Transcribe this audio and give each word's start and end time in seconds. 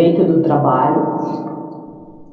direito 0.00 0.32
do 0.32 0.42
trabalho, 0.42 1.02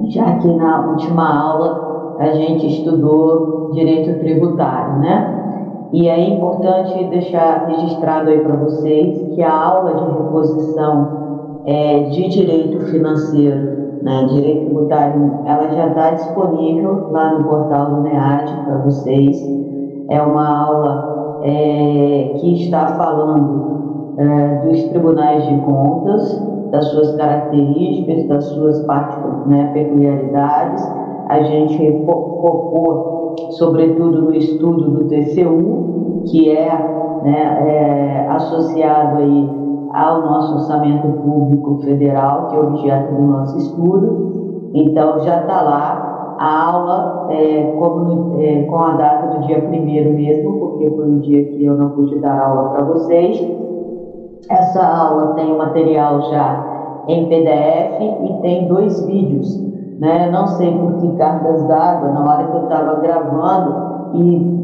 já 0.07 0.37
que 0.37 0.47
na 0.47 0.87
última 0.87 1.41
aula 1.41 2.15
a 2.19 2.31
gente 2.31 2.65
estudou 2.65 3.71
direito 3.73 4.19
tributário, 4.19 4.99
né? 4.99 5.89
E 5.91 6.07
é 6.07 6.29
importante 6.29 7.03
deixar 7.05 7.67
registrado 7.67 8.29
aí 8.29 8.39
para 8.39 8.55
vocês 8.55 9.35
que 9.35 9.41
a 9.41 9.53
aula 9.53 9.93
de 9.95 10.05
reposição 10.05 11.61
é, 11.65 12.03
de 12.03 12.29
direito 12.29 12.79
financeiro, 12.85 14.01
né, 14.01 14.25
direito 14.29 14.65
tributário, 14.65 15.31
ela 15.45 15.69
já 15.69 15.87
está 15.87 16.11
disponível 16.11 17.09
lá 17.11 17.37
no 17.37 17.45
portal 17.45 17.95
do 17.95 18.01
NEAD 18.01 18.53
para 18.65 18.77
vocês. 18.79 19.37
É 20.09 20.21
uma 20.21 20.65
aula 20.65 21.39
é, 21.43 22.33
que 22.37 22.63
está 22.63 22.87
falando 22.87 24.15
é, 24.17 24.65
dos 24.65 24.83
tribunais 24.85 25.45
de 25.47 25.57
contas, 25.61 26.56
das 26.71 26.85
suas 26.85 27.15
características, 27.15 28.27
das 28.27 28.45
suas 28.45 28.85
né, 29.45 29.71
peculiaridades. 29.73 30.83
A 31.29 31.41
gente 31.41 32.05
focou, 32.05 33.35
sobretudo, 33.51 34.23
no 34.23 34.35
estudo 34.35 34.91
do 34.91 35.05
TCU, 35.05 36.23
que 36.25 36.49
é, 36.49 37.19
né, 37.23 38.23
é 38.23 38.27
associado 38.29 39.17
aí 39.17 39.49
ao 39.93 40.21
nosso 40.21 40.53
orçamento 40.55 41.07
público 41.07 41.79
federal, 41.83 42.47
que 42.47 42.55
é 42.55 42.59
objeto 42.59 43.15
do 43.15 43.21
nosso 43.21 43.57
estudo. 43.57 44.71
Então, 44.73 45.19
já 45.19 45.41
está 45.41 45.61
lá 45.61 46.35
a 46.39 46.71
aula 46.71 47.27
é, 47.31 47.63
como, 47.79 48.39
é, 48.39 48.63
com 48.63 48.77
a 48.77 48.91
data 48.91 49.37
do 49.37 49.47
dia 49.47 49.61
primeiro 49.61 50.13
mesmo, 50.13 50.59
porque 50.59 50.89
foi 50.89 51.09
o 51.09 51.19
dia 51.19 51.43
que 51.45 51.65
eu 51.65 51.75
não 51.75 51.89
pude 51.89 52.19
dar 52.19 52.39
aula 52.39 52.69
para 52.69 52.85
vocês. 52.85 53.39
Essa 54.49 54.83
aula 54.85 55.33
tem 55.33 55.51
o 55.51 55.57
material 55.57 56.21
já 56.29 57.03
em 57.07 57.27
PDF 57.27 58.01
e 58.01 58.41
tem 58.41 58.67
dois 58.67 59.05
vídeos. 59.05 59.57
Né? 59.99 60.29
Não 60.29 60.47
sei 60.47 60.77
por 60.77 60.93
que 60.97 61.07
cargas 61.17 61.63
d'água, 61.67 62.11
na 62.11 62.23
hora 62.23 62.47
que 62.47 62.57
eu 62.57 62.63
estava 62.63 62.95
gravando, 63.01 63.75
e 64.13 64.57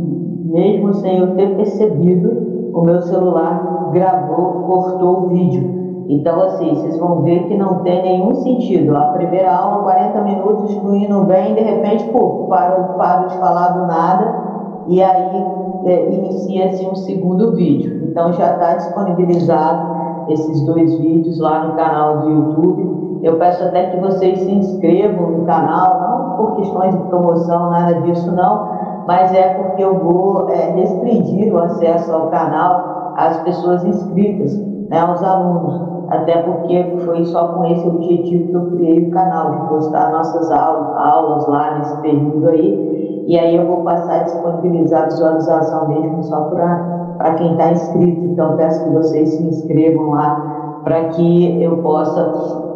mesmo 0.45 0.93
sem 0.95 1.17
eu 1.17 1.35
ter 1.35 1.55
percebido, 1.55 2.71
o 2.73 2.81
meu 2.81 3.01
celular 3.01 3.89
gravou, 3.91 4.63
cortou 4.67 5.17
o 5.17 5.27
vídeo. 5.29 5.83
Então, 6.07 6.41
assim, 6.41 6.75
vocês 6.75 6.97
vão 6.97 7.21
ver 7.21 7.47
que 7.47 7.57
não 7.57 7.75
tem 7.83 8.01
nenhum 8.01 8.35
sentido. 8.35 8.95
A 8.95 9.05
primeira 9.13 9.55
aula, 9.55 9.83
40 9.83 10.21
minutos, 10.21 10.73
fluindo 10.75 11.23
bem, 11.23 11.55
de 11.55 11.61
repente, 11.61 12.03
pô, 12.09 12.45
paro, 12.49 12.97
paro 12.97 13.29
de 13.29 13.37
falar 13.37 13.69
do 13.69 13.87
nada, 13.87 14.43
e 14.87 15.01
aí 15.01 15.45
é, 15.85 16.13
inicia-se 16.13 16.85
um 16.85 16.95
segundo 16.95 17.55
vídeo. 17.55 18.02
Então 18.13 18.31
já 18.33 18.53
está 18.53 18.75
disponibilizado 18.75 20.29
esses 20.29 20.61
dois 20.67 20.93
vídeos 20.99 21.39
lá 21.39 21.65
no 21.65 21.73
canal 21.73 22.19
do 22.19 22.29
YouTube. 22.29 23.19
Eu 23.23 23.39
peço 23.39 23.63
até 23.63 23.87
que 23.87 23.97
vocês 23.97 24.37
se 24.37 24.51
inscrevam 24.51 25.31
no 25.31 25.45
canal, 25.45 25.99
não 25.99 26.37
por 26.37 26.55
questões 26.57 26.95
de 26.95 27.01
promoção, 27.05 27.71
nada 27.71 28.01
disso 28.01 28.31
não, 28.35 28.69
mas 29.07 29.33
é 29.33 29.55
porque 29.55 29.83
eu 29.83 29.97
vou 29.97 30.47
é, 30.51 30.73
restringir 30.75 31.51
o 31.51 31.57
acesso 31.57 32.13
ao 32.13 32.27
canal 32.27 33.13
às 33.17 33.37
pessoas 33.39 33.83
inscritas, 33.83 34.55
né, 34.89 34.99
aos 34.99 35.23
alunos. 35.23 35.81
Até 36.11 36.43
porque 36.43 36.95
foi 37.03 37.25
só 37.25 37.47
com 37.47 37.65
esse 37.65 37.87
objetivo 37.87 38.47
que 38.47 38.53
eu 38.53 38.77
criei 38.77 39.07
o 39.07 39.11
canal, 39.11 39.53
de 39.53 39.69
postar 39.69 40.11
nossas 40.11 40.51
aulas, 40.51 40.95
aulas 40.97 41.47
lá 41.47 41.79
nesse 41.79 41.97
período 42.01 42.47
aí. 42.47 43.25
E 43.25 43.39
aí 43.39 43.55
eu 43.55 43.65
vou 43.65 43.77
passar 43.83 44.19
a 44.19 44.23
disponibilizar 44.23 45.01
a 45.01 45.05
visualização 45.05 45.87
mesmo 45.87 46.21
só 46.21 46.41
para 46.41 47.02
para 47.17 47.35
quem 47.35 47.51
está 47.51 47.71
inscrito. 47.71 48.25
Então, 48.25 48.57
peço 48.57 48.83
que 48.83 48.89
vocês 48.91 49.29
se 49.29 49.43
inscrevam 49.43 50.11
lá 50.11 50.81
para 50.83 51.05
que 51.05 51.63
eu 51.63 51.77
possa 51.77 52.73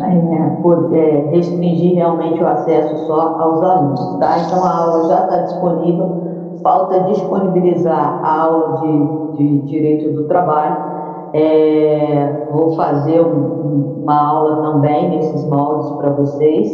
é, 0.00 0.62
poder 0.62 1.28
restringir 1.30 1.96
realmente 1.96 2.42
o 2.42 2.46
acesso 2.46 3.06
só 3.06 3.36
aos 3.38 3.62
alunos. 3.62 4.18
Tá? 4.18 4.38
Então, 4.46 4.64
a 4.64 4.76
aula 4.76 5.08
já 5.08 5.24
está 5.24 5.36
disponível. 5.42 6.24
Falta 6.62 7.00
disponibilizar 7.00 8.20
a 8.24 8.42
aula 8.42 8.80
de, 8.80 9.36
de 9.36 9.58
Direito 9.66 10.14
do 10.14 10.26
Trabalho. 10.28 10.94
É, 11.34 12.48
vou 12.52 12.74
fazer 12.76 13.20
um, 13.20 14.02
uma 14.02 14.28
aula 14.28 14.62
também 14.62 15.10
nesses 15.10 15.44
moldes 15.48 15.90
para 15.92 16.10
vocês, 16.10 16.72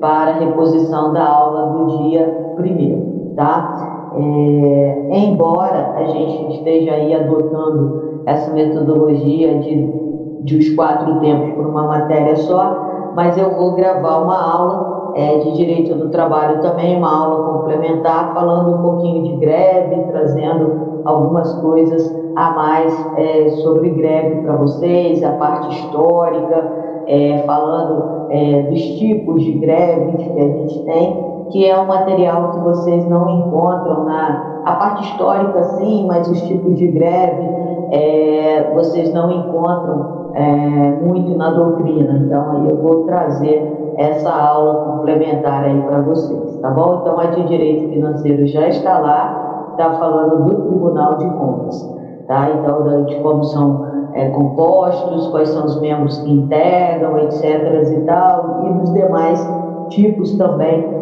para 0.00 0.38
reposição 0.38 1.12
da 1.12 1.26
aula 1.26 1.72
do 1.72 1.86
dia 1.98 2.52
primeiro, 2.56 3.32
tá? 3.34 3.95
É, 4.18 5.18
embora 5.18 5.92
a 5.94 6.04
gente 6.06 6.54
esteja 6.54 6.92
aí 6.92 7.12
adotando 7.12 8.22
essa 8.24 8.50
metodologia 8.52 9.58
de, 9.58 9.92
de 10.40 10.56
os 10.56 10.74
quatro 10.74 11.20
tempos 11.20 11.54
por 11.54 11.66
uma 11.66 11.86
matéria 11.86 12.34
só, 12.36 13.12
mas 13.14 13.36
eu 13.36 13.50
vou 13.50 13.74
gravar 13.74 14.22
uma 14.22 14.40
aula 14.40 15.12
é, 15.16 15.38
de 15.38 15.52
direito 15.52 15.94
do 15.94 16.08
trabalho 16.08 16.62
também, 16.62 16.96
uma 16.96 17.24
aula 17.24 17.58
complementar, 17.58 18.32
falando 18.32 18.76
um 18.76 18.82
pouquinho 18.82 19.22
de 19.22 19.36
greve, 19.36 20.02
trazendo 20.10 21.02
algumas 21.04 21.52
coisas 21.60 22.14
a 22.36 22.50
mais 22.52 23.06
é, 23.18 23.48
sobre 23.62 23.90
greve 23.90 24.42
para 24.42 24.56
vocês, 24.56 25.22
a 25.22 25.32
parte 25.32 25.74
histórica, 25.76 26.72
é, 27.06 27.38
falando 27.46 28.30
é, 28.30 28.62
dos 28.62 28.80
tipos 28.80 29.42
de 29.42 29.52
greve 29.52 30.16
que 30.16 30.40
a 30.40 30.48
gente 30.48 30.84
tem 30.84 31.35
que 31.50 31.66
é 31.66 31.78
um 31.78 31.86
material 31.86 32.50
que 32.52 32.58
vocês 32.60 33.08
não 33.08 33.28
encontram 33.30 34.04
na 34.04 34.62
a 34.64 34.72
parte 34.72 35.04
histórica 35.04 35.62
sim, 35.62 36.06
mas 36.06 36.28
os 36.28 36.42
tipos 36.42 36.76
de 36.76 36.88
greve 36.88 37.48
é, 37.92 38.72
vocês 38.74 39.12
não 39.14 39.30
encontram 39.30 40.32
é, 40.34 40.98
muito 41.02 41.36
na 41.36 41.50
doutrina. 41.50 42.18
Então 42.18 42.50
aí 42.50 42.70
eu 42.70 42.76
vou 42.76 43.04
trazer 43.04 43.94
essa 43.96 44.30
aula 44.30 44.92
complementar 44.92 45.64
aí 45.64 45.80
para 45.82 46.00
vocês, 46.02 46.56
tá 46.60 46.70
bom? 46.70 46.98
Então 47.00 47.18
a 47.18 47.26
de 47.26 47.44
direito 47.44 47.92
financeiro 47.92 48.46
já 48.46 48.66
está 48.66 48.98
lá, 48.98 49.68
está 49.70 49.92
falando 49.92 50.44
do 50.46 50.62
Tribunal 50.68 51.14
de 51.16 51.30
Contas, 51.30 51.96
tá? 52.26 52.50
Então 52.50 53.04
de 53.04 53.14
como 53.20 53.44
são 53.44 53.86
é, 54.14 54.28
compostos, 54.30 55.28
quais 55.28 55.48
são 55.50 55.64
os 55.64 55.80
membros 55.80 56.18
que 56.18 56.32
integram, 56.32 57.18
etc. 57.18 57.92
e 57.92 58.00
tal, 58.00 58.64
e 58.66 58.72
dos 58.80 58.92
demais 58.92 59.48
tipos 59.90 60.36
também 60.36 60.96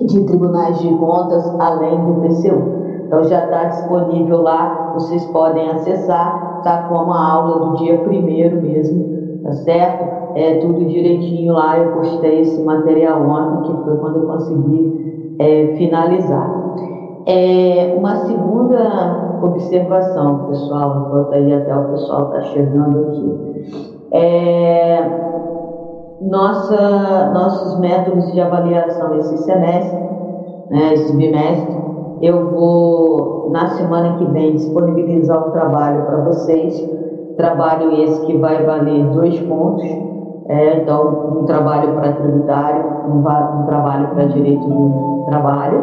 de 0.00 0.24
tribunais 0.24 0.78
de 0.78 0.88
contas 0.94 1.44
além 1.60 1.98
do 2.04 2.20
TCU. 2.22 2.74
Então 3.06 3.24
já 3.24 3.44
está 3.44 3.64
disponível 3.64 4.42
lá, 4.42 4.92
vocês 4.94 5.24
podem 5.26 5.68
acessar, 5.70 6.62
tá 6.62 6.88
como 6.88 7.12
a 7.12 7.32
aula 7.32 7.66
do 7.66 7.76
dia 7.76 7.98
primeiro 7.98 8.60
mesmo, 8.60 9.42
tá 9.42 9.52
certo? 9.52 10.36
É 10.36 10.54
tudo 10.58 10.84
direitinho 10.86 11.52
lá, 11.52 11.78
eu 11.78 11.92
postei 11.92 12.40
esse 12.40 12.60
material 12.62 13.22
ontem, 13.22 13.70
que 13.70 13.84
foi 13.84 13.96
quando 13.98 14.16
eu 14.16 14.26
consegui 14.26 15.36
é, 15.38 15.66
finalizar. 15.76 16.64
É, 17.26 17.94
uma 17.96 18.16
segunda 18.16 19.38
observação, 19.42 20.46
pessoal, 20.46 21.06
enquanto 21.06 21.32
aí 21.34 21.52
até 21.52 21.76
o 21.76 21.90
pessoal 21.90 22.26
está 22.26 22.40
chegando 22.40 23.08
aqui. 23.08 23.54
É, 24.12 25.24
nossa, 26.24 27.30
nossos 27.32 27.78
métodos 27.80 28.32
de 28.32 28.40
avaliação 28.40 29.18
esse 29.18 29.38
semestre, 29.38 29.98
né, 30.70 30.94
esse 30.94 31.14
bimestre, 31.16 31.74
eu 32.22 32.50
vou, 32.50 33.50
na 33.50 33.68
semana 33.68 34.16
que 34.16 34.24
vem, 34.26 34.54
disponibilizar 34.54 35.48
um 35.48 35.50
trabalho 35.50 36.02
para 36.04 36.16
vocês. 36.24 36.90
Trabalho 37.36 37.92
esse 38.02 38.24
que 38.26 38.36
vai 38.38 38.64
valer 38.64 39.04
dois 39.08 39.38
pontos. 39.40 39.84
É, 40.48 40.78
então, 40.78 41.40
um 41.40 41.44
trabalho 41.44 41.92
para 41.94 42.12
tributário, 42.12 42.84
um, 43.08 43.18
um 43.18 43.66
trabalho 43.66 44.08
para 44.08 44.24
direito 44.26 44.64
do 44.66 45.24
trabalho. 45.26 45.82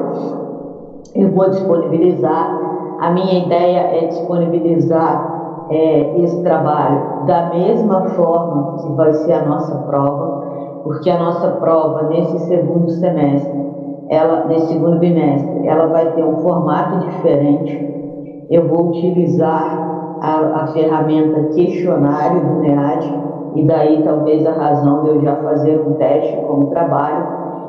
Eu 1.13 1.29
vou 1.31 1.49
disponibilizar. 1.49 2.59
A 2.99 3.11
minha 3.11 3.45
ideia 3.45 3.79
é 3.79 4.07
disponibilizar 4.07 5.30
é, 5.71 6.21
esse 6.21 6.43
trabalho 6.43 7.25
da 7.25 7.49
mesma 7.49 8.01
forma 8.09 8.77
que 8.77 8.91
vai 8.93 9.13
ser 9.13 9.33
a 9.33 9.45
nossa 9.45 9.75
prova, 9.83 10.81
porque 10.83 11.09
a 11.09 11.17
nossa 11.17 11.51
prova 11.51 12.09
nesse 12.09 12.37
segundo 12.39 12.89
semestre, 12.89 13.61
ela, 14.09 14.45
nesse 14.45 14.73
segundo 14.73 14.99
bimestre, 14.99 15.65
ela 15.65 15.87
vai 15.87 16.11
ter 16.11 16.23
um 16.23 16.37
formato 16.37 16.99
diferente. 16.99 18.45
Eu 18.49 18.67
vou 18.67 18.89
utilizar 18.89 20.17
a, 20.19 20.63
a 20.63 20.67
ferramenta 20.67 21.53
questionário 21.55 22.41
do 22.41 22.59
NEAD, 22.59 23.21
e 23.55 23.65
daí 23.65 24.03
talvez 24.03 24.45
a 24.45 24.51
razão 24.51 25.03
de 25.03 25.09
eu 25.09 25.21
já 25.21 25.35
fazer 25.37 25.81
um 25.87 25.93
teste 25.93 26.35
como 26.45 26.67
trabalho. 26.67 27.27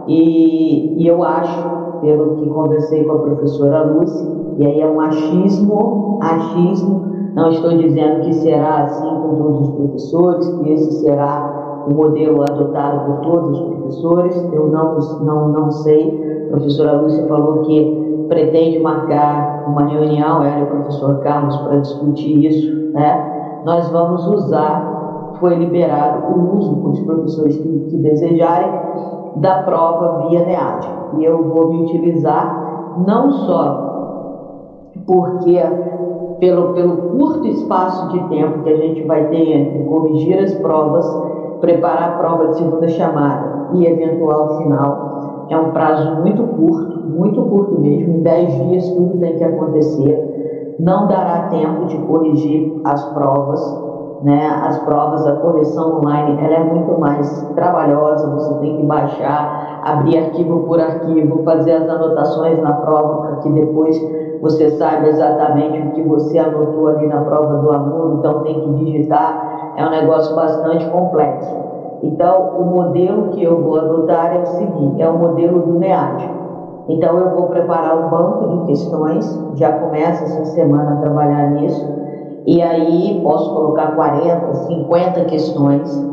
E, 0.09 1.01
e 1.01 1.07
eu 1.07 1.23
acho, 1.23 1.69
pelo 2.01 2.37
que 2.37 2.49
conversei 2.49 3.05
com 3.05 3.13
a 3.13 3.19
professora 3.21 3.85
Lúcia, 3.85 4.29
e 4.59 4.67
aí 4.67 4.81
é 4.81 4.87
um 4.87 5.01
achismo, 5.01 6.19
achismo, 6.21 7.12
não 7.35 7.49
estou 7.49 7.71
dizendo 7.77 8.21
que 8.21 8.35
será 8.35 8.83
assim 8.85 9.09
com 9.09 9.37
todos 9.37 9.69
os 9.69 9.75
professores, 9.75 10.49
que 10.49 10.71
esse 10.71 10.93
será 11.01 11.85
o 11.89 11.95
modelo 11.95 12.43
adotado 12.43 13.07
por 13.07 13.21
todos 13.21 13.59
os 13.59 13.67
professores. 13.69 14.53
Eu 14.53 14.69
não, 14.69 14.99
não, 15.25 15.49
não 15.49 15.71
sei. 15.71 16.47
A 16.49 16.51
professora 16.51 17.01
Lúcia 17.01 17.27
falou 17.27 17.63
que 17.63 18.27
pretende 18.29 18.79
marcar 18.81 19.65
uma 19.67 19.87
reunião, 19.87 20.43
ela 20.43 20.61
e 20.61 20.63
o 20.65 20.67
professor 20.67 21.21
Carlos, 21.21 21.57
para 21.57 21.79
discutir 21.79 22.45
isso. 22.45 22.93
Né? 22.93 23.63
Nós 23.65 23.89
vamos 23.91 24.27
usar 24.27 24.93
foi 25.43 25.57
liberado 25.57 26.33
o 26.33 26.57
uso 26.57 26.77
para 26.77 26.91
os 26.91 27.01
professores 27.01 27.57
que, 27.57 27.87
que 27.91 27.97
desejarem 27.97 28.71
da 29.37 29.65
prova 29.65 30.29
via 30.29 30.45
NEAD. 30.47 30.89
E 31.19 31.25
eu 31.25 31.49
vou 31.49 31.73
me 31.73 31.83
utilizar 31.83 32.95
não 33.05 33.31
só 33.33 33.93
porque 35.05 35.59
pelo, 36.43 36.75
pelo 36.75 36.97
curto 36.97 37.47
espaço 37.47 38.09
de 38.09 38.19
tempo 38.29 38.65
que 38.65 38.71
a 38.71 38.77
gente 38.77 39.05
vai 39.05 39.29
ter 39.29 39.53
entre 39.53 39.85
corrigir 39.85 40.43
as 40.43 40.53
provas, 40.55 41.07
preparar 41.61 42.15
a 42.15 42.17
prova 42.19 42.49
de 42.49 42.57
segunda 42.57 42.89
chamada 42.89 43.69
e 43.75 43.87
eventual 43.87 44.59
final, 44.59 45.47
é 45.49 45.57
um 45.57 45.71
prazo 45.71 46.21
muito 46.21 46.43
curto, 46.43 46.99
muito 47.09 47.41
curto 47.45 47.81
mesmo, 47.81 48.15
em 48.15 48.23
10 48.23 48.55
dias 48.55 48.91
tudo 48.91 49.21
tem 49.21 49.37
que 49.37 49.45
acontecer, 49.45 50.75
não 50.81 51.07
dará 51.07 51.47
tempo 51.49 51.85
de 51.85 51.97
corrigir 51.99 52.73
as 52.83 53.05
provas, 53.11 53.93
né? 54.25 54.49
As 54.65 54.79
provas, 54.81 55.25
a 55.27 55.37
correção 55.37 55.99
online, 55.99 56.39
ela 56.41 56.55
é 56.55 56.65
muito 56.65 56.99
mais 56.99 57.43
trabalhosa, 57.55 58.35
você 58.35 58.55
tem 58.55 58.79
que 58.79 58.87
baixar, 58.87 59.81
abrir 59.85 60.19
arquivo 60.19 60.61
por 60.61 60.81
arquivo, 60.81 61.43
fazer 61.45 61.73
as 61.73 61.89
anotações 61.89 62.61
na 62.63 62.73
prova 62.73 63.23
para 63.23 63.37
que 63.37 63.49
depois 63.51 63.97
você 64.43 64.71
saiba 64.73 65.07
exatamente 65.07 65.79
o 65.79 65.93
que 65.93 66.03
você 66.03 66.37
anotou 66.37 66.89
ali 66.89 67.07
na 67.07 67.21
prova 67.21 67.59
do 67.59 67.71
aluno, 67.71 68.19
então 68.19 68.41
tem 68.41 68.61
que 68.61 68.85
digitar, 68.85 69.73
é 69.77 69.87
um 69.87 69.91
negócio 69.91 70.35
bastante 70.35 70.85
complexo. 70.91 71.57
Então, 72.03 72.51
o 72.59 72.65
modelo 72.65 73.29
que 73.29 73.45
eu 73.45 73.63
vou 73.63 73.79
adotar 73.79 74.35
é 74.35 74.41
o 74.41 74.47
seguinte, 74.47 75.01
é 75.01 75.09
o 75.09 75.17
modelo 75.17 75.61
do 75.61 75.79
NEAD. 75.79 76.29
Então, 76.89 77.17
eu 77.19 77.31
vou 77.31 77.47
preparar 77.51 77.97
um 77.97 78.11
banco 78.11 78.49
de 78.49 78.67
questões, 78.67 79.41
já 79.55 79.75
começa 79.75 80.25
essa 80.25 80.45
semana 80.47 80.95
a 80.95 80.97
trabalhar 80.97 81.53
nisso, 81.53 81.89
e 82.45 82.61
aí 82.61 83.21
posso 83.23 83.55
colocar 83.55 83.95
40, 83.95 84.55
50 84.55 85.25
questões. 85.27 86.13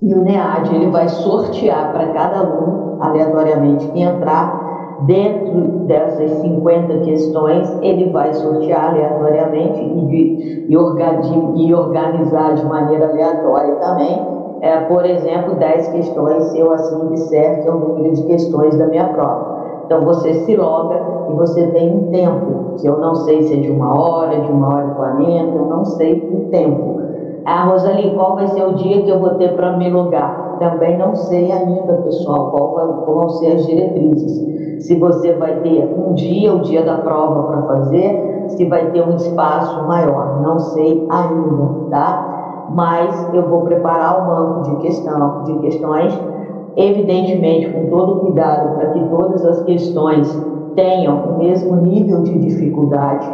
E 0.00 0.14
o 0.14 0.22
NEAD 0.22 0.76
ele 0.76 0.90
vai 0.92 1.08
sortear 1.08 1.92
para 1.92 2.06
cada 2.12 2.38
aluno, 2.38 2.98
aleatoriamente, 3.00 3.88
que 3.88 4.00
entrar 4.00 4.65
dentro 5.02 5.60
dessas 5.86 6.30
50 6.40 6.98
questões, 7.00 7.78
ele 7.82 8.10
vai 8.10 8.32
sortear 8.34 8.90
aleatoriamente 8.90 9.80
e, 9.80 10.66
e 10.68 11.74
organizar 11.74 12.54
de 12.54 12.64
maneira 12.64 13.08
aleatória 13.08 13.74
também. 13.76 14.36
É, 14.62 14.80
por 14.80 15.04
exemplo, 15.04 15.54
10 15.56 15.88
questões, 15.88 16.44
se 16.44 16.58
eu 16.58 16.72
assim 16.72 17.08
disser 17.10 17.62
que 17.62 17.68
é 17.68 17.70
o 17.70 17.78
número 17.78 18.14
de 18.14 18.22
questões 18.24 18.76
da 18.76 18.86
minha 18.86 19.08
prova. 19.08 19.56
Então 19.84 20.04
você 20.04 20.34
se 20.34 20.56
loga 20.56 21.00
e 21.30 21.34
você 21.34 21.66
tem 21.68 21.94
um 21.94 22.10
tempo, 22.10 22.74
que 22.80 22.86
eu 22.88 22.98
não 22.98 23.14
sei 23.14 23.42
se 23.42 23.54
é 23.54 23.56
de 23.58 23.70
uma 23.70 24.00
hora, 24.00 24.40
de 24.40 24.50
uma 24.50 24.74
hora 24.74 24.88
e 24.88 24.94
quarenta, 24.94 25.56
eu 25.56 25.66
não 25.66 25.84
sei 25.84 26.14
o 26.14 26.48
tempo. 26.50 27.05
Ah, 27.46 27.64
Rosali, 27.64 28.10
qual 28.14 28.34
vai 28.34 28.48
ser 28.48 28.64
o 28.64 28.74
dia 28.74 29.02
que 29.02 29.08
eu 29.08 29.20
vou 29.20 29.36
ter 29.36 29.54
para 29.54 29.76
me 29.76 29.88
logar? 29.88 30.56
Também 30.58 30.98
não 30.98 31.14
sei 31.14 31.52
ainda, 31.52 31.92
pessoal, 32.02 32.50
qual 32.50 32.74
vai, 32.74 32.86
vão 33.14 33.28
ser 33.28 33.52
as 33.52 33.66
diretrizes. 33.66 34.84
Se 34.84 34.98
você 34.98 35.32
vai 35.34 35.60
ter 35.60 35.84
um 35.96 36.14
dia, 36.14 36.52
o 36.52 36.60
dia 36.60 36.84
da 36.84 36.98
prova 36.98 37.44
para 37.44 37.62
fazer, 37.62 38.46
se 38.48 38.64
vai 38.66 38.90
ter 38.90 39.00
um 39.06 39.14
espaço 39.14 39.86
maior, 39.86 40.42
não 40.42 40.58
sei 40.58 41.06
ainda, 41.08 41.88
tá? 41.90 42.66
Mas 42.74 43.32
eu 43.32 43.48
vou 43.48 43.62
preparar 43.62 44.22
o 44.22 44.26
banco 44.26 44.70
de 44.70 44.76
questão, 44.82 45.44
de 45.44 45.58
questões 45.60 46.20
evidentemente 46.76 47.70
com 47.70 47.88
todo 47.88 48.20
cuidado 48.20 48.76
para 48.76 48.90
que 48.90 49.00
todas 49.08 49.44
as 49.44 49.62
questões 49.62 50.42
tenham 50.74 51.16
o 51.16 51.38
mesmo 51.38 51.76
nível 51.76 52.22
de 52.22 52.38
dificuldade. 52.38 53.26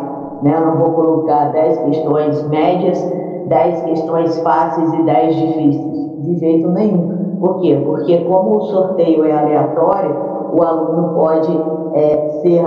Né? 0.43 0.55
Eu 0.57 0.67
não 0.67 0.77
vou 0.77 0.93
colocar 0.93 1.53
10 1.53 1.79
questões 1.79 2.49
médias, 2.49 3.05
10 3.53 3.83
questões 3.83 4.39
fáceis 4.41 4.95
e 4.95 5.03
10 5.03 5.37
difíceis, 5.37 6.23
de 6.23 6.39
jeito 6.39 6.69
nenhum. 6.71 7.37
Por 7.39 7.61
quê? 7.61 7.83
Porque 7.85 8.25
como 8.25 8.57
o 8.57 8.61
sorteio 8.63 9.27
é 9.27 9.33
aleatório, 9.33 10.17
o 10.55 10.63
aluno 10.63 11.15
pode 11.15 11.53
é, 11.95 12.41
ser 12.41 12.65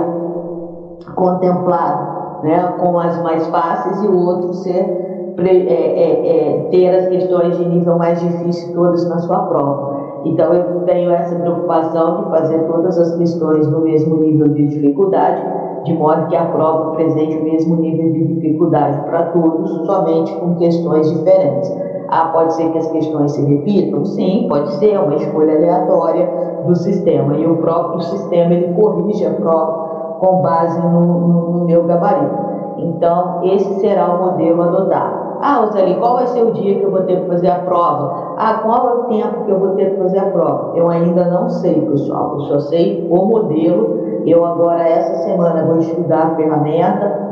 contemplado 1.16 2.44
né, 2.44 2.74
com 2.78 2.98
as 2.98 3.20
mais 3.22 3.46
fáceis 3.48 4.02
e 4.04 4.06
o 4.06 4.16
outro 4.16 4.54
ser, 4.54 5.34
é, 5.38 5.48
é, 5.48 6.54
é, 6.54 6.68
ter 6.70 6.88
as 6.94 7.08
questões 7.08 7.56
de 7.56 7.64
nível 7.64 7.98
mais 7.98 8.20
difícil 8.20 8.72
todas 8.74 9.08
na 9.08 9.18
sua 9.18 9.38
prova. 9.40 9.96
Então, 10.24 10.52
eu 10.54 10.82
tenho 10.84 11.10
essa 11.10 11.34
preocupação 11.36 12.24
de 12.24 12.30
fazer 12.30 12.58
todas 12.64 12.98
as 12.98 13.16
questões 13.16 13.66
no 13.68 13.80
mesmo 13.80 14.16
nível 14.18 14.48
de 14.48 14.66
dificuldade, 14.68 15.42
de 15.86 15.94
modo 15.94 16.26
que 16.26 16.36
a 16.36 16.44
prova 16.44 16.90
apresente 16.90 17.36
o 17.38 17.44
mesmo 17.44 17.76
nível 17.76 18.12
de 18.12 18.24
dificuldade 18.34 19.00
para 19.08 19.26
todos, 19.26 19.86
somente 19.86 20.34
com 20.34 20.56
questões 20.56 21.10
diferentes. 21.10 21.72
Ah, 22.08 22.28
pode 22.32 22.54
ser 22.54 22.70
que 22.70 22.78
as 22.78 22.86
questões 22.88 23.32
se 23.32 23.44
repitam? 23.44 24.04
Sim, 24.04 24.46
pode 24.48 24.74
ser, 24.74 24.92
é 24.92 25.00
uma 25.00 25.14
escolha 25.14 25.56
aleatória 25.56 26.28
do 26.66 26.74
sistema. 26.76 27.36
E 27.36 27.46
o 27.46 27.56
próprio 27.56 28.00
sistema 28.02 28.52
ele 28.52 28.74
corrige 28.74 29.24
a 29.24 29.30
prova 29.30 30.18
com 30.20 30.40
base 30.42 30.78
no, 30.80 31.00
no, 31.00 31.52
no 31.52 31.64
meu 31.64 31.84
gabarito. 31.84 32.46
Então, 32.78 33.40
esse 33.44 33.80
será 33.80 34.14
o 34.14 34.26
modelo 34.26 34.62
adotado. 34.62 35.26
Ah, 35.40 35.60
Roseli, 35.60 35.94
qual 35.96 36.14
vai 36.14 36.26
ser 36.28 36.42
o 36.42 36.52
dia 36.52 36.76
que 36.76 36.82
eu 36.82 36.90
vou 36.90 37.02
ter 37.02 37.20
que 37.20 37.28
fazer 37.28 37.48
a 37.48 37.58
prova? 37.58 38.34
Ah, 38.38 38.60
qual 38.62 38.88
é 38.88 38.92
o 38.94 39.04
tempo 39.04 39.44
que 39.44 39.50
eu 39.50 39.58
vou 39.58 39.70
ter 39.70 39.90
que 39.90 40.02
fazer 40.02 40.18
a 40.18 40.30
prova? 40.30 40.72
Eu 40.76 40.88
ainda 40.88 41.24
não 41.26 41.48
sei, 41.48 41.80
pessoal. 41.82 42.34
Eu 42.34 42.40
só 42.40 42.60
sei 42.60 43.06
o 43.10 43.26
modelo. 43.26 44.05
Eu 44.26 44.44
agora, 44.44 44.82
essa 44.82 45.22
semana, 45.22 45.64
vou 45.64 45.78
estudar 45.78 46.32
a 46.32 46.34
ferramenta. 46.34 47.26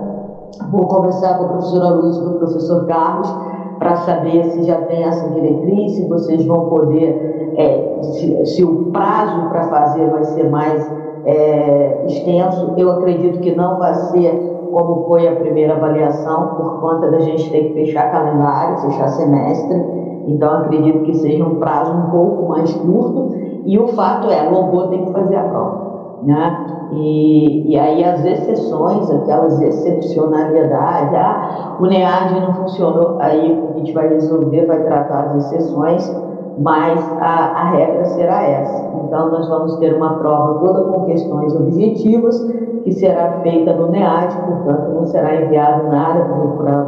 Vou 0.70 0.86
conversar 0.86 1.36
com 1.38 1.44
a 1.46 1.48
professora 1.48 1.88
Luz 1.88 2.16
e 2.16 2.20
com 2.20 2.30
o 2.30 2.38
professor 2.38 2.86
Carlos 2.86 3.34
para 3.80 3.96
saber 3.96 4.44
se 4.44 4.62
já 4.62 4.76
tem 4.82 5.02
essa 5.02 5.28
diretriz, 5.30 5.96
se 5.96 6.08
vocês 6.08 6.46
vão 6.46 6.68
poder, 6.68 7.52
é, 7.56 8.00
se, 8.00 8.46
se, 8.46 8.64
o 8.64 8.92
prazo 8.92 9.48
para 9.48 9.64
fazer 9.64 10.08
vai 10.08 10.22
ser 10.22 10.48
mais 10.48 10.88
é, 11.24 12.04
extenso. 12.06 12.74
Eu 12.76 12.92
acredito 12.92 13.40
que 13.40 13.56
não 13.56 13.76
vai 13.80 13.94
ser 13.94 14.54
como 14.70 15.04
foi 15.08 15.26
a 15.26 15.34
primeira 15.34 15.74
avaliação, 15.74 16.54
por 16.54 16.80
conta 16.80 17.10
da 17.10 17.18
gente 17.18 17.50
ter 17.50 17.64
que 17.64 17.74
fechar 17.74 18.12
calendário, 18.12 18.78
fechar 18.78 19.08
semestre. 19.08 19.82
Então, 20.28 20.58
acredito 20.58 21.02
que 21.02 21.14
seja 21.14 21.44
um 21.44 21.56
prazo 21.56 21.92
um 21.92 22.10
pouco 22.10 22.48
mais 22.50 22.72
curto. 22.72 23.34
E 23.64 23.76
o 23.80 23.88
fato 23.88 24.30
é, 24.30 24.48
robô 24.48 24.86
tem 24.86 25.04
que 25.04 25.12
fazer 25.12 25.34
a 25.34 25.42
prova. 25.42 25.93
Né? 26.24 26.66
E, 26.92 27.72
e 27.72 27.78
aí 27.78 28.02
as 28.02 28.24
exceções, 28.24 29.10
aquelas 29.10 29.60
excepcionalidades, 29.60 31.14
ah, 31.14 31.76
o 31.78 31.86
NEAD 31.86 32.40
não 32.40 32.54
funcionou, 32.54 33.18
aí 33.20 33.62
a 33.74 33.78
gente 33.78 33.92
vai 33.92 34.08
resolver, 34.08 34.64
vai 34.64 34.82
tratar 34.84 35.24
as 35.24 35.44
exceções, 35.44 36.24
mas 36.58 36.98
a, 37.20 37.26
a 37.26 37.70
regra 37.70 38.04
será 38.06 38.42
essa. 38.42 38.84
Então 39.04 39.30
nós 39.30 39.48
vamos 39.48 39.76
ter 39.76 39.94
uma 39.94 40.14
prova 40.14 40.64
toda 40.64 40.84
com 40.84 41.04
questões 41.04 41.54
objetivas 41.54 42.40
que 42.84 42.92
será 42.92 43.40
feita 43.42 43.72
no 43.74 43.88
NEAD, 43.88 44.36
portanto, 44.46 44.94
não 44.94 45.04
será 45.06 45.42
enviado 45.42 45.88
nada 45.88 46.24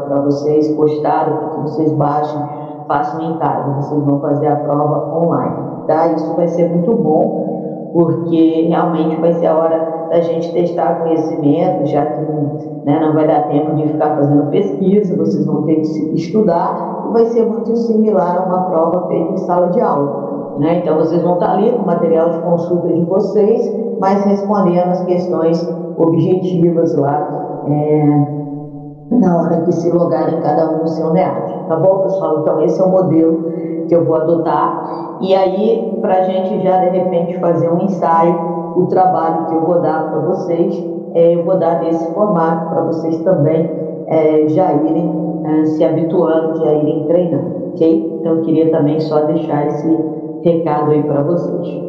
para 0.06 0.20
vocês, 0.20 0.68
postado, 0.76 1.32
para 1.32 1.48
que 1.48 1.60
vocês 1.62 1.92
baixem, 1.92 2.40
façam 2.86 3.20
em 3.22 3.38
casa, 3.38 3.72
vocês 3.82 4.04
vão 4.04 4.20
fazer 4.20 4.46
a 4.46 4.56
prova 4.56 5.16
online. 5.16 5.56
Tá? 5.86 6.08
Isso 6.08 6.34
vai 6.34 6.48
ser 6.48 6.70
muito 6.70 6.94
bom, 6.94 7.65
porque 7.96 8.66
realmente 8.68 9.16
vai 9.16 9.32
ser 9.32 9.46
a 9.46 9.56
hora 9.56 10.08
da 10.10 10.20
gente 10.20 10.52
testar 10.52 11.00
conhecimento, 11.00 11.86
já 11.86 12.04
que 12.04 12.20
né, 12.84 13.00
não 13.00 13.14
vai 13.14 13.26
dar 13.26 13.48
tempo 13.48 13.74
de 13.74 13.88
ficar 13.88 14.16
fazendo 14.16 14.50
pesquisa, 14.50 15.16
vocês 15.16 15.46
vão 15.46 15.62
ter 15.62 15.76
que 15.76 16.14
estudar, 16.14 17.06
e 17.08 17.12
vai 17.14 17.24
ser 17.24 17.46
muito 17.46 17.74
similar 17.74 18.36
a 18.36 18.44
uma 18.44 18.64
prova 18.64 19.08
feita 19.08 19.32
em 19.32 19.38
sala 19.38 19.68
de 19.68 19.80
aula. 19.80 20.58
Né? 20.58 20.80
Então, 20.82 20.98
vocês 20.98 21.22
vão 21.22 21.34
estar 21.34 21.52
ali 21.52 21.72
com 21.72 21.84
o 21.84 21.86
material 21.86 22.28
de 22.28 22.38
consulta 22.40 22.88
de 22.88 23.02
vocês, 23.06 23.74
mas 23.98 24.22
respondendo 24.26 24.90
as 24.90 25.02
questões 25.04 25.66
objetivas 25.96 26.94
lá 26.96 27.64
é, 27.66 28.36
na 29.10 29.40
hora 29.40 29.62
que 29.62 29.72
se 29.72 29.90
logarem 29.90 30.38
cada 30.42 30.70
um 30.70 30.80
no 30.80 30.88
seu 30.88 31.14
NEAD. 31.14 31.66
Tá 31.66 31.76
bom, 31.76 32.00
pessoal? 32.00 32.40
Então, 32.40 32.60
esse 32.60 32.78
é 32.78 32.84
o 32.84 32.90
modelo 32.90 33.42
que 33.88 33.94
eu 33.94 34.04
vou 34.04 34.16
adotar. 34.16 34.95
E 35.20 35.34
aí, 35.34 35.98
para 36.00 36.18
a 36.18 36.22
gente 36.22 36.62
já 36.62 36.78
de 36.78 36.98
repente 36.98 37.38
fazer 37.38 37.70
um 37.70 37.80
ensaio, 37.82 38.34
o 38.76 38.86
trabalho 38.86 39.46
que 39.46 39.54
eu 39.54 39.60
vou 39.62 39.80
dar 39.80 40.10
para 40.10 40.20
vocês, 40.20 40.84
é, 41.14 41.34
eu 41.34 41.44
vou 41.44 41.58
dar 41.58 41.80
nesse 41.80 42.12
formato 42.12 42.68
para 42.68 42.82
vocês 42.82 43.18
também 43.22 43.70
é, 44.08 44.48
já 44.48 44.72
irem 44.72 45.42
é, 45.44 45.64
se 45.64 45.84
habituando, 45.84 46.58
já 46.64 46.72
irem 46.74 47.06
treinando, 47.06 47.72
ok? 47.72 48.18
Então, 48.20 48.36
eu 48.36 48.42
queria 48.42 48.70
também 48.70 49.00
só 49.00 49.20
deixar 49.24 49.66
esse 49.66 49.98
recado 50.42 50.90
aí 50.90 51.02
para 51.02 51.22
vocês. 51.22 51.82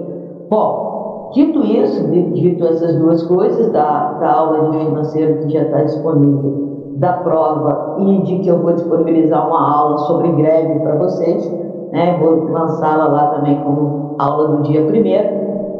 Bom, 0.49 0.87
Dito 1.33 1.61
isso, 1.61 2.07
dito 2.07 2.65
essas 2.65 2.95
duas 2.95 3.21
coisas, 3.23 3.69
da, 3.71 4.13
da 4.13 4.31
aula 4.31 4.69
de 4.69 4.77
financeiro 4.77 5.39
que 5.39 5.49
já 5.49 5.63
está 5.63 5.81
disponível, 5.81 6.93
da 6.95 7.13
prova 7.13 7.97
e 7.99 8.21
de 8.21 8.39
que 8.39 8.47
eu 8.49 8.61
vou 8.61 8.71
disponibilizar 8.71 9.45
uma 9.45 9.77
aula 9.77 9.97
sobre 9.99 10.31
greve 10.31 10.79
para 10.79 10.95
vocês, 10.95 11.66
né? 11.97 12.17
vou 12.19 12.51
lançá-la 12.51 13.07
lá 13.07 13.27
também 13.31 13.59
como 13.61 14.15
aula 14.19 14.49
do 14.49 14.63
dia 14.63 14.85
primeiro. 14.85 15.27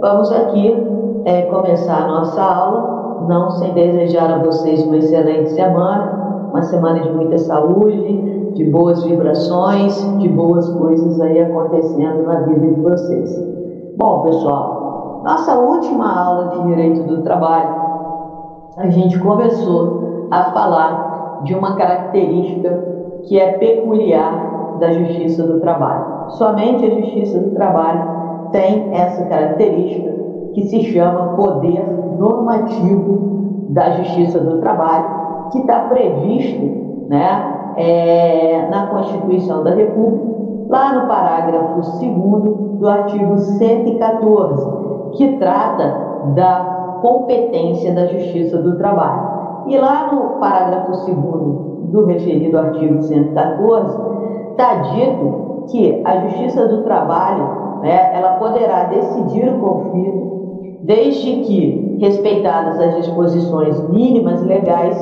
Vamos 0.01 0.31
aqui 0.31 0.75
é, 1.25 1.43
começar 1.43 2.03
a 2.03 2.07
nossa 2.07 2.41
aula, 2.41 3.25
não 3.27 3.51
sem 3.51 3.73
desejar 3.73 4.31
a 4.31 4.39
vocês 4.39 4.83
uma 4.83 4.97
excelente 4.97 5.51
semana, 5.51 6.49
uma 6.49 6.61
semana 6.63 7.01
de 7.01 7.11
muita 7.11 7.37
saúde, 7.37 8.53
de 8.53 8.65
boas 8.65 9.03
vibrações, 9.03 9.95
de 10.17 10.27
boas 10.29 10.67
coisas 10.73 11.21
aí 11.21 11.39
acontecendo 11.39 12.23
na 12.23 12.39
vida 12.41 12.67
de 12.67 12.81
vocês. 12.81 13.47
Bom, 13.95 14.21
pessoal, 14.23 15.21
nossa 15.23 15.55
última 15.59 16.19
aula 16.19 16.47
de 16.49 16.67
Direito 16.67 17.03
do 17.03 17.21
Trabalho, 17.21 17.75
a 18.77 18.89
gente 18.89 19.19
começou 19.19 20.27
a 20.31 20.45
falar 20.45 21.41
de 21.43 21.53
uma 21.53 21.75
característica 21.75 22.97
que 23.23 23.39
é 23.39 23.53
peculiar 23.53 24.46
da 24.79 24.91
Justiça 24.91 25.43
do 25.43 25.59
Trabalho. 25.59 26.31
Somente 26.31 26.85
a 26.85 26.89
Justiça 26.89 27.39
do 27.39 27.51
Trabalho 27.51 28.17
tem 28.51 28.93
essa 28.93 29.25
característica 29.25 30.09
que 30.53 30.63
se 30.63 30.81
chama 30.83 31.35
poder 31.35 31.85
normativo 32.17 33.67
da 33.69 33.91
Justiça 33.91 34.39
do 34.39 34.59
Trabalho, 34.59 35.49
que 35.51 35.59
está 35.59 35.81
previsto 35.81 37.07
né, 37.07 37.73
é, 37.77 38.67
na 38.69 38.87
Constituição 38.87 39.63
da 39.63 39.71
República, 39.71 40.35
lá 40.69 40.93
no 40.93 41.07
parágrafo 41.07 41.81
2 41.99 42.79
do 42.79 42.87
artigo 42.87 43.37
114, 43.37 44.67
que 45.13 45.37
trata 45.37 46.07
da 46.35 46.99
competência 47.01 47.93
da 47.93 48.07
Justiça 48.07 48.57
do 48.57 48.77
Trabalho. 48.77 49.37
E 49.67 49.77
lá 49.77 50.11
no 50.11 50.39
parágrafo 50.39 50.91
2 50.91 51.91
do 51.91 52.05
referido 52.05 52.57
artigo 52.57 53.01
114, 53.01 54.16
está 54.57 54.73
dito 54.73 55.65
que 55.67 56.01
a 56.03 56.21
Justiça 56.21 56.67
do 56.67 56.83
Trabalho 56.83 57.79
né, 57.81 58.11
ela 58.11 58.33
poderá 58.33 58.85
decidir 58.85 59.47
o 59.49 59.59
conflito 59.59 60.27
desde 60.81 61.41
que 61.41 61.97
respeitadas 62.01 62.79
as 62.79 62.95
disposições 62.95 63.79
mínimas 63.89 64.41
legais 64.41 64.97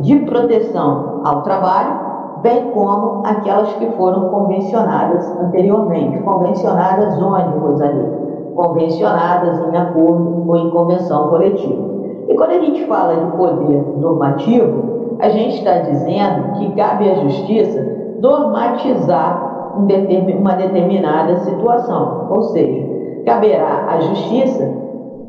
de 0.00 0.16
proteção 0.20 1.22
ao 1.24 1.42
trabalho, 1.42 1.98
bem 2.42 2.70
como 2.72 3.22
aquelas 3.24 3.72
que 3.74 3.86
foram 3.92 4.28
convencionadas 4.28 5.26
anteriormente. 5.38 6.18
Convencionadas 6.18 7.20
onde, 7.22 7.58
Rosalie? 7.58 8.06
Convencionadas 8.54 9.60
em 9.60 9.76
acordo 9.76 10.44
ou 10.46 10.56
em 10.56 10.70
convenção 10.70 11.28
coletiva. 11.28 11.90
E 12.28 12.34
quando 12.34 12.50
a 12.50 12.60
gente 12.60 12.84
fala 12.86 13.16
de 13.16 13.36
poder 13.36 13.82
normativo, 13.98 15.16
a 15.20 15.28
gente 15.28 15.56
está 15.56 15.78
dizendo 15.78 16.52
que 16.58 16.72
cabe 16.72 17.10
à 17.10 17.14
justiça 17.14 17.99
normatizar 18.20 19.74
uma 19.76 20.54
determinada 20.54 21.36
situação, 21.36 22.26
ou 22.30 22.42
seja, 22.44 22.86
caberá 23.24 23.86
à 23.88 24.00
justiça 24.00 24.68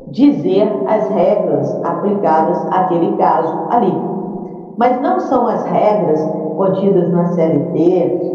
dizer 0.07 0.69
as 0.88 1.07
regras 1.10 1.86
aplicadas 1.86 2.65
àquele 2.71 3.15
caso 3.17 3.53
ali. 3.69 3.93
Mas 4.77 5.00
não 5.01 5.19
são 5.19 5.48
as 5.48 5.63
regras 5.63 6.21
contidas 6.57 7.10
na 7.12 7.25
CLT, 7.25 8.31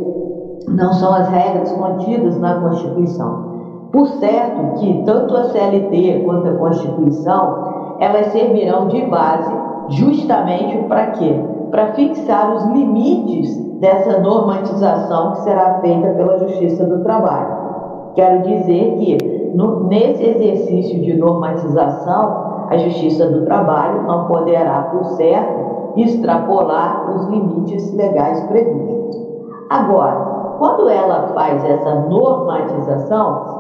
não 0.69 0.93
são 0.95 1.13
as 1.15 1.29
regras 1.29 1.73
contidas 1.73 2.39
na 2.41 2.55
Constituição. 2.61 3.57
Por 3.93 4.07
certo 4.09 4.79
que 4.79 5.03
tanto 5.05 5.37
a 5.37 5.45
CLT 5.45 6.23
quanto 6.25 6.49
a 6.49 6.55
Constituição, 6.55 7.97
elas 8.01 8.27
servirão 8.29 8.89
de 8.89 9.03
base 9.07 9.53
justamente 9.89 10.77
para 10.89 11.07
quê? 11.09 11.43
Para 11.71 11.93
fixar 11.95 12.55
os 12.55 12.65
limites 12.67 13.57
dessa 13.81 14.21
normatização 14.21 15.33
que 15.33 15.41
será 15.41 15.81
feita 15.81 16.09
pela 16.11 16.39
Justiça 16.39 16.85
do 16.85 17.03
Trabalho. 17.03 17.57
Quero 18.15 18.43
dizer 18.43 18.97
que 18.97 19.53
no, 19.55 19.85
nesse 19.85 20.25
exercício 20.25 21.01
de 21.03 21.15
normatização, 21.17 22.67
a 22.71 22.77
Justiça 22.79 23.27
do 23.27 23.45
Trabalho 23.45 24.03
não 24.03 24.27
poderá, 24.27 24.83
por 24.93 25.05
certo, 25.17 25.93
extrapolar 25.97 27.11
os 27.15 27.27
limites 27.27 27.93
legais 27.95 28.41
previstos. 28.47 29.27
Agora, 29.71 30.37
quando 30.59 30.89
ela 30.89 31.29
faz 31.35 31.65
essa 31.65 31.95
normatização, 32.09 33.57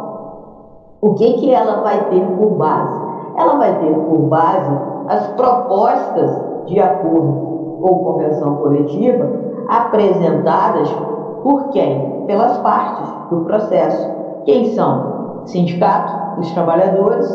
o 1.00 1.14
que, 1.14 1.34
que 1.34 1.52
ela 1.52 1.82
vai 1.82 2.04
ter 2.08 2.24
por 2.38 2.50
base? 2.52 3.06
Ela 3.36 3.56
vai 3.56 3.78
ter 3.78 3.94
por 3.94 4.18
base 4.28 4.70
as 5.08 5.26
propostas 5.28 6.42
de 6.66 6.80
acordo 6.80 7.45
ou 7.80 8.04
convenção 8.04 8.56
coletiva 8.56 9.28
apresentadas 9.68 10.90
por 11.42 11.70
quem? 11.70 12.24
Pelas 12.26 12.56
partes 12.58 13.08
do 13.30 13.40
processo. 13.40 14.08
Quem 14.44 14.66
são? 14.74 15.16
sindicato 15.46 16.36
dos 16.36 16.50
trabalhadores, 16.52 17.26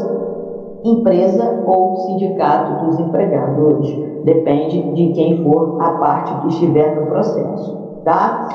empresa 0.83 1.63
ou 1.65 1.97
sindicato 1.97 2.85
dos 2.85 2.99
empregadores. 2.99 3.89
Depende 4.23 4.81
de 4.93 5.13
quem 5.13 5.43
for 5.43 5.81
a 5.81 5.91
parte 5.93 6.33
que 6.41 6.47
estiver 6.49 6.99
no 6.99 7.07
processo, 7.07 7.75
tá? 8.03 8.47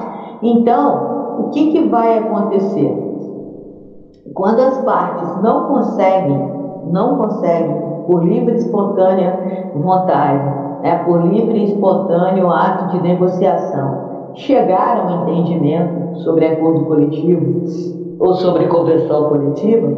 Então, 0.42 1.38
o 1.40 1.50
que, 1.50 1.72
que 1.72 1.88
vai 1.88 2.18
acontecer? 2.18 3.02
Quando 4.34 4.60
as 4.60 4.78
partes 4.78 5.42
não 5.42 5.66
conseguem, 5.66 6.38
não 6.90 7.16
conseguem, 7.16 7.86
por 8.06 8.22
livre 8.22 8.54
e 8.54 8.58
espontânea 8.58 9.72
vontade, 9.74 10.65
né, 10.86 11.02
por 11.04 11.20
livre 11.26 11.58
e 11.58 11.64
espontâneo 11.64 12.48
ato 12.48 12.92
de 12.92 13.02
negociação, 13.02 14.30
chegar 14.34 14.96
a 14.96 15.04
um 15.04 15.22
entendimento 15.22 16.18
sobre 16.18 16.46
acordo 16.46 16.84
coletivo, 16.84 17.64
ou 18.20 18.34
sobre 18.34 18.68
convenção 18.68 19.28
coletiva, 19.28 19.92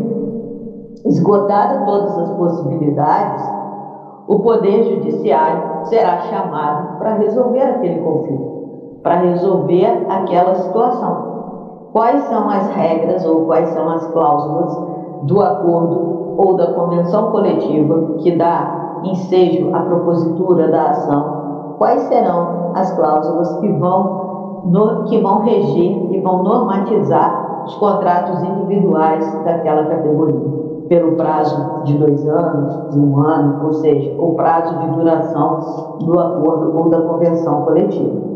esgotada 1.04 1.84
todas 1.84 2.18
as 2.18 2.30
possibilidades, 2.30 3.44
o 4.26 4.38
Poder 4.38 4.82
Judiciário 4.84 5.84
será 5.84 6.20
chamado 6.22 6.98
para 6.98 7.14
resolver 7.16 7.62
aquele 7.62 8.00
conflito, 8.00 9.00
para 9.02 9.16
resolver 9.16 10.06
aquela 10.08 10.54
situação. 10.54 11.88
Quais 11.92 12.22
são 12.24 12.48
as 12.48 12.66
regras 12.70 13.26
ou 13.26 13.44
quais 13.44 13.68
são 13.70 13.90
as 13.90 14.06
cláusulas 14.08 14.78
do 15.24 15.40
acordo 15.42 16.34
ou 16.38 16.56
da 16.56 16.72
convenção 16.72 17.30
coletiva 17.30 18.14
que 18.18 18.36
dá 18.36 18.87
ensejo 19.04 19.74
à 19.74 19.80
propositura 19.80 20.68
da 20.68 20.90
ação? 20.90 21.74
Quais 21.78 22.02
serão 22.02 22.72
as 22.74 22.90
cláusulas 22.92 23.56
que 23.58 23.68
vão, 23.72 24.62
no, 24.64 25.04
que 25.04 25.20
vão 25.20 25.40
reger 25.40 26.12
e 26.12 26.20
vão 26.20 26.42
normatizar 26.42 27.64
os 27.64 27.74
contratos 27.76 28.42
individuais 28.42 29.44
daquela 29.44 29.84
categoria, 29.84 30.58
pelo 30.88 31.12
prazo 31.16 31.82
de 31.84 31.98
dois 31.98 32.26
anos, 32.26 32.94
de 32.94 32.98
um 32.98 33.22
ano, 33.22 33.66
ou 33.66 33.72
seja, 33.74 34.14
o 34.18 34.34
prazo 34.34 34.74
de 34.78 34.88
duração 34.88 35.98
do 36.00 36.18
acordo 36.18 36.78
ou 36.78 36.88
da 36.88 37.02
convenção 37.02 37.62
coletiva. 37.62 38.28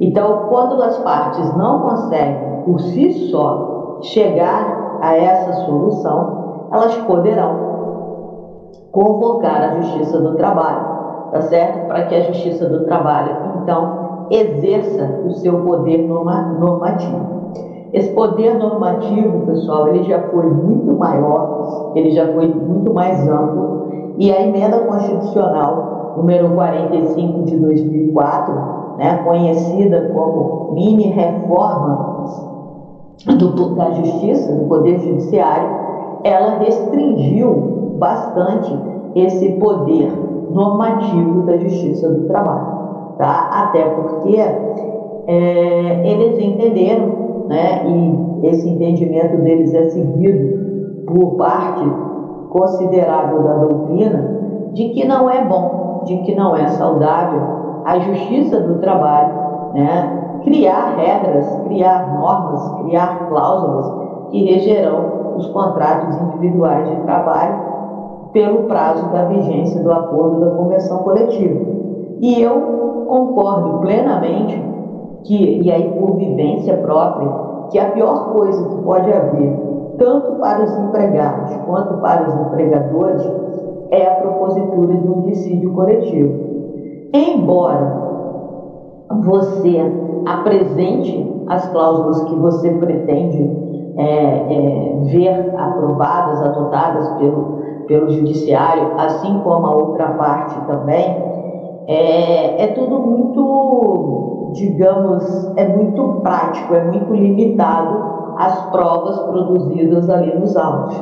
Então, 0.00 0.46
quando 0.48 0.82
as 0.82 0.98
partes 0.98 1.56
não 1.56 1.80
conseguem 1.80 2.62
por 2.64 2.80
si 2.80 3.30
só 3.30 3.98
chegar 4.02 4.98
a 5.00 5.16
essa 5.16 5.52
solução, 5.64 6.68
elas 6.72 6.94
poderão 7.06 7.73
convocar 8.94 9.60
a 9.60 9.80
Justiça 9.80 10.20
do 10.20 10.36
Trabalho, 10.36 10.86
tá 11.32 11.40
certo? 11.42 11.88
Para 11.88 12.04
que 12.04 12.14
a 12.14 12.20
Justiça 12.20 12.68
do 12.68 12.84
Trabalho, 12.84 13.36
então, 13.60 14.28
exerça 14.30 15.20
o 15.26 15.32
seu 15.32 15.58
poder 15.64 15.98
normativo. 15.98 17.34
Esse 17.92 18.12
poder 18.12 18.56
normativo, 18.56 19.46
pessoal, 19.46 19.88
ele 19.88 20.04
já 20.04 20.20
foi 20.28 20.46
muito 20.46 20.96
maior, 20.96 21.92
ele 21.96 22.12
já 22.12 22.32
foi 22.32 22.46
muito 22.46 22.94
mais 22.94 23.28
amplo, 23.28 24.14
e 24.16 24.30
a 24.30 24.46
emenda 24.46 24.78
constitucional 24.78 26.14
número 26.16 26.50
45 26.50 27.42
de 27.42 27.56
2004, 27.56 28.54
né, 28.98 29.22
conhecida 29.24 30.12
como 30.14 30.72
mini 30.72 31.08
reforma 31.08 32.26
do, 33.26 33.74
da 33.74 33.90
justiça, 33.90 34.54
do 34.54 34.68
poder 34.68 35.00
judiciário, 35.00 35.68
ela 36.22 36.58
restringiu 36.58 37.83
bastante 37.94 38.76
esse 39.14 39.52
poder 39.52 40.12
normativo 40.50 41.42
da 41.42 41.56
justiça 41.56 42.08
do 42.08 42.26
trabalho, 42.26 42.66
tá? 43.18 43.50
Até 43.52 43.84
porque 43.84 44.36
é, 45.26 46.08
eles 46.08 46.38
entenderam 46.38 47.46
né, 47.48 47.86
e 47.86 48.46
esse 48.46 48.68
entendimento 48.68 49.36
deles 49.42 49.74
é 49.74 49.84
seguido 49.90 51.04
por 51.06 51.36
parte 51.36 51.84
considerável 52.50 53.42
da 53.42 53.54
doutrina, 53.54 54.70
de 54.72 54.88
que 54.90 55.06
não 55.06 55.30
é 55.30 55.44
bom, 55.44 56.02
de 56.04 56.16
que 56.18 56.34
não 56.34 56.56
é 56.56 56.68
saudável 56.68 57.40
a 57.84 57.98
justiça 57.98 58.60
do 58.60 58.78
trabalho, 58.78 59.34
né, 59.74 60.40
criar 60.44 60.96
regras, 60.96 61.46
criar 61.64 62.18
normas, 62.18 62.82
criar 62.82 63.28
cláusulas 63.28 63.92
que 64.30 64.44
regerão 64.44 65.34
os 65.36 65.46
contratos 65.48 66.16
individuais 66.20 66.88
de 66.88 66.96
trabalho 67.02 67.73
pelo 68.34 68.64
prazo 68.64 69.10
da 69.12 69.26
vigência 69.26 69.80
do 69.80 69.92
acordo 69.92 70.40
da 70.40 70.50
convenção 70.56 70.98
coletiva. 70.98 71.64
E 72.20 72.42
eu 72.42 73.06
concordo 73.06 73.78
plenamente 73.78 74.60
que, 75.22 75.62
e 75.62 75.70
aí 75.70 75.90
por 75.92 76.16
vivência 76.16 76.76
própria, 76.78 77.30
que 77.70 77.78
a 77.78 77.90
pior 77.92 78.32
coisa 78.32 78.68
que 78.68 78.82
pode 78.82 79.10
haver, 79.10 79.56
tanto 79.98 80.32
para 80.40 80.64
os 80.64 80.76
empregados 80.76 81.56
quanto 81.64 81.94
para 81.98 82.28
os 82.28 82.34
empregadores, 82.46 83.32
é 83.90 84.06
a 84.08 84.14
propositura 84.16 84.96
de 84.96 85.08
um 85.08 85.22
dissídio 85.22 85.72
coletivo. 85.72 86.34
Embora 87.14 88.02
você 89.22 89.80
apresente 90.26 91.44
as 91.46 91.68
cláusulas 91.68 92.24
que 92.24 92.34
você 92.34 92.70
pretende 92.70 93.64
é, 93.96 94.04
é, 94.04 95.00
ver 95.04 95.54
aprovadas, 95.56 96.42
adotadas 96.42 97.08
pelo, 97.18 97.63
pelo 97.86 98.10
judiciário, 98.10 98.92
assim 98.98 99.40
como 99.40 99.66
a 99.66 99.74
outra 99.74 100.08
parte 100.10 100.60
também, 100.66 101.34
é, 101.86 102.64
é 102.64 102.66
tudo 102.68 102.98
muito, 102.98 104.52
digamos, 104.54 105.52
é 105.56 105.68
muito 105.68 106.20
prático, 106.22 106.74
é 106.74 106.84
muito 106.84 107.12
limitado 107.12 108.14
às 108.38 108.58
provas 108.70 109.18
produzidas 109.20 110.08
ali 110.08 110.34
nos 110.38 110.56
autos. 110.56 111.00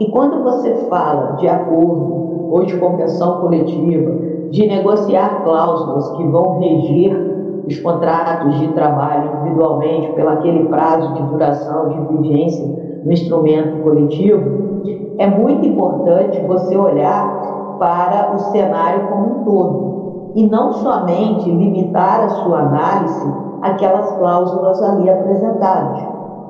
E 0.00 0.10
quando 0.10 0.42
você 0.42 0.74
fala 0.88 1.36
de 1.36 1.48
acordo 1.48 2.50
ou 2.50 2.64
de 2.64 2.76
convenção 2.78 3.40
coletiva, 3.40 4.12
de 4.50 4.66
negociar 4.66 5.42
cláusulas 5.44 6.10
que 6.12 6.24
vão 6.24 6.58
reger 6.58 7.34
os 7.66 7.78
contratos 7.80 8.58
de 8.58 8.68
trabalho 8.68 9.30
individualmente 9.40 10.12
pelo 10.12 10.28
aquele 10.30 10.64
prazo 10.68 11.14
de 11.14 11.22
duração, 11.22 11.88
de 11.88 12.16
vigência 12.16 12.93
no 13.04 13.12
instrumento 13.12 13.82
coletivo, 13.82 14.82
é 15.18 15.26
muito 15.26 15.66
importante 15.66 16.40
você 16.40 16.76
olhar 16.76 17.76
para 17.78 18.34
o 18.34 18.38
cenário 18.50 19.08
como 19.08 19.26
um 19.26 19.44
todo 19.44 20.32
e 20.34 20.46
não 20.46 20.72
somente 20.72 21.50
limitar 21.50 22.24
a 22.24 22.28
sua 22.28 22.60
análise 22.60 23.32
àquelas 23.62 24.10
cláusulas 24.12 24.82
ali 24.82 25.08
apresentadas. 25.08 26.04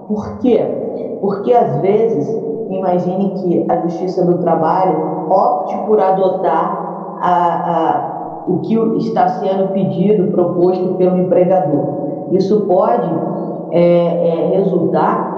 Por 0.09 0.39
quê? 0.39 1.19
Porque 1.21 1.53
às 1.53 1.77
vezes, 1.81 2.29
imagine 2.71 3.31
que 3.31 3.67
a 3.71 3.77
Justiça 3.83 4.25
do 4.25 4.39
Trabalho 4.39 5.27
opte 5.31 5.77
por 5.87 6.01
adotar 6.01 7.17
a, 7.21 7.31
a 7.31 8.15
o 8.47 8.59
que 8.59 8.77
está 8.99 9.29
sendo 9.29 9.73
pedido, 9.73 10.31
proposto 10.33 10.95
pelo 10.95 11.17
empregador. 11.17 12.29
Isso 12.33 12.61
pode 12.67 13.11
é, 13.71 13.81
é, 13.81 14.57
resultar 14.59 15.34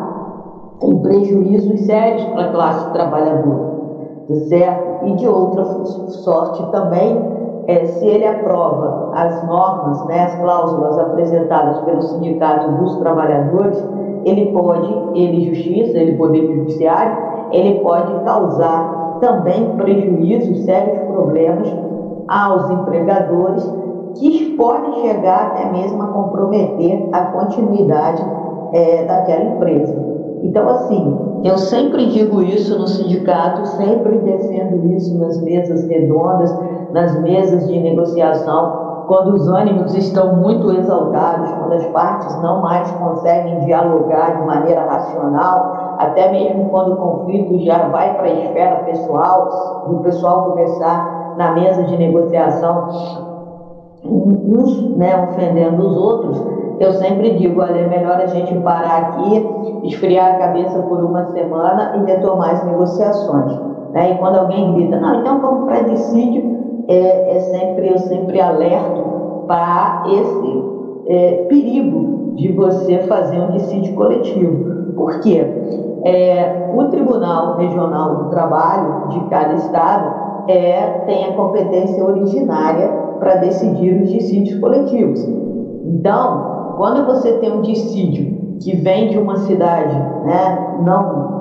em 0.83 0.99
prejuízos 0.99 1.81
sérios 1.81 2.25
para 2.27 2.47
a 2.47 2.53
classe 2.53 2.93
trabalhadora, 2.93 3.71
tá 4.29 4.35
certo? 4.49 5.07
E 5.07 5.13
de 5.15 5.29
outra 5.29 5.65
sorte 5.65 6.71
também, 6.71 7.19
é, 7.67 7.85
se 7.85 8.07
ele 8.07 8.27
aprova 8.27 9.11
as 9.15 9.45
normas, 9.47 10.05
né, 10.07 10.25
as 10.25 10.35
cláusulas 10.37 10.99
apresentadas 10.99 11.79
pelo 11.81 12.03
Sindicato 12.03 12.71
dos 12.73 12.97
Trabalhadores, 12.97 13.83
ele 14.25 14.53
pode, 14.53 14.93
ele 15.15 15.55
justiça, 15.55 15.99
ele 15.99 16.17
poder 16.17 16.47
judiciário, 16.47 17.17
ele 17.53 17.81
pode 17.81 18.13
causar 18.25 19.19
também 19.21 19.77
prejuízos, 19.77 20.65
sérios 20.65 21.07
problemas 21.07 21.73
aos 22.29 22.71
empregadores 22.71 23.65
que 24.17 24.57
podem 24.57 25.03
chegar 25.03 25.47
até 25.47 25.71
mesmo 25.73 26.03
a 26.03 26.07
comprometer 26.09 27.09
a 27.13 27.21
continuidade 27.27 28.25
é, 28.73 29.05
daquela 29.05 29.45
empresa. 29.45 30.16
Então, 30.43 30.69
assim, 30.69 31.41
eu 31.45 31.59
sempre 31.59 32.07
digo 32.07 32.43
isso 32.43 32.79
no 32.79 32.87
sindicato, 32.87 33.67
sempre 33.69 34.19
defendo 34.19 34.87
isso 34.93 35.17
nas 35.19 35.41
mesas 35.43 35.87
redondas, 35.87 36.55
nas 36.93 37.21
mesas 37.21 37.67
de 37.69 37.79
negociação, 37.79 39.05
quando 39.07 39.35
os 39.35 39.49
ânimos 39.49 39.95
estão 39.95 40.37
muito 40.37 40.73
exaltados, 40.73 41.51
quando 41.53 41.73
as 41.75 41.87
partes 41.87 42.43
não 42.43 42.61
mais 42.61 42.91
conseguem 42.93 43.61
dialogar 43.61 44.41
de 44.41 44.47
maneira 44.47 44.83
racional, 44.83 45.97
até 45.99 46.31
mesmo 46.31 46.69
quando 46.71 46.93
o 46.93 46.97
conflito 46.97 47.59
já 47.61 47.89
vai 47.89 48.15
para 48.15 48.25
a 48.25 48.33
esfera 48.33 48.85
pessoal, 48.85 49.87
do 49.89 49.99
pessoal 49.99 50.51
começar 50.51 51.35
na 51.37 51.53
mesa 51.53 51.85
de 51.85 51.97
negociação, 51.97 52.89
uns 54.05 54.97
né, 54.97 55.17
ofendendo 55.31 55.87
os 55.87 55.97
outros, 55.97 56.56
eu 56.79 56.93
sempre 56.95 57.31
digo, 57.33 57.61
olha, 57.61 57.81
é 57.81 57.89
melhor 57.89 58.21
a 58.21 58.27
gente 58.27 58.55
parar 58.59 58.99
aqui, 58.99 59.47
esfriar 59.85 60.35
a 60.35 60.39
cabeça 60.39 60.79
por 60.83 61.03
uma 61.03 61.25
semana 61.27 61.97
e 61.97 62.11
retomar 62.11 62.51
as 62.51 62.65
negociações. 62.65 63.59
Né? 63.93 64.13
E 64.13 64.19
quando 64.19 64.37
alguém 64.37 64.75
grita, 64.75 65.01
não, 65.01 65.21
então 65.21 65.41
vamos 65.41 65.65
para 65.67 65.83
dissídio, 65.83 66.57
é, 66.89 67.37
é, 67.37 67.41
sempre, 67.41 67.89
eu 67.89 67.99
sempre 67.99 68.41
alerto 68.41 69.45
para 69.47 70.05
esse 70.09 70.65
é, 71.07 71.47
perigo 71.49 72.35
de 72.37 72.53
você 72.53 72.99
fazer 73.01 73.41
um 73.41 73.53
dissídio 73.53 73.95
coletivo. 73.95 74.95
Por 74.95 75.21
quê? 75.21 75.45
É, 76.05 76.73
o 76.75 76.85
Tribunal 76.85 77.57
Regional 77.57 78.17
do 78.17 78.31
Trabalho 78.31 79.09
de 79.09 79.21
cada 79.31 79.55
estado 79.55 80.27
é, 80.49 81.03
tem 81.07 81.25
a 81.25 81.33
competência 81.33 82.05
originária 82.05 82.89
para 83.19 83.37
decidir 83.37 84.03
os 84.03 84.11
dissídios 84.11 84.61
coletivos. 84.61 85.27
Então, 85.85 86.56
quando 86.77 87.07
você 87.07 87.33
tem 87.39 87.53
um 87.53 87.63
dissídio 87.63 88.59
que 88.61 88.77
vem 88.77 89.09
de 89.09 89.19
uma 89.19 89.37
cidade, 89.39 89.95
né, 90.25 90.77
não 90.85 91.37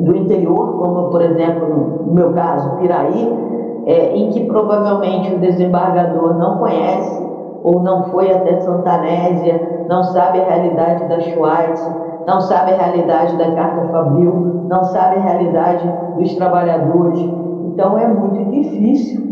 do 0.00 0.16
interior, 0.16 0.78
como 0.78 1.10
por 1.10 1.20
exemplo 1.22 2.04
no 2.06 2.12
meu 2.12 2.32
caso, 2.32 2.76
Piraí, 2.76 3.48
é, 3.86 4.16
em 4.16 4.30
que 4.30 4.44
provavelmente 4.44 5.34
o 5.34 5.38
desembargador 5.38 6.34
não 6.38 6.58
conhece 6.58 7.26
ou 7.62 7.82
não 7.82 8.04
foi 8.04 8.30
até 8.32 8.60
Santanésia, 8.60 9.86
não 9.88 10.02
sabe 10.04 10.40
a 10.40 10.44
realidade 10.44 11.08
da 11.08 11.20
Schweiz, 11.20 11.90
não 12.26 12.40
sabe 12.40 12.72
a 12.72 12.76
realidade 12.76 13.36
da 13.36 13.52
Carta 13.52 13.88
Fabril, 13.88 14.64
não 14.68 14.84
sabe 14.84 15.16
a 15.16 15.20
realidade 15.20 15.90
dos 16.16 16.34
trabalhadores, 16.34 17.20
então 17.66 17.98
é 17.98 18.06
muito 18.06 18.50
difícil 18.50 19.28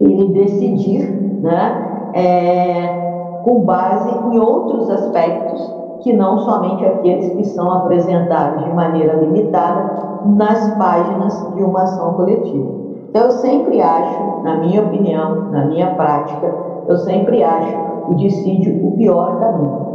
ele 0.00 0.32
decidir 0.32 1.08
né, 1.40 2.10
é, 2.14 3.07
com 3.48 3.60
base 3.60 4.10
em 4.10 4.38
outros 4.38 4.90
aspectos 4.90 5.74
que 6.02 6.12
não 6.12 6.38
somente 6.40 6.84
aqueles 6.84 7.32
que 7.32 7.44
são 7.44 7.72
apresentados 7.72 8.62
de 8.62 8.70
maneira 8.74 9.14
limitada 9.14 9.90
nas 10.26 10.68
páginas 10.76 11.54
de 11.54 11.62
uma 11.62 11.82
ação 11.82 12.12
coletiva. 12.12 12.68
Então 13.08 13.22
eu 13.22 13.30
sempre 13.30 13.80
acho, 13.80 14.42
na 14.42 14.58
minha 14.58 14.82
opinião, 14.82 15.50
na 15.50 15.64
minha 15.64 15.94
prática, 15.94 16.54
eu 16.86 16.96
sempre 16.98 17.42
acho 17.42 17.74
o 18.10 18.14
dissídio 18.16 18.86
o 18.86 18.92
pior 18.92 19.40
caminho. 19.40 19.88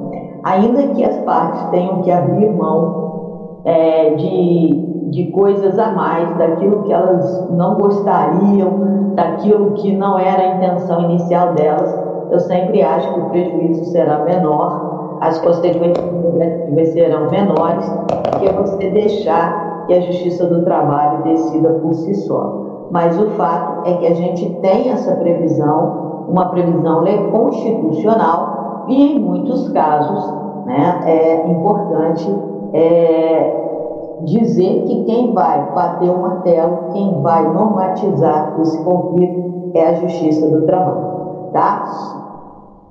Ainda 0.43 0.87
que 0.87 1.05
as 1.05 1.17
partes 1.19 1.61
tenham 1.69 2.01
que 2.01 2.11
abrir 2.11 2.51
mão 2.51 3.59
é, 3.63 4.15
de 4.15 4.93
de 5.13 5.25
coisas 5.25 5.77
a 5.77 5.91
mais, 5.91 6.35
daquilo 6.37 6.81
que 6.81 6.91
elas 6.91 7.47
não 7.51 7.75
gostariam, 7.75 9.13
daquilo 9.13 9.73
que 9.73 9.95
não 9.95 10.17
era 10.17 10.41
a 10.41 10.55
intenção 10.55 11.01
inicial 11.03 11.53
delas, 11.53 12.12
eu 12.33 12.39
sempre 12.39 12.81
acho 12.81 13.13
que 13.13 13.19
o 13.19 13.29
prejuízo 13.29 13.85
será 13.85 14.23
menor, 14.23 15.17
as 15.21 15.39
consequências 15.39 16.89
serão 16.93 17.29
menores, 17.29 17.87
que 18.39 18.51
você 18.51 18.89
deixar 18.89 19.85
que 19.85 19.93
a 19.93 20.01
Justiça 20.01 20.47
do 20.47 20.63
Trabalho 20.63 21.23
decida 21.23 21.69
por 21.69 21.93
si 21.93 22.15
só. 22.15 22.87
Mas 22.89 23.19
o 23.19 23.29
fato 23.31 23.87
é 23.87 23.93
que 23.97 24.07
a 24.07 24.13
gente 24.15 24.49
tem 24.61 24.89
essa 24.89 25.15
previsão, 25.15 26.25
uma 26.27 26.47
previsão 26.47 27.03
constitucional, 27.31 28.85
e 28.87 29.15
em 29.15 29.19
muitos 29.19 29.69
casos 29.69 30.33
né, 30.65 31.01
é 31.05 31.47
importante 31.47 32.35
é, 32.73 33.63
dizer 34.21 34.83
que 34.85 35.03
quem 35.05 35.33
vai 35.33 35.71
bater 35.73 36.09
o 36.09 36.21
martelo, 36.21 36.77
quem 36.93 37.21
vai 37.21 37.43
normatizar 37.53 38.55
esse 38.59 38.83
conflito 38.83 39.71
é 39.73 39.89
a 39.89 39.93
Justiça 39.93 40.49
do 40.49 40.65
Trabalho, 40.65 41.49
tá? 41.53 42.21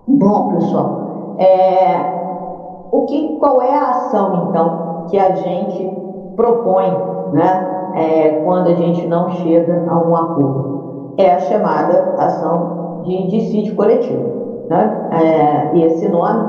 Bom, 0.07 0.55
pessoal, 0.55 1.37
é, 1.39 2.89
o 2.91 3.03
que, 3.03 3.37
qual 3.39 3.63
é 3.63 3.73
a 3.73 3.91
ação, 3.91 4.49
então, 4.49 5.07
que 5.09 5.17
a 5.17 5.33
gente 5.37 5.97
propõe, 6.35 6.91
né, 7.33 7.93
é, 7.95 8.29
quando 8.45 8.67
a 8.67 8.75
gente 8.75 9.07
não 9.07 9.31
chega 9.31 9.85
a 9.89 9.99
um 9.99 10.17
acordo? 10.17 11.15
É 11.19 11.33
a 11.33 11.39
chamada 11.39 12.17
ação 12.19 13.03
de 13.05 13.29
dissídio 13.29 13.77
coletivo, 13.77 14.65
né? 14.69 15.09
É, 15.13 15.77
e 15.77 15.85
esse 15.85 16.09
nome 16.09 16.49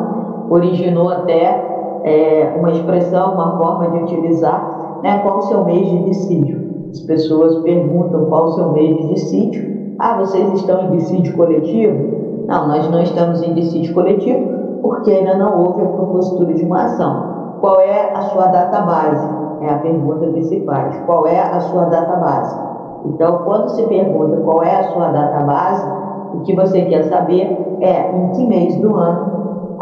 originou 0.50 1.10
até 1.10 2.02
é, 2.04 2.56
uma 2.58 2.72
expressão, 2.72 3.34
uma 3.34 3.58
forma 3.58 3.89
de 3.89 3.98
utilizar, 4.00 5.00
né, 5.04 5.20
qual 5.20 5.39
o 5.39 5.42
seu 5.44 5.63
mês 5.63 5.88
de 5.88 6.04
dissídio. 6.06 6.88
As 6.89 7.02
pessoas 7.02 7.60
perguntam 7.60 8.26
qual 8.26 8.46
o 8.46 8.52
seu 8.54 8.72
mês 8.72 8.98
de 8.98 9.13
dissídio. 9.13 9.94
Ah, 10.00 10.18
vocês 10.18 10.54
estão 10.54 10.86
em 10.86 10.98
dissídio 10.98 11.36
coletivo? 11.36 12.23
Não, 12.46 12.68
nós 12.68 12.90
não 12.90 13.02
estamos 13.02 13.42
em 13.42 13.54
dissídio 13.54 13.94
coletivo 13.94 14.82
porque 14.82 15.12
ainda 15.12 15.38
não 15.38 15.64
houve 15.64 15.82
a 15.82 15.88
propositura 15.88 16.54
de 16.54 16.66
uma 16.66 16.84
ação. 16.84 17.58
Qual 17.62 17.80
é 17.80 18.14
a 18.14 18.22
sua 18.24 18.48
data 18.48 18.82
base? 18.82 19.28
É 19.62 19.70
a 19.70 19.78
pergunta 19.78 20.28
que 20.28 20.44
se 20.44 20.60
faz. 20.66 21.00
Qual 21.06 21.26
é 21.26 21.40
a 21.40 21.60
sua 21.62 21.86
data 21.86 22.18
base? 22.18 22.60
Então, 23.06 23.40
quando 23.46 23.70
se 23.70 23.84
pergunta 23.84 24.38
qual 24.42 24.62
é 24.62 24.76
a 24.76 24.84
sua 24.92 25.08
data 25.08 25.44
base, 25.46 25.88
o 26.34 26.42
que 26.42 26.54
você 26.56 26.82
quer 26.84 27.04
saber 27.04 27.78
é 27.80 28.12
em 28.12 28.32
que 28.32 28.46
mês 28.46 28.76
do 28.78 28.96
ano 28.96 29.34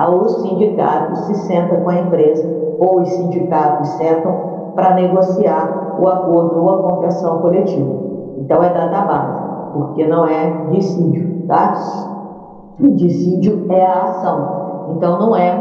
os 0.10 0.42
sindicatos 0.42 1.20
se 1.22 1.36
sentam 1.36 1.82
com 1.82 1.90
a 1.90 2.00
empresa 2.00 2.48
ou 2.80 3.02
os 3.02 3.10
sindicatos 3.10 3.90
sentam 3.90 4.34
para 4.76 4.96
negociar 4.96 5.98
o 6.00 6.08
acordo 6.08 6.64
ou 6.64 6.70
a 6.70 6.84
convenção 6.84 7.40
coletiva. 7.40 7.94
Então 8.38 8.64
é 8.64 8.70
data 8.70 9.02
base, 9.02 9.34
porque 9.74 10.08
não 10.08 10.26
é 10.26 10.68
dissídio, 10.72 11.46
tá? 11.48 11.74
Dissídio 12.80 13.66
é 13.70 13.86
a 13.86 14.04
ação. 14.04 14.96
Então 14.96 15.20
não 15.20 15.36
é 15.36 15.52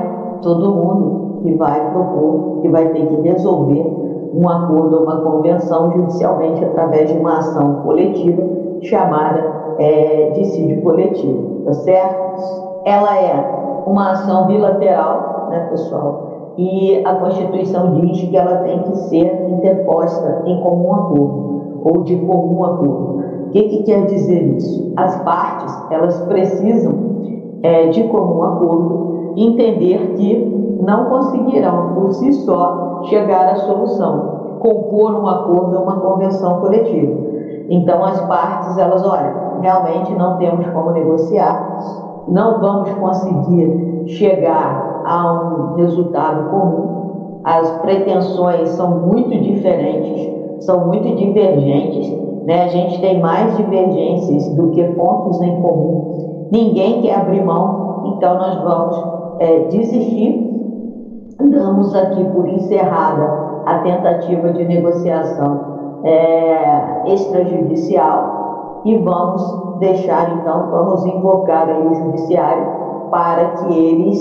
todo 0.42 0.74
mundo 0.74 1.40
que 1.42 1.54
vai 1.54 1.90
propor, 1.90 2.60
que 2.62 2.68
vai 2.68 2.88
ter 2.88 3.06
que 3.06 3.20
resolver 3.28 4.00
um 4.34 4.48
acordo 4.48 4.96
ou 4.96 5.02
uma 5.02 5.20
convenção 5.20 5.90
judicialmente 5.92 6.64
através 6.64 7.10
de 7.10 7.18
uma 7.18 7.38
ação 7.38 7.82
coletiva 7.82 8.42
chamada 8.82 9.74
é, 9.78 10.30
dissídio 10.34 10.82
coletivo, 10.82 11.62
tá 11.64 11.72
certo? 11.74 12.82
Ela 12.84 13.16
é 13.18 13.82
uma 13.86 14.12
ação 14.12 14.46
bilateral, 14.46 15.48
né, 15.50 15.66
pessoal? 15.70 16.54
E 16.56 17.02
a 17.04 17.14
Constituição 17.14 17.94
diz 17.94 18.22
que 18.22 18.36
ela 18.36 18.56
tem 18.58 18.82
que 18.82 18.96
ser 19.08 19.50
interposta 19.50 20.42
em 20.46 20.60
comum 20.60 20.94
acordo 20.94 21.80
ou 21.84 22.02
de 22.04 22.16
comum 22.16 22.64
acordo. 22.64 23.24
O 23.50 23.52
que, 23.52 23.64
que 23.64 23.82
quer 23.82 24.06
dizer 24.06 24.56
isso? 24.58 24.92
As 24.96 25.24
partes 25.24 25.76
elas 25.90 26.20
precisam 26.20 26.92
é, 27.64 27.88
de 27.88 28.04
comum 28.04 28.44
acordo 28.44 29.32
entender 29.36 30.14
que 30.14 30.78
não 30.80 31.06
conseguirão 31.06 31.94
por 31.94 32.12
si 32.12 32.32
só 32.32 33.00
chegar 33.06 33.48
à 33.48 33.56
solução, 33.56 34.58
compor 34.60 35.16
um 35.16 35.26
acordo 35.26 35.78
ou 35.78 35.82
uma 35.82 35.98
convenção 35.98 36.60
coletiva. 36.60 37.12
Então 37.68 38.04
as 38.04 38.20
partes 38.28 38.78
elas 38.78 39.04
olha, 39.04 39.34
realmente 39.60 40.14
não 40.14 40.36
temos 40.36 40.64
como 40.68 40.92
negociar, 40.92 42.24
não 42.28 42.60
vamos 42.60 42.88
conseguir 42.90 44.04
chegar 44.06 45.02
a 45.04 45.32
um 45.32 45.74
resultado 45.74 46.50
comum. 46.50 47.40
As 47.42 47.68
pretensões 47.80 48.68
são 48.68 49.08
muito 49.08 49.30
diferentes 49.30 50.40
são 50.60 50.86
muito 50.86 51.16
divergentes, 51.16 52.12
né? 52.44 52.64
a 52.64 52.68
gente 52.68 53.00
tem 53.00 53.20
mais 53.20 53.56
divergências 53.56 54.48
do 54.54 54.70
que 54.70 54.82
pontos 54.94 55.40
em 55.42 55.60
comum. 55.60 56.48
Ninguém 56.50 57.02
quer 57.02 57.20
abrir 57.20 57.44
mão, 57.44 58.14
então 58.16 58.34
nós 58.34 58.62
vamos 58.62 59.04
é, 59.38 59.58
desistir. 59.68 60.48
Damos 61.38 61.94
aqui 61.94 62.22
por 62.24 62.46
encerrada 62.48 63.62
a 63.66 63.78
tentativa 63.78 64.52
de 64.52 64.64
negociação 64.64 66.00
é, 66.04 67.12
extrajudicial 67.12 68.82
e 68.84 68.96
vamos 68.98 69.78
deixar 69.78 70.38
então, 70.38 70.70
vamos 70.70 71.04
invocar 71.06 71.68
aí 71.68 71.86
o 71.86 71.94
judiciário 71.94 72.66
para 73.10 73.48
que 73.50 73.72
eles, 73.72 74.18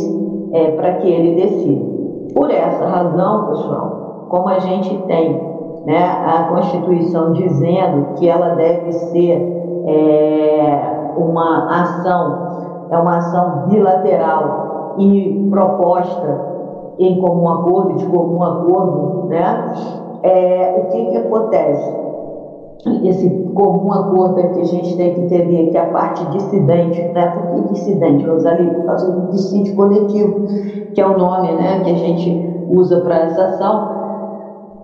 é, 0.54 0.72
para 0.72 0.94
que 0.96 1.08
ele 1.10 1.42
decida. 1.42 1.90
Por 2.34 2.52
essa 2.52 2.86
razão, 2.86 3.48
pessoal, 3.48 4.28
como 4.30 4.48
a 4.50 4.60
gente 4.60 4.96
tem 5.04 5.49
né, 5.90 6.06
a 6.24 6.44
Constituição 6.44 7.34
dizendo 7.34 8.14
que 8.20 8.30
ela 8.30 8.50
deve 8.54 8.92
ser 8.92 9.82
é, 9.88 11.14
uma 11.18 11.82
ação, 11.82 12.88
é 12.92 12.98
uma 13.00 13.18
ação 13.18 13.64
bilateral 13.70 14.94
e 15.00 15.48
proposta 15.50 16.46
em 17.00 17.20
comum 17.20 17.50
acordo, 17.50 17.96
de 17.96 18.06
comum 18.06 18.44
acordo, 18.44 19.30
né? 19.30 19.74
É, 20.22 20.84
o 20.86 20.92
que, 20.92 21.06
que 21.06 21.18
acontece? 21.18 21.98
Esse 23.04 23.28
comum 23.56 23.92
acordo 23.92 24.36
que 24.54 24.62
a 24.62 24.66
gente 24.66 24.96
tem 24.96 25.16
que 25.16 25.22
entender 25.22 25.72
que 25.72 25.78
a 25.78 25.88
parte 25.88 26.24
dissidente, 26.28 27.02
né? 27.02 27.32
Por 27.32 27.64
que 27.64 27.74
dissidente, 27.74 28.28
Rosalie? 28.28 28.70
Por 28.70 28.86
causa 28.86 29.12
do 29.12 29.32
dissídio 29.32 29.76
coletivo, 29.76 30.46
que 30.94 31.02
é 31.02 31.08
o 31.08 31.18
nome 31.18 31.52
né, 31.54 31.82
que 31.84 31.90
a 31.90 31.96
gente 31.96 32.48
usa 32.70 33.02
para 33.02 33.16
essa 33.22 33.46
ação, 33.46 34.00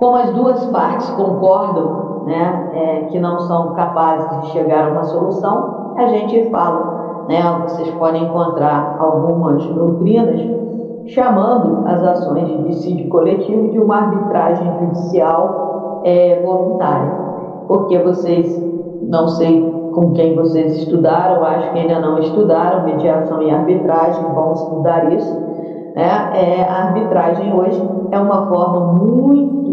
como 0.06 0.18
as 0.18 0.30
duas 0.36 0.64
partes 0.68 1.10
concordam 1.10 2.26
né, 2.28 2.70
é, 2.76 3.06
que 3.06 3.18
não 3.18 3.40
são 3.40 3.74
capazes 3.74 4.42
de 4.42 4.52
chegar 4.52 4.88
a 4.88 4.92
uma 4.92 5.04
solução, 5.04 5.96
a 5.98 6.06
gente 6.06 6.48
fala, 6.52 7.26
né, 7.28 7.42
vocês 7.64 7.90
podem 7.96 8.24
encontrar 8.24 8.98
algumas 9.00 9.66
doutrinas 9.66 10.40
chamando 11.08 11.88
as 11.88 12.04
ações 12.04 12.46
de 12.46 12.64
dissídio 12.66 13.10
coletivo 13.10 13.68
de 13.70 13.80
uma 13.80 13.96
arbitragem 13.96 14.72
judicial 14.80 16.02
é, 16.04 16.40
voluntária. 16.46 17.12
Porque 17.68 17.98
vocês, 17.98 18.64
não 19.02 19.28
sei 19.28 19.74
com 19.96 20.12
quem 20.12 20.36
vocês 20.36 20.78
estudaram, 20.78 21.44
acho 21.44 21.72
que 21.72 21.80
ainda 21.80 22.00
não 22.00 22.20
estudaram, 22.20 22.84
mediação 22.84 23.42
e 23.42 23.50
arbitragem, 23.50 24.24
vão 24.36 24.54
estudar 24.54 25.12
isso. 25.12 25.34
Né? 25.96 26.32
É, 26.36 26.64
a 26.70 26.90
arbitragem 26.90 27.52
hoje 27.60 27.82
é 28.12 28.20
uma 28.20 28.46
forma 28.46 28.94
muito 28.94 29.66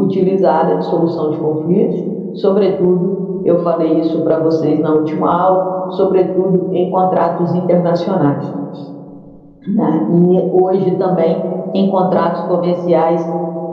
utilizada 0.00 0.76
de 0.76 0.84
solução 0.86 1.30
de 1.30 1.38
conflitos, 1.38 2.40
sobretudo, 2.40 3.42
eu 3.44 3.62
falei 3.62 4.00
isso 4.00 4.22
para 4.22 4.38
vocês 4.40 4.80
na 4.80 4.92
última 4.92 5.32
aula, 5.32 5.90
sobretudo 5.92 6.74
em 6.74 6.90
contratos 6.90 7.54
internacionais. 7.54 8.52
Né? 9.66 10.08
E 10.10 10.50
hoje 10.52 10.90
também 10.92 11.42
em 11.74 11.90
contratos 11.90 12.42
comerciais, 12.42 13.22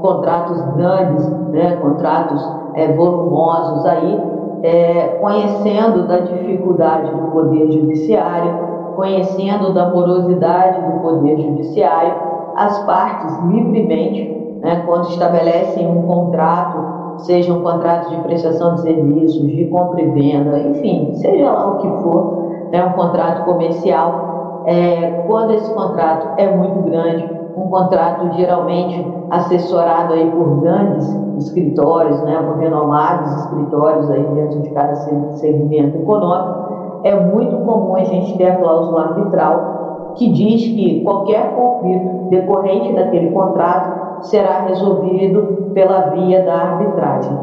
contratos 0.01 0.61
grandes, 0.75 1.27
né? 1.51 1.77
contratos 1.77 2.45
é, 2.75 2.93
volumosos 2.93 3.85
aí, 3.85 4.21
é, 4.63 5.19
conhecendo 5.21 6.07
da 6.07 6.19
dificuldade 6.19 7.11
do 7.11 7.31
poder 7.31 7.71
judiciário, 7.71 8.67
conhecendo 8.95 9.73
da 9.73 9.89
morosidade 9.89 10.81
do 10.81 10.99
poder 10.99 11.37
judiciário, 11.39 12.13
as 12.55 12.77
partes 12.85 13.37
livremente 13.45 14.36
né, 14.61 14.83
quando 14.85 15.09
estabelecem 15.09 15.87
um 15.87 16.03
contrato, 16.03 17.21
seja 17.21 17.53
um 17.53 17.61
contrato 17.61 18.09
de 18.09 18.17
prestação 18.21 18.75
de 18.75 18.81
serviços, 18.81 19.47
de 19.47 19.65
compra 19.65 20.01
e 20.01 20.09
venda, 20.11 20.59
enfim, 20.59 21.13
seja 21.15 21.51
lá 21.51 21.67
o 21.67 21.77
que 21.77 21.87
for, 22.03 22.47
né, 22.71 22.83
um 22.83 22.93
contrato 22.93 23.45
comercial, 23.45 24.63
é, 24.65 25.23
quando 25.27 25.53
esse 25.53 25.73
contrato 25.73 26.39
é 26.39 26.55
muito 26.55 26.81
grande, 26.81 27.37
um 27.55 27.69
contrato 27.69 28.33
geralmente 28.35 29.05
assessorado 29.31 30.13
aí 30.13 30.29
por 30.29 30.61
grandes 30.61 31.07
escritórios, 31.37 32.21
né, 32.23 32.37
por 32.37 32.57
renomados 32.57 33.33
escritórios 33.41 34.09
aí 34.11 34.23
dentro 34.23 34.61
de 34.61 34.69
cada 34.71 34.95
segmento 34.95 35.97
econômico, 35.97 36.67
é 37.03 37.15
muito 37.15 37.57
comum 37.65 37.95
a 37.95 38.03
gente 38.03 38.37
ter 38.37 38.51
a 38.51 38.55
cláusula 38.57 39.01
arbitral 39.03 40.13
que 40.15 40.31
diz 40.31 40.61
que 40.63 41.03
qualquer 41.03 41.55
conflito 41.55 42.29
decorrente 42.29 42.93
daquele 42.93 43.31
contrato 43.31 44.06
será 44.21 44.61
resolvido 44.61 45.71
pela 45.73 46.09
via 46.11 46.43
da 46.43 46.53
arbitragem. 46.53 47.37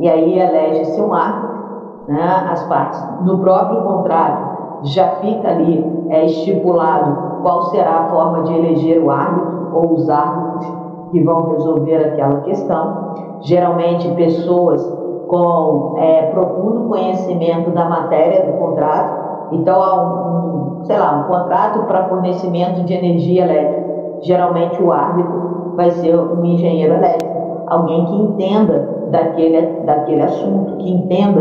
E 0.00 0.08
aí 0.08 0.38
elege-se 0.38 1.00
um 1.00 1.12
árbitro, 1.12 1.58
né, 2.08 2.48
as 2.50 2.62
partes. 2.64 3.04
No 3.22 3.38
próprio 3.38 3.82
contrato 3.82 4.58
já 4.82 5.08
fica 5.16 5.48
ali 5.48 6.06
é, 6.08 6.24
estipulado 6.26 7.42
qual 7.42 7.62
será 7.66 8.00
a 8.00 8.08
forma 8.08 8.42
de 8.42 8.54
eleger 8.54 9.02
o 9.02 9.10
árbitro 9.10 9.70
ou 9.72 9.94
os 9.94 10.08
árbitros 10.08 10.72
que 11.10 11.22
vão 11.22 11.50
resolver 11.50 11.96
aquela 11.96 12.40
questão. 12.42 13.14
Geralmente 13.40 14.08
pessoas 14.14 14.84
com 15.28 15.96
é, 15.98 16.22
profundo 16.30 16.88
conhecimento 16.88 17.70
da 17.70 17.88
matéria 17.88 18.46
do 18.46 18.58
contrato. 18.58 19.52
Então 19.52 19.82
há 19.82 20.02
um, 20.02 20.84
sei 20.84 20.98
lá, 20.98 21.18
um 21.18 21.32
contrato 21.32 21.86
para 21.86 22.08
fornecimento 22.08 22.84
de 22.84 22.94
energia 22.94 23.44
elétrica. 23.44 23.88
Geralmente 24.22 24.82
o 24.82 24.92
árbitro 24.92 25.57
vai 25.78 25.92
ser 25.92 26.18
um 26.18 26.44
engenheiro 26.44 26.94
elétrico, 26.94 27.62
alguém 27.68 28.04
que 28.04 28.16
entenda 28.16 29.06
daquele, 29.12 29.60
daquele 29.84 30.22
assunto, 30.22 30.76
que 30.78 30.90
entenda 30.90 31.40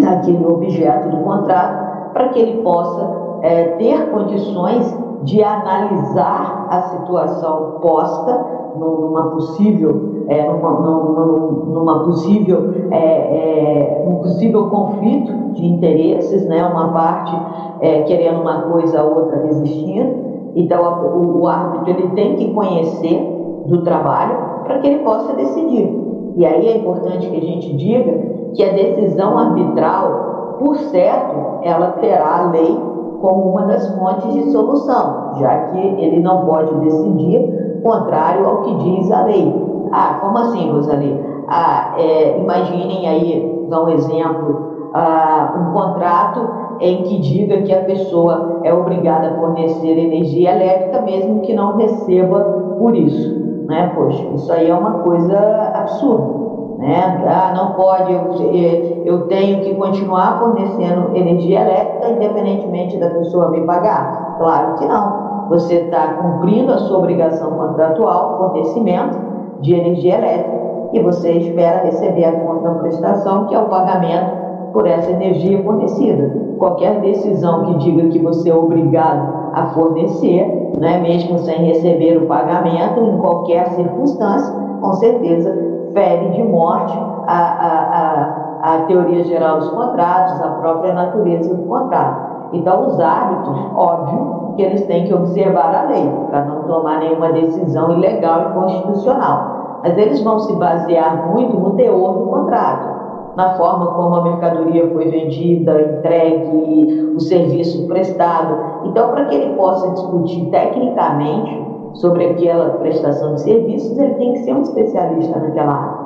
daquele 0.00 0.46
objeto 0.46 1.08
do 1.08 1.16
contrato, 1.24 2.12
para 2.12 2.28
que 2.28 2.38
ele 2.38 2.62
possa 2.62 3.10
é, 3.42 3.64
ter 3.76 4.08
condições 4.12 4.96
de 5.24 5.42
analisar 5.42 6.68
a 6.70 6.82
situação 6.82 7.78
posta 7.82 8.46
numa 8.76 9.30
possível, 9.30 10.24
é, 10.28 10.46
numa, 10.46 10.70
numa, 10.70 11.26
numa, 11.66 12.04
possível, 12.04 12.72
é, 12.92 12.98
é, 12.98 14.04
um 14.06 14.18
possível 14.18 14.70
conflito 14.70 15.32
de 15.54 15.66
interesses, 15.66 16.46
né? 16.46 16.64
uma 16.64 16.92
parte 16.92 17.36
é, 17.80 18.02
querendo 18.02 18.42
uma 18.42 18.62
coisa, 18.62 19.00
a 19.00 19.02
outra 19.02 19.42
resistindo, 19.42 20.28
então, 20.54 20.82
o, 21.04 21.42
o 21.42 21.46
árbitro 21.46 21.90
ele 21.90 22.08
tem 22.10 22.36
que 22.36 22.52
conhecer 22.52 23.18
do 23.66 23.82
trabalho 23.82 24.36
para 24.64 24.78
que 24.78 24.86
ele 24.86 25.04
possa 25.04 25.32
decidir. 25.34 26.08
E 26.36 26.46
aí 26.46 26.68
é 26.68 26.78
importante 26.78 27.28
que 27.28 27.36
a 27.36 27.40
gente 27.40 27.76
diga 27.76 28.12
que 28.54 28.62
a 28.62 28.72
decisão 28.72 29.38
arbitral, 29.38 30.56
por 30.58 30.76
certo, 30.76 31.60
ela 31.62 31.92
terá 32.00 32.44
a 32.44 32.50
lei 32.50 32.78
como 33.20 33.50
uma 33.50 33.62
das 33.62 33.88
fontes 33.98 34.32
de 34.32 34.50
solução, 34.52 35.34
já 35.38 35.58
que 35.68 35.78
ele 35.78 36.20
não 36.20 36.46
pode 36.46 36.72
decidir 36.76 37.80
contrário 37.82 38.46
ao 38.46 38.62
que 38.62 38.74
diz 38.76 39.10
a 39.10 39.24
lei. 39.24 39.54
Ah, 39.92 40.18
como 40.20 40.38
assim, 40.38 40.70
Rosalie? 40.70 41.20
Ah, 41.48 41.94
é, 41.98 42.38
imaginem 42.38 43.08
aí, 43.08 43.66
dá 43.68 43.82
um 43.82 43.88
exemplo, 43.88 44.90
ah, 44.94 45.54
um 45.58 45.72
contrato 45.72 46.48
em 46.80 47.02
que 47.02 47.18
diga 47.18 47.62
que 47.62 47.72
a 47.72 47.84
pessoa 47.84 48.60
é 48.64 48.72
obrigada 48.72 49.28
a 49.28 49.34
fornecer 49.34 49.98
energia 49.98 50.54
elétrica, 50.54 51.02
mesmo 51.02 51.40
que 51.40 51.54
não 51.54 51.76
receba 51.76 52.40
por 52.78 52.94
isso. 52.94 53.64
Né? 53.66 53.92
Poxa, 53.94 54.24
isso 54.34 54.52
aí 54.52 54.70
é 54.70 54.74
uma 54.74 55.00
coisa 55.00 55.36
absurda. 55.74 56.38
né? 56.78 57.24
Ah, 57.26 57.52
não 57.54 57.72
pode, 57.72 58.12
eu, 58.12 58.34
eh, 58.54 59.02
eu 59.04 59.26
tenho 59.26 59.60
que 59.62 59.74
continuar 59.74 60.38
fornecendo 60.38 61.16
energia 61.16 61.60
elétrica 61.62 62.08
independentemente 62.10 62.96
da 62.98 63.10
pessoa 63.10 63.50
me 63.50 63.62
pagar. 63.62 64.36
Claro 64.38 64.74
que 64.76 64.86
não. 64.86 65.28
Você 65.50 65.74
está 65.74 66.14
cumprindo 66.14 66.72
a 66.72 66.78
sua 66.78 66.98
obrigação 66.98 67.50
contratual, 67.52 68.38
fornecimento 68.38 69.18
de 69.60 69.74
energia 69.74 70.18
elétrica, 70.18 70.58
e 70.92 71.00
você 71.00 71.32
espera 71.32 71.84
receber 71.84 72.24
a 72.24 72.40
conta 72.40 72.70
prestação, 72.70 73.46
que 73.46 73.54
é 73.54 73.58
o 73.58 73.68
pagamento 73.68 74.47
por 74.78 74.86
essa 74.86 75.10
energia 75.10 75.60
fornecida. 75.64 76.32
Qualquer 76.56 77.00
decisão 77.00 77.64
que 77.64 77.78
diga 77.78 78.10
que 78.10 78.20
você 78.20 78.48
é 78.48 78.54
obrigado 78.54 79.50
a 79.52 79.66
fornecer, 79.74 80.70
né, 80.78 81.00
mesmo 81.00 81.36
sem 81.40 81.64
receber 81.64 82.16
o 82.16 82.28
pagamento, 82.28 83.00
em 83.00 83.18
qualquer 83.18 83.70
circunstância, 83.70 84.54
com 84.80 84.92
certeza 84.92 85.52
fere 85.92 86.28
de 86.28 86.44
morte 86.44 86.96
a, 87.26 87.40
a, 87.40 88.70
a, 88.70 88.74
a 88.74 88.82
teoria 88.82 89.24
geral 89.24 89.58
dos 89.58 89.68
contratos, 89.70 90.40
a 90.42 90.48
própria 90.50 90.92
natureza 90.92 91.52
do 91.56 91.64
contrato. 91.64 92.52
Então, 92.52 92.86
os 92.86 93.00
árbitros, 93.00 93.58
óbvio, 93.74 94.52
que 94.54 94.62
eles 94.62 94.86
têm 94.86 95.06
que 95.06 95.12
observar 95.12 95.74
a 95.74 95.88
lei, 95.88 96.08
para 96.30 96.44
não 96.44 96.62
tomar 96.68 97.00
nenhuma 97.00 97.32
decisão 97.32 97.94
ilegal 97.94 98.42
e 98.42 98.52
constitucional. 98.52 99.80
Mas 99.82 99.98
eles 99.98 100.22
vão 100.22 100.38
se 100.38 100.54
basear 100.54 101.32
muito 101.32 101.58
no 101.58 101.70
teor 101.70 102.18
do 102.18 102.26
contrato 102.26 102.97
na 103.38 103.50
forma 103.50 103.86
como 103.92 104.16
a 104.16 104.22
mercadoria 104.24 104.90
foi 104.90 105.10
vendida, 105.10 105.80
entregue, 105.80 107.12
o 107.14 107.20
serviço 107.20 107.86
prestado. 107.86 108.82
Então, 108.86 109.10
para 109.12 109.26
que 109.26 109.36
ele 109.36 109.54
possa 109.54 109.88
discutir 109.92 110.46
tecnicamente 110.50 111.64
sobre 111.92 112.26
aquela 112.26 112.70
prestação 112.80 113.34
de 113.34 113.42
serviços, 113.42 113.96
ele 113.96 114.14
tem 114.14 114.32
que 114.32 114.38
ser 114.40 114.54
um 114.54 114.62
especialista 114.62 115.38
naquela 115.38 115.72
área, 115.72 115.98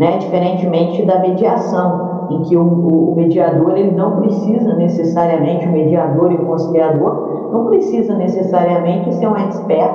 né? 0.00 0.18
diferentemente 0.18 1.04
da 1.04 1.20
mediação, 1.20 2.26
em 2.28 2.42
que 2.42 2.56
o, 2.56 2.62
o, 2.62 3.14
mediador 3.14 3.78
ele 3.78 3.92
não 3.92 4.16
precisa 4.16 4.74
necessariamente, 4.74 5.68
o 5.68 5.70
mediador 5.70 6.32
e 6.32 6.34
o 6.34 6.44
conciliador, 6.44 7.50
não 7.52 7.66
precisa 7.66 8.16
necessariamente 8.16 9.14
ser 9.14 9.28
um 9.28 9.36
expert 9.36 9.94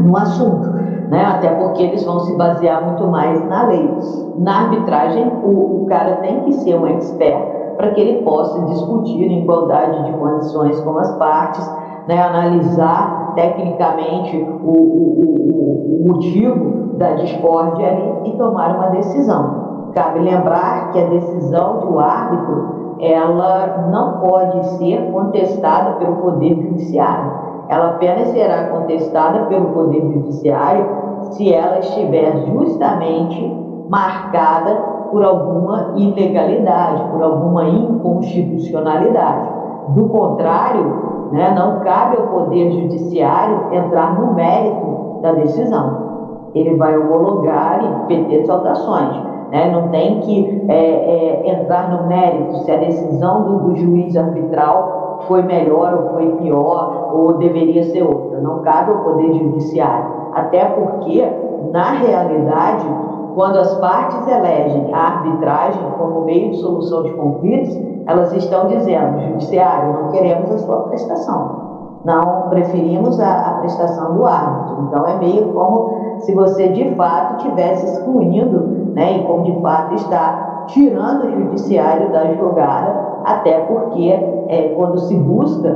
no 0.00 0.16
assunto 0.16 0.80
né? 1.10 1.24
até 1.24 1.48
porque 1.50 1.82
eles 1.82 2.04
vão 2.04 2.20
se 2.20 2.36
basear 2.36 2.82
muito 2.84 3.06
mais 3.08 3.44
na 3.48 3.66
lei. 3.66 3.90
Na 4.38 4.60
arbitragem, 4.60 5.26
o, 5.42 5.82
o 5.82 5.86
cara 5.86 6.16
tem 6.16 6.40
que 6.44 6.52
ser 6.54 6.78
um 6.78 6.86
expert 6.86 7.76
para 7.76 7.90
que 7.90 8.00
ele 8.00 8.22
possa 8.22 8.60
discutir 8.66 9.24
em 9.24 9.42
igualdade 9.42 10.04
de 10.04 10.12
condições 10.12 10.80
com 10.80 10.96
as 10.98 11.10
partes, 11.16 11.68
né? 12.06 12.22
analisar 12.22 13.32
tecnicamente 13.34 14.36
o, 14.36 14.70
o, 14.70 16.00
o 16.00 16.08
motivo 16.08 16.96
da 16.96 17.12
discórdia 17.14 18.20
e 18.24 18.30
tomar 18.36 18.76
uma 18.76 18.90
decisão. 18.90 19.90
Cabe 19.94 20.20
lembrar 20.20 20.92
que 20.92 21.00
a 21.00 21.06
decisão 21.06 21.80
do 21.80 21.98
árbitro 21.98 22.96
ela 23.00 23.88
não 23.90 24.20
pode 24.20 24.64
ser 24.76 25.10
contestada 25.10 25.92
pelo 25.92 26.16
Poder 26.16 26.54
Judiciário 26.54 27.49
ela 27.70 27.90
apenas 27.90 28.28
será 28.28 28.64
contestada 28.64 29.44
pelo 29.44 29.66
Poder 29.66 30.00
Judiciário 30.00 30.86
se 31.30 31.54
ela 31.54 31.78
estiver 31.78 32.36
justamente 32.48 33.56
marcada 33.88 34.74
por 35.12 35.22
alguma 35.22 35.92
ilegalidade, 35.94 37.04
por 37.12 37.22
alguma 37.22 37.68
inconstitucionalidade. 37.68 39.48
Do 39.90 40.08
contrário, 40.08 41.30
né, 41.30 41.54
não 41.56 41.78
cabe 41.80 42.16
ao 42.16 42.26
Poder 42.26 42.72
Judiciário 42.72 43.72
entrar 43.72 44.20
no 44.20 44.34
mérito 44.34 45.20
da 45.22 45.30
decisão. 45.32 46.10
Ele 46.52 46.74
vai 46.76 46.98
homologar 46.98 47.80
e 47.84 48.06
pedir 48.08 48.46
saudações. 48.46 49.16
Né? 49.52 49.70
Não 49.70 49.88
tem 49.90 50.20
que 50.20 50.64
é, 50.68 50.74
é, 50.74 51.50
entrar 51.52 51.88
no 51.88 52.08
mérito 52.08 52.64
se 52.64 52.72
a 52.72 52.76
decisão 52.76 53.44
do, 53.44 53.58
do 53.60 53.76
juiz 53.76 54.16
arbitral 54.16 54.99
foi 55.26 55.42
melhor 55.42 55.94
ou 55.94 56.14
foi 56.14 56.26
pior 56.36 57.10
ou 57.12 57.34
deveria 57.34 57.82
ser 57.84 58.02
outra. 58.02 58.40
Não 58.40 58.60
cabe 58.60 58.92
ao 58.92 58.98
Poder 58.98 59.32
Judiciário. 59.32 60.30
Até 60.34 60.64
porque, 60.64 61.26
na 61.72 61.92
realidade, 61.92 62.86
quando 63.34 63.58
as 63.58 63.74
partes 63.76 64.26
elegem 64.26 64.92
a 64.92 64.98
arbitragem 64.98 65.82
como 65.98 66.22
meio 66.22 66.50
de 66.50 66.56
solução 66.58 67.02
de 67.02 67.12
conflitos, 67.12 67.76
elas 68.06 68.32
estão 68.32 68.66
dizendo, 68.66 69.20
judiciário, 69.20 70.02
não 70.02 70.10
queremos 70.10 70.50
a 70.50 70.58
sua 70.58 70.82
prestação. 70.84 71.70
Não 72.04 72.48
preferimos 72.48 73.20
a, 73.20 73.50
a 73.50 73.52
prestação 73.60 74.14
do 74.14 74.26
árbitro. 74.26 74.84
Então 74.88 75.06
é 75.06 75.16
meio 75.18 75.52
como 75.52 76.18
se 76.20 76.34
você 76.34 76.68
de 76.68 76.94
fato 76.94 77.36
estivesse 77.36 77.86
excluindo, 77.86 78.92
né, 78.94 79.18
e 79.18 79.24
como 79.24 79.44
de 79.44 79.60
fato 79.60 79.94
está 79.94 80.64
tirando 80.66 81.24
o 81.24 81.30
judiciário 81.30 82.10
da 82.10 82.32
jogada 82.34 83.09
até 83.24 83.60
porque 83.60 84.10
é, 84.48 84.74
quando 84.76 84.98
se 85.00 85.16
busca 85.16 85.68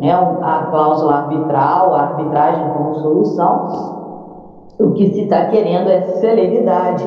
né, 0.00 0.12
a 0.12 0.66
cláusula 0.70 1.14
arbitral, 1.14 1.94
a 1.94 2.00
arbitragem 2.02 2.70
como 2.76 2.94
solução, 2.96 3.92
o 4.78 4.90
que 4.92 5.12
se 5.12 5.22
está 5.22 5.46
querendo 5.46 5.88
é 5.88 6.00
celeridade 6.00 7.04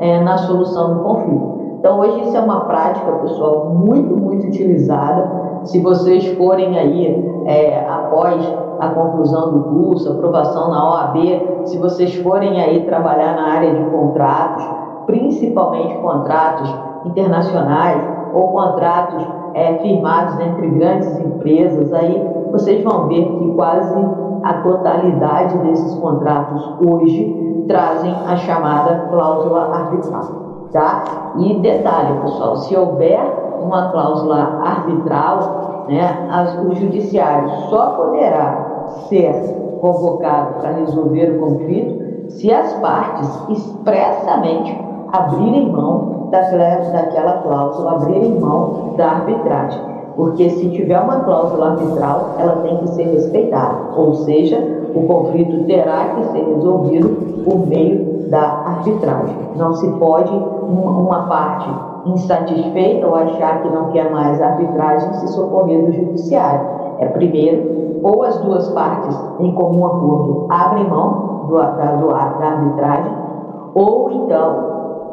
é, 0.00 0.20
na 0.20 0.36
solução 0.38 0.94
do 0.94 1.00
conflito. 1.00 1.52
Então, 1.78 2.00
hoje 2.00 2.20
isso 2.22 2.36
é 2.36 2.40
uma 2.40 2.60
prática, 2.60 3.10
pessoal, 3.12 3.70
muito, 3.70 4.16
muito 4.16 4.46
utilizada. 4.46 5.60
Se 5.64 5.80
vocês 5.80 6.26
forem 6.36 6.78
aí, 6.78 7.44
é, 7.46 7.86
após 7.88 8.40
a 8.80 8.88
conclusão 8.88 9.52
do 9.52 9.62
curso, 9.64 10.10
aprovação 10.10 10.70
na 10.70 10.90
OAB, 10.90 11.16
se 11.64 11.78
vocês 11.78 12.14
forem 12.16 12.60
aí 12.60 12.84
trabalhar 12.84 13.34
na 13.34 13.52
área 13.52 13.74
de 13.74 13.90
contratos, 13.90 14.64
principalmente 15.06 15.94
contratos 15.98 16.72
internacionais, 17.04 18.02
ou 18.32 18.48
contratos 18.48 19.26
é, 19.54 19.74
firmados 19.78 20.38
entre 20.40 20.68
grandes 20.68 21.18
empresas, 21.18 21.92
aí 21.92 22.26
vocês 22.50 22.82
vão 22.82 23.08
ver 23.08 23.24
que 23.24 23.54
quase 23.54 23.98
a 24.42 24.54
totalidade 24.54 25.56
desses 25.58 25.94
contratos 25.98 26.74
hoje 26.84 27.64
trazem 27.68 28.12
a 28.26 28.36
chamada 28.36 29.06
cláusula 29.10 29.74
arbitral, 29.74 30.68
tá? 30.72 31.04
E 31.38 31.60
detalhe, 31.60 32.20
pessoal, 32.20 32.56
se 32.56 32.76
houver 32.76 33.20
uma 33.62 33.90
cláusula 33.90 34.60
arbitral, 34.64 35.84
né, 35.88 36.28
as, 36.30 36.58
o 36.58 36.74
judiciário 36.74 37.48
só 37.70 37.90
poderá 37.90 38.86
ser 39.08 39.32
convocado 39.80 40.60
para 40.60 40.70
resolver 40.72 41.36
o 41.36 41.40
conflito 41.40 42.30
se 42.30 42.52
as 42.52 42.72
partes 42.74 43.48
expressamente 43.50 44.78
abrirem 45.12 45.70
mão 45.70 46.21
daquela, 46.32 46.90
daquela 46.90 47.32
cláusula, 47.42 47.92
abrirem 47.92 48.40
mão 48.40 48.94
da 48.96 49.06
arbitragem. 49.06 49.80
Porque 50.16 50.50
se 50.50 50.70
tiver 50.70 50.98
uma 50.98 51.20
cláusula 51.20 51.72
arbitral, 51.72 52.34
ela 52.38 52.56
tem 52.62 52.76
que 52.78 52.88
ser 52.88 53.04
respeitada. 53.04 53.76
Ou 53.96 54.14
seja, 54.14 54.58
o 54.94 55.06
conflito 55.06 55.64
terá 55.64 56.08
que 56.14 56.24
ser 56.32 56.44
resolvido 56.44 57.44
por 57.44 57.66
meio 57.66 58.28
da 58.28 58.40
arbitragem. 58.40 59.36
Não 59.56 59.74
se 59.74 59.88
pode 59.92 60.32
uma 60.32 61.26
parte 61.28 61.70
insatisfeita 62.06 63.06
ou 63.06 63.14
achar 63.14 63.62
que 63.62 63.68
não 63.68 63.90
quer 63.92 64.10
mais 64.10 64.40
arbitragem 64.40 65.12
se 65.14 65.28
socorrer 65.28 65.84
do 65.84 65.92
judiciário. 65.92 66.66
É 66.98 67.06
primeiro, 67.06 68.00
ou 68.02 68.22
as 68.22 68.36
duas 68.38 68.68
partes, 68.70 69.16
em 69.38 69.52
comum 69.52 69.86
acordo, 69.86 70.46
abrem 70.50 70.88
mão 70.88 71.46
do, 71.48 71.56
da, 71.56 71.96
do, 71.96 72.08
da 72.08 72.46
arbitragem, 72.46 73.12
ou 73.74 74.10
então 74.10 74.71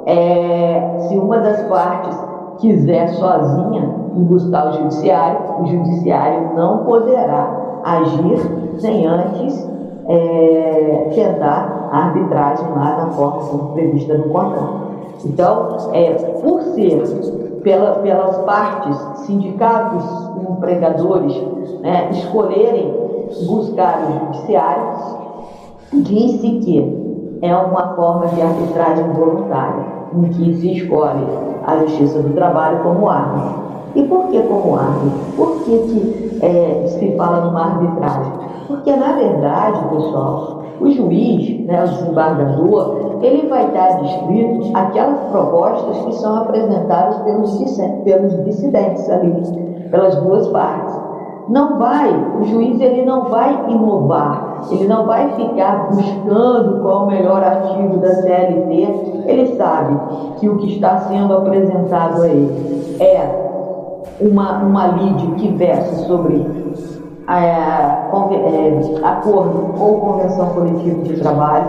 é, 0.09 0.99
se 1.07 1.17
uma 1.17 1.37
das 1.37 1.61
partes 1.63 2.17
quiser 2.57 3.09
sozinha 3.09 3.81
buscar 4.15 4.69
o 4.69 4.73
judiciário, 4.73 5.39
o 5.61 5.65
judiciário 5.67 6.55
não 6.55 6.79
poderá 6.79 7.81
agir 7.83 8.79
sem 8.79 9.05
antes 9.05 9.69
é, 10.07 11.11
tentar 11.13 11.89
a 11.91 12.05
arbitragem 12.05 12.67
lá 12.71 13.05
na 13.05 13.11
forma 13.11 13.41
como 13.47 13.73
prevista 13.73 14.17
no 14.17 14.29
contrato. 14.29 14.89
Então, 15.25 15.77
é, 15.93 16.11
por 16.41 16.61
ser 16.61 17.03
pela, 17.61 17.95
pelas 17.99 18.37
partes, 18.39 18.97
sindicatos 19.25 20.03
empregadores, 20.49 21.35
né, 21.81 22.09
escolherem 22.11 22.93
buscar 23.45 24.01
o 24.01 24.25
judiciário, 24.25 24.83
disse 25.93 26.59
que 26.59 27.39
é 27.41 27.55
uma 27.55 27.95
forma 27.95 28.27
de 28.27 28.41
arbitragem 28.41 29.07
voluntária, 29.09 29.98
em 30.13 30.23
que 30.29 30.53
se 30.55 30.71
escolhe 30.73 31.25
a 31.65 31.77
Justiça 31.77 32.21
do 32.21 32.33
Trabalho 32.33 32.79
como 32.83 33.09
árbitro. 33.09 33.69
E 33.95 34.03
por 34.03 34.27
que 34.27 34.41
como 34.43 34.75
árbitro? 34.75 35.19
Por 35.35 35.63
que, 35.63 35.77
que 35.79 36.39
é, 36.45 36.87
se 36.87 37.15
fala 37.15 37.45
numa 37.45 37.61
arbitragem? 37.65 38.31
Porque, 38.67 38.95
na 38.95 39.13
verdade, 39.13 39.83
pessoal, 39.89 40.63
o 40.79 40.89
juiz, 40.91 41.65
né, 41.65 41.83
o 41.83 41.87
desembargador, 41.87 43.19
ele 43.21 43.47
vai 43.49 43.69
dar 43.71 44.01
descrito 44.01 44.71
aquelas 44.73 45.19
propostas 45.31 45.97
que 46.05 46.13
são 46.15 46.37
apresentadas 46.37 47.17
pelos, 47.19 47.59
pelos 48.03 48.45
dissidentes 48.45 49.09
ali, 49.09 49.43
pelas 49.89 50.15
duas 50.17 50.47
partes. 50.49 50.95
Não 51.49 51.79
vai, 51.79 52.09
o 52.39 52.43
juiz 52.43 52.79
ele 52.79 53.03
não 53.03 53.25
vai 53.25 53.65
inovar, 53.69 54.48
ele 54.71 54.87
não 54.87 55.05
vai 55.05 55.29
ficar 55.33 55.89
buscando 55.89 56.81
qual 56.81 57.03
o 57.03 57.07
melhor 57.07 57.43
artigo 57.43 57.97
da 57.97 58.13
CLT, 58.15 59.23
ele 59.25 59.55
sabe 59.55 59.97
que 60.39 60.49
o 60.49 60.57
que 60.57 60.73
está 60.73 60.97
sendo 60.99 61.33
apresentado 61.33 62.21
a 62.23 62.27
ele 62.27 62.97
é 62.99 63.49
uma, 64.21 64.63
uma 64.63 64.87
lide 64.87 65.27
que 65.35 65.47
versa 65.49 65.95
sobre 66.05 66.45
é, 67.27 67.35
é, 67.35 69.05
acordo 69.05 69.75
ou 69.79 69.99
convenção 69.99 70.49
coletiva 70.49 71.03
de 71.03 71.19
trabalho, 71.19 71.67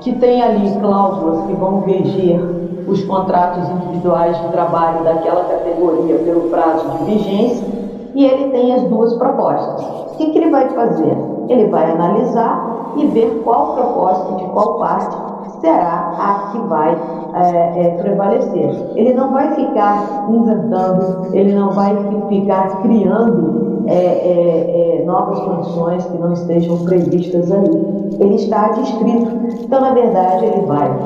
que 0.00 0.12
tem 0.16 0.42
ali 0.42 0.70
cláusulas 0.78 1.46
que 1.46 1.52
vão 1.54 1.80
reger 1.80 2.40
os 2.86 3.02
contratos 3.04 3.68
individuais 3.70 4.40
de 4.40 4.48
trabalho 4.48 5.02
daquela 5.02 5.44
categoria 5.44 6.18
pelo 6.18 6.42
prazo 6.50 6.86
de 6.98 7.04
vigência, 7.04 7.66
e 8.14 8.24
ele 8.24 8.50
tem 8.50 8.72
as 8.74 8.82
duas 8.84 9.14
propostas. 9.14 10.03
O 10.14 10.16
que, 10.16 10.30
que 10.30 10.38
ele 10.38 10.50
vai 10.50 10.68
fazer? 10.68 11.16
Ele 11.48 11.66
vai 11.68 11.90
analisar 11.90 12.92
e 12.96 13.06
ver 13.06 13.42
qual 13.44 13.74
proposta 13.74 14.36
de 14.36 14.44
qual 14.50 14.78
parte 14.78 15.16
será 15.60 16.12
a 16.16 16.52
que 16.52 16.58
vai 16.68 16.96
é, 17.34 17.86
é, 17.86 17.88
prevalecer. 18.00 18.92
Ele 18.94 19.12
não 19.12 19.32
vai 19.32 19.52
ficar 19.56 20.26
inventando, 20.30 21.34
ele 21.34 21.52
não 21.52 21.72
vai 21.72 21.96
ficar 22.28 22.82
criando 22.82 23.82
é, 23.86 23.94
é, 23.96 25.00
é, 25.00 25.04
novas 25.04 25.40
condições 25.40 26.04
que 26.06 26.16
não 26.16 26.32
estejam 26.32 26.78
previstas 26.84 27.50
ali. 27.50 28.16
Ele 28.20 28.36
está 28.36 28.66
adstrito. 28.66 29.64
Então, 29.64 29.80
na 29.80 29.90
verdade, 29.94 30.46
ele 30.46 30.64
vai 30.64 30.96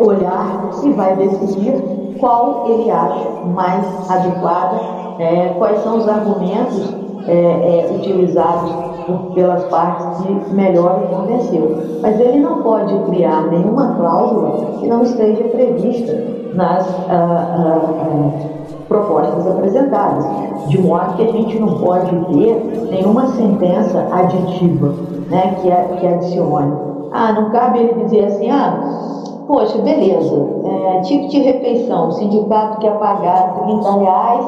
olhar 0.00 0.70
e 0.82 0.90
vai 0.90 1.14
decidir 1.14 2.16
qual 2.18 2.64
ele 2.68 2.90
acha 2.90 3.28
mais 3.54 4.10
adequada, 4.10 4.76
é, 5.20 5.54
quais 5.56 5.80
são 5.84 5.98
os 5.98 6.08
argumentos 6.08 7.07
utilizados 7.94 8.88
pelas 9.34 9.64
partes 9.64 10.20
que 10.22 10.54
melhor 10.54 11.02
o 11.02 11.16
convenceu. 11.16 11.98
Mas 12.02 12.20
ele 12.20 12.40
não 12.40 12.62
pode 12.62 12.96
criar 13.10 13.42
nenhuma 13.48 13.94
cláusula 13.94 14.78
que 14.78 14.86
não 14.86 15.02
esteja 15.02 15.44
prevista 15.44 16.12
nas 16.54 16.88
ah, 17.08 17.10
ah, 17.10 17.80
ah, 18.02 18.58
propostas 18.88 19.46
apresentadas, 19.46 20.24
de 20.68 20.80
modo 20.80 21.14
que 21.14 21.22
a 21.22 21.32
gente 21.32 21.58
não 21.58 21.78
pode 21.78 22.10
ter 22.32 22.88
nenhuma 22.90 23.26
sentença 23.28 24.06
aditiva 24.10 24.94
né, 25.28 25.56
que, 25.60 25.98
que 25.98 26.06
adicione. 26.06 26.76
Ah, 27.12 27.32
não 27.32 27.50
cabe 27.50 27.78
ele 27.80 28.04
dizer 28.04 28.26
assim, 28.26 28.50
ah, 28.50 28.78
poxa, 29.46 29.78
beleza, 29.78 30.46
é, 30.64 31.00
tipo 31.02 31.28
de 31.28 31.38
refeição, 31.40 32.08
o 32.08 32.12
sindicato 32.12 32.78
quer 32.78 32.98
pagar 32.98 33.54
30 33.64 33.92
reais, 33.92 34.46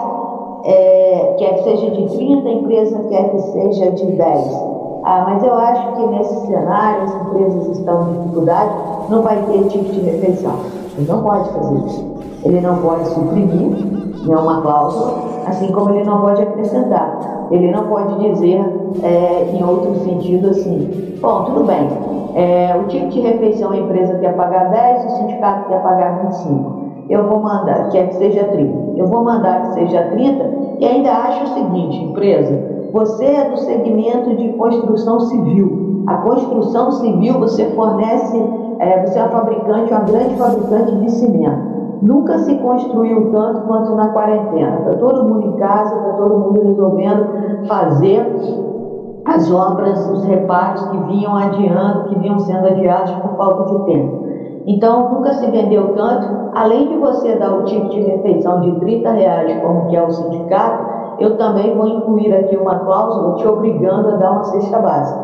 é, 0.64 1.34
quer 1.38 1.54
que 1.54 1.64
seja 1.64 1.90
de 1.90 2.16
30, 2.16 2.48
a 2.48 2.52
empresa 2.52 2.98
quer 3.08 3.30
que 3.30 3.38
seja 3.40 3.90
de 3.92 4.06
10. 4.06 4.70
Ah, 5.04 5.24
mas 5.28 5.42
eu 5.42 5.54
acho 5.54 5.92
que 5.94 6.06
nesse 6.08 6.46
cenário 6.46 7.04
as 7.04 7.14
empresas 7.14 7.78
estão 7.78 8.02
em 8.02 8.20
dificuldade, 8.20 8.70
não 9.08 9.22
vai 9.22 9.36
ter 9.42 9.68
tipo 9.68 9.84
de 9.84 10.00
refeição. 10.00 10.54
Ele 10.96 11.08
não 11.08 11.22
pode 11.22 11.48
fazer 11.50 11.86
isso. 11.86 12.14
Ele 12.44 12.60
não 12.60 12.76
pode 12.76 13.08
suprimir 13.08 13.86
nenhuma 14.24 14.60
cláusula, 14.60 15.14
assim 15.46 15.72
como 15.72 15.90
ele 15.90 16.04
não 16.04 16.20
pode 16.20 16.42
acrescentar. 16.42 17.48
Ele 17.50 17.70
não 17.70 17.86
pode 17.88 18.18
dizer, 18.18 18.60
é, 19.02 19.50
em 19.54 19.64
outro 19.64 19.94
sentido, 20.04 20.50
assim: 20.50 21.16
bom, 21.20 21.44
tudo 21.44 21.64
bem, 21.64 21.88
é, 22.34 22.76
o 22.76 22.86
tipo 22.88 23.08
de 23.08 23.20
refeição 23.20 23.72
a 23.72 23.76
empresa 23.76 24.18
quer 24.18 24.36
pagar 24.36 24.70
10, 24.70 25.04
o 25.04 25.16
sindicato 25.16 25.68
quer 25.68 25.82
pagar 25.82 26.26
25 26.26 26.79
eu 27.10 27.26
vou 27.28 27.40
mandar, 27.40 27.88
quer 27.90 28.08
que 28.08 28.14
seja 28.14 28.44
30. 28.44 28.92
Eu 28.96 29.06
vou 29.08 29.24
mandar 29.24 29.62
que 29.62 29.74
seja 29.74 30.02
30 30.04 30.50
e 30.78 30.86
ainda 30.86 31.10
acho 31.10 31.44
o 31.44 31.48
seguinte, 31.48 32.04
empresa, 32.04 32.56
você 32.92 33.24
é 33.24 33.50
do 33.50 33.58
segmento 33.58 34.36
de 34.36 34.52
construção 34.52 35.20
civil. 35.20 36.04
A 36.06 36.18
construção 36.18 36.92
civil 36.92 37.38
você 37.40 37.66
fornece, 37.72 38.40
é, 38.78 39.04
você 39.04 39.18
é 39.18 39.22
uma 39.22 39.30
fabricante, 39.30 39.92
uma 39.92 40.02
grande 40.02 40.36
fabricante 40.36 40.96
de 40.96 41.10
cimento. 41.10 41.70
Nunca 42.00 42.38
se 42.38 42.54
construiu 42.56 43.30
tanto 43.30 43.66
quanto 43.66 43.94
na 43.94 44.08
quarentena. 44.08 44.78
Está 44.78 44.94
todo 44.94 45.28
mundo 45.28 45.48
em 45.48 45.56
casa, 45.56 45.94
está 45.94 46.12
todo 46.12 46.38
mundo 46.38 46.62
resolvendo 46.64 47.66
fazer 47.66 48.24
as 49.26 49.50
obras, 49.52 50.08
os 50.10 50.24
reparos 50.24 50.82
que 50.88 50.96
vinham 51.08 51.36
adiando, 51.36 52.04
que 52.04 52.18
vinham 52.20 52.38
sendo 52.38 52.66
adiados 52.68 53.10
por 53.12 53.36
falta 53.36 53.74
de 53.74 53.84
tempo. 53.84 54.29
Então, 54.66 55.10
nunca 55.10 55.32
se 55.34 55.50
vendeu 55.50 55.94
tanto. 55.94 56.50
Além 56.54 56.88
de 56.88 56.96
você 56.96 57.36
dar 57.36 57.52
o 57.54 57.64
tipo 57.64 57.88
de 57.88 58.00
refeição 58.00 58.60
de 58.60 58.80
30 58.80 59.10
reais, 59.10 59.60
como 59.62 59.86
que 59.86 59.96
é 59.96 60.02
o 60.02 60.10
sindicato, 60.10 60.90
eu 61.18 61.36
também 61.36 61.76
vou 61.76 61.86
incluir 61.86 62.34
aqui 62.34 62.56
uma 62.56 62.78
cláusula 62.80 63.34
te 63.36 63.46
obrigando 63.46 64.08
a 64.08 64.16
dar 64.16 64.32
uma 64.32 64.44
cesta 64.44 64.78
básica. 64.78 65.20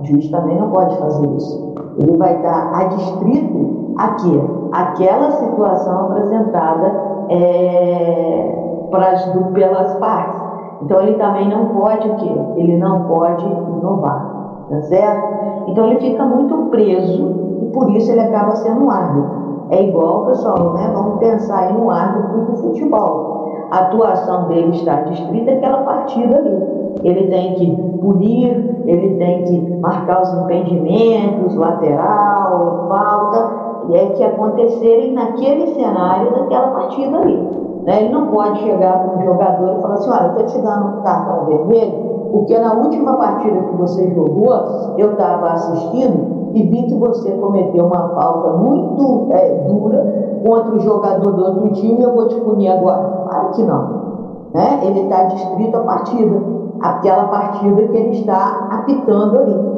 O 0.00 0.04
juiz 0.04 0.28
também 0.30 0.58
não 0.58 0.70
pode 0.70 0.96
fazer 0.96 1.26
isso. 1.36 1.74
Ele 1.98 2.16
vai 2.16 2.36
estar 2.36 2.74
adstrito 2.74 3.94
a 3.96 4.08
quê? 4.14 4.40
Aquela 4.72 5.30
situação 5.30 6.06
apresentada 6.06 6.92
é, 7.30 8.86
pras, 8.90 9.24
do, 9.26 9.52
pelas 9.52 9.94
partes. 9.94 10.42
Então 10.82 11.00
ele 11.00 11.14
também 11.14 11.48
não 11.48 11.66
pode 11.68 12.08
o 12.08 12.16
quê? 12.16 12.32
Ele 12.56 12.76
não 12.76 13.04
pode 13.04 13.44
inovar, 13.44 14.66
tá 14.68 14.82
certo? 14.82 15.68
Então 15.68 15.86
ele 15.86 16.00
fica 16.00 16.24
muito 16.24 16.54
preso 16.70 17.45
por 17.76 17.90
isso 17.90 18.10
ele 18.10 18.22
acaba 18.22 18.56
sendo 18.56 18.86
um 18.86 18.90
árbitro. 18.90 19.46
É 19.68 19.82
igual, 19.82 20.26
pessoal, 20.26 20.72
né? 20.74 20.90
Vamos 20.94 21.18
pensar 21.18 21.64
aí 21.64 21.72
no 21.74 21.90
árbitro 21.90 22.46
do 22.46 22.56
futebol 22.56 23.36
a 23.70 23.78
atuação 23.78 24.44
dele 24.48 24.76
está 24.76 25.02
distrita 25.02 25.50
aquela 25.52 25.78
partida 25.78 26.36
ali. 26.36 26.96
Ele 27.02 27.28
tem 27.28 27.54
que 27.54 27.76
punir, 28.00 28.82
ele 28.86 29.16
tem 29.16 29.44
que 29.44 29.76
marcar 29.80 30.22
os 30.22 30.32
impedimentos, 30.34 31.54
lateral, 31.54 32.86
falta, 32.88 33.66
é 33.92 34.06
que 34.06 34.22
acontecerem 34.22 35.12
naquele 35.12 35.74
cenário 35.74 36.32
daquela 36.32 36.68
partida 36.68 37.18
ali. 37.18 37.36
Né? 37.84 38.04
Ele 38.04 38.12
não 38.12 38.28
pode 38.28 38.60
chegar 38.60 38.98
para 39.00 39.16
um 39.16 39.24
jogador 39.24 39.78
e 39.78 39.82
falar 39.82 39.94
assim, 39.94 40.10
olha, 40.10 40.26
eu 40.26 40.30
estou 40.30 40.46
te 40.46 40.58
dando 40.66 40.98
um 40.98 41.02
cartão 41.02 41.46
vermelho, 41.46 41.92
porque 42.32 42.58
na 42.58 42.72
última 42.72 43.14
partida 43.14 43.60
que 43.60 43.76
você 43.76 44.10
jogou, 44.14 44.94
eu 44.96 45.12
estava 45.12 45.50
assistindo 45.50 46.45
e 46.56 46.62
vi 46.62 46.84
que 46.84 46.94
você 46.94 47.30
cometeu 47.32 47.84
uma 47.84 48.08
falta 48.08 48.56
muito 48.56 49.30
é, 49.30 49.64
dura 49.68 50.40
contra 50.42 50.74
o 50.74 50.80
jogador 50.80 51.32
do 51.32 51.44
outro 51.44 51.68
time 51.74 52.02
eu 52.02 52.14
vou 52.14 52.28
te 52.28 52.34
punir 52.36 52.68
agora. 52.68 53.26
Claro 53.28 53.50
que 53.50 53.62
não. 53.62 54.06
Né? 54.54 54.80
Ele 54.84 55.00
está 55.02 55.24
distrito 55.24 55.76
à 55.76 55.80
partida, 55.80 56.42
aquela 56.80 57.24
partida 57.24 57.82
que 57.88 57.96
ele 57.96 58.16
está 58.18 58.68
apitando 58.70 59.38
ali. 59.38 59.76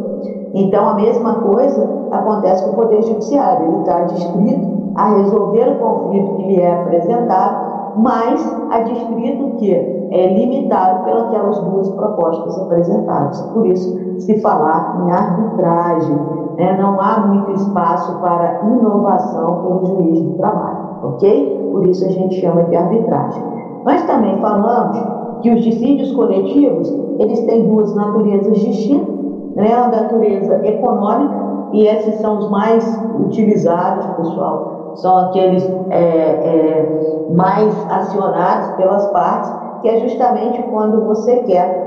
Então, 0.54 0.88
a 0.88 0.94
mesma 0.94 1.34
coisa 1.34 1.88
acontece 2.12 2.64
com 2.64 2.70
o 2.70 2.74
Poder 2.74 3.02
Judiciário. 3.02 3.66
Ele 3.66 3.80
está 3.80 4.04
distrito 4.04 4.92
a 4.94 5.16
resolver 5.16 5.68
o 5.70 5.78
conflito 5.80 6.36
que 6.36 6.42
lhe 6.46 6.60
é 6.60 6.80
apresentado, 6.80 7.96
mas 7.96 8.56
a 8.70 8.80
distrito 8.82 9.56
que 9.56 9.74
é 10.12 10.26
limitado 10.32 11.04
pelas 11.04 11.58
duas 11.58 11.88
propostas 11.90 12.56
apresentadas. 12.60 13.40
Por 13.52 13.66
isso, 13.66 14.20
se 14.20 14.40
falar 14.40 15.04
em 15.04 15.10
arbitragem, 15.10 16.47
né, 16.58 16.76
não 16.76 17.00
há 17.00 17.20
muito 17.20 17.52
espaço 17.52 18.18
para 18.18 18.60
inovação 18.64 19.62
pelo 19.62 19.86
juiz 19.86 20.20
do 20.20 20.32
trabalho, 20.34 20.78
ok? 21.04 21.70
Por 21.72 21.86
isso 21.86 22.04
a 22.04 22.08
gente 22.08 22.40
chama 22.40 22.64
de 22.64 22.74
arbitragem. 22.74 23.42
Mas 23.84 24.02
também 24.02 24.36
falamos 24.40 24.98
que 25.40 25.50
os 25.50 25.62
dissídios 25.62 26.12
coletivos, 26.12 26.92
eles 27.20 27.40
têm 27.46 27.68
duas 27.68 27.94
naturezas 27.94 28.58
distintas, 28.58 29.14
né? 29.54 29.72
A 29.72 29.88
natureza 29.88 30.66
econômica, 30.66 31.48
e 31.72 31.86
esses 31.86 32.16
são 32.16 32.38
os 32.38 32.50
mais 32.50 32.84
utilizados, 33.20 34.04
pessoal, 34.16 34.92
são 34.96 35.16
aqueles 35.16 35.64
é, 35.90 36.00
é, 36.00 37.26
mais 37.36 37.72
acionados 37.88 38.70
pelas 38.76 39.06
partes, 39.08 39.52
que 39.80 39.88
é 39.88 40.00
justamente 40.00 40.60
quando 40.70 41.04
você 41.04 41.36
quer 41.42 41.86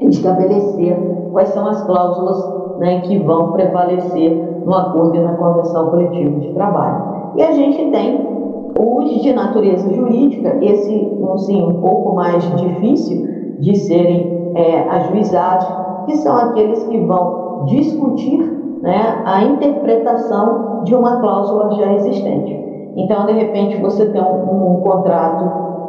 estabelecer 0.00 0.94
quais 1.32 1.48
são 1.50 1.66
as 1.66 1.80
cláusulas 1.82 2.63
né, 2.78 3.00
que 3.00 3.18
vão 3.18 3.52
prevalecer 3.52 4.62
no 4.64 4.74
acordo 4.74 5.16
e 5.16 5.20
na 5.20 5.34
convenção 5.34 5.90
coletiva 5.90 6.40
de 6.40 6.52
trabalho. 6.52 7.32
E 7.36 7.42
a 7.42 7.52
gente 7.52 7.90
tem 7.90 8.34
os 8.78 9.22
de 9.22 9.32
natureza 9.32 9.92
jurídica, 9.92 10.58
esse 10.62 11.12
assim, 11.34 11.62
um 11.62 11.80
pouco 11.80 12.14
mais 12.14 12.42
difícil 12.56 13.26
de 13.60 13.76
serem 13.76 14.52
é, 14.54 14.88
ajuizados, 14.88 15.66
que 16.06 16.16
são 16.16 16.36
aqueles 16.36 16.82
que 16.84 16.98
vão 16.98 17.64
discutir 17.66 18.40
né, 18.82 19.22
a 19.24 19.44
interpretação 19.44 20.82
de 20.84 20.94
uma 20.94 21.20
cláusula 21.20 21.72
já 21.72 21.92
existente. 21.94 22.64
Então, 22.96 23.26
de 23.26 23.32
repente, 23.32 23.80
você 23.80 24.06
tem 24.06 24.22
um, 24.22 24.74
um 24.74 24.80
contrato, 24.80 25.44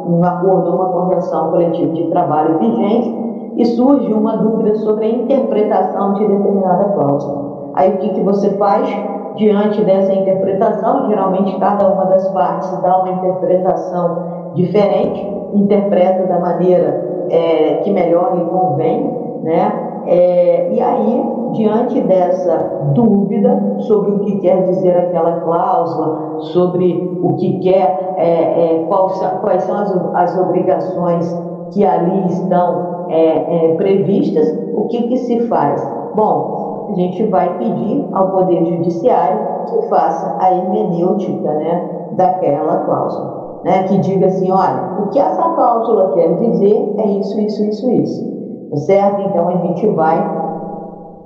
um 0.08 0.24
acordo, 0.24 0.74
uma 0.74 0.88
convenção 0.88 1.50
coletiva 1.50 1.92
de 1.92 2.04
trabalho 2.08 2.58
vigente, 2.58 3.25
e 3.56 3.64
surge 3.64 4.12
uma 4.12 4.36
dúvida 4.36 4.76
sobre 4.76 5.06
a 5.06 5.08
interpretação 5.08 6.14
de 6.14 6.26
determinada 6.26 6.84
cláusula. 6.84 7.70
Aí 7.74 7.94
o 7.94 7.98
que, 7.98 8.10
que 8.10 8.20
você 8.20 8.50
faz 8.56 8.88
diante 9.36 9.82
dessa 9.82 10.12
interpretação? 10.12 11.08
Geralmente 11.08 11.58
cada 11.58 11.88
uma 11.88 12.04
das 12.06 12.28
partes 12.28 12.70
dá 12.80 12.98
uma 12.98 13.10
interpretação 13.10 14.52
diferente, 14.54 15.26
interpreta 15.54 16.26
da 16.26 16.38
maneira 16.38 17.26
é, 17.30 17.76
que 17.82 17.90
melhor 17.90 18.36
lhe 18.36 18.44
convém, 18.44 19.40
né? 19.42 19.86
É, 20.06 20.72
e 20.72 20.80
aí, 20.80 21.50
diante 21.52 22.00
dessa 22.02 22.92
dúvida 22.94 23.76
sobre 23.80 24.12
o 24.12 24.18
que 24.20 24.38
quer 24.38 24.62
dizer 24.62 24.96
aquela 24.96 25.40
cláusula, 25.40 26.40
sobre 26.52 27.18
o 27.20 27.34
que 27.34 27.58
quer, 27.58 28.14
é, 28.16 28.82
é, 28.82 28.86
quais, 28.86 29.64
são 29.64 29.76
as, 29.76 29.96
as, 30.14 30.38
obrigações 30.38 31.36
que 31.72 31.84
ali 31.84 32.26
estão 32.26 32.95
é, 33.08 33.72
é, 33.72 33.74
previstas, 33.74 34.46
o 34.74 34.86
que, 34.86 35.08
que 35.08 35.16
se 35.18 35.40
faz? 35.48 35.82
Bom, 36.14 36.88
a 36.90 36.94
gente 36.94 37.24
vai 37.24 37.58
pedir 37.58 38.06
ao 38.12 38.30
Poder 38.30 38.64
Judiciário 38.64 39.38
que 39.66 39.88
faça 39.88 40.36
a 40.40 40.54
hermenêutica 40.54 41.52
né, 41.52 42.08
daquela 42.12 42.78
cláusula. 42.78 43.60
Né, 43.64 43.82
que 43.84 43.98
diga 43.98 44.26
assim, 44.26 44.50
olha, 44.52 45.02
o 45.02 45.08
que 45.08 45.18
essa 45.18 45.42
cláusula 45.42 46.12
quer 46.12 46.34
dizer 46.36 46.94
é 46.98 47.06
isso, 47.06 47.40
isso, 47.40 47.64
isso, 47.64 47.90
isso 47.90 48.36
certo? 48.74 49.22
Então 49.22 49.48
a 49.48 49.56
gente 49.56 49.86
vai 49.88 50.18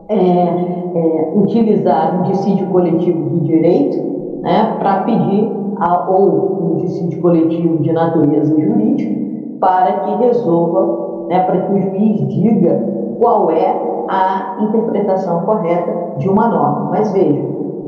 é, 0.08 0.16
é, 0.16 1.32
utilizar 1.34 2.20
um 2.20 2.22
dissídio 2.30 2.66
coletivo 2.68 3.30
de 3.30 3.40
direito 3.40 3.96
né, 4.42 4.76
para 4.78 5.04
pedir, 5.04 5.50
a, 5.78 6.10
ou 6.10 6.74
um 6.74 6.76
dissídio 6.78 7.20
coletivo 7.20 7.78
de 7.78 7.92
natureza 7.92 8.54
jurídica, 8.60 9.20
para 9.60 9.92
que 10.00 10.14
resolva, 10.24 11.09
né, 11.30 11.44
para 11.44 11.60
que 11.60 11.72
o 11.72 11.80
juiz 11.80 12.28
diga 12.28 12.84
qual 13.20 13.50
é 13.52 13.90
a 14.08 14.58
interpretação 14.62 15.42
correta 15.42 16.16
de 16.18 16.28
uma 16.28 16.48
norma. 16.48 16.90
Mas 16.90 17.12
veja, 17.12 17.40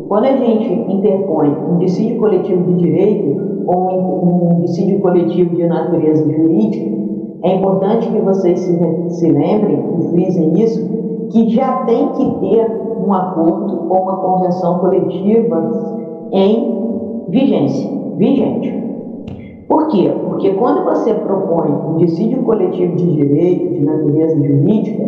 quando 0.09 0.27
a 0.27 0.37
gente 0.37 0.73
interpõe 0.93 1.49
um 1.49 1.79
dissídio 1.79 2.21
coletivo 2.21 2.63
de 2.63 2.75
direito 2.75 3.65
ou 3.67 4.55
um, 4.55 4.61
dissídio 4.61 5.01
coletivo 5.01 5.57
de 5.57 5.67
natureza 5.67 6.25
jurídica, 6.31 7.03
é 7.43 7.57
importante 7.57 8.09
que 8.09 8.21
vocês 8.21 8.61
se, 8.61 9.11
se 9.11 9.29
lembrem 9.33 9.85
e 9.99 10.09
frisem 10.11 10.63
isso, 10.63 11.29
que 11.31 11.49
já 11.49 11.85
tem 11.85 12.09
que 12.11 12.25
ter 12.41 12.81
um 13.05 13.13
acordo 13.13 13.91
ou 13.91 14.03
uma 14.03 14.17
convenção 14.19 14.79
coletiva 14.79 16.29
em 16.31 17.25
vigência, 17.29 17.91
vigente. 18.17 18.83
Por 19.73 19.89
quê? 19.89 20.15
Porque 20.29 20.53
quando 20.53 20.85
você 20.85 21.15
propõe 21.15 21.71
um 21.71 21.97
dissídio 21.97 22.43
coletivo 22.43 22.95
de 22.95 23.11
direito, 23.11 23.73
de 23.73 23.81
natureza 23.83 24.37
jurídica, 24.37 25.03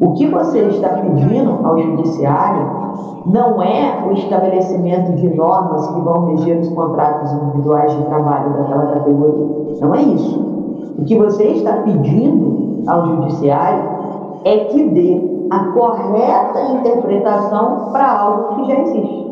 o 0.00 0.14
que 0.14 0.26
você 0.28 0.60
está 0.60 0.88
pedindo 0.88 1.58
ao 1.62 1.78
judiciário 1.78 2.70
não 3.26 3.62
é 3.62 4.02
o 4.08 4.12
estabelecimento 4.12 5.12
de 5.16 5.28
normas 5.36 5.86
que 5.88 6.00
vão 6.00 6.24
reger 6.28 6.58
os 6.58 6.70
contratos 6.70 7.30
individuais 7.34 7.94
de 7.98 8.02
trabalho 8.06 8.54
daquela 8.54 8.86
categoria. 8.86 9.76
Não 9.82 9.94
é 9.94 10.00
isso. 10.00 10.40
O 10.98 11.04
que 11.04 11.14
você 11.14 11.44
está 11.48 11.74
pedindo 11.82 12.84
ao 12.86 13.04
judiciário 13.08 13.90
é 14.42 14.56
que 14.56 14.88
dê 14.88 15.46
a 15.50 15.64
correta 15.72 16.62
interpretação 16.78 17.90
para 17.92 18.10
algo 18.10 18.54
que 18.54 18.72
já 18.72 18.80
existe. 18.80 19.28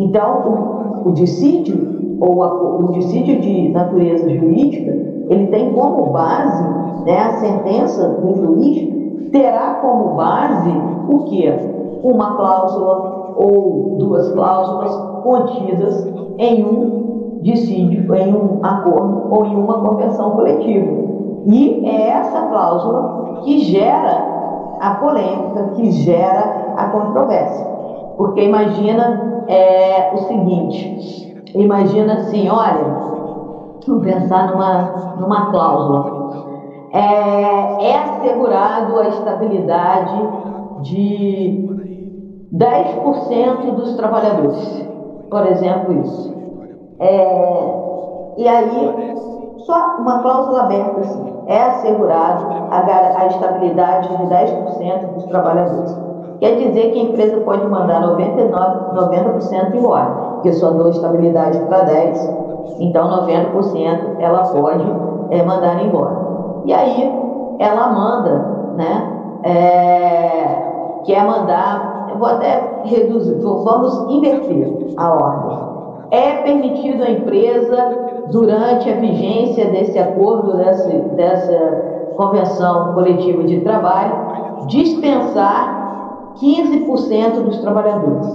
Então, 0.00 0.97
o, 1.08 1.12
dissídio, 1.12 2.16
ou 2.20 2.42
a, 2.42 2.52
o 2.52 2.92
dissídio 2.92 3.40
de 3.40 3.68
natureza 3.70 4.28
jurídica, 4.28 4.90
ele 5.28 5.46
tem 5.48 5.72
como 5.72 6.06
base, 6.06 6.62
né, 7.04 7.18
a 7.18 7.32
sentença 7.34 8.08
do 8.08 8.34
juiz 8.34 9.30
terá 9.30 9.74
como 9.80 10.14
base 10.14 10.70
o 11.08 11.18
que? 11.24 11.48
Uma 12.02 12.36
cláusula 12.36 13.34
ou 13.36 13.96
duas 13.98 14.30
cláusulas 14.32 14.96
contidas 15.22 16.06
em 16.38 16.64
um 16.64 17.38
dissídio 17.42 18.14
em 18.14 18.34
um 18.34 18.58
acordo 18.62 19.28
ou 19.30 19.44
em 19.44 19.56
uma 19.56 19.80
convenção 19.80 20.32
coletiva. 20.32 20.90
E 21.46 21.86
é 21.86 22.08
essa 22.10 22.42
cláusula 22.42 23.40
que 23.44 23.58
gera 23.60 24.76
a 24.80 24.94
polêmica, 24.94 25.70
que 25.74 25.90
gera 25.90 26.74
a 26.76 26.88
controvérsia. 26.88 27.77
Porque 28.18 28.42
imagina 28.42 29.44
é, 29.46 30.12
o 30.12 30.18
seguinte, 30.18 31.40
imagina 31.54 32.14
assim, 32.14 32.48
olha, 32.48 32.84
vamos 33.86 34.02
pensar 34.02 34.50
numa, 34.50 35.16
numa 35.20 35.50
cláusula. 35.52 36.18
É, 36.92 37.90
é 37.90 37.96
assegurado 37.96 38.98
a 38.98 39.06
estabilidade 39.06 40.16
de 40.82 41.64
10% 42.52 43.70
dos 43.76 43.94
trabalhadores. 43.94 44.84
Por 45.30 45.46
exemplo, 45.46 45.92
isso. 46.02 46.34
É, 46.98 48.32
e 48.36 48.48
aí, 48.48 49.14
só 49.58 49.96
uma 49.98 50.22
cláusula 50.22 50.62
aberta, 50.62 51.00
assim, 51.00 51.44
é 51.46 51.60
assegurado 51.60 52.46
a, 52.68 53.20
a 53.20 53.26
estabilidade 53.26 54.08
de 54.08 54.24
10% 54.24 55.14
dos 55.14 55.24
trabalhadores. 55.26 56.07
Quer 56.40 56.56
dizer 56.56 56.92
que 56.92 57.00
a 57.00 57.02
empresa 57.02 57.40
pode 57.40 57.66
mandar 57.66 58.00
99, 58.00 59.00
90% 59.00 59.74
embora, 59.74 60.06
porque 60.34 60.52
só 60.52 60.70
dou 60.70 60.88
estabilidade 60.88 61.58
para 61.60 61.84
10%, 61.86 62.76
então 62.78 63.26
90% 63.26 64.16
ela 64.20 64.42
pode 64.44 64.84
é, 65.30 65.42
mandar 65.42 65.84
embora. 65.84 66.16
E 66.64 66.72
aí, 66.72 67.12
ela 67.58 67.88
manda, 67.88 68.74
né? 68.76 69.14
É, 69.42 71.02
quer 71.04 71.24
mandar, 71.24 72.08
eu 72.10 72.18
vou 72.18 72.28
até 72.28 72.82
reduzir, 72.84 73.34
vamos 73.40 74.10
inverter 74.10 74.94
a 74.96 75.12
ordem 75.12 75.68
é 76.10 76.36
permitido 76.42 77.02
à 77.02 77.10
empresa, 77.10 78.08
durante 78.30 78.88
a 78.90 78.96
vigência 78.96 79.66
desse 79.66 79.98
acordo, 79.98 80.56
dessa, 80.56 80.88
dessa 80.88 82.12
convenção 82.16 82.94
coletiva 82.94 83.44
de 83.44 83.60
trabalho, 83.60 84.66
dispensar 84.66 85.77
15% 86.40 87.42
dos 87.42 87.58
trabalhadores. 87.58 88.26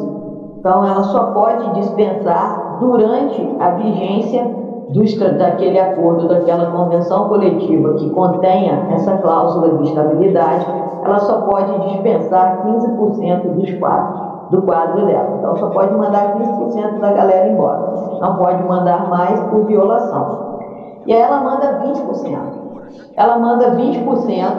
Então, 0.59 0.85
ela 0.85 1.03
só 1.03 1.31
pode 1.31 1.73
dispensar 1.73 2.77
durante 2.79 3.55
a 3.59 3.71
vigência 3.71 4.63
do, 4.89 5.37
daquele 5.37 5.79
acordo, 5.79 6.27
daquela 6.27 6.71
convenção 6.71 7.27
coletiva 7.27 7.95
que 7.95 8.09
contenha 8.11 8.87
essa 8.91 9.17
cláusula 9.17 9.77
de 9.77 9.89
estabilidade, 9.89 10.65
ela 11.03 11.19
só 11.19 11.41
pode 11.41 11.89
dispensar 11.89 12.63
15% 12.65 13.41
dos 13.55 13.73
quadros 13.79 14.33
do 14.51 14.61
quadro 14.61 15.05
dela. 15.05 15.37
Então 15.39 15.57
só 15.57 15.69
pode 15.69 15.93
mandar 15.95 16.35
15% 16.35 16.99
da 16.99 17.11
galera 17.11 17.49
embora. 17.49 17.93
Não 18.21 18.37
pode 18.37 18.63
mandar 18.63 19.09
mais 19.09 19.39
por 19.45 19.65
violação. 19.65 20.59
E 21.07 21.13
aí 21.13 21.21
ela 21.21 21.41
manda 21.41 21.81
20%. 21.83 22.37
Ela 23.15 23.39
manda 23.39 23.71
20% 23.71 24.53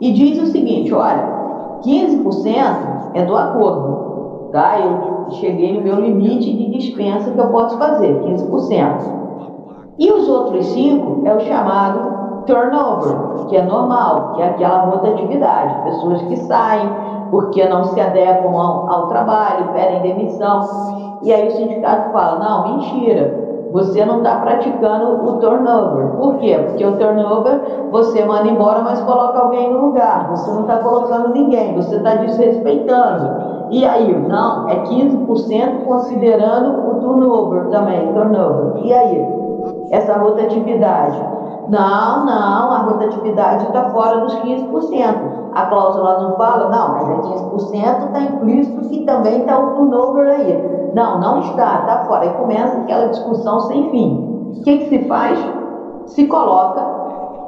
e 0.00 0.12
diz 0.12 0.42
o 0.42 0.46
seguinte: 0.46 0.92
olha, 0.92 1.41
15% 1.82 3.10
é 3.14 3.24
do 3.24 3.36
acordo. 3.36 4.50
Tá? 4.52 4.78
Eu 4.80 5.30
cheguei 5.30 5.74
no 5.74 5.82
meu 5.82 5.96
limite 5.96 6.52
de 6.52 6.70
dispensa 6.70 7.30
que 7.30 7.38
eu 7.38 7.48
posso 7.48 7.78
fazer, 7.78 8.20
15%. 8.22 9.22
E 9.98 10.10
os 10.10 10.28
outros 10.28 10.66
5% 10.74 11.26
é 11.26 11.34
o 11.34 11.40
chamado 11.40 12.44
turnover, 12.46 13.46
que 13.48 13.56
é 13.56 13.62
normal, 13.62 14.32
que 14.34 14.42
é 14.42 14.48
aquela 14.48 14.86
rotatividade, 14.86 15.84
pessoas 15.84 16.22
que 16.22 16.36
saem, 16.36 16.90
porque 17.30 17.64
não 17.66 17.84
se 17.84 18.00
adequam 18.00 18.58
ao, 18.58 18.90
ao 18.92 19.08
trabalho, 19.08 19.72
pedem 19.72 20.02
demissão. 20.02 21.18
E 21.22 21.32
aí 21.32 21.48
o 21.48 21.52
sindicato 21.52 22.12
fala: 22.12 22.38
não, 22.38 22.76
mentira, 22.76 23.51
você 23.72 24.04
não 24.04 24.18
está 24.18 24.36
praticando 24.36 25.26
o 25.26 25.38
turnover. 25.38 26.08
Por 26.18 26.36
quê? 26.36 26.56
Porque 26.68 26.84
o 26.84 26.96
turnover 26.96 27.60
você 27.90 28.24
manda 28.24 28.48
embora, 28.48 28.80
mas 28.82 29.00
coloca 29.00 29.38
alguém 29.38 29.72
no 29.72 29.86
lugar. 29.86 30.30
Você 30.30 30.50
não 30.50 30.62
está 30.62 30.76
colocando 30.76 31.32
ninguém, 31.32 31.74
você 31.74 31.96
está 31.96 32.16
desrespeitando. 32.16 33.52
E 33.70 33.84
aí, 33.86 34.14
não, 34.28 34.68
é 34.68 34.82
15% 34.82 35.84
considerando 35.84 36.90
o 36.90 37.00
turnover 37.00 37.68
também, 37.70 38.12
turnover. 38.12 38.84
E 38.84 38.92
aí, 38.92 39.26
essa 39.90 40.18
rotatividade? 40.18 41.41
Não, 41.68 42.26
não, 42.26 42.72
a 42.72 42.78
rotatividade 42.78 43.66
está 43.66 43.90
fora 43.90 44.20
dos 44.20 44.34
15% 44.36 45.42
a 45.54 45.66
cláusula 45.66 46.18
não 46.22 46.36
fala, 46.36 46.70
não, 46.70 46.92
mas 46.92 47.08
é 47.10 47.14
15%, 47.14 48.06
está 48.06 48.20
implícito 48.20 48.88
que 48.88 49.04
também 49.04 49.40
está 49.40 49.58
o 49.58 49.74
turnover 49.74 50.28
aí. 50.28 50.90
Não, 50.94 51.20
não 51.20 51.40
está, 51.40 51.80
está 51.80 52.04
fora. 52.06 52.22
Aí 52.22 52.34
começa 52.34 52.78
aquela 52.78 53.08
discussão 53.08 53.60
sem 53.60 53.90
fim. 53.90 54.52
O 54.56 54.62
que, 54.62 54.78
que 54.78 54.88
se 54.88 55.08
faz? 55.08 55.38
Se 56.06 56.26
coloca, 56.26 56.80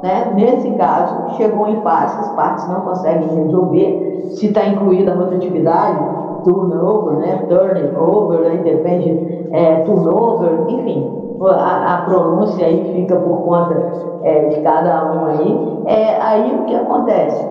né, 0.03 0.31
nesse 0.35 0.69
caso, 0.71 1.35
chegou 1.35 1.67
em 1.67 1.73
impasse, 1.73 2.19
as 2.19 2.29
partes 2.35 2.67
não 2.69 2.81
conseguem 2.81 3.27
resolver 3.27 4.29
se 4.31 4.47
está 4.47 4.65
incluída 4.65 5.11
a 5.11 5.15
rotatividade, 5.15 5.99
turnover, 6.43 7.17
né, 7.17 7.37
turnover, 7.47 8.51
aí 8.51 8.57
depende, 8.59 9.49
é, 9.51 9.77
turnover, 9.83 10.65
enfim, 10.69 11.24
a, 11.43 11.93
a, 11.93 12.01
pronúncia 12.05 12.65
aí 12.65 12.93
fica 12.93 13.15
por 13.15 13.43
conta 13.43 14.19
é, 14.23 14.45
de 14.49 14.61
cada 14.61 15.11
um 15.11 15.25
aí. 15.25 15.83
É, 15.87 16.21
aí 16.21 16.55
o 16.55 16.65
que 16.65 16.75
acontece? 16.75 17.45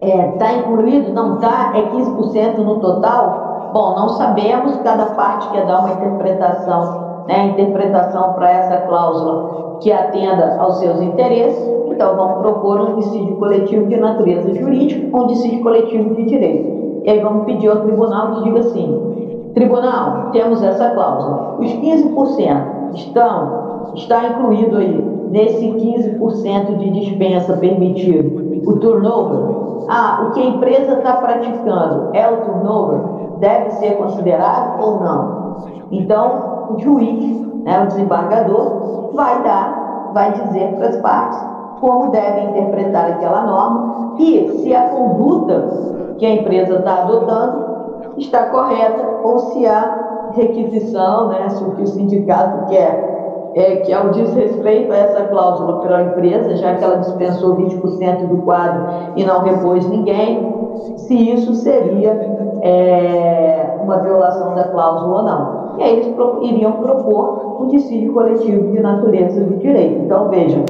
Está 0.00 0.14
é, 0.14 0.28
tá 0.38 0.52
incluído? 0.52 1.12
Não 1.12 1.34
está? 1.34 1.72
É 1.74 1.82
15% 1.82 2.58
no 2.58 2.80
total? 2.80 3.70
Bom, 3.72 3.94
não 3.96 4.10
sabemos, 4.10 4.76
cada 4.78 5.06
parte 5.06 5.48
quer 5.50 5.66
dar 5.66 5.80
uma 5.80 5.92
interpretação 5.92 7.06
né, 7.26 7.48
interpretação 7.48 8.34
para 8.34 8.50
essa 8.50 8.76
cláusula 8.86 9.78
que 9.80 9.92
atenda 9.92 10.56
aos 10.58 10.78
seus 10.78 11.00
interesses, 11.00 11.60
então 11.90 12.16
vamos 12.16 12.38
propor 12.38 12.80
um 12.80 12.96
dissídio 12.96 13.36
coletivo 13.36 13.86
de 13.86 13.96
natureza 13.96 14.54
jurídica 14.54 15.16
um 15.16 15.26
dissídio 15.26 15.62
coletivo 15.62 16.14
de 16.14 16.24
direito. 16.24 17.02
E 17.04 17.10
aí 17.10 17.20
vamos 17.20 17.44
pedir 17.44 17.68
ao 17.68 17.80
tribunal 17.80 18.34
que 18.34 18.44
diga 18.44 18.60
assim, 18.60 19.15
tribunal, 19.56 20.32
temos 20.32 20.62
essa 20.62 20.90
cláusula, 20.90 21.56
os 21.58 21.70
15% 21.72 22.94
estão, 22.94 23.92
está 23.94 24.28
incluído 24.28 24.76
aí 24.76 25.28
nesse 25.30 25.66
15% 25.66 26.76
de 26.76 26.90
dispensa 26.90 27.56
permitido. 27.56 28.60
O 28.70 28.78
turnover, 28.78 29.56
ah, 29.88 30.26
o 30.26 30.30
que 30.32 30.42
a 30.42 30.44
empresa 30.44 30.98
está 30.98 31.14
praticando 31.14 32.10
é 32.12 32.28
o 32.28 32.36
turnover, 32.42 33.00
deve 33.38 33.70
ser 33.72 33.96
considerado 33.96 34.82
ou 34.82 35.00
não? 35.00 35.56
Então, 35.90 36.74
o 36.74 36.78
juiz, 36.78 37.40
né, 37.64 37.82
o 37.82 37.86
desembargador, 37.86 39.10
vai 39.14 39.42
dar, 39.42 40.10
vai 40.12 40.32
dizer 40.32 40.74
para 40.74 40.88
as 40.88 40.96
partes 40.96 41.38
como 41.80 42.10
devem 42.10 42.50
interpretar 42.50 43.06
aquela 43.06 43.42
norma 43.46 44.16
e 44.18 44.48
se 44.58 44.74
a 44.74 44.88
conduta 44.88 46.14
que 46.18 46.26
a 46.26 46.34
empresa 46.34 46.74
está 46.74 47.02
adotando 47.02 47.75
está 48.16 48.46
correta 48.46 49.20
ou 49.22 49.38
se 49.38 49.66
há 49.66 50.30
requisição, 50.34 51.28
né, 51.28 51.48
se 51.48 51.62
o 51.62 51.72
que 51.72 51.82
o 51.82 51.86
sindicato 51.86 52.68
quer 52.68 53.16
é, 53.56 53.76
que 53.76 53.90
é 53.90 53.98
o 53.98 54.10
desrespeito 54.10 54.92
a 54.92 54.96
essa 54.96 55.24
cláusula 55.24 55.80
pela 55.80 56.02
empresa, 56.02 56.56
já 56.56 56.74
que 56.74 56.84
ela 56.84 56.96
dispensou 56.96 57.56
20% 57.56 58.26
do 58.26 58.36
quadro 58.42 58.84
e 59.16 59.24
não 59.24 59.40
repôs 59.40 59.88
ninguém, 59.88 60.54
se 60.96 61.30
isso 61.32 61.54
seria 61.54 62.12
é, 62.60 63.78
uma 63.82 63.96
violação 63.98 64.54
da 64.54 64.64
cláusula 64.64 65.16
ou 65.16 65.22
não. 65.22 65.78
E 65.78 65.82
aí 65.82 65.92
eles 66.00 66.14
iriam 66.42 66.72
propor 66.72 67.62
um 67.62 67.68
dissídio 67.68 68.12
coletivo 68.12 68.72
de 68.72 68.80
natureza 68.80 69.40
do 69.40 69.56
direito. 69.56 70.02
Então, 70.04 70.28
vejam, 70.28 70.62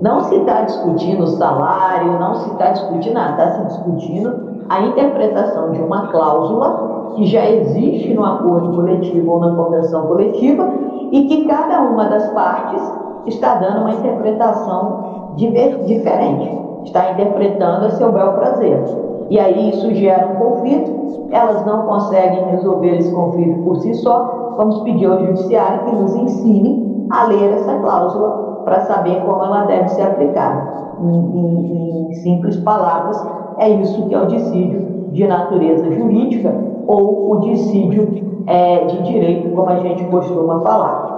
não 0.00 0.20
se 0.24 0.36
está 0.36 0.62
discutindo 0.62 1.26
salário, 1.26 2.18
não 2.18 2.36
se 2.36 2.50
está 2.52 2.70
discutindo 2.70 3.14
nada, 3.14 3.32
está 3.32 3.50
se 3.50 3.66
discutindo 3.66 4.49
a 4.70 4.82
interpretação 4.82 5.72
de 5.72 5.82
uma 5.82 6.06
cláusula 6.12 7.12
que 7.16 7.26
já 7.26 7.44
existe 7.50 8.14
no 8.14 8.24
acordo 8.24 8.72
coletivo 8.72 9.32
ou 9.32 9.40
na 9.40 9.52
convenção 9.56 10.06
coletiva 10.06 10.64
e 11.10 11.26
que 11.26 11.44
cada 11.46 11.80
uma 11.80 12.04
das 12.04 12.28
partes 12.28 12.80
está 13.26 13.56
dando 13.56 13.80
uma 13.80 13.90
interpretação 13.90 15.34
diferente, 15.34 16.56
está 16.84 17.10
interpretando 17.10 17.86
a 17.86 17.90
seu 17.90 18.12
bel 18.12 18.34
prazer. 18.34 18.80
E 19.28 19.40
aí 19.40 19.70
isso 19.70 19.92
gera 19.92 20.28
um 20.28 20.36
conflito, 20.36 21.26
elas 21.32 21.66
não 21.66 21.82
conseguem 21.86 22.44
resolver 22.50 22.96
esse 22.96 23.12
conflito 23.12 23.62
por 23.64 23.76
si 23.78 23.92
só, 23.94 24.54
vamos 24.56 24.82
pedir 24.82 25.06
ao 25.06 25.18
judiciário 25.18 25.86
que 25.86 25.96
nos 25.96 26.14
ensine 26.14 27.06
a 27.10 27.24
ler 27.24 27.54
essa 27.54 27.74
cláusula 27.74 28.62
para 28.64 28.80
saber 28.82 29.20
como 29.22 29.44
ela 29.44 29.64
deve 29.64 29.88
ser 29.88 30.02
aplicada. 30.02 30.89
Em, 31.00 32.08
em, 32.10 32.12
simples 32.14 32.56
palavras, 32.58 33.24
é 33.58 33.68
isso 33.70 34.06
que 34.06 34.14
é 34.14 34.20
o 34.20 34.26
dissídio 34.26 34.80
de 35.12 35.26
natureza 35.26 35.90
jurídica 35.90 36.54
ou 36.86 37.32
o 37.32 37.40
dissídio 37.40 38.42
é, 38.46 38.84
de 38.84 39.02
direito, 39.02 39.54
como 39.54 39.68
a 39.68 39.78
gente 39.80 40.04
costuma 40.04 40.60
falar. 40.60 41.10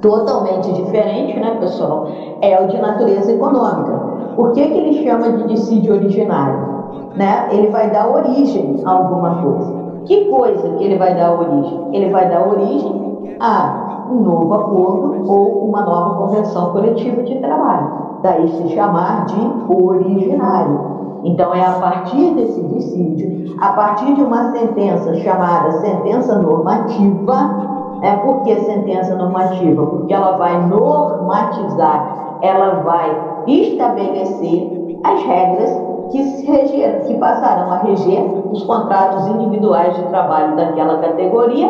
Totalmente 0.00 0.72
diferente, 0.72 1.38
né, 1.38 1.56
pessoal? 1.60 2.06
É 2.40 2.60
o 2.62 2.68
de 2.68 2.80
natureza 2.80 3.32
econômica. 3.32 4.12
Por 4.36 4.52
que, 4.52 4.66
que 4.66 4.78
ele 4.78 5.04
chama 5.04 5.32
de 5.32 5.48
dissídio 5.48 5.94
originário? 5.94 6.72
Né? 7.16 7.48
Ele 7.50 7.68
vai 7.68 7.90
dar 7.90 8.08
origem 8.08 8.80
a 8.84 8.90
alguma 8.90 9.42
coisa. 9.42 9.82
Que 10.04 10.24
coisa 10.26 10.76
que 10.76 10.84
ele 10.84 10.96
vai 10.96 11.14
dar 11.14 11.38
origem? 11.38 11.88
Ele 11.92 12.10
vai 12.10 12.28
dar 12.28 12.48
origem 12.48 13.36
a 13.38 14.06
um 14.10 14.20
novo 14.20 14.54
acordo 14.54 15.30
ou 15.30 15.68
uma 15.68 15.84
nova 15.84 16.14
convenção 16.16 16.72
coletiva 16.72 17.22
de 17.22 17.36
trabalho. 17.36 18.11
Daí 18.22 18.48
se 18.48 18.68
chamar 18.74 19.26
de 19.26 19.52
originário. 19.68 20.92
Então, 21.24 21.54
é 21.54 21.64
a 21.64 21.72
partir 21.72 22.34
desse 22.34 22.62
dissídio, 22.62 23.56
a 23.60 23.72
partir 23.72 24.14
de 24.14 24.22
uma 24.22 24.50
sentença 24.52 25.14
chamada 25.16 25.72
sentença 25.72 26.38
normativa, 26.38 27.72
é 28.02 28.12
por 28.16 28.42
que 28.42 28.56
sentença 28.60 29.14
normativa? 29.14 29.86
Porque 29.86 30.12
ela 30.12 30.36
vai 30.36 30.66
normatizar, 30.66 32.38
ela 32.42 32.82
vai 32.82 33.44
estabelecer 33.46 34.98
as 35.04 35.22
regras 35.22 35.70
que, 36.10 36.22
se 36.24 36.46
reger, 36.46 37.02
que 37.06 37.14
passarão 37.14 37.72
a 37.72 37.78
reger 37.78 38.22
os 38.50 38.62
contratos 38.64 39.26
individuais 39.28 39.96
de 39.96 40.02
trabalho 40.04 40.56
daquela 40.56 40.98
categoria 40.98 41.68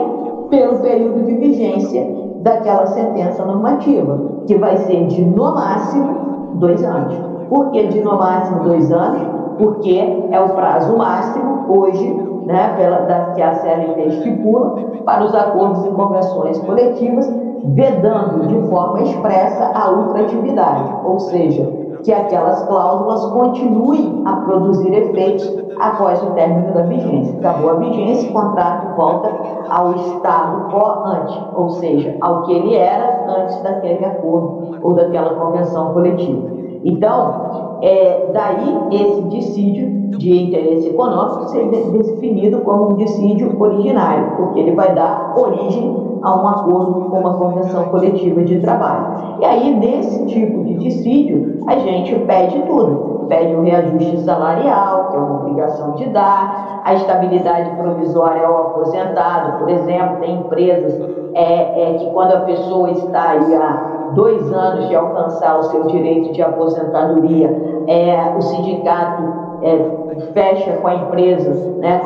pelo 0.49 0.81
período 0.81 1.25
de 1.25 1.35
vigência 1.35 2.23
daquela 2.41 2.87
sentença 2.87 3.45
normativa, 3.45 4.19
que 4.47 4.57
vai 4.57 4.77
ser 4.79 5.07
de 5.07 5.25
no 5.25 5.55
máximo 5.55 6.32
dois 6.55 6.83
anos. 6.85 7.15
Por 7.49 7.71
que 7.71 7.87
de 7.89 8.01
no 8.03 8.17
máximo 8.17 8.65
dois 8.65 8.91
anos? 8.93 9.43
porque 9.59 10.29
é 10.31 10.41
o 10.41 10.51
prazo 10.51 10.97
máximo 10.97 11.65
hoje, 11.69 12.13
né, 12.47 12.75
pela, 12.77 13.03
da, 13.03 13.27
que 13.33 13.43
a 13.43 13.55
CLT 13.55 14.01
estipula 14.09 14.75
para 15.05 15.25
os 15.25 15.35
acordos 15.35 15.85
e 15.85 15.91
convenções 15.91 16.59
coletivas, 16.59 17.33
vedando 17.65 18.47
de 18.49 18.69
forma 18.69 19.03
expressa 19.03 19.71
a 19.75 19.91
ultratividade, 19.91 20.93
ou 21.05 21.21
seja, 21.21 21.82
que 22.03 22.13
aquelas 22.13 22.63
cláusulas 22.65 23.25
continuem 23.33 24.23
a 24.27 24.37
produzir 24.37 24.93
efeitos 24.93 25.57
após 25.79 26.23
o 26.23 26.31
término 26.33 26.73
da 26.75 26.83
vigência. 26.83 27.39
Acabou 27.39 27.71
a 27.71 27.75
vigência, 27.75 28.31
o 28.31 28.33
contrato 28.33 28.97
volta 28.97 29.31
ao 29.69 29.93
estado 29.93 30.69
ante, 31.07 31.49
ou 31.55 31.71
seja, 31.71 32.17
ao 32.21 32.43
que 32.43 32.53
ele 32.53 32.75
era 32.75 33.25
antes 33.29 33.61
daquele 33.63 34.05
acordo 34.05 34.79
ou 34.83 34.95
daquela 34.95 35.35
convenção 35.35 35.93
coletiva. 35.93 36.51
Então, 36.85 37.72
é, 37.83 38.31
daí 38.33 38.89
esse 38.93 39.23
dissídio 39.23 40.03
de 40.17 40.45
interesse 40.45 40.89
econômico 40.89 41.49
ser 41.49 41.69
definido 41.69 42.61
como 42.61 42.93
um 42.93 42.97
dissídio 42.97 43.61
originário, 43.61 44.37
porque 44.37 44.61
ele 44.61 44.73
vai 44.73 44.95
dar 44.95 45.35
origem 45.37 46.19
a 46.23 46.37
um 46.37 46.49
acordo 46.49 47.11
com 47.11 47.19
uma 47.19 47.35
convenção 47.35 47.85
coletiva 47.87 48.43
de 48.43 48.61
trabalho. 48.61 49.39
E 49.41 49.45
aí, 49.45 49.75
nesse 49.75 50.25
tipo 50.27 50.65
de 50.65 50.75
dissídio, 50.75 51.59
a 51.67 51.77
gente 51.77 52.15
pede 52.21 52.63
tudo. 52.63 53.27
Pede 53.29 53.55
o 53.55 53.63
reajuste 53.63 54.19
salarial, 54.21 55.09
que 55.09 55.17
é 55.17 55.19
uma 55.19 55.41
obrigação 55.41 55.93
de 55.93 56.07
dar, 56.11 56.83
a 56.85 56.95
estabilidade 56.95 57.71
provisória 57.77 58.47
ao 58.47 58.59
aposentado, 58.69 59.59
por 59.59 59.71
exemplo, 59.71 60.19
tem 60.21 60.39
empresas 60.39 61.01
é, 61.35 61.91
é, 61.91 61.95
que 61.95 62.11
quando 62.11 62.33
a 62.33 62.41
pessoa 62.41 62.91
está 62.91 63.31
aí 63.31 63.55
há 63.55 64.02
dois 64.15 64.53
anos 64.53 64.89
de 64.89 64.95
alcançar 64.95 65.59
o 65.59 65.63
seu 65.65 65.85
direito 65.87 66.33
de 66.33 66.43
aposentadoria, 66.43 67.49
é, 67.87 68.35
o 68.37 68.43
sindicato 68.43 69.23
é, 69.63 70.23
fecha 70.33 70.73
com 70.79 70.89
a 70.89 70.95
empresa, 70.95 71.51
né, 71.79 72.01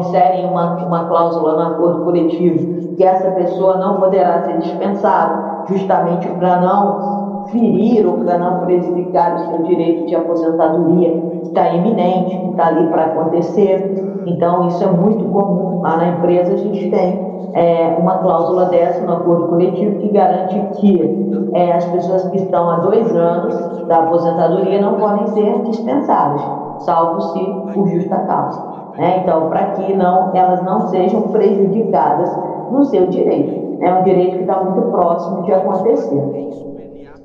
inserem 0.00 0.46
uma, 0.46 0.76
uma 0.76 1.04
cláusula 1.06 1.54
no 1.54 1.74
acordo 1.74 2.04
coletivo 2.04 2.78
que 2.96 3.04
essa 3.04 3.30
pessoa 3.30 3.76
não 3.78 4.00
poderá 4.00 4.42
ser 4.42 4.58
dispensada, 4.58 5.64
justamente 5.68 6.28
para 6.30 6.60
não 6.60 7.46
ferir 7.46 8.04
ou 8.04 8.18
para 8.18 8.36
não 8.38 8.60
prejudicar 8.60 9.36
o 9.36 9.38
seu 9.38 9.62
direito 9.62 10.06
de 10.06 10.16
aposentadoria 10.16 11.12
que 11.12 11.46
está 11.46 11.68
iminente, 11.70 12.36
que 12.36 12.50
está 12.50 12.66
ali 12.66 12.88
para 12.88 13.04
acontecer. 13.04 14.22
Então, 14.26 14.66
isso 14.66 14.82
é 14.82 14.88
muito 14.88 15.24
comum. 15.26 15.80
Lá 15.80 15.96
na 15.96 16.08
empresa 16.08 16.54
a 16.54 16.56
gente 16.56 16.90
tem 16.90 17.27
é, 17.58 17.96
uma 17.98 18.18
cláusula 18.18 18.66
dessa 18.66 19.04
no 19.04 19.14
acordo 19.14 19.48
coletivo 19.48 19.98
que 19.98 20.08
garante 20.10 20.54
que 20.76 21.50
é, 21.54 21.72
as 21.72 21.84
pessoas 21.86 22.28
que 22.28 22.36
estão 22.36 22.70
há 22.70 22.76
dois 22.76 23.14
anos 23.16 23.84
da 23.86 23.98
aposentadoria 23.98 24.80
não 24.80 24.94
podem 24.94 25.26
ser 25.28 25.62
dispensadas, 25.62 26.40
salvo 26.78 27.20
se 27.20 27.44
por 27.74 27.88
justa 27.88 28.16
causa. 28.16 28.62
Né? 28.96 29.22
Então, 29.22 29.48
para 29.48 29.66
que 29.72 29.92
não, 29.94 30.30
elas 30.34 30.62
não 30.62 30.86
sejam 30.88 31.22
prejudicadas 31.22 32.30
no 32.70 32.84
seu 32.84 33.06
direito. 33.08 33.82
É 33.82 33.92
um 33.92 34.02
direito 34.04 34.36
que 34.36 34.42
está 34.42 34.62
muito 34.62 34.90
próximo 34.90 35.42
de 35.42 35.52
acontecer. 35.52 36.48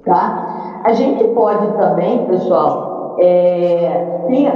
Tá? 0.03 0.81
A 0.83 0.93
gente 0.93 1.23
pode 1.29 1.67
também, 1.77 2.25
pessoal, 2.25 3.15
é, 3.19 4.25
ter 4.27 4.51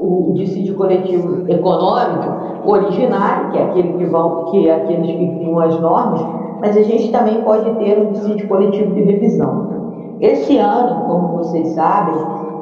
o 0.00 0.32
dissídio 0.34 0.74
coletivo 0.74 1.44
econômico 1.48 2.70
originário, 2.70 3.50
que 3.50 3.58
é 3.58 3.64
aquele 3.64 3.92
que 3.94 4.04
vão, 4.06 4.44
que 4.46 4.68
é 4.68 4.74
aqueles 4.74 5.06
que 5.06 5.38
criam 5.38 5.58
as 5.60 5.80
normas, 5.80 6.26
mas 6.60 6.76
a 6.76 6.82
gente 6.82 7.10
também 7.12 7.42
pode 7.42 7.70
ter 7.76 7.98
um 7.98 8.12
dissídio 8.12 8.48
coletivo 8.48 8.94
de 8.94 9.02
revisão. 9.02 9.76
Esse 10.20 10.56
ano, 10.58 11.04
como 11.06 11.38
vocês 11.38 11.68
sabem, 11.68 12.14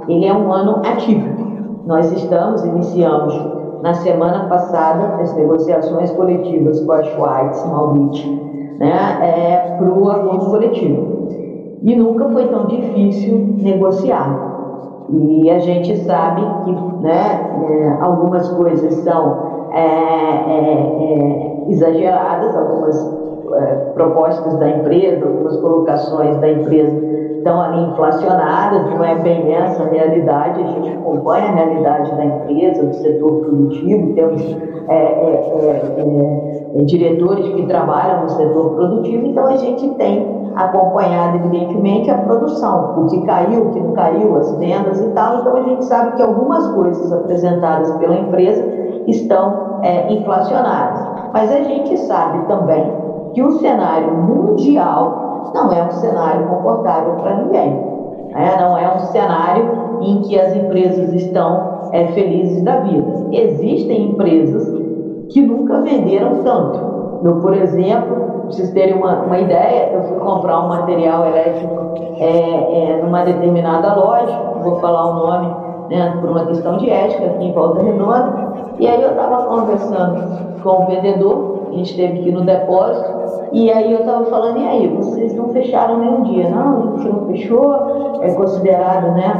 ele 0.08 0.26
é 0.26 0.34
um 0.34 0.52
ano 0.52 0.82
atípico. 0.84 1.44
Nós 1.86 2.10
estamos, 2.12 2.64
iniciamos 2.64 3.34
na 3.82 3.94
semana 3.94 4.48
passada 4.48 5.22
as 5.22 5.34
negociações 5.36 6.10
coletivas 6.12 6.80
com 6.80 6.92
a 6.92 7.02
Schweiz, 7.02 7.66
Maurício, 7.66 8.32
né, 8.78 9.18
é, 9.20 9.76
para 9.76 9.92
o 9.92 10.10
acordo 10.10 10.46
coletivo. 10.46 11.28
E 11.82 11.94
nunca 11.94 12.28
foi 12.30 12.48
tão 12.48 12.66
difícil 12.66 13.54
negociar. 13.58 14.53
E 15.10 15.50
a 15.50 15.58
gente 15.58 15.96
sabe 15.98 16.42
que 16.64 16.72
né, 17.02 17.40
é, 17.68 18.02
algumas 18.02 18.48
coisas 18.50 18.94
são 18.94 19.68
é, 19.72 19.80
é, 19.80 20.54
é 21.00 21.70
exageradas, 21.70 22.56
algumas 22.56 23.18
é, 23.52 23.74
propostas 23.94 24.58
da 24.58 24.68
empresa, 24.68 25.26
algumas 25.26 25.56
colocações 25.58 26.36
da 26.38 26.50
empresa 26.50 27.14
estão 27.44 27.60
ali 27.60 27.90
inflacionadas, 27.90 28.86
não 28.90 29.04
é 29.04 29.16
bem 29.16 29.52
essa 29.54 29.82
a 29.82 29.88
realidade, 29.88 30.62
a 30.62 30.66
gente 30.66 30.88
acompanha 30.88 31.44
a 31.44 31.52
realidade 31.52 32.10
da 32.16 32.24
empresa, 32.24 32.86
do 32.86 32.94
setor 32.94 33.40
produtivo, 33.44 34.14
temos 34.14 34.42
é, 34.88 34.94
é, 34.94 35.88
é, 35.98 36.80
é 36.80 36.82
diretores 36.84 37.46
que 37.48 37.66
trabalham 37.66 38.22
no 38.22 38.30
setor 38.30 38.74
produtivo, 38.74 39.26
então 39.26 39.46
a 39.46 39.56
gente 39.56 39.86
tem 39.96 40.43
acompanhado, 40.56 41.38
evidentemente, 41.38 42.10
a 42.10 42.18
produção, 42.18 42.94
o 42.96 43.06
que 43.06 43.20
caiu, 43.26 43.66
o 43.66 43.70
que 43.70 43.80
não 43.80 43.92
caiu, 43.92 44.36
as 44.36 44.52
vendas 44.56 45.00
e 45.00 45.08
tal, 45.10 45.40
então 45.40 45.56
a 45.56 45.62
gente 45.62 45.84
sabe 45.84 46.16
que 46.16 46.22
algumas 46.22 46.66
coisas 46.72 47.12
apresentadas 47.12 47.90
pela 47.96 48.14
empresa 48.14 48.64
estão 49.06 49.80
é, 49.82 50.12
inflacionadas. 50.12 51.06
Mas 51.32 51.50
a 51.50 51.62
gente 51.62 51.96
sabe 51.98 52.46
também 52.46 52.92
que 53.32 53.42
o 53.42 53.58
cenário 53.58 54.14
mundial 54.14 55.50
não 55.54 55.72
é 55.72 55.82
um 55.82 55.90
cenário 55.90 56.46
confortável 56.46 57.14
para 57.14 57.36
ninguém. 57.36 57.70
Né? 58.30 58.56
Não 58.58 58.78
é 58.78 58.94
um 58.94 59.00
cenário 59.00 59.98
em 60.00 60.22
que 60.22 60.38
as 60.38 60.54
empresas 60.54 61.12
estão 61.12 61.88
é, 61.92 62.06
felizes 62.08 62.62
da 62.62 62.80
vida. 62.80 63.26
Existem 63.32 64.10
empresas 64.10 64.72
que 65.28 65.40
nunca 65.40 65.80
venderam 65.80 66.42
tanto. 66.42 66.93
Eu, 67.24 67.36
por 67.36 67.54
exemplo, 67.54 68.16
para 68.16 68.50
vocês 68.50 68.70
terem 68.72 68.94
uma, 68.94 69.22
uma, 69.22 69.38
ideia, 69.38 69.92
eu 69.94 70.02
fui 70.02 70.18
comprar 70.18 70.60
um 70.60 70.68
material 70.68 71.26
elétrico 71.26 71.94
é, 72.18 72.90
é, 72.90 73.02
numa 73.02 73.24
determinada 73.24 73.94
loja, 73.94 74.38
vou 74.62 74.78
falar 74.78 75.06
o 75.06 75.14
nome 75.14 75.54
né, 75.88 76.18
por 76.20 76.28
uma 76.28 76.44
questão 76.44 76.76
de 76.76 76.90
ética 76.90 77.24
aqui 77.24 77.46
em 77.46 77.52
Volta 77.52 77.82
Redonda, 77.82 78.52
e 78.78 78.86
aí 78.86 79.02
eu 79.02 79.12
estava 79.12 79.42
conversando 79.44 80.62
com 80.62 80.82
o 80.82 80.86
vendedor, 80.86 81.60
a 81.68 81.72
gente 81.72 81.92
esteve 81.92 82.20
aqui 82.20 82.30
no 82.30 82.42
depósito, 82.42 83.10
e 83.52 83.72
aí 83.72 83.90
eu 83.90 84.00
estava 84.00 84.26
falando, 84.26 84.58
e 84.58 84.68
aí, 84.68 84.88
vocês 84.88 85.34
não 85.34 85.48
fecharam 85.48 86.00
nenhum 86.00 86.22
dia? 86.24 86.50
Não, 86.50 86.78
a 86.78 86.96
gente 86.98 87.08
não 87.08 87.26
fechou, 87.26 88.20
é 88.20 88.34
considerado, 88.34 89.12
né, 89.12 89.32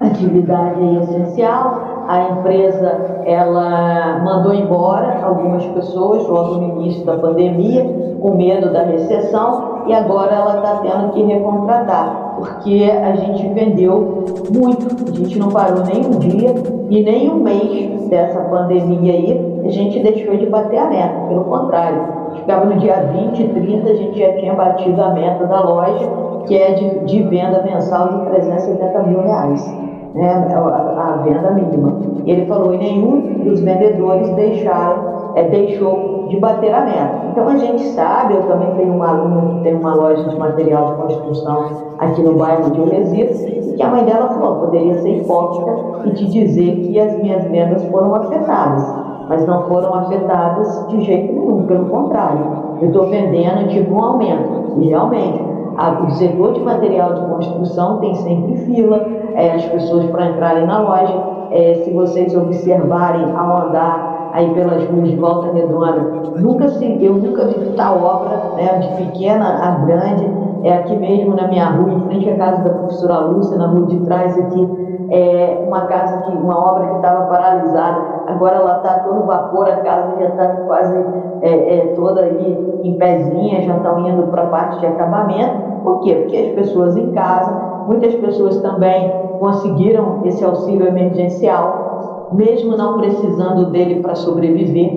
atividade 0.00 0.96
essencial. 0.98 1.95
A 2.08 2.30
empresa, 2.30 3.22
ela 3.24 4.20
mandou 4.24 4.54
embora 4.54 5.24
algumas 5.24 5.64
pessoas 5.66 6.26
logo 6.26 6.54
no 6.54 6.80
início 6.80 7.04
da 7.04 7.16
pandemia, 7.16 7.84
com 8.20 8.36
medo 8.36 8.72
da 8.72 8.82
recessão, 8.82 9.82
e 9.86 9.92
agora 9.92 10.34
ela 10.34 10.56
está 10.56 10.76
tendo 10.76 11.12
que 11.12 11.22
recontratar, 11.22 12.34
porque 12.36 12.90
a 12.90 13.14
gente 13.16 13.48
vendeu 13.48 14.24
muito, 14.52 15.10
a 15.10 15.14
gente 15.14 15.38
não 15.38 15.48
parou 15.48 15.84
nem 15.84 16.06
um 16.06 16.18
dia 16.18 16.54
e 16.90 17.02
nem 17.02 17.30
um 17.30 17.36
mês 17.36 18.08
dessa 18.08 18.40
pandemia 18.40 19.12
aí, 19.12 19.62
a 19.64 19.70
gente 19.70 20.00
deixou 20.00 20.36
de 20.36 20.46
bater 20.46 20.78
a 20.78 20.88
meta, 20.88 21.26
pelo 21.28 21.44
contrário, 21.44 22.26
Ficava 22.34 22.66
no 22.66 22.76
dia 22.78 22.94
20 23.12 23.42
e 23.42 23.48
30, 23.48 23.90
a 23.90 23.94
gente 23.94 24.18
já 24.18 24.32
tinha 24.34 24.54
batido 24.54 25.00
a 25.02 25.10
meta 25.10 25.46
da 25.46 25.60
loja, 25.60 26.06
que 26.46 26.56
é 26.56 26.72
de, 26.72 27.00
de 27.00 27.22
venda 27.24 27.62
mensal 27.62 28.08
de 28.08 28.30
370 28.30 29.02
mil 29.04 29.22
reais. 29.22 29.85
Né, 30.16 30.48
a, 30.54 30.58
a 30.58 31.16
venda 31.22 31.50
mínima. 31.50 31.92
E 32.24 32.30
ele 32.30 32.46
falou, 32.46 32.74
e 32.74 32.78
nenhum 32.78 33.44
dos 33.44 33.60
vendedores 33.60 34.30
deixaram, 34.30 35.32
é, 35.34 35.44
deixou 35.44 36.26
de 36.28 36.40
bater 36.40 36.72
a 36.74 36.80
meta. 36.80 37.20
Então 37.30 37.46
a 37.46 37.56
gente 37.56 37.82
sabe, 37.88 38.34
eu 38.34 38.42
também 38.44 38.74
tenho 38.76 38.94
uma 38.94 39.10
aluna 39.10 39.56
que 39.56 39.64
tem 39.64 39.74
uma 39.74 39.94
loja 39.94 40.24
de 40.24 40.36
material 40.38 40.86
de 40.86 41.02
construção 41.02 41.66
aqui 41.98 42.22
no 42.22 42.34
bairro 42.34 42.70
de 42.70 42.80
Oresias, 42.80 43.44
que 43.76 43.82
a 43.82 43.88
mãe 43.90 44.04
dela 44.06 44.30
falou, 44.30 44.60
poderia 44.60 44.94
ser 45.02 45.18
hipócrita 45.18 45.72
e 46.06 46.10
te 46.12 46.24
dizer 46.24 46.76
que 46.76 46.98
as 46.98 47.14
minhas 47.18 47.44
vendas 47.44 47.84
foram 47.84 48.14
afetadas 48.14 49.06
mas 49.28 49.44
não 49.46 49.64
foram 49.64 49.92
afetadas 49.94 50.86
de 50.88 51.00
jeito 51.00 51.32
nenhum, 51.32 51.66
pelo 51.66 51.86
contrário. 51.86 52.46
Eu 52.80 52.88
estou 52.88 53.08
vendendo, 53.08 53.68
tive 53.68 53.92
um 53.92 54.00
aumento. 54.00 54.78
E 54.78 54.88
realmente, 54.88 55.42
a, 55.76 55.90
o 56.04 56.10
setor 56.12 56.52
de 56.52 56.60
material 56.60 57.14
de 57.14 57.20
construção 57.26 57.98
tem 57.98 58.14
sempre 58.14 58.56
fila, 58.58 59.04
é, 59.36 59.52
as 59.52 59.64
pessoas 59.66 60.06
para 60.06 60.26
entrarem 60.26 60.66
na 60.66 60.80
loja. 60.80 61.36
É, 61.50 61.74
se 61.84 61.90
vocês 61.92 62.36
observarem 62.36 63.32
ao 63.36 63.68
andar 63.68 64.30
aí 64.32 64.52
pelas 64.52 64.84
ruas 64.88 65.08
de 65.08 65.16
Volta 65.16 65.52
Redonda, 65.52 66.00
nunca 66.36 66.68
se, 66.68 67.04
eu 67.04 67.14
nunca 67.14 67.46
vi 67.46 67.72
tal 67.76 68.02
obra, 68.02 68.36
né, 68.56 68.78
de 68.78 69.04
pequena 69.04 69.46
a 69.62 69.70
grande, 69.86 70.28
é 70.64 70.72
aqui 70.74 70.96
mesmo 70.96 71.36
na 71.36 71.46
minha 71.46 71.66
rua, 71.66 71.92
em 71.92 72.00
frente 72.00 72.30
à 72.30 72.36
casa 72.36 72.64
da 72.64 72.70
professora 72.70 73.20
Lúcia, 73.20 73.56
na 73.56 73.68
rua 73.68 73.86
de 73.86 74.00
trás 74.00 74.36
aqui, 74.36 74.68
é 75.10 75.64
uma 75.66 75.82
casa 75.82 76.18
que, 76.22 76.36
uma 76.36 76.58
obra 76.58 76.88
que 76.88 76.96
estava 76.96 77.26
paralisada, 77.26 78.02
agora 78.26 78.56
ela 78.56 78.78
está 78.78 78.98
todo 79.00 79.26
vapor, 79.26 79.68
a 79.68 79.76
casa 79.76 80.16
já 80.18 80.28
está 80.28 80.48
quase 80.66 81.04
é, 81.42 81.78
é, 81.78 81.86
toda 81.94 82.22
aí 82.22 82.80
em 82.82 82.98
pezinha, 82.98 83.62
já 83.62 83.76
estão 83.76 84.06
indo 84.08 84.26
para 84.28 84.42
a 84.42 84.46
parte 84.46 84.80
de 84.80 84.86
acabamento. 84.86 85.62
Por 85.82 86.00
quê? 86.00 86.14
Porque 86.14 86.36
as 86.36 86.52
pessoas 86.54 86.96
em 86.96 87.12
casa, 87.12 87.52
muitas 87.86 88.14
pessoas 88.14 88.60
também 88.60 89.10
conseguiram 89.38 90.22
esse 90.24 90.44
auxílio 90.44 90.86
emergencial, 90.86 92.30
mesmo 92.32 92.76
não 92.76 92.98
precisando 92.98 93.70
dele 93.70 94.00
para 94.00 94.14
sobreviver, 94.14 94.92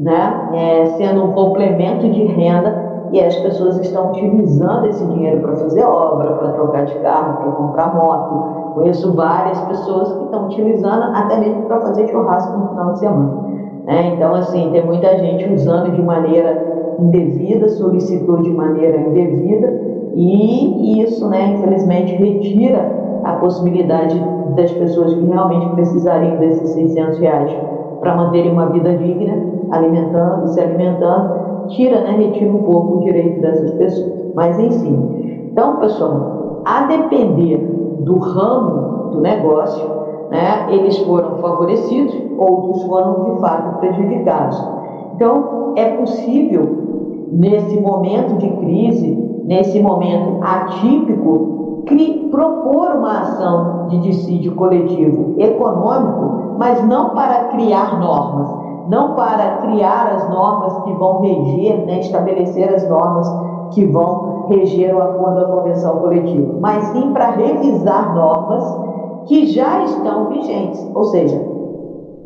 né? 0.00 0.50
É, 0.52 0.86
sendo 0.96 1.24
um 1.24 1.32
complemento 1.32 2.08
de 2.08 2.24
renda 2.24 3.08
e 3.12 3.20
as 3.20 3.36
pessoas 3.36 3.78
estão 3.78 4.10
utilizando 4.10 4.86
esse 4.86 5.04
dinheiro 5.06 5.40
para 5.40 5.56
fazer 5.56 5.84
obra, 5.84 6.32
para 6.32 6.52
trocar 6.52 6.84
de 6.84 6.94
carro, 6.96 7.36
para 7.36 7.52
comprar 7.52 7.94
moto, 7.94 8.64
Conheço 8.74 9.12
várias 9.12 9.58
pessoas 9.60 10.12
que 10.12 10.24
estão 10.24 10.46
utilizando 10.46 11.14
até 11.14 11.38
mesmo 11.38 11.62
para 11.62 11.80
fazer 11.80 12.08
churrasco 12.08 12.58
no 12.58 12.68
final 12.70 12.92
de 12.92 12.98
semana. 12.98 13.42
Né? 13.84 14.14
Então, 14.14 14.34
assim, 14.34 14.70
tem 14.72 14.84
muita 14.84 15.16
gente 15.18 15.48
usando 15.52 15.92
de 15.92 16.02
maneira 16.02 16.96
indevida, 16.98 17.68
solicitou 17.68 18.42
de 18.42 18.50
maneira 18.50 18.98
indevida, 18.98 19.93
e 20.14 21.02
isso, 21.02 21.28
né, 21.28 21.54
infelizmente, 21.54 22.14
retira 22.14 23.20
a 23.24 23.32
possibilidade 23.34 24.18
das 24.54 24.70
pessoas 24.72 25.12
que 25.14 25.24
realmente 25.24 25.68
precisariam 25.70 26.36
desses 26.36 26.70
600 26.70 27.18
reais 27.18 27.56
para 28.00 28.16
manterem 28.16 28.52
uma 28.52 28.66
vida 28.66 28.96
digna, 28.96 29.34
alimentando, 29.70 30.48
se 30.48 30.60
alimentando, 30.60 31.68
tira, 31.68 32.00
né, 32.00 32.10
retira 32.12 32.50
um 32.50 32.62
pouco 32.62 32.98
o 32.98 33.00
direito 33.00 33.40
dessas 33.40 33.70
pessoas. 33.72 34.12
Mas, 34.34 34.58
enfim. 34.58 35.48
Então, 35.50 35.76
pessoal, 35.76 36.62
a 36.64 36.86
depender 36.86 37.58
do 38.00 38.18
ramo 38.18 39.10
do 39.10 39.20
negócio, 39.20 39.84
né, 40.30 40.66
eles 40.68 40.98
foram 40.98 41.36
favorecidos, 41.38 42.14
outros 42.38 42.82
foram 42.84 43.34
de 43.34 43.40
fato 43.40 43.78
prejudicados. 43.78 44.62
Então, 45.14 45.72
é 45.76 45.96
possível, 45.96 47.28
nesse 47.32 47.80
momento 47.80 48.36
de 48.36 48.48
crise, 48.48 49.33
nesse 49.44 49.80
momento 49.80 50.42
atípico, 50.42 51.82
cri, 51.86 52.28
propor 52.30 52.96
uma 52.96 53.20
ação 53.20 53.88
de 53.88 53.98
dissídio 53.98 54.54
coletivo 54.54 55.34
econômico, 55.38 56.56
mas 56.58 56.82
não 56.86 57.10
para 57.10 57.44
criar 57.44 58.00
normas, 58.00 58.48
não 58.88 59.14
para 59.14 59.58
criar 59.58 60.14
as 60.14 60.28
normas 60.30 60.78
que 60.84 60.92
vão 60.94 61.20
reger, 61.20 61.84
né, 61.86 62.00
estabelecer 62.00 62.72
as 62.74 62.88
normas 62.88 63.30
que 63.72 63.84
vão 63.86 64.46
reger 64.48 64.94
o 64.94 65.02
acordo 65.02 65.40
da 65.40 65.46
convenção 65.46 65.96
coletiva, 65.96 66.54
mas 66.60 66.84
sim 66.88 67.12
para 67.12 67.30
revisar 67.30 68.14
normas 68.14 68.64
que 69.26 69.46
já 69.46 69.84
estão 69.84 70.28
vigentes. 70.28 70.90
Ou 70.94 71.04
seja, 71.04 71.40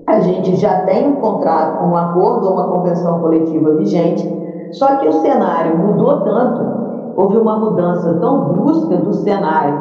a 0.07 0.21
gente 0.21 0.57
já 0.57 0.83
tem 0.83 1.09
um 1.09 1.17
contrato, 1.17 1.85
um 1.85 1.97
acordo 1.97 2.47
ou 2.47 2.55
uma 2.55 2.69
convenção 2.69 3.21
coletiva 3.21 3.75
vigente, 3.75 4.27
só 4.73 4.97
que 4.97 5.09
o 5.09 5.13
cenário 5.13 5.79
mudou 5.79 6.21
tanto, 6.23 6.88
houve 7.19 7.37
uma 7.37 7.59
mudança 7.59 8.15
tão 8.15 8.45
brusca 8.45 8.97
do 8.97 9.13
cenário 9.13 9.79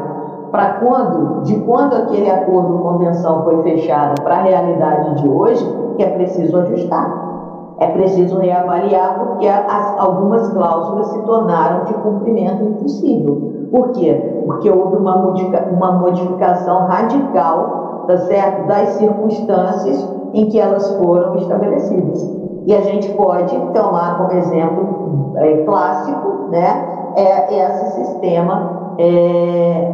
para 0.52 0.80
quando, 0.80 1.44
de 1.44 1.60
quando 1.60 1.94
aquele 1.94 2.30
acordo 2.30 2.80
convenção 2.80 3.44
foi 3.44 3.62
fechada 3.62 4.16
para 4.24 4.38
a 4.38 4.42
realidade 4.42 5.22
de 5.22 5.30
hoje, 5.30 5.64
que 5.96 6.04
é 6.04 6.10
preciso 6.10 6.58
ajustar 6.58 7.28
é 7.80 7.88
preciso 7.88 8.40
reavaliar 8.40 9.20
porque 9.20 9.48
as, 9.48 10.00
algumas 10.00 10.50
cláusulas 10.50 11.08
se 11.08 11.22
tornaram 11.22 11.86
de 11.86 11.94
cumprimento 11.96 12.64
impossível. 12.64 13.68
Por 13.72 13.92
quê? 13.92 14.42
Porque 14.46 14.70
houve 14.70 14.98
uma, 14.98 15.18
modifica, 15.18 15.68
uma 15.72 15.92
modificação 15.92 16.88
radical 16.88 18.06
tá 18.08 18.18
certo? 18.18 18.68
das 18.68 18.90
circunstâncias 18.90 20.10
em 20.34 20.48
que 20.50 20.60
elas 20.60 20.90
foram 20.98 21.36
estabelecidas. 21.36 22.36
E 22.66 22.74
a 22.74 22.82
gente 22.82 23.10
pode 23.14 23.56
tomar 23.74 24.18
como 24.18 24.32
exemplo 24.32 25.34
é, 25.36 25.58
clássico 25.64 26.50
né, 26.50 26.97
é, 27.18 27.66
esse 27.66 27.96
sistema. 27.96 28.96
É, 29.00 29.92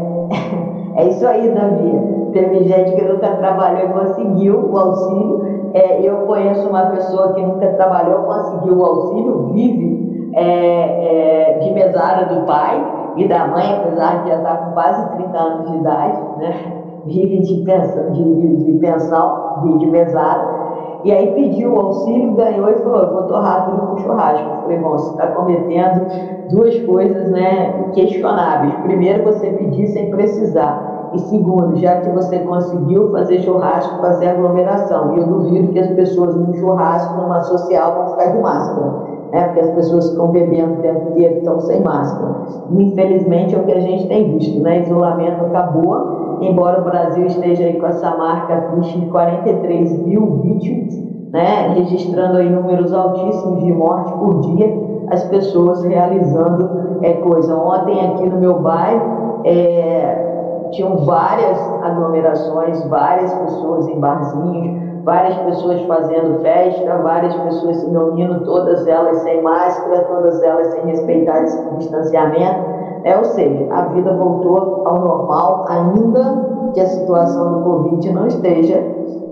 é 1.01 1.07
isso 1.07 1.25
aí, 1.27 1.49
Davi. 1.49 2.29
Teve 2.33 2.63
gente 2.63 2.95
que 2.95 3.01
nunca 3.03 3.31
trabalhou 3.37 3.89
e 3.89 3.93
conseguiu 3.93 4.71
o 4.71 4.77
auxílio, 4.77 5.71
é, 5.73 6.01
eu 6.01 6.25
conheço 6.27 6.67
uma 6.67 6.87
pessoa 6.87 7.33
que 7.33 7.41
nunca 7.41 7.67
trabalhou, 7.73 8.23
conseguiu 8.23 8.77
o 8.77 8.85
auxílio, 8.85 9.49
vive 9.53 10.31
é, 10.35 11.53
é, 11.53 11.59
de 11.59 11.71
mesada 11.71 12.25
do 12.33 12.45
pai 12.45 12.83
e 13.17 13.27
da 13.27 13.47
mãe, 13.47 13.75
apesar 13.75 14.23
de 14.23 14.29
já 14.29 14.37
estar 14.37 14.57
com 14.57 14.71
quase 14.73 15.15
30 15.15 15.37
anos 15.37 15.71
de 15.71 15.77
idade, 15.77 16.21
né? 16.37 16.83
vive 17.05 17.39
de 17.41 17.63
pensão, 17.63 18.11
de, 18.11 18.23
de, 18.23 18.63
de 18.63 18.79
pensão, 18.79 19.61
de, 19.63 19.79
de 19.79 19.85
mesada. 19.87 20.62
E 21.03 21.11
aí 21.11 21.33
pediu 21.33 21.73
o 21.73 21.79
auxílio, 21.79 22.33
ganhou 22.33 22.69
e 22.69 22.75
falou, 22.75 23.13
vou 23.13 23.23
torrar 23.23 23.65
tudo 23.65 23.87
com 23.87 23.97
churrasco. 23.97 24.49
Eu 24.49 24.61
falei, 24.61 24.77
bom, 24.79 24.91
você 24.91 25.11
está 25.11 25.27
cometendo 25.27 26.07
duas 26.49 26.79
coisas 26.81 27.29
né, 27.29 27.89
questionáveis. 27.93 28.73
Primeiro, 28.83 29.23
você 29.23 29.47
pedir 29.51 29.87
sem 29.87 30.09
precisar. 30.09 31.11
E 31.13 31.19
segundo, 31.19 31.75
já 31.75 31.97
que 31.97 32.09
você 32.09 32.39
conseguiu 32.39 33.11
fazer 33.11 33.39
churrasco, 33.41 34.01
fazer 34.01 34.29
aglomeração. 34.29 35.15
E 35.15 35.19
eu 35.19 35.27
duvido 35.27 35.73
que 35.73 35.79
as 35.79 35.89
pessoas 35.91 36.35
no 36.35 36.53
churrasco, 36.55 37.21
numa 37.21 37.41
social, 37.41 37.93
vão 37.95 38.07
ficar 38.11 38.31
de 38.31 38.39
máscara 38.39 39.13
né? 39.33 39.45
porque 39.45 39.59
as 39.61 39.71
pessoas 39.71 40.11
ficam 40.11 40.27
bebendo 40.29 40.73
o 40.73 40.77
tempo 40.77 41.09
inteiro 41.09 41.39
estão 41.39 41.59
sem 41.59 41.81
máscara. 41.81 42.35
infelizmente 42.71 43.55
é 43.55 43.57
o 43.57 43.63
que 43.63 43.73
a 43.73 43.79
gente 43.79 44.07
tem 44.07 44.37
visto, 44.37 44.61
né? 44.61 44.81
Isolamento 44.81 45.45
acabou, 45.45 46.32
embora 46.41 46.81
o 46.81 46.83
Brasil 46.83 47.25
esteja 47.25 47.65
aí 47.65 47.79
com 47.79 47.87
essa 47.87 48.15
marca 48.15 48.75
de 48.79 49.05
43 49.07 50.05
mil 50.05 50.41
vítimas, 50.41 50.93
né? 51.31 51.73
Registrando 51.75 52.37
aí 52.37 52.49
números 52.49 52.93
altíssimos 52.93 53.63
de 53.63 53.71
morte 53.71 54.11
por 54.13 54.41
dia, 54.41 54.73
as 55.11 55.23
pessoas 55.25 55.83
realizando 55.83 56.99
é, 57.01 57.13
coisa. 57.13 57.55
Ontem 57.55 57.99
aqui 58.05 58.29
no 58.29 58.39
meu 58.39 58.59
bairro, 58.59 59.41
é, 59.45 60.69
tinham 60.71 60.97
várias 60.97 61.59
aglomerações, 61.83 62.83
várias 62.85 63.33
pessoas 63.33 63.87
em 63.87 63.99
barzinhos, 63.99 65.03
várias 65.03 65.37
pessoas 65.39 65.81
fazendo 65.81 66.41
festa, 66.41 66.97
várias 66.97 67.35
pessoas 67.35 67.77
se 67.77 67.89
reunindo, 67.89 68.43
todas 68.45 68.87
elas 68.87 69.17
sem 69.17 69.41
máscara, 69.41 70.03
todas 70.05 70.41
elas 70.41 70.67
sem 70.67 70.85
respeitar 70.85 71.43
o 71.71 71.77
distanciamento. 71.77 72.82
É, 73.03 73.17
ou 73.17 73.25
seja, 73.25 73.67
a 73.71 73.81
vida 73.87 74.13
voltou 74.13 74.87
ao 74.87 74.99
normal, 74.99 75.65
ainda 75.67 76.71
que 76.73 76.79
a 76.79 76.85
situação 76.85 77.53
do 77.53 77.63
Covid 77.63 78.13
não 78.13 78.27
esteja 78.27 78.81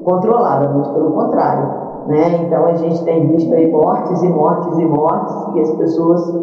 controlada, 0.04 0.70
muito 0.70 0.90
pelo 0.92 1.12
contrário. 1.12 1.82
Né? 2.08 2.44
Então 2.44 2.66
a 2.66 2.74
gente 2.74 3.04
tem 3.04 3.28
visto 3.28 3.54
aí 3.54 3.72
mortes 3.72 4.22
e 4.24 4.28
mortes 4.28 4.78
e 4.78 4.86
mortes, 4.86 5.36
e 5.56 5.62
as 5.62 5.72
pessoas 5.72 6.36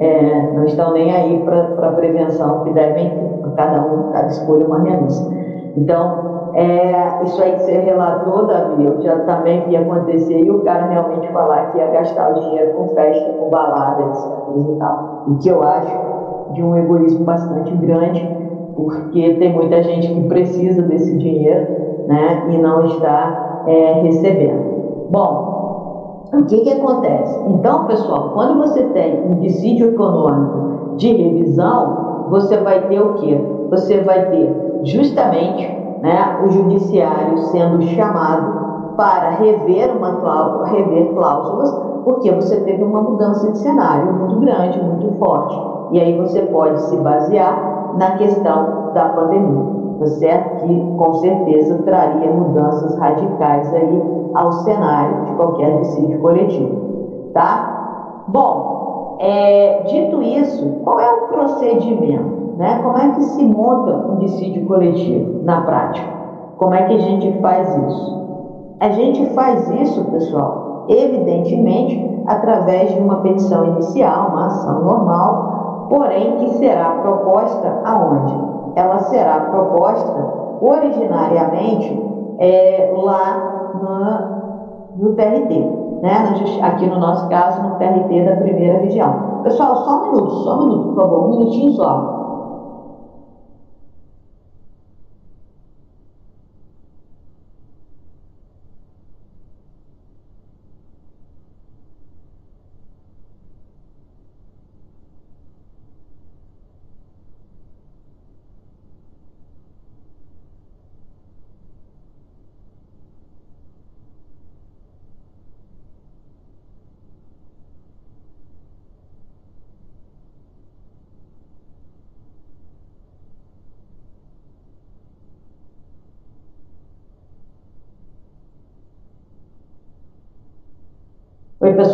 é, 0.00 0.52
não 0.52 0.64
estão 0.64 0.92
nem 0.92 1.14
aí 1.14 1.42
para 1.44 1.88
a 1.88 1.92
prevenção 1.92 2.64
que 2.64 2.72
devem, 2.72 3.12
cada 3.56 3.80
um, 3.80 4.10
cada 4.12 4.26
escolha 4.26 4.66
uma 4.66 4.80
renúncia. 4.80 5.32
Então, 5.76 6.50
é, 6.54 7.22
isso 7.24 7.42
aí 7.42 7.52
que 7.52 7.62
você 7.62 7.78
relatou, 7.78 8.46
Davi, 8.46 8.84
eu 8.84 9.00
já 9.00 9.18
também 9.20 9.64
vi 9.66 9.76
acontecer 9.76 10.38
e 10.38 10.50
o 10.50 10.62
cara 10.62 10.86
realmente 10.86 11.26
falar 11.32 11.72
que 11.72 11.78
ia 11.78 11.88
gastar 11.88 12.30
o 12.30 12.40
dinheiro 12.40 12.74
com 12.74 12.88
festa, 12.88 13.32
com 13.32 13.50
balada, 13.50 14.02
etc. 14.02 14.24
E, 14.56 14.78
tal. 14.78 15.24
e 15.28 15.34
que 15.36 15.48
eu 15.48 15.62
acho 15.62 16.13
de 16.54 16.62
um 16.62 16.76
egoísmo 16.76 17.24
bastante 17.24 17.74
grande, 17.76 18.26
porque 18.74 19.34
tem 19.34 19.52
muita 19.52 19.82
gente 19.82 20.08
que 20.08 20.28
precisa 20.28 20.82
desse 20.82 21.16
dinheiro 21.16 21.66
né, 22.06 22.48
e 22.50 22.58
não 22.58 22.86
está 22.86 23.64
é, 23.66 23.92
recebendo. 24.02 25.08
Bom, 25.10 26.24
o 26.32 26.44
que, 26.46 26.62
que 26.62 26.72
acontece? 26.72 27.38
Então, 27.48 27.86
pessoal, 27.86 28.30
quando 28.34 28.58
você 28.58 28.82
tem 28.82 29.22
um 29.24 29.40
dissídio 29.40 29.90
econômico 29.90 30.96
de 30.96 31.12
revisão, 31.12 32.26
você 32.30 32.56
vai 32.56 32.88
ter 32.88 33.00
o 33.00 33.14
quê? 33.14 33.40
Você 33.70 34.00
vai 34.00 34.30
ter 34.30 34.80
justamente 34.82 35.66
né, 36.02 36.40
o 36.44 36.50
judiciário 36.50 37.38
sendo 37.38 37.82
chamado 37.82 38.64
para 38.96 39.30
rever 39.30 39.96
uma 39.96 40.16
cláusula, 40.16 40.66
rever 40.66 41.14
cláusulas, 41.14 41.72
porque 42.04 42.30
você 42.30 42.60
teve 42.60 42.82
uma 42.82 43.00
mudança 43.00 43.50
de 43.50 43.58
cenário 43.58 44.12
muito 44.12 44.40
grande, 44.40 44.82
muito 44.82 45.18
forte. 45.18 45.73
E 45.92 46.00
aí 46.00 46.18
você 46.18 46.42
pode 46.42 46.80
se 46.82 46.96
basear 46.96 47.94
na 47.98 48.12
questão 48.12 48.92
da 48.94 49.08
pandemia, 49.10 49.64
tá 49.98 50.06
certo? 50.06 50.66
Que 50.66 50.96
com 50.96 51.14
certeza 51.14 51.82
traria 51.84 52.30
mudanças 52.30 52.96
radicais 52.98 53.72
aí 53.74 54.02
ao 54.34 54.52
cenário 54.52 55.26
de 55.26 55.32
qualquer 55.34 55.80
dissídio 55.80 56.20
coletivo, 56.20 57.30
tá? 57.32 58.24
Bom, 58.28 59.16
é, 59.20 59.82
dito 59.86 60.22
isso, 60.22 60.80
qual 60.82 60.98
é 60.98 61.12
o 61.12 61.28
procedimento? 61.28 62.56
Né? 62.56 62.80
Como 62.82 62.96
é 62.96 63.10
que 63.10 63.22
se 63.22 63.44
monta 63.44 63.96
um 64.08 64.16
dissídio 64.16 64.64
coletivo 64.66 65.42
na 65.44 65.62
prática? 65.62 66.08
Como 66.56 66.74
é 66.74 66.84
que 66.84 66.94
a 66.94 66.98
gente 66.98 67.32
faz 67.40 67.68
isso? 67.88 68.24
A 68.80 68.90
gente 68.90 69.26
faz 69.34 69.68
isso, 69.70 70.04
pessoal, 70.06 70.86
evidentemente, 70.88 72.22
através 72.26 72.92
de 72.92 73.00
uma 73.00 73.16
petição 73.16 73.64
inicial, 73.66 74.28
uma 74.28 74.46
ação 74.46 74.84
normal, 74.84 75.53
porém 75.88 76.36
que 76.36 76.54
será 76.54 76.90
proposta 77.02 77.80
aonde? 77.84 78.34
Ela 78.76 78.98
será 78.98 79.40
proposta 79.40 80.26
originariamente 80.60 82.02
é, 82.38 82.92
lá 82.96 83.72
no, 84.96 85.08
no 85.08 85.14
TRT, 85.14 86.00
né? 86.02 86.34
aqui 86.62 86.86
no 86.86 86.98
nosso 86.98 87.28
caso, 87.28 87.62
no 87.62 87.76
TRT 87.76 88.24
da 88.24 88.36
primeira 88.36 88.78
região. 88.78 89.40
Pessoal, 89.42 89.76
só 89.76 89.98
um 89.98 90.02
minuto, 90.12 90.30
só 90.30 90.54
um 90.54 90.62
minuto, 90.64 90.88
por 90.88 90.96
favor, 90.96 91.24
um 91.24 91.30
minutinho 91.30 91.72
só. 91.72 92.23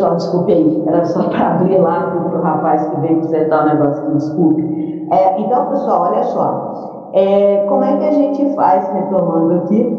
Pessoal, 0.01 0.15
desculpe 0.15 0.51
aí, 0.51 0.83
era 0.87 1.05
só 1.05 1.21
para 1.29 1.51
abrir 1.51 1.77
lá 1.77 2.09
para 2.09 2.39
o 2.39 2.41
rapaz 2.41 2.87
que 2.87 3.01
veio 3.01 3.17
consertar 3.17 3.65
o 3.65 3.69
negócio 3.69 4.03
aqui, 4.03 4.13
desculpe. 4.15 5.07
É, 5.11 5.39
então, 5.39 5.67
pessoal, 5.67 6.09
olha 6.09 6.23
só, 6.23 7.09
é, 7.13 7.65
como 7.69 7.83
é 7.83 7.97
que 7.97 8.05
a 8.05 8.11
gente 8.11 8.55
faz, 8.55 8.91
retomando 8.91 9.53
aqui, 9.61 9.95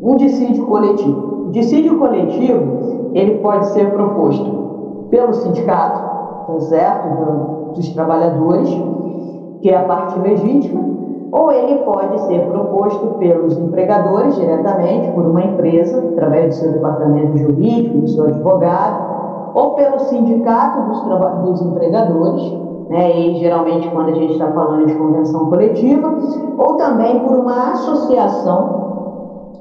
um 0.00 0.14
dissídio 0.14 0.64
coletivo? 0.66 1.48
O 1.48 1.50
dissídio 1.50 1.98
coletivo, 1.98 3.10
ele 3.14 3.38
pode 3.38 3.66
ser 3.70 3.90
proposto 3.90 5.08
pelo 5.10 5.32
sindicato, 5.32 6.46
tá 6.46 6.60
certo, 6.60 7.72
dos 7.74 7.88
trabalhadores, 7.94 8.70
que 9.60 9.70
é 9.70 9.76
a 9.76 9.82
parte 9.82 10.20
legítima, 10.20 10.84
ou 11.32 11.50
ele 11.50 11.78
pode 11.78 12.20
ser 12.22 12.46
proposto 12.46 13.18
pelos 13.18 13.58
empregadores 13.58 14.36
diretamente, 14.36 15.10
por 15.10 15.26
uma 15.26 15.42
empresa, 15.42 15.98
através 16.12 16.46
do 16.46 16.60
seu 16.60 16.72
departamento 16.74 17.36
jurídico, 17.38 17.98
do 17.98 18.08
seu 18.08 18.26
advogado, 18.26 19.05
ou 19.56 19.70
pelo 19.70 19.98
sindicato 20.00 20.82
dos, 20.82 21.00
dos 21.42 21.62
empregadores, 21.62 22.52
né, 22.90 23.18
e 23.18 23.36
geralmente 23.36 23.88
quando 23.88 24.10
a 24.10 24.14
gente 24.14 24.34
está 24.34 24.52
falando 24.52 24.84
de 24.84 24.94
convenção 24.94 25.48
coletiva, 25.48 26.14
ou 26.58 26.74
também 26.74 27.20
por 27.20 27.38
uma 27.38 27.70
associação 27.70 28.84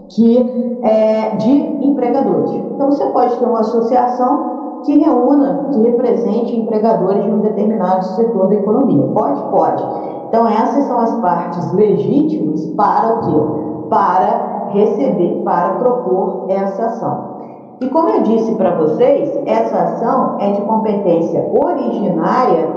que 0.10 0.80
é 0.84 1.38
de 1.38 1.52
empregadores. 1.88 2.52
Então 2.52 2.92
você 2.92 3.06
pode 3.06 3.38
ter 3.38 3.46
uma 3.46 3.62
associação 3.62 4.82
que 4.84 5.00
reúna, 5.00 5.70
que 5.72 5.80
represente 5.80 6.58
empregadores 6.58 7.24
de 7.24 7.32
um 7.32 7.40
determinado 7.40 8.04
setor 8.04 8.50
da 8.50 8.56
economia. 8.56 9.08
Pode? 9.14 9.42
Pode. 9.44 9.84
Então, 10.28 10.46
essas 10.46 10.84
são 10.84 11.00
as 11.00 11.16
partes 11.22 11.72
legítimas 11.72 12.66
para 12.76 13.14
o 13.14 13.20
quê? 13.22 13.90
Para 13.90 14.68
receber, 14.72 15.42
para 15.46 15.76
propor 15.76 16.48
essa 16.50 16.88
ação. 16.88 17.35
E 17.82 17.88
como 17.90 18.10
eu 18.10 18.22
disse 18.24 18.56
para 18.56 18.76
vocês, 18.76 19.38
essa 19.46 19.78
ação 19.78 20.38
é 20.40 20.52
de 20.52 20.62
competência 20.62 21.46
originária 21.52 22.68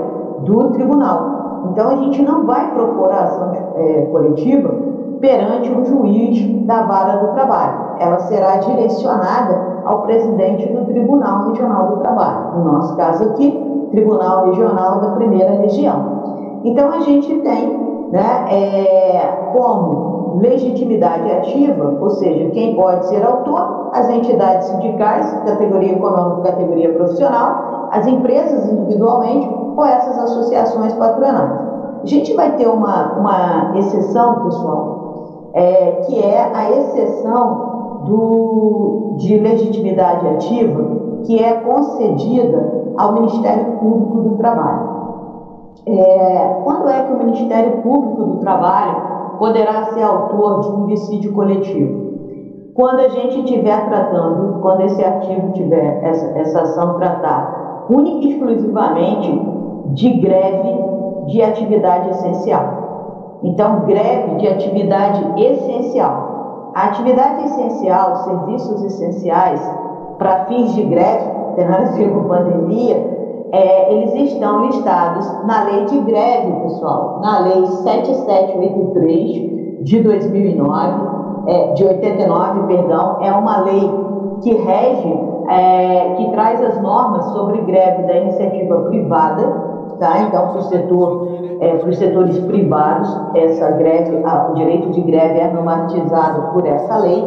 do 0.41 0.71
tribunal. 0.71 1.69
Então, 1.71 1.89
a 1.89 1.95
gente 1.95 2.21
não 2.21 2.45
vai 2.45 2.71
propor 2.73 3.11
a 3.11 3.23
ação 3.23 3.53
é, 3.75 4.01
coletiva 4.11 4.73
perante 5.19 5.69
um 5.71 5.85
juiz 5.85 6.65
da 6.65 6.83
vara 6.83 7.17
do 7.17 7.33
trabalho. 7.33 7.95
Ela 7.99 8.19
será 8.19 8.57
direcionada 8.57 9.81
ao 9.85 10.03
presidente 10.03 10.71
do 10.71 10.85
Tribunal 10.85 11.49
Regional 11.49 11.87
do 11.87 11.97
Trabalho. 11.97 12.57
No 12.57 12.71
nosso 12.71 12.95
caso 12.95 13.23
aqui, 13.29 13.87
Tribunal 13.91 14.45
Regional 14.45 15.01
da 15.01 15.11
Primeira 15.11 15.51
Região. 15.51 16.61
Então 16.63 16.89
a 16.89 16.99
gente 17.01 17.33
tem 17.39 18.07
né, 18.11 18.45
é, 18.49 19.51
como 19.53 20.18
legitimidade 20.39 21.31
ativa, 21.31 21.97
ou 21.99 22.09
seja, 22.11 22.49
quem 22.51 22.75
pode 22.75 23.05
ser 23.07 23.23
autor, 23.23 23.91
as 23.93 24.09
entidades 24.09 24.67
sindicais, 24.67 25.31
categoria 25.45 25.93
econômica, 25.93 26.51
categoria 26.51 26.93
profissional, 26.93 27.89
as 27.91 28.07
empresas 28.07 28.71
individualmente 28.71 29.49
ou 29.75 29.85
essas 29.85 30.17
associações 30.17 30.93
patronais. 30.93 31.51
A 32.01 32.05
gente 32.05 32.33
vai 32.33 32.55
ter 32.55 32.67
uma, 32.67 33.13
uma 33.13 33.77
exceção, 33.77 34.43
pessoal, 34.45 35.49
é, 35.53 35.91
que 36.05 36.23
é 36.23 36.51
a 36.53 36.71
exceção 36.71 38.01
do, 38.05 39.15
de 39.17 39.37
legitimidade 39.37 40.27
ativa 40.27 40.99
que 41.25 41.43
é 41.43 41.53
concedida 41.53 42.93
ao 42.97 43.13
Ministério 43.13 43.77
Público 43.77 44.21
do 44.21 44.37
Trabalho. 44.37 44.99
É, 45.85 46.61
quando 46.63 46.89
é 46.89 47.03
que 47.03 47.13
o 47.13 47.17
Ministério 47.17 47.81
Público 47.81 48.23
do 48.23 48.37
Trabalho 48.37 49.18
poderá 49.39 49.85
ser 49.85 50.03
autor 50.03 50.61
de 50.61 50.69
um 50.69 50.87
dissídio 50.87 51.33
coletivo? 51.33 52.09
Quando 52.75 52.99
a 52.99 53.09
gente 53.09 53.39
estiver 53.39 53.89
tratando, 53.89 54.61
quando 54.61 54.81
esse 54.81 55.03
artigo 55.03 55.51
tiver, 55.53 56.03
essa, 56.03 56.37
essa 56.37 56.61
ação 56.61 56.97
tratar 56.99 57.87
única 57.89 58.25
e 58.25 58.33
exclusivamente 58.33 59.41
de 59.93 60.09
greve 60.19 60.89
de 61.27 61.41
atividade 61.41 62.09
essencial. 62.09 63.39
Então, 63.43 63.81
greve 63.85 64.35
de 64.35 64.47
atividade 64.47 65.41
essencial. 65.41 66.71
A 66.75 66.85
atividade 66.85 67.45
essencial, 67.45 68.15
serviços 68.17 68.83
essenciais, 68.83 69.61
para 70.17 70.45
fins 70.45 70.73
de 70.75 70.83
greve, 70.83 71.29
tendo 71.55 71.73
a 71.73 71.77
ver 71.91 72.13
com 72.13 72.23
pandemia, 72.25 73.18
é, 73.51 73.93
eles 73.93 74.13
estão 74.31 74.65
listados 74.65 75.25
na 75.45 75.63
lei 75.63 75.85
de 75.85 75.99
greve, 75.99 76.51
pessoal, 76.61 77.19
na 77.21 77.39
lei 77.39 77.65
7783 77.65 79.83
de 79.83 80.01
2009, 80.01 81.19
é, 81.47 81.73
de 81.73 81.83
89, 81.83 82.67
perdão, 82.67 83.17
é 83.21 83.31
uma 83.31 83.61
lei 83.61 83.91
que 84.41 84.53
rege, 84.53 85.19
é, 85.49 86.13
que 86.15 86.29
traz 86.31 86.63
as 86.63 86.81
normas 86.81 87.25
sobre 87.25 87.59
greve 87.61 88.03
da 88.03 88.17
iniciativa 88.17 88.81
privada, 88.81 89.47
tá? 89.99 90.21
Então, 90.21 90.49
para 90.49 90.61
setor, 90.63 91.27
é, 91.59 91.75
para 91.75 91.89
os 91.89 91.97
setores 91.97 92.37
privados, 92.39 93.09
essa 93.35 93.71
greve, 93.71 94.23
a, 94.25 94.49
o 94.51 94.53
direito 94.53 94.91
de 94.91 95.01
greve 95.01 95.39
é 95.39 95.51
normatizado 95.51 96.53
por 96.53 96.67
essa 96.67 96.97
lei. 96.97 97.25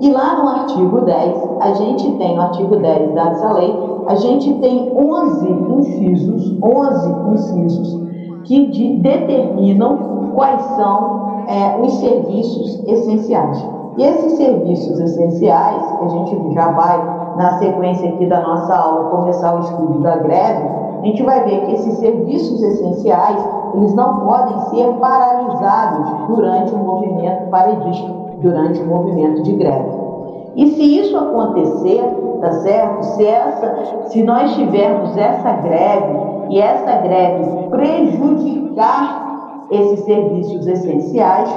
E 0.00 0.10
lá 0.10 0.42
no 0.42 0.48
artigo 0.48 1.00
10, 1.00 1.48
a 1.60 1.72
gente 1.74 2.10
tem, 2.18 2.36
no 2.36 2.42
artigo 2.42 2.76
10 2.76 3.12
dessa 3.12 3.52
lei, 3.52 3.91
a 4.12 4.16
gente 4.16 4.52
tem 4.60 4.92
11 4.94 5.50
incisos, 5.78 6.58
11 6.62 7.32
incisos 7.32 8.02
que 8.44 8.66
de, 8.66 8.96
determinam 8.98 10.32
quais 10.34 10.60
são 10.76 11.44
é, 11.48 11.80
os 11.80 11.94
serviços 11.94 12.82
essenciais. 12.86 13.66
E 13.96 14.02
esses 14.02 14.32
serviços 14.32 15.00
essenciais, 15.00 15.82
a 16.02 16.08
gente 16.08 16.52
já 16.52 16.72
vai, 16.72 16.98
na 17.38 17.58
sequência 17.58 18.10
aqui 18.10 18.26
da 18.26 18.42
nossa 18.42 18.74
aula, 18.74 19.08
começar 19.08 19.54
o 19.54 19.60
estudo 19.60 20.00
da 20.00 20.16
greve, 20.16 20.68
a 21.00 21.06
gente 21.06 21.22
vai 21.22 21.44
ver 21.44 21.64
que 21.64 21.72
esses 21.72 21.94
serviços 21.94 22.62
essenciais, 22.62 23.42
eles 23.74 23.94
não 23.94 24.26
podem 24.26 24.58
ser 24.70 24.92
paralisados 24.94 26.26
durante 26.28 26.74
o 26.74 26.78
movimento 26.78 27.48
paredista, 27.48 28.12
durante 28.42 28.78
o 28.82 28.86
movimento 28.86 29.42
de 29.42 29.52
greve. 29.54 30.01
E 30.54 30.66
se 30.68 30.98
isso 31.00 31.16
acontecer, 31.16 32.02
tá 32.40 32.52
certo? 32.52 33.02
Se, 33.04 33.26
essa, 33.26 33.76
se 34.06 34.22
nós 34.22 34.54
tivermos 34.54 35.16
essa 35.16 35.52
greve 35.52 36.18
e 36.50 36.60
essa 36.60 36.96
greve 36.98 37.68
prejudicar 37.70 39.66
esses 39.70 40.00
serviços 40.04 40.66
essenciais, 40.66 41.48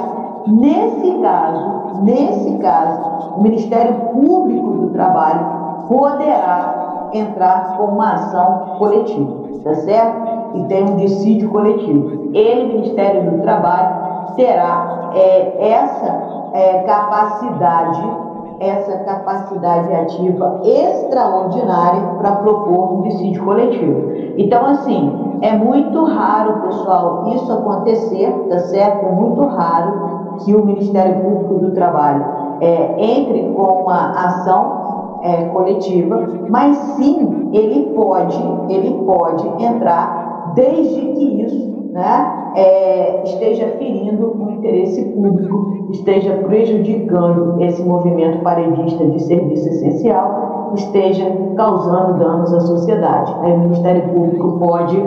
nesse 0.46 1.12
caso, 1.18 2.02
nesse 2.02 2.58
caso, 2.58 3.36
o 3.36 3.42
Ministério 3.42 3.94
Público 4.12 4.68
do 4.72 4.90
Trabalho 4.90 5.46
poderá 5.88 7.10
entrar 7.12 7.76
com 7.76 7.84
uma 7.84 8.14
ação 8.14 8.76
coletiva, 8.78 9.60
tá 9.62 9.74
certo? 9.74 10.36
E 10.54 10.64
tem 10.64 10.84
um 10.84 10.96
dissídio 10.96 11.50
coletivo. 11.50 12.30
Ele, 12.32 12.74
Ministério 12.74 13.30
do 13.30 13.42
Trabalho, 13.42 14.34
terá 14.36 15.10
é, 15.14 15.70
essa 15.72 16.50
é, 16.54 16.82
capacidade 16.84 18.25
essa 18.60 18.98
capacidade 18.98 19.92
ativa 19.92 20.60
extraordinária 20.64 22.02
para 22.18 22.36
propor 22.36 22.98
um 22.98 23.02
dissídio 23.02 23.44
coletivo. 23.44 24.12
Então, 24.36 24.64
assim, 24.66 25.38
é 25.42 25.56
muito 25.56 26.04
raro, 26.04 26.62
pessoal, 26.62 27.24
isso 27.28 27.52
acontecer, 27.52 28.32
tá 28.48 28.58
certo? 28.60 29.06
É 29.06 29.12
muito 29.12 29.46
raro 29.46 30.36
que 30.44 30.54
o 30.54 30.64
Ministério 30.64 31.22
Público 31.22 31.54
do 31.66 31.72
Trabalho 31.72 32.24
é, 32.60 32.94
entre 32.98 33.52
com 33.52 33.82
uma 33.82 34.10
ação 34.12 35.18
é, 35.22 35.44
coletiva, 35.46 36.28
mas 36.48 36.76
sim 36.96 37.50
ele 37.52 37.92
pode, 37.94 38.38
ele 38.68 39.02
pode 39.04 39.46
entrar 39.62 40.52
desde 40.54 41.00
que 41.00 41.42
isso 41.42 41.75
né, 41.96 42.52
é, 42.54 43.22
esteja 43.24 43.68
ferindo 43.78 44.36
o 44.38 44.50
interesse 44.50 45.02
público, 45.02 45.88
esteja 45.92 46.34
prejudicando 46.46 47.58
esse 47.62 47.82
movimento 47.82 48.42
paredista 48.42 49.02
de 49.06 49.22
serviço 49.22 49.66
essencial, 49.66 50.72
esteja 50.74 51.24
causando 51.56 52.18
danos 52.18 52.52
à 52.52 52.60
sociedade. 52.60 53.34
Aí 53.40 53.52
o 53.54 53.60
Ministério 53.60 54.10
Público 54.10 54.58
pode 54.58 55.02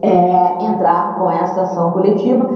é, 0.00 0.64
entrar 0.64 1.18
com 1.18 1.28
essa 1.32 1.62
ação 1.62 1.90
coletiva, 1.90 2.48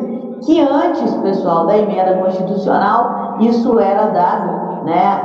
que 0.42 0.60
antes, 0.60 1.12
pessoal, 1.16 1.66
da 1.66 1.76
emenda 1.76 2.18
constitucional, 2.18 3.38
isso 3.40 3.76
era 3.80 4.06
dado, 4.06 4.84
né, 4.84 5.20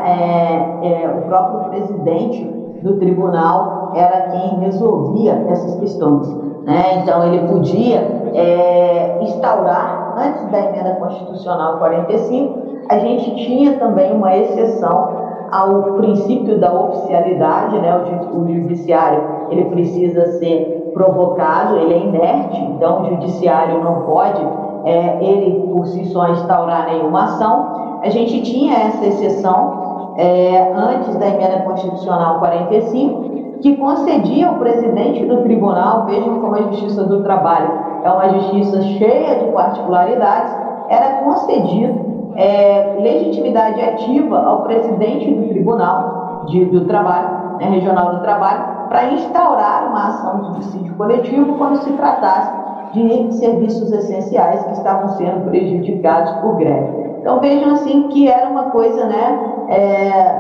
é, 0.82 1.04
é 1.04 1.10
o 1.20 1.28
próprio 1.28 1.70
presidente 1.70 2.44
do 2.82 2.98
tribunal 2.98 3.77
era 3.98 4.30
quem 4.30 4.60
resolvia 4.60 5.46
essas 5.50 5.76
questões. 5.80 6.28
Né? 6.64 7.02
Então, 7.02 7.24
ele 7.24 7.48
podia 7.48 8.00
é, 8.34 9.20
instaurar, 9.22 10.16
antes 10.18 10.46
da 10.52 10.60
emenda 10.60 10.96
constitucional 10.96 11.78
45, 11.78 12.60
a 12.90 13.00
gente 13.00 13.36
tinha 13.36 13.78
também 13.78 14.14
uma 14.14 14.36
exceção 14.36 15.28
ao 15.52 15.94
princípio 15.94 16.60
da 16.60 16.74
oficialidade, 16.74 17.80
né? 17.80 17.96
o, 17.96 18.42
o 18.42 18.54
judiciário 18.54 19.24
ele 19.50 19.66
precisa 19.66 20.26
ser 20.40 20.92
provocado, 20.94 21.78
ele 21.78 21.94
é 21.94 22.00
inerte, 22.00 22.60
então 22.60 23.04
o 23.04 23.06
judiciário 23.06 23.84
não 23.84 24.02
pode, 24.02 24.42
é, 24.86 25.24
ele 25.24 25.68
por 25.72 25.86
si 25.88 26.06
só, 26.06 26.30
instaurar 26.30 26.88
nenhuma 26.88 27.26
ação. 27.26 28.00
A 28.04 28.10
gente 28.10 28.42
tinha 28.42 28.74
essa 28.74 29.06
exceção 29.06 30.14
é, 30.18 30.74
antes 30.76 31.16
da 31.16 31.28
emenda 31.28 31.62
constitucional 31.62 32.40
45, 32.40 33.37
que 33.62 33.76
concedia 33.78 34.48
ao 34.48 34.56
presidente 34.56 35.26
do 35.26 35.44
tribunal, 35.44 36.06
vejam 36.06 36.40
como 36.40 36.56
a 36.56 36.62
Justiça 36.64 37.04
do 37.04 37.24
Trabalho 37.24 37.88
é 38.04 38.10
uma 38.10 38.30
justiça 38.30 38.82
cheia 38.82 39.36
de 39.40 39.52
particularidades, 39.52 40.54
era 40.90 41.24
concedido 41.24 42.34
é, 42.36 42.98
legitimidade 43.00 43.82
ativa 43.82 44.40
ao 44.40 44.64
presidente 44.64 45.32
do 45.34 45.50
tribunal 45.50 46.46
de, 46.48 46.66
do 46.66 46.86
trabalho, 46.86 47.58
né, 47.60 47.68
regional 47.70 48.16
do 48.16 48.22
trabalho, 48.22 48.88
para 48.88 49.12
instaurar 49.12 49.90
uma 49.90 50.08
ação 50.08 50.42
de 50.42 50.60
dissídio 50.60 50.96
coletivo 50.96 51.58
quando 51.58 51.78
se 51.78 51.92
tratasse 51.94 52.52
de 52.94 53.34
serviços 53.36 53.92
essenciais 53.92 54.64
que 54.64 54.72
estavam 54.74 55.10
sendo 55.10 55.50
prejudicados 55.50 56.32
por 56.42 56.56
greve. 56.56 57.08
Então 57.20 57.40
vejam 57.40 57.72
assim 57.74 58.08
que 58.10 58.30
era 58.30 58.48
uma 58.48 58.66
coisa, 58.66 59.06
né, 59.06 59.40
é, 59.70 60.37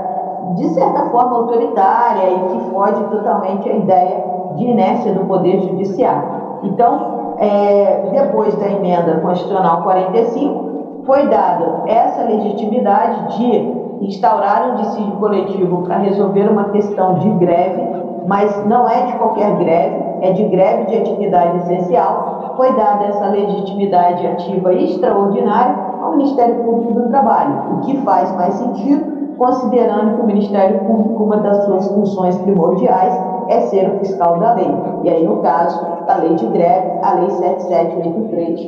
de 0.57 0.69
certa 0.69 1.09
forma, 1.11 1.37
autoritária 1.37 2.31
e 2.31 2.39
que 2.49 2.69
foge 2.71 3.03
totalmente 3.05 3.69
a 3.69 3.75
ideia 3.75 4.23
de 4.55 4.65
inércia 4.65 5.13
do 5.13 5.25
Poder 5.25 5.61
Judiciário. 5.61 6.29
Então, 6.63 7.35
é, 7.37 8.09
depois 8.11 8.55
da 8.55 8.67
emenda 8.67 9.19
constitucional 9.19 9.83
45, 9.83 11.03
foi 11.05 11.27
dada 11.27 11.83
essa 11.85 12.23
legitimidade 12.23 13.37
de 13.37 13.77
instaurar 14.01 14.71
um 14.71 14.75
dissídio 14.75 15.15
coletivo 15.17 15.83
para 15.83 15.97
resolver 15.97 16.49
uma 16.49 16.65
questão 16.65 17.19
de 17.19 17.29
greve, 17.31 17.81
mas 18.25 18.65
não 18.65 18.89
é 18.89 19.05
de 19.05 19.13
qualquer 19.13 19.55
greve, 19.57 20.03
é 20.21 20.31
de 20.31 20.43
greve 20.45 20.85
de 20.85 20.97
atividade 20.97 21.57
essencial. 21.57 22.53
Foi 22.57 22.73
dada 22.73 23.05
essa 23.05 23.27
legitimidade 23.27 24.25
ativa 24.25 24.73
extraordinária 24.73 25.75
ao 26.01 26.17
Ministério 26.17 26.55
Público 26.63 26.93
do 26.93 27.09
Trabalho, 27.09 27.77
o 27.77 27.79
que 27.81 27.97
faz 27.97 28.35
mais 28.35 28.55
sentido 28.55 29.16
considerando 29.37 30.15
que 30.15 30.21
o 30.21 30.25
Ministério 30.25 30.79
Público, 30.79 31.23
uma 31.23 31.37
das 31.37 31.63
suas 31.65 31.87
funções 31.87 32.35
primordiais, 32.37 33.13
é 33.47 33.61
ser 33.61 33.89
o 33.89 33.99
fiscal 33.99 34.39
da 34.39 34.53
lei. 34.53 34.75
E 35.03 35.09
aí, 35.09 35.25
no 35.25 35.37
caso 35.37 35.79
da 36.05 36.17
lei 36.17 36.35
de 36.35 36.45
greve, 36.47 36.99
a 37.01 37.13
lei 37.13 37.29
7783 37.29 38.59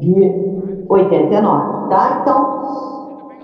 de 0.00 0.84
89. 0.88 1.88
Tá? 1.88 2.20
Então, 2.22 2.58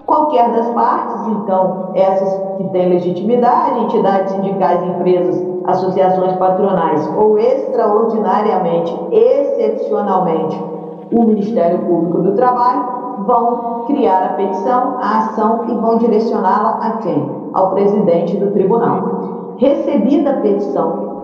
qualquer 0.07 0.53
das 0.53 0.69
partes, 0.71 1.27
então, 1.29 1.91
essas 1.95 2.57
que 2.59 2.69
têm 2.69 2.91
legitimidade, 2.91 3.81
entidades 3.81 4.33
sindicais, 4.33 4.83
empresas, 4.83 5.55
associações 5.67 6.35
patronais 6.35 7.11
ou 7.17 7.39
extraordinariamente, 7.39 8.95
excepcionalmente, 9.11 10.63
o 11.11 11.25
Ministério 11.25 11.79
Público 11.81 12.23
do 12.23 12.35
Trabalho, 12.35 13.04
vão 13.19 13.85
criar 13.87 14.25
a 14.25 14.29
petição, 14.35 14.99
a 15.01 15.19
ação 15.19 15.65
e 15.69 15.75
vão 15.75 15.99
direcioná-la 15.99 16.79
a 16.81 16.91
quem? 16.99 17.31
Ao 17.53 17.71
presidente 17.71 18.37
do 18.37 18.51
tribunal. 18.53 19.55
Recebida 19.59 20.31
a 20.31 20.41
petição, 20.41 21.15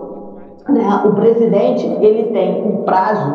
né, 0.69 1.01
o 1.05 1.11
presidente 1.13 1.85
ele 1.85 2.31
tem 2.31 2.65
um 2.65 2.83
prazo 2.83 3.33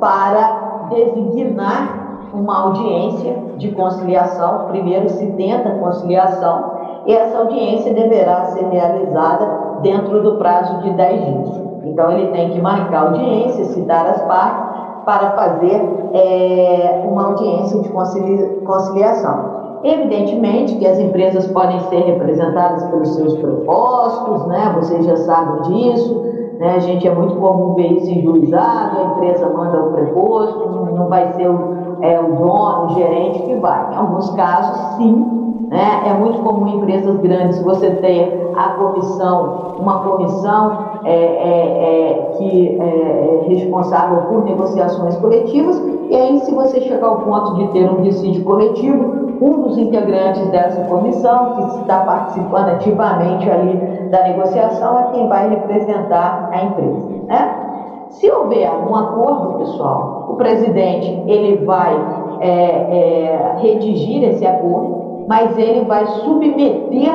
para 0.00 0.88
designar 0.90 2.08
uma 2.32 2.62
audiência 2.62 3.36
de 3.56 3.70
conciliação. 3.72 4.66
Primeiro 4.68 5.08
se 5.08 5.26
tenta 5.32 5.70
conciliação 5.70 6.78
e 7.06 7.12
essa 7.12 7.38
audiência 7.38 7.92
deverá 7.94 8.44
ser 8.46 8.66
realizada 8.66 9.80
dentro 9.82 10.22
do 10.22 10.36
prazo 10.36 10.78
de 10.82 10.90
10 10.90 11.24
dias. 11.24 11.68
Então, 11.84 12.12
ele 12.12 12.30
tem 12.32 12.50
que 12.50 12.60
marcar 12.60 13.06
audiência, 13.06 13.64
citar 13.64 14.06
as 14.06 14.22
partes, 14.22 14.67
para 15.08 15.30
fazer 15.30 15.80
é, 16.12 17.02
uma 17.10 17.28
audiência 17.28 17.80
de 17.80 17.88
conciliação. 17.88 19.80
Evidentemente 19.82 20.74
que 20.74 20.86
as 20.86 20.98
empresas 20.98 21.46
podem 21.46 21.80
ser 21.88 22.00
representadas 22.00 22.84
pelos 22.90 23.14
seus 23.14 23.34
propostos, 23.38 24.46
né? 24.48 24.70
vocês 24.76 25.06
já 25.06 25.16
sabem 25.16 25.62
disso, 25.62 26.22
né? 26.58 26.74
a 26.74 26.78
gente 26.80 27.08
é 27.08 27.14
muito 27.14 27.36
comum 27.36 27.72
ver 27.72 27.92
isso 27.92 28.10
em 28.10 28.20
juizado, 28.20 28.98
a 28.98 29.04
empresa 29.14 29.48
manda 29.48 29.80
o 29.80 29.92
preposto, 29.94 30.68
não 30.94 31.08
vai 31.08 31.32
ser 31.32 31.48
o, 31.48 31.96
é, 32.02 32.20
o 32.20 32.34
dono, 32.34 32.84
o 32.84 32.88
gerente 32.90 33.42
que 33.44 33.54
vai. 33.54 33.94
Em 33.94 33.96
alguns 33.96 34.28
casos, 34.32 34.96
sim, 34.96 35.47
né? 35.68 36.02
é 36.06 36.12
muito 36.14 36.40
comum 36.40 36.66
em 36.66 36.76
empresas 36.78 37.16
grandes 37.20 37.62
você 37.62 37.90
ter 37.90 38.52
a 38.56 38.70
comissão, 38.70 39.76
uma 39.78 40.00
comissão 40.00 41.00
é, 41.04 41.12
é, 41.12 42.10
é, 42.10 42.34
que 42.36 42.78
é, 42.80 43.44
é 43.44 43.48
responsável 43.48 44.22
por 44.22 44.44
negociações 44.44 45.16
coletivas, 45.16 45.80
e 46.10 46.16
aí, 46.16 46.40
se 46.40 46.54
você 46.54 46.80
chegar 46.80 47.06
ao 47.06 47.16
ponto 47.16 47.54
de 47.56 47.68
ter 47.68 47.90
um 47.90 48.00
dissídio 48.00 48.42
coletivo, 48.42 49.28
um 49.42 49.62
dos 49.62 49.76
integrantes 49.76 50.48
dessa 50.48 50.82
comissão, 50.84 51.56
que 51.56 51.80
está 51.82 52.00
participando 52.00 52.70
ativamente 52.70 53.48
ali 53.48 53.76
da 54.08 54.22
negociação, 54.22 54.98
é 54.98 55.02
quem 55.12 55.28
vai 55.28 55.50
representar 55.50 56.48
a 56.50 56.64
empresa. 56.64 57.08
Né? 57.26 58.06
Se 58.08 58.30
houver 58.30 58.70
um 58.72 58.96
acordo, 58.96 59.58
pessoal, 59.58 60.28
o 60.30 60.36
presidente 60.36 61.22
ele 61.26 61.64
vai 61.66 61.94
é, 62.40 62.48
é, 62.50 63.56
redigir 63.58 64.24
esse 64.24 64.46
acordo, 64.46 65.07
mas 65.28 65.56
ele 65.58 65.84
vai 65.84 66.06
submeter 66.06 67.14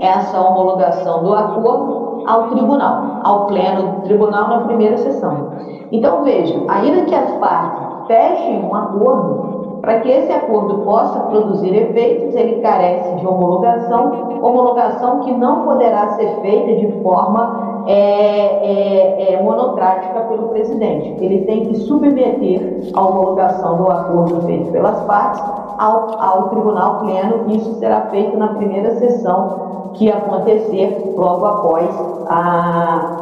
essa 0.00 0.40
homologação 0.40 1.22
do 1.22 1.34
acordo 1.34 2.24
ao 2.26 2.48
tribunal, 2.48 3.20
ao 3.22 3.46
pleno 3.46 3.82
do 3.82 4.00
tribunal 4.02 4.48
na 4.48 4.60
primeira 4.60 4.96
sessão. 4.96 5.50
Então 5.92 6.24
vejam, 6.24 6.64
ainda 6.68 7.02
que 7.02 7.14
as 7.14 7.30
partes 7.32 8.06
fechem 8.06 8.64
um 8.64 8.74
acordo, 8.74 9.50
para 9.82 10.00
que 10.00 10.10
esse 10.10 10.32
acordo 10.32 10.78
possa 10.84 11.20
produzir 11.20 11.74
efeitos, 11.74 12.34
ele 12.34 12.60
carece 12.60 13.16
de 13.16 13.26
homologação, 13.26 14.38
homologação 14.42 15.20
que 15.20 15.32
não 15.32 15.62
poderá 15.62 16.08
ser 16.10 16.28
feita 16.40 16.80
de 16.80 17.02
forma 17.02 17.84
é, 17.86 17.94
é, 17.94 19.34
é, 19.34 19.42
monocrática 19.42 20.20
pelo 20.22 20.48
presidente. 20.48 21.16
Ele 21.24 21.44
tem 21.46 21.64
que 21.66 21.76
submeter 21.76 22.80
a 22.94 23.04
homologação 23.04 23.78
do 23.78 23.90
acordo 23.90 24.42
feito 24.42 24.70
pelas 24.70 25.00
partes 25.04 25.42
ao, 25.80 26.20
ao 26.20 26.48
tribunal 26.50 26.98
pleno. 26.98 27.44
Isso 27.48 27.74
será 27.76 28.02
feito 28.02 28.36
na 28.36 28.48
primeira 28.48 28.94
sessão 28.96 29.90
que 29.94 30.12
acontecer 30.12 31.14
logo 31.16 31.46
após 31.46 31.88
a, 32.28 33.16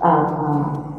a, 0.00 0.10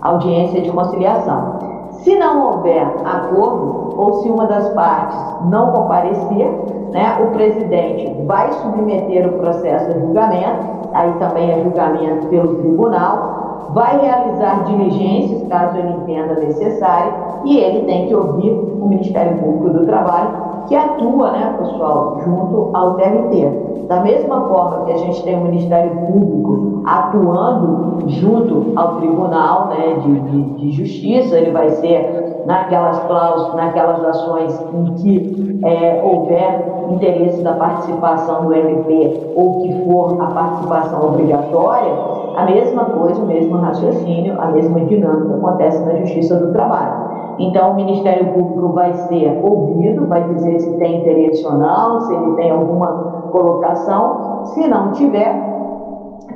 a 0.02 0.10
audiência 0.10 0.62
de 0.62 0.70
conciliação. 0.72 1.70
Se 1.92 2.16
não 2.18 2.48
houver 2.48 2.86
acordo, 3.06 3.94
ou 3.98 4.22
se 4.22 4.30
uma 4.30 4.46
das 4.46 4.70
partes 4.70 5.18
não 5.50 5.72
comparecer, 5.72 6.48
né, 6.92 7.18
o 7.22 7.32
presidente 7.32 8.26
vai 8.26 8.52
submeter 8.54 9.28
o 9.28 9.34
processo 9.34 9.92
a 9.92 10.00
julgamento, 10.00 10.90
aí 10.94 11.12
também 11.14 11.52
é 11.52 11.64
julgamento 11.64 12.28
pelo 12.28 12.56
tribunal, 12.56 13.70
vai 13.74 14.00
realizar 14.00 14.64
diligências, 14.64 15.48
caso 15.48 15.78
ele 15.78 15.92
entenda 15.92 16.36
necessário, 16.36 17.14
e 17.46 17.58
ele 17.58 17.86
tem 17.86 18.08
que 18.08 18.16
ouvir 18.16 18.52
o 18.52 18.88
Ministério 18.88 19.38
Público 19.38 19.70
do 19.80 19.86
Trabalho 19.86 20.49
que 20.70 20.76
atua, 20.76 21.32
né, 21.32 21.56
pessoal, 21.58 22.22
junto 22.24 22.70
ao 22.74 22.94
TRT. 22.94 23.88
Da 23.88 24.02
mesma 24.02 24.42
forma 24.42 24.86
que 24.86 24.92
a 24.92 24.98
gente 24.98 25.24
tem 25.24 25.36
o 25.36 25.42
Ministério 25.42 25.92
Público 26.06 26.84
atuando 26.86 28.08
junto 28.08 28.74
ao 28.76 28.98
Tribunal 28.98 29.70
né, 29.70 29.96
de, 30.00 30.20
de, 30.20 30.44
de 30.54 30.72
Justiça, 30.72 31.36
ele 31.38 31.50
vai 31.50 31.72
ser 31.72 32.44
naquelas 32.46 33.00
cláusulas, 33.00 33.56
naquelas 33.56 34.04
ações 34.06 34.64
em 34.74 34.94
que 34.94 35.60
é, 35.64 36.02
houver 36.04 36.86
interesse 36.92 37.42
da 37.42 37.54
participação 37.54 38.46
do 38.46 38.54
MP 38.54 39.22
ou 39.36 39.62
que 39.62 39.86
for 39.86 40.22
a 40.22 40.28
participação 40.28 41.08
obrigatória, 41.08 41.94
a 42.38 42.46
mesma 42.46 42.86
coisa, 42.86 43.20
o 43.22 43.26
mesmo 43.26 43.58
raciocínio, 43.58 44.40
a 44.40 44.48
mesma 44.48 44.82
dinâmica 44.82 45.36
acontece 45.36 45.84
na 45.84 45.96
Justiça 45.96 46.36
do 46.36 46.54
Trabalho. 46.54 47.19
Então, 47.40 47.72
o 47.72 47.76
Ministério 47.76 48.34
Público 48.34 48.74
vai 48.74 48.94
ser 48.94 49.40
ouvido, 49.42 50.08
vai 50.08 50.24
dizer 50.34 50.60
se 50.60 50.78
tem 50.78 51.00
interesse 51.00 51.46
ou 51.46 51.54
não, 51.54 52.02
se 52.02 52.14
ele 52.14 52.36
tem 52.36 52.52
alguma 52.52 52.88
colocação. 53.32 54.46
Se 54.46 54.68
não 54.68 54.92
tiver, 54.92 55.34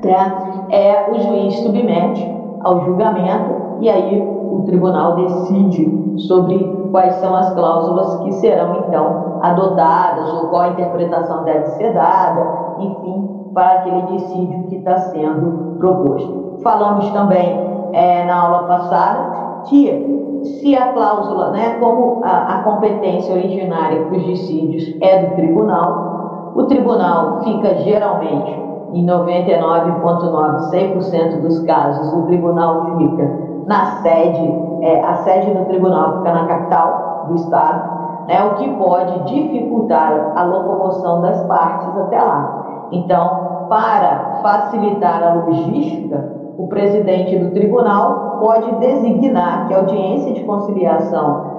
né, 0.03 0.65
é, 0.69 1.11
o 1.11 1.19
juiz 1.19 1.55
submete 1.59 2.25
ao 2.61 2.79
julgamento 2.85 3.53
e 3.81 3.89
aí 3.89 4.21
o 4.21 4.63
tribunal 4.65 5.15
decide 5.15 6.19
sobre 6.19 6.57
quais 6.91 7.15
são 7.15 7.35
as 7.35 7.53
cláusulas 7.53 8.15
que 8.23 8.31
serão 8.33 8.85
então 8.87 9.39
adotadas 9.41 10.31
ou 10.33 10.47
qual 10.47 10.71
interpretação 10.71 11.43
deve 11.43 11.65
ser 11.71 11.93
dada, 11.93 12.75
enfim, 12.79 13.49
para 13.53 13.79
aquele 13.79 14.01
dissídio 14.03 14.63
que 14.69 14.75
está 14.77 14.97
sendo 14.97 15.75
proposto. 15.79 16.59
Falamos 16.63 17.09
também 17.09 17.59
é, 17.91 18.25
na 18.25 18.41
aula 18.41 18.63
passada 18.67 19.32
se 19.65 20.75
a 20.75 20.93
cláusula, 20.93 21.51
né, 21.51 21.77
como 21.79 22.23
a, 22.23 22.55
a 22.55 22.63
competência 22.63 23.33
originária 23.33 24.03
para 24.03 24.17
os 24.17 24.23
dissídios 24.25 24.95
é 25.01 25.25
do 25.25 25.35
tribunal, 25.35 26.51
o 26.55 26.63
tribunal 26.65 27.41
fica 27.43 27.75
geralmente, 27.77 28.61
em 28.93 29.05
99,9%, 29.05 30.69
100% 30.69 31.41
dos 31.41 31.59
casos, 31.63 32.13
o 32.13 32.23
tribunal 32.27 32.97
fica 32.97 33.27
na 33.65 33.85
sede, 34.01 34.61
é, 34.81 35.01
a 35.03 35.15
sede 35.15 35.51
do 35.51 35.65
tribunal 35.65 36.17
fica 36.17 36.31
na 36.31 36.45
capital 36.45 37.25
do 37.27 37.35
estado, 37.35 38.03
né, 38.27 38.43
o 38.43 38.55
que 38.55 38.69
pode 38.75 39.23
dificultar 39.23 40.33
a 40.35 40.43
locomoção 40.43 41.21
das 41.21 41.41
partes 41.45 41.97
até 41.97 42.21
lá. 42.21 42.87
Então, 42.91 43.65
para 43.69 44.39
facilitar 44.43 45.23
a 45.23 45.33
logística, 45.33 46.42
o 46.57 46.67
presidente 46.67 47.37
do 47.37 47.51
tribunal 47.51 48.37
pode 48.39 48.71
designar 48.75 49.67
que 49.67 49.73
a 49.73 49.77
audiência 49.77 50.33
de 50.33 50.43
conciliação 50.43 51.53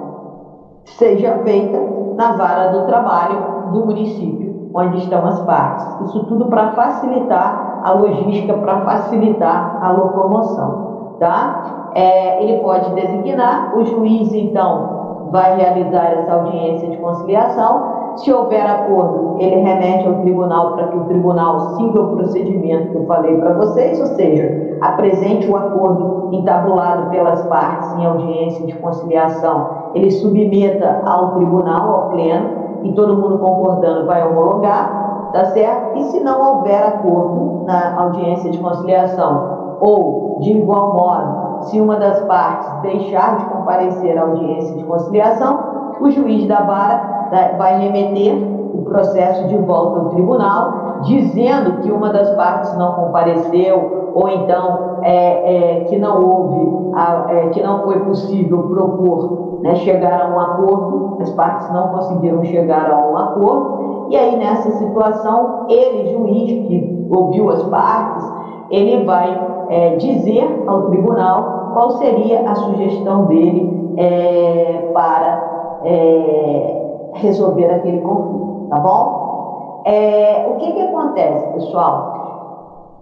seja 0.85 1.39
feita 1.43 1.79
na 2.15 2.31
vara 2.33 2.67
do 2.69 2.85
trabalho 2.85 3.71
do 3.71 3.85
município 3.85 4.45
onde 4.75 4.97
estão 4.97 5.25
as 5.25 5.39
partes. 5.41 5.87
Isso 6.01 6.25
tudo 6.25 6.47
para 6.47 6.71
facilitar 6.71 7.81
a 7.81 7.91
logística, 7.91 8.53
para 8.55 8.81
facilitar 8.81 9.79
a 9.81 9.91
locomoção, 9.91 11.15
tá? 11.17 11.91
É, 11.95 12.43
ele 12.43 12.59
pode 12.59 12.93
designar, 12.93 13.73
o 13.77 13.85
juiz 13.85 14.33
então 14.33 15.29
vai 15.31 15.55
realizar 15.55 16.07
essa 16.11 16.33
audiência 16.33 16.89
de 16.89 16.97
conciliação 16.97 17.94
se 18.17 18.31
houver 18.31 18.65
acordo, 18.65 19.35
ele 19.39 19.57
remete 19.57 20.07
ao 20.07 20.15
tribunal 20.21 20.73
para 20.73 20.87
que 20.87 20.97
o 20.97 21.03
tribunal 21.05 21.75
siga 21.75 22.01
o 22.01 22.15
procedimento 22.15 22.91
que 22.91 22.97
eu 22.97 23.05
falei 23.05 23.37
para 23.37 23.53
vocês, 23.53 23.99
ou 23.99 24.07
seja, 24.07 24.77
apresente 24.81 25.49
o 25.49 25.55
acordo 25.55 26.29
entabulado 26.31 27.09
pelas 27.09 27.41
partes 27.47 27.93
em 27.95 28.05
audiência 28.05 28.65
de 28.65 28.73
conciliação, 28.75 29.69
ele 29.93 30.11
submeta 30.11 31.01
ao 31.05 31.35
tribunal, 31.35 31.93
ao 31.93 32.09
pleno, 32.09 32.65
e 32.83 32.93
todo 32.93 33.17
mundo 33.17 33.39
concordando 33.39 34.05
vai 34.05 34.27
homologar, 34.27 35.29
tá 35.33 35.45
certo? 35.45 35.97
E 35.97 36.03
se 36.03 36.19
não 36.19 36.57
houver 36.57 36.83
acordo 36.83 37.65
na 37.65 37.99
audiência 37.99 38.51
de 38.51 38.57
conciliação, 38.59 39.77
ou 39.79 40.37
de 40.39 40.51
igual 40.51 40.93
modo, 40.93 41.45
se 41.63 41.81
uma 41.81 41.95
das 41.95 42.19
partes 42.21 42.81
deixar 42.81 43.37
de 43.37 43.45
comparecer 43.45 44.17
à 44.17 44.21
audiência 44.21 44.75
de 44.75 44.83
conciliação, 44.83 45.59
o 45.99 46.09
juiz 46.09 46.45
da 46.47 46.61
vara 46.61 47.14
né, 47.31 47.55
vai 47.57 47.79
remeter 47.79 48.35
o 48.73 48.83
processo 48.83 49.47
de 49.47 49.57
volta 49.57 49.99
ao 49.99 50.09
tribunal, 50.09 51.01
dizendo 51.03 51.81
que 51.81 51.91
uma 51.91 52.09
das 52.09 52.29
partes 52.31 52.75
não 52.77 52.93
compareceu, 52.93 54.11
ou 54.13 54.29
então 54.29 54.99
é, 55.03 55.81
é, 55.81 55.83
que 55.85 55.97
não 55.97 56.23
houve, 56.23 56.91
a, 56.95 57.25
é, 57.29 57.49
que 57.49 57.61
não 57.61 57.83
foi 57.83 57.99
possível 57.99 58.63
propor, 58.63 59.59
né, 59.61 59.75
chegar 59.75 60.21
a 60.21 60.27
um 60.27 60.39
acordo, 60.39 61.17
as 61.21 61.29
partes 61.31 61.71
não 61.71 61.89
conseguiram 61.89 62.43
chegar 62.45 62.91
a 62.91 63.07
um 63.07 63.17
acordo, 63.17 64.07
e 64.09 64.17
aí 64.17 64.37
nessa 64.37 64.71
situação, 64.71 65.65
ele, 65.69 66.13
juiz 66.13 66.67
que 66.67 67.07
ouviu 67.09 67.49
as 67.49 67.63
partes, 67.63 68.31
ele 68.69 69.03
vai 69.05 69.39
é, 69.69 69.95
dizer 69.95 70.63
ao 70.67 70.83
tribunal 70.89 71.71
qual 71.73 71.91
seria 71.91 72.49
a 72.49 72.55
sugestão 72.55 73.25
dele 73.25 73.93
é, 73.97 74.91
para 74.93 75.79
é, 75.83 76.84
resolver 77.15 77.65
aquele 77.65 78.01
conflito, 78.01 78.67
tá 78.69 78.79
bom? 78.79 79.81
É, 79.85 80.47
o 80.49 80.55
que, 80.55 80.71
que 80.71 80.81
acontece, 80.81 81.53
pessoal? 81.53 82.15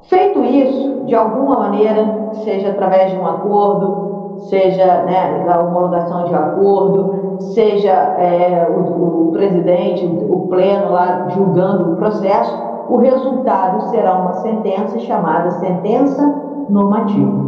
Feito 0.03 0.43
isso, 0.43 1.05
de 1.05 1.15
alguma 1.15 1.59
maneira, 1.59 2.29
seja 2.43 2.71
através 2.71 3.11
de 3.11 3.17
um 3.17 3.25
acordo, 3.25 4.37
seja 4.49 5.03
né, 5.03 5.43
da 5.45 5.61
homologação 5.61 6.25
de 6.25 6.35
acordo, 6.35 7.37
seja 7.39 7.91
é, 7.91 8.67
o, 8.69 9.29
o, 9.29 9.31
presidente, 9.31 10.05
o 10.05 10.47
pleno 10.47 10.91
lá 10.91 11.27
julgando 11.29 11.93
o 11.93 11.95
processo, 11.95 12.53
o 12.89 12.97
resultado 12.97 13.89
será 13.89 14.15
uma 14.15 14.33
sentença 14.33 14.99
chamada 14.99 15.51
sentença 15.51 16.21
normativa, 16.69 17.41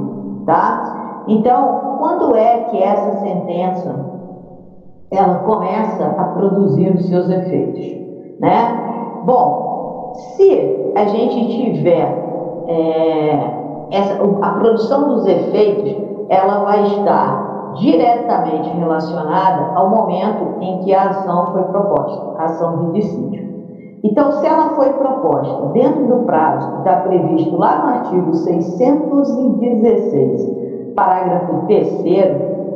tá? 0.46 1.24
Então, 1.28 1.98
quando 2.00 2.36
é 2.36 2.60
que 2.70 2.82
essa 2.82 3.20
sentença 3.20 4.16
ela 5.12 5.40
começa 5.40 6.06
a 6.06 6.24
produzir 6.26 6.96
os 6.96 7.08
seus 7.08 7.30
efeitos, 7.30 7.86
né? 8.40 8.86
Bom, 9.26 10.14
se 10.36 10.94
a 10.96 11.06
gente 11.06 11.48
tiver 11.48 12.08
é, 12.68 13.56
essa, 13.92 14.24
a 14.42 14.50
produção 14.52 15.10
dos 15.10 15.28
efeitos, 15.28 15.94
ela 16.30 16.64
vai 16.64 16.84
estar 16.84 17.74
diretamente 17.76 18.70
relacionada 18.70 19.74
ao 19.76 19.90
momento 19.90 20.62
em 20.62 20.80
que 20.80 20.94
a 20.94 21.10
ação 21.10 21.52
foi 21.52 21.64
proposta, 21.64 22.36
a 22.38 22.46
ação 22.46 22.78
de 22.78 23.02
dissídio. 23.02 23.44
Então, 24.04 24.32
se 24.34 24.46
ela 24.46 24.76
foi 24.76 24.94
proposta 24.94 25.66
dentro 25.74 26.06
do 26.06 26.20
prazo 26.26 26.72
que 26.72 26.78
está 26.78 26.98
previsto 26.98 27.58
lá 27.58 27.80
no 27.80 27.88
artigo 27.90 28.32
616, 28.34 30.94
parágrafo 30.96 31.66
3 31.66 32.04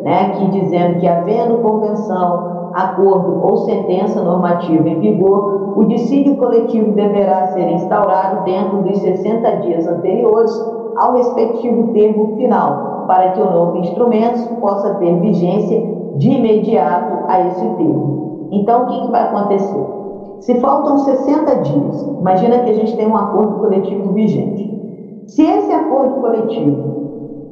né, 0.04 0.30
que 0.32 0.48
dizendo 0.52 1.00
que 1.00 1.08
havendo 1.08 1.60
convenção, 1.60 2.72
acordo 2.74 3.46
ou 3.46 3.58
sentença 3.58 4.22
normativa 4.22 4.88
em 4.88 5.00
vigor, 5.00 5.74
o 5.78 5.86
dissídio 5.86 6.36
coletivo 6.38 6.92
deverá 6.92 7.48
ser 7.48 7.70
instaurado 7.72 8.44
dentro 8.44 8.84
dos 8.84 8.98
60 9.00 9.58
dias 9.58 9.88
anteriores 9.88 10.52
ao 10.98 11.14
respectivo 11.14 11.94
termo 11.94 12.36
final, 12.36 13.06
para 13.08 13.32
que 13.32 13.42
o 13.42 13.52
novo 13.52 13.78
instrumento 13.78 14.56
possa 14.60 14.96
ter 14.96 15.20
vigência 15.20 15.82
de 16.18 16.32
imediato 16.32 17.26
a 17.28 17.48
esse 17.48 17.66
termo. 17.66 18.48
Então, 18.52 18.84
o 18.84 18.88
que, 18.88 19.02
que 19.02 19.12
vai 19.12 19.24
acontecer? 19.24 19.86
Se 20.42 20.56
faltam 20.60 20.98
60 21.00 21.56
dias, 21.58 22.02
imagina 22.20 22.60
que 22.60 22.70
a 22.72 22.74
gente 22.74 22.96
tem 22.96 23.08
um 23.08 23.18
acordo 23.18 23.60
coletivo 23.60 24.14
vigente. 24.14 24.70
Se 25.28 25.44
esse 25.44 25.72
acordo 25.72 26.22
coletivo 26.22 27.00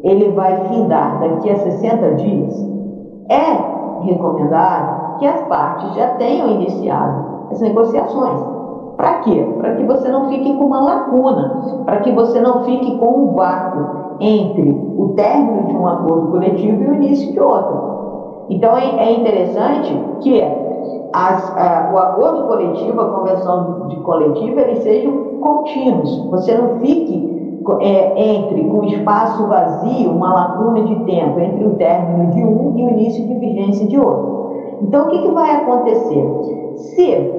ele 0.03 0.31
vai 0.31 0.67
findar 0.67 1.19
daqui 1.19 1.49
a 1.49 1.55
60 1.57 2.15
dias, 2.15 2.67
é 3.29 4.03
recomendado 4.03 5.19
que 5.19 5.27
as 5.27 5.41
partes 5.43 5.93
já 5.95 6.09
tenham 6.15 6.49
iniciado 6.51 7.47
as 7.51 7.59
negociações. 7.61 8.41
Para 8.95 9.19
quê? 9.19 9.47
Para 9.59 9.75
que 9.75 9.83
você 9.83 10.09
não 10.09 10.27
fique 10.29 10.57
com 10.57 10.65
uma 10.65 10.81
lacuna, 10.81 11.83
para 11.85 11.97
que 11.97 12.11
você 12.11 12.39
não 12.41 12.63
fique 12.63 12.97
com 12.97 13.05
um 13.05 13.35
vácuo 13.35 14.17
entre 14.19 14.71
o 14.71 15.09
término 15.15 15.67
de 15.67 15.75
um 15.75 15.87
acordo 15.87 16.31
coletivo 16.31 16.83
e 16.83 16.87
o 16.87 16.93
início 16.95 17.31
de 17.31 17.39
outro. 17.39 18.45
Então 18.49 18.75
é, 18.75 18.85
é 18.97 19.19
interessante 19.19 19.93
que 20.21 20.41
as, 21.13 21.57
a, 21.57 21.91
o 21.93 21.97
acordo 21.97 22.47
coletivo, 22.47 23.01
a 23.01 23.09
convenção 23.09 23.87
de 23.87 23.97
coletiva, 23.97 24.61
eles 24.61 24.79
sejam 24.79 25.13
contínuos. 25.41 26.25
Você 26.31 26.57
não 26.57 26.79
fique 26.79 27.36
é, 27.81 28.35
entre 28.35 28.63
com 28.65 28.83
espaço 28.85 29.47
vazio, 29.47 30.11
uma 30.11 30.33
lacuna 30.33 30.83
de 30.83 30.95
tempo 31.05 31.39
entre 31.39 31.65
o 31.65 31.75
término 31.75 32.31
de 32.31 32.43
um 32.43 32.73
e 32.77 32.83
o 32.83 32.89
início 32.91 33.27
de 33.27 33.33
vigência 33.35 33.87
de 33.87 33.99
outro. 33.99 34.77
Então, 34.81 35.07
o 35.07 35.09
que, 35.09 35.21
que 35.21 35.31
vai 35.31 35.55
acontecer? 35.55 36.25
Se 36.75 37.31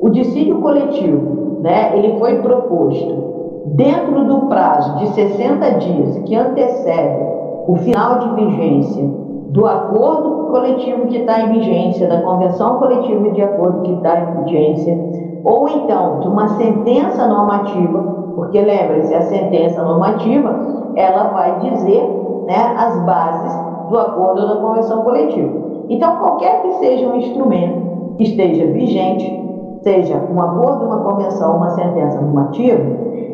o 0.00 0.08
dissídio 0.10 0.60
coletivo 0.60 1.60
né, 1.60 1.96
ele 1.96 2.18
foi 2.18 2.40
proposto 2.42 3.64
dentro 3.66 4.24
do 4.24 4.46
prazo 4.46 4.98
de 4.98 5.08
60 5.08 5.70
dias 5.78 6.18
que 6.24 6.36
antecede 6.36 7.26
o 7.66 7.76
final 7.76 8.18
de 8.20 8.44
vigência 8.44 9.04
do 9.48 9.66
acordo 9.66 10.50
coletivo 10.50 11.06
que 11.06 11.18
está 11.18 11.40
em 11.40 11.52
vigência, 11.52 12.06
da 12.06 12.20
convenção 12.20 12.78
coletiva 12.78 13.30
de 13.30 13.42
acordo 13.42 13.82
que 13.82 13.92
está 13.92 14.20
em 14.20 14.44
vigência, 14.44 14.98
ou 15.44 15.68
então 15.68 16.20
de 16.20 16.28
uma 16.28 16.48
sentença 16.48 17.26
normativa 17.26 18.15
porque 18.36 18.60
lembre-se, 18.60 19.14
a 19.14 19.22
sentença 19.22 19.82
normativa, 19.82 20.92
ela 20.94 21.24
vai 21.30 21.58
dizer 21.60 22.02
né, 22.46 22.74
as 22.76 23.00
bases 23.04 23.66
do 23.88 23.98
acordo 23.98 24.46
da 24.46 24.56
convenção 24.56 25.02
coletiva. 25.02 25.50
Então, 25.88 26.16
qualquer 26.16 26.60
que 26.62 26.72
seja 26.74 27.08
um 27.08 27.16
instrumento 27.16 28.14
que 28.18 28.24
esteja 28.24 28.66
vigente, 28.66 29.42
seja 29.82 30.22
um 30.30 30.40
acordo, 30.40 30.84
uma 30.84 30.98
convenção, 30.98 31.56
uma 31.56 31.70
sentença 31.70 32.20
normativa, 32.20 32.82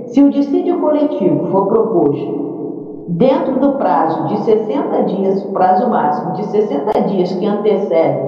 se 0.06 0.22
o 0.22 0.30
dissídio 0.30 0.80
coletivo 0.80 1.46
for 1.46 1.66
proposto 1.66 3.04
dentro 3.08 3.58
do 3.58 3.72
prazo 3.72 4.28
de 4.28 4.40
60 4.42 5.02
dias, 5.04 5.42
prazo 5.46 5.90
máximo 5.90 6.32
de 6.34 6.44
60 6.44 7.00
dias 7.02 7.32
que 7.32 7.46
antecede 7.46 8.20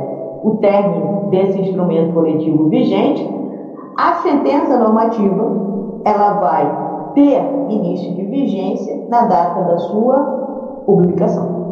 o 0.43 0.57
término 0.57 1.29
desse 1.31 1.61
instrumento 1.61 2.13
coletivo 2.13 2.69
vigente, 2.69 3.33
a 3.97 4.15
sentença 4.15 4.77
normativa 4.77 5.74
ela 6.05 6.35
vai 6.35 7.13
ter 7.15 7.41
início 7.69 8.15
de 8.15 8.25
vigência 8.25 9.07
na 9.09 9.23
data 9.23 9.63
da 9.63 9.79
sua 9.79 10.19
publicação. 10.87 11.65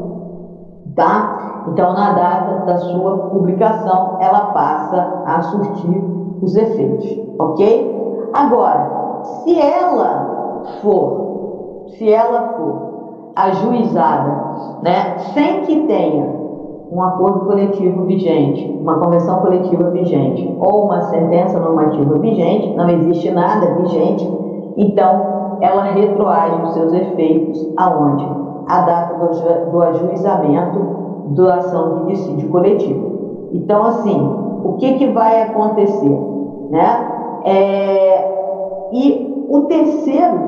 Tá? 0.95 1.65
Então, 1.69 1.93
na 1.95 2.13
data 2.13 2.67
da 2.67 2.79
sua 2.79 3.19
publicação, 3.29 4.19
ela 4.21 4.53
passa 4.53 5.23
a 5.27 5.43
surtir 5.43 6.03
os 6.43 6.57
efeitos, 6.57 7.19
ok? 7.39 8.31
Agora, 8.33 9.21
se 9.23 9.59
ela 9.59 10.63
for, 10.83 11.87
se 11.97 12.13
ela 12.13 12.55
for 12.57 12.93
ajuizada, 13.37 14.81
né, 14.83 15.19
sem 15.33 15.63
que 15.63 15.87
tenha 15.87 16.42
um 16.93 17.03
acordo 17.03 17.47
coletivo 17.47 18.05
vigente, 18.05 18.71
uma 18.79 18.99
convenção 18.99 19.41
coletiva 19.41 19.89
vigente 19.91 20.55
ou 20.61 20.85
uma 20.85 21.01
sentença 21.03 21.59
normativa 21.59 22.19
vigente, 22.19 22.77
não 22.77 22.89
existe 22.91 23.31
nada 23.31 23.75
vigente, 23.77 24.31
então 24.77 25.57
ela 25.63 25.85
retroage 25.85 26.63
os 26.63 26.75
seus 26.75 26.93
efeitos 26.93 27.67
aonde? 27.79 28.29
A 28.69 28.81
data 28.83 29.15
do, 29.15 29.71
do 29.71 29.83
ajuizamento 29.83 30.79
da 31.31 31.57
ação 31.57 32.01
de 32.01 32.13
dissídio 32.13 32.49
coletivo. 32.51 33.49
Então, 33.53 33.85
assim, 33.85 34.21
o 34.63 34.75
que, 34.75 34.95
que 34.95 35.07
vai 35.09 35.43
acontecer? 35.43 36.21
Né? 36.71 37.09
É, 37.45 38.89
e 38.93 39.47
o 39.49 39.63
terceiro 39.63 40.39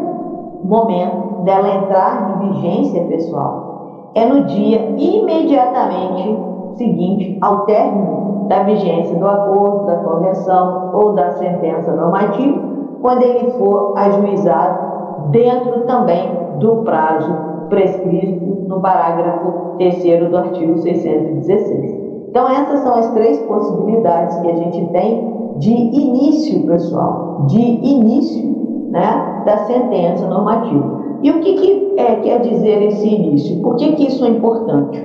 momento 0.63 1.43
dela 1.45 1.75
entrar 1.77 2.43
em 2.43 2.49
vigência, 2.49 3.03
pessoal, 3.05 3.74
é 4.15 4.27
no 4.27 4.45
dia 4.45 4.95
imediatamente 4.97 6.39
seguinte 6.77 7.39
ao 7.41 7.61
término 7.67 8.47
da 8.49 8.63
vigência 8.63 9.17
do 9.17 9.27
acordo, 9.27 9.87
da 9.87 9.97
convenção 9.97 10.91
ou 10.95 11.13
da 11.15 11.31
sentença 11.33 11.93
normativa, 11.93 12.61
quando 13.01 13.23
ele 13.23 13.51
for 13.53 13.95
ajuizado 13.97 15.31
dentro 15.31 15.83
também 15.87 16.31
do 16.59 16.77
prazo 16.83 17.33
prescrito 17.69 18.67
no 18.69 18.81
parágrafo 18.81 19.77
3 19.79 20.31
do 20.31 20.37
artigo 20.37 20.79
616. 20.79 22.05
Então, 22.29 22.49
essas 22.49 22.81
são 22.81 22.95
as 22.95 23.09
três 23.13 23.39
possibilidades 23.43 24.37
que 24.41 24.51
a 24.51 24.57
gente 24.57 24.87
tem 24.89 25.35
de 25.59 25.73
início, 25.73 26.67
pessoal, 26.67 27.45
de 27.47 27.61
início 27.61 28.45
né, 28.91 29.43
da 29.47 29.59
sentença 29.59 30.27
normativa. 30.27 31.05
E 31.25 31.31
o 31.31 31.41
que, 31.41 31.55
que 31.55 31.95
é, 31.97 32.17
quer 32.17 32.41
dizer 32.43 32.83
esse 32.83 33.09
início? 33.09 33.63
Por 33.63 33.77
que, 33.77 33.93
que 33.93 34.09
isso 34.09 34.27
é 34.27 34.29
importante? 34.29 35.01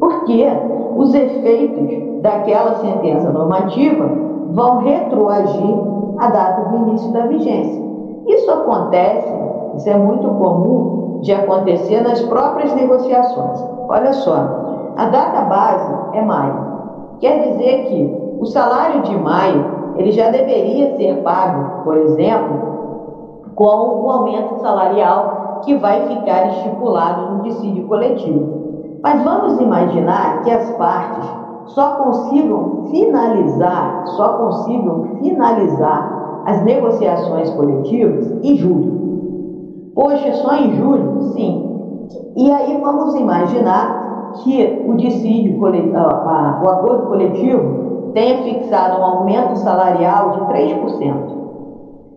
Porque 0.00 0.44
os 0.96 1.14
efeitos 1.14 2.20
daquela 2.22 2.74
sentença 2.74 3.30
normativa 3.30 4.10
vão 4.50 4.78
retroagir 4.78 5.76
a 6.18 6.28
data 6.28 6.70
do 6.70 6.76
início 6.76 7.12
da 7.12 7.24
vigência. 7.26 7.80
Isso 8.26 8.50
acontece, 8.50 9.32
isso 9.76 9.88
é 9.88 9.96
muito 9.96 10.28
comum 10.28 11.20
de 11.20 11.32
acontecer 11.32 12.00
nas 12.00 12.20
próprias 12.22 12.74
negociações. 12.74 13.64
Olha 13.88 14.12
só, 14.12 14.92
a 14.96 15.04
data 15.04 15.42
base 15.42 15.94
é 16.14 16.22
maio. 16.22 16.66
Quer 17.20 17.48
dizer 17.48 17.84
que 17.84 18.36
o 18.40 18.46
salário 18.46 19.02
de 19.02 19.16
maio 19.16 19.64
ele 19.96 20.10
já 20.10 20.30
deveria 20.30 20.96
ser 20.96 21.22
pago, 21.22 21.84
por 21.84 21.96
exemplo, 21.96 22.70
com 23.54 24.02
o 24.02 24.10
aumento 24.10 24.58
salarial 24.60 25.39
que 25.62 25.74
vai 25.76 26.06
ficar 26.08 26.48
estipulado 26.48 27.36
no 27.36 27.42
dissídio 27.42 27.86
coletivo. 27.86 28.60
Mas 29.02 29.22
vamos 29.22 29.60
imaginar 29.60 30.42
que 30.42 30.50
as 30.50 30.70
partes 30.72 31.28
só 31.66 31.96
consigam 31.96 32.86
finalizar, 32.90 34.06
só 34.16 34.28
consigam 34.34 35.16
finalizar 35.20 36.42
as 36.46 36.62
negociações 36.64 37.50
coletivas 37.50 38.30
em 38.42 38.56
julho. 38.56 39.92
Poxa, 39.94 40.32
só 40.34 40.54
em 40.54 40.72
julho? 40.76 41.22
Sim. 41.32 41.70
E 42.36 42.50
aí 42.50 42.80
vamos 42.80 43.14
imaginar 43.14 44.32
que 44.42 44.84
o 44.86 44.96
dissídio 44.96 45.60
o 45.60 46.68
acordo 46.68 47.06
coletivo 47.06 48.12
tenha 48.14 48.42
fixado 48.42 49.00
um 49.00 49.04
aumento 49.04 49.56
salarial 49.56 50.30
de 50.30 50.40
3%. 50.52 51.40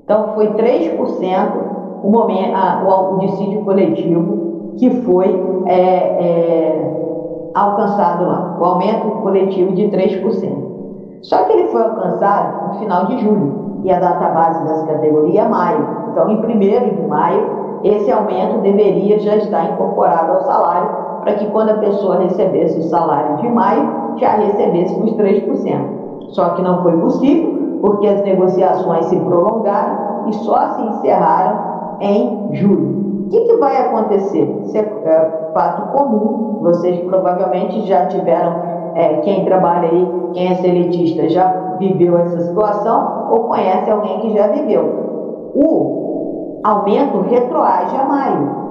Então 0.04 0.34
foi 0.34 0.48
3% 0.54 1.74
o, 2.04 2.10
momento, 2.10 2.54
a, 2.54 2.84
o, 2.86 3.20
dissídio 3.20 3.64
coletivo 3.64 4.74
que 4.78 4.90
foi 5.02 5.64
é, 5.66 5.76
é, 5.76 7.52
alcançado 7.56 8.26
lá, 8.26 8.58
o 8.60 8.66
aumento 8.66 9.10
coletivo 9.22 9.74
de 9.74 9.88
3%. 9.88 10.74
Só 11.22 11.44
que 11.46 11.54
ele 11.54 11.68
foi 11.70 11.82
alcançado 11.82 12.68
no 12.68 12.80
final 12.80 13.06
de 13.06 13.20
julho. 13.20 13.64
e 13.84 13.92
a 13.92 14.00
data 14.00 14.30
base 14.30 14.64
dessa 14.66 14.86
categoria 14.86 15.42
é 15.42 15.48
maio. 15.48 15.88
Então, 16.12 16.30
em 16.30 16.38
1 16.38 16.96
de 16.96 17.08
maio, 17.08 17.80
esse 17.84 18.12
aumento 18.12 18.62
deveria 18.62 19.20
já 19.20 19.38
estar 19.38 19.72
incorporado 19.72 20.34
ao 20.34 20.42
salário, 20.42 20.90
para 21.22 21.34
que 21.36 21.46
quando 21.48 21.70
a 21.70 21.78
pessoa 21.78 22.18
recebesse 22.18 22.80
o 22.80 22.84
salário 22.84 23.38
de 23.38 23.50
maio, 23.50 24.18
já 24.18 24.32
recebesse 24.36 24.94
os 25.00 25.12
3%. 25.14 26.30
Só 26.30 26.50
que 26.50 26.62
não 26.62 26.82
foi 26.82 26.98
possível, 26.98 27.80
porque 27.82 28.08
as 28.08 28.22
negociações 28.24 29.06
se 29.06 29.18
prolongaram 29.18 30.28
e 30.28 30.34
só 30.34 30.70
se 30.70 30.82
encerraram 30.82 31.73
em 32.04 32.50
julho. 32.54 33.26
O 33.26 33.30
que, 33.30 33.40
que 33.40 33.58
vai 33.58 33.78
acontecer? 33.78 34.44
Isso 34.66 34.78
é, 34.78 34.82
é 34.82 35.52
fato 35.54 35.98
comum, 35.98 36.60
vocês 36.62 37.00
provavelmente 37.08 37.82
já 37.88 38.06
tiveram, 38.08 38.54
é, 38.96 39.18
quem 39.22 39.46
trabalha 39.46 39.90
aí, 39.90 40.08
quem 40.34 40.52
é 40.52 40.56
seletista, 40.56 41.30
já 41.30 41.76
viveu 41.80 42.18
essa 42.18 42.42
situação 42.42 43.28
ou 43.32 43.46
conhece 43.46 43.90
alguém 43.90 44.20
que 44.20 44.34
já 44.34 44.48
viveu. 44.48 45.52
O 45.56 46.60
aumento 46.64 47.22
retroage 47.22 47.96
a 47.96 48.06
maio. 48.06 48.64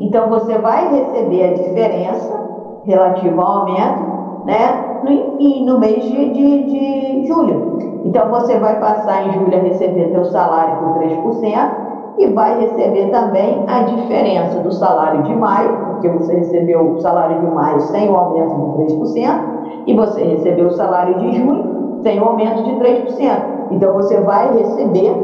Então 0.00 0.28
você 0.28 0.58
vai 0.58 0.88
receber 0.88 1.44
a 1.44 1.54
diferença 1.54 2.40
relativa 2.84 3.42
ao 3.42 3.58
aumento 3.60 4.44
né, 4.46 5.00
no, 5.04 5.66
no 5.66 5.78
mês 5.78 6.02
de, 6.02 6.30
de, 6.30 6.62
de 6.64 7.26
julho. 7.26 7.78
Então 8.04 8.28
você 8.30 8.58
vai 8.58 8.80
passar 8.80 9.28
em 9.28 9.32
julho 9.32 9.54
a 9.54 9.60
receber 9.60 10.10
seu 10.10 10.24
salário 10.24 10.78
por 10.78 11.02
3% 11.02 11.89
e 12.20 12.26
vai 12.34 12.60
receber 12.60 13.10
também 13.10 13.64
a 13.66 13.82
diferença 13.82 14.60
do 14.60 14.70
salário 14.72 15.22
de 15.22 15.34
maio, 15.34 15.76
porque 15.92 16.08
você 16.10 16.34
recebeu 16.34 16.92
o 16.92 17.00
salário 17.00 17.40
de 17.40 17.46
maio 17.46 17.80
sem 17.80 18.10
o 18.10 18.16
aumento 18.16 18.54
de 18.54 18.94
3%, 18.94 19.40
e 19.86 19.94
você 19.94 20.22
recebeu 20.22 20.66
o 20.66 20.72
salário 20.72 21.18
de 21.18 21.32
junho 21.38 22.00
sem 22.02 22.20
o 22.20 22.24
aumento 22.24 22.62
de 22.62 22.72
3%. 22.72 23.42
Então 23.70 23.94
você 23.94 24.20
vai 24.20 24.52
receber 24.54 25.14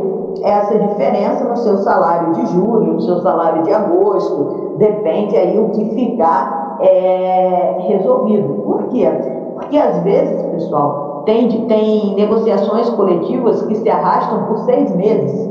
essa 0.42 0.78
diferença 0.78 1.44
no 1.44 1.56
seu 1.56 1.78
salário 1.78 2.32
de 2.32 2.46
julho, 2.46 2.94
no 2.94 3.00
seu 3.00 3.18
salário 3.18 3.62
de 3.62 3.72
agosto, 3.72 4.74
depende 4.78 5.36
aí 5.36 5.58
o 5.58 5.70
que 5.70 5.84
ficar 5.90 6.78
é, 6.80 7.76
resolvido. 7.88 8.54
Por 8.62 8.84
quê? 8.84 9.06
Porque 9.54 9.78
às 9.78 9.98
vezes, 10.02 10.42
pessoal, 10.52 11.22
tem, 11.24 11.48
tem 11.66 12.14
negociações 12.14 12.88
coletivas 12.90 13.62
que 13.62 13.74
se 13.74 13.88
arrastam 13.88 14.44
por 14.44 14.58
seis 14.58 14.94
meses, 14.94 15.50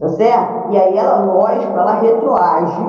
tá 0.00 0.08
certo? 0.08 0.72
E 0.72 0.78
aí 0.78 0.96
ela, 0.96 1.24
lógico, 1.24 1.78
ela 1.78 2.00
retroage, 2.00 2.82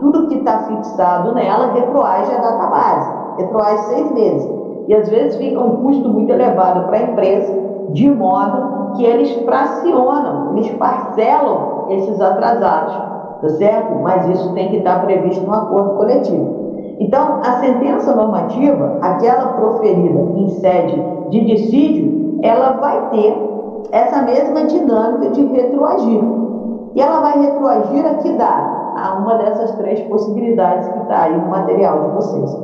tudo 0.00 0.26
que 0.26 0.36
está 0.36 0.58
fixado 0.64 1.32
nela 1.32 1.72
retroage 1.72 2.30
a 2.32 2.38
data 2.38 2.66
base, 2.66 3.12
retroage 3.38 3.84
seis 3.84 4.12
meses. 4.12 4.50
E 4.88 4.94
às 4.94 5.08
vezes 5.08 5.36
fica 5.36 5.60
um 5.60 5.76
custo 5.82 6.08
muito 6.08 6.30
elevado 6.30 6.86
para 6.86 6.98
a 6.98 7.02
empresa, 7.02 7.52
de 7.90 8.10
modo 8.10 8.94
que 8.96 9.04
eles 9.04 9.30
fracionam, 9.44 10.52
eles 10.52 10.70
parcelam 10.72 11.86
esses 11.88 12.20
atrasados, 12.20 12.94
tá 13.40 13.48
certo? 13.50 13.94
Mas 14.02 14.28
isso 14.28 14.52
tem 14.54 14.68
que 14.70 14.76
estar 14.78 15.04
previsto 15.04 15.44
no 15.46 15.54
acordo 15.54 15.96
coletivo. 15.96 16.66
Então, 16.98 17.40
a 17.40 17.60
sentença 17.60 18.14
normativa, 18.14 18.98
aquela 19.02 19.48
proferida 19.52 20.20
em 20.36 20.48
sede 20.60 21.02
de 21.28 21.44
dissídio, 21.44 22.40
ela 22.42 22.72
vai 22.72 23.10
ter 23.10 23.36
essa 23.92 24.22
mesma 24.22 24.64
dinâmica 24.64 25.30
de 25.30 25.44
retroagir. 25.44 26.22
E 26.96 27.00
ela 27.00 27.20
vai 27.20 27.38
retroagir 27.38 28.06
a 28.06 28.14
que 28.14 28.32
dá? 28.32 28.94
A 28.96 29.18
uma 29.18 29.34
dessas 29.34 29.72
três 29.72 30.00
possibilidades 30.08 30.88
que 30.88 30.98
está 31.00 31.24
aí 31.24 31.38
no 31.38 31.48
material 31.48 32.04
de 32.04 32.14
vocês. 32.14 32.58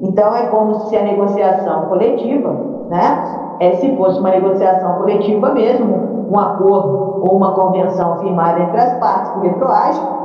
Então, 0.00 0.32
é 0.36 0.46
como 0.46 0.76
se 0.82 0.96
a 0.96 1.02
negociação 1.02 1.86
coletiva, 1.86 2.56
né? 2.88 3.56
É, 3.58 3.72
se 3.72 3.96
fosse 3.96 4.20
uma 4.20 4.30
negociação 4.30 4.94
coletiva 4.94 5.50
mesmo, 5.50 6.28
um 6.30 6.38
acordo 6.38 7.22
ou 7.28 7.36
uma 7.36 7.54
convenção 7.54 8.18
firmada 8.18 8.60
entre 8.60 8.80
as 8.80 8.94
partes 9.00 9.32
que 9.32 9.64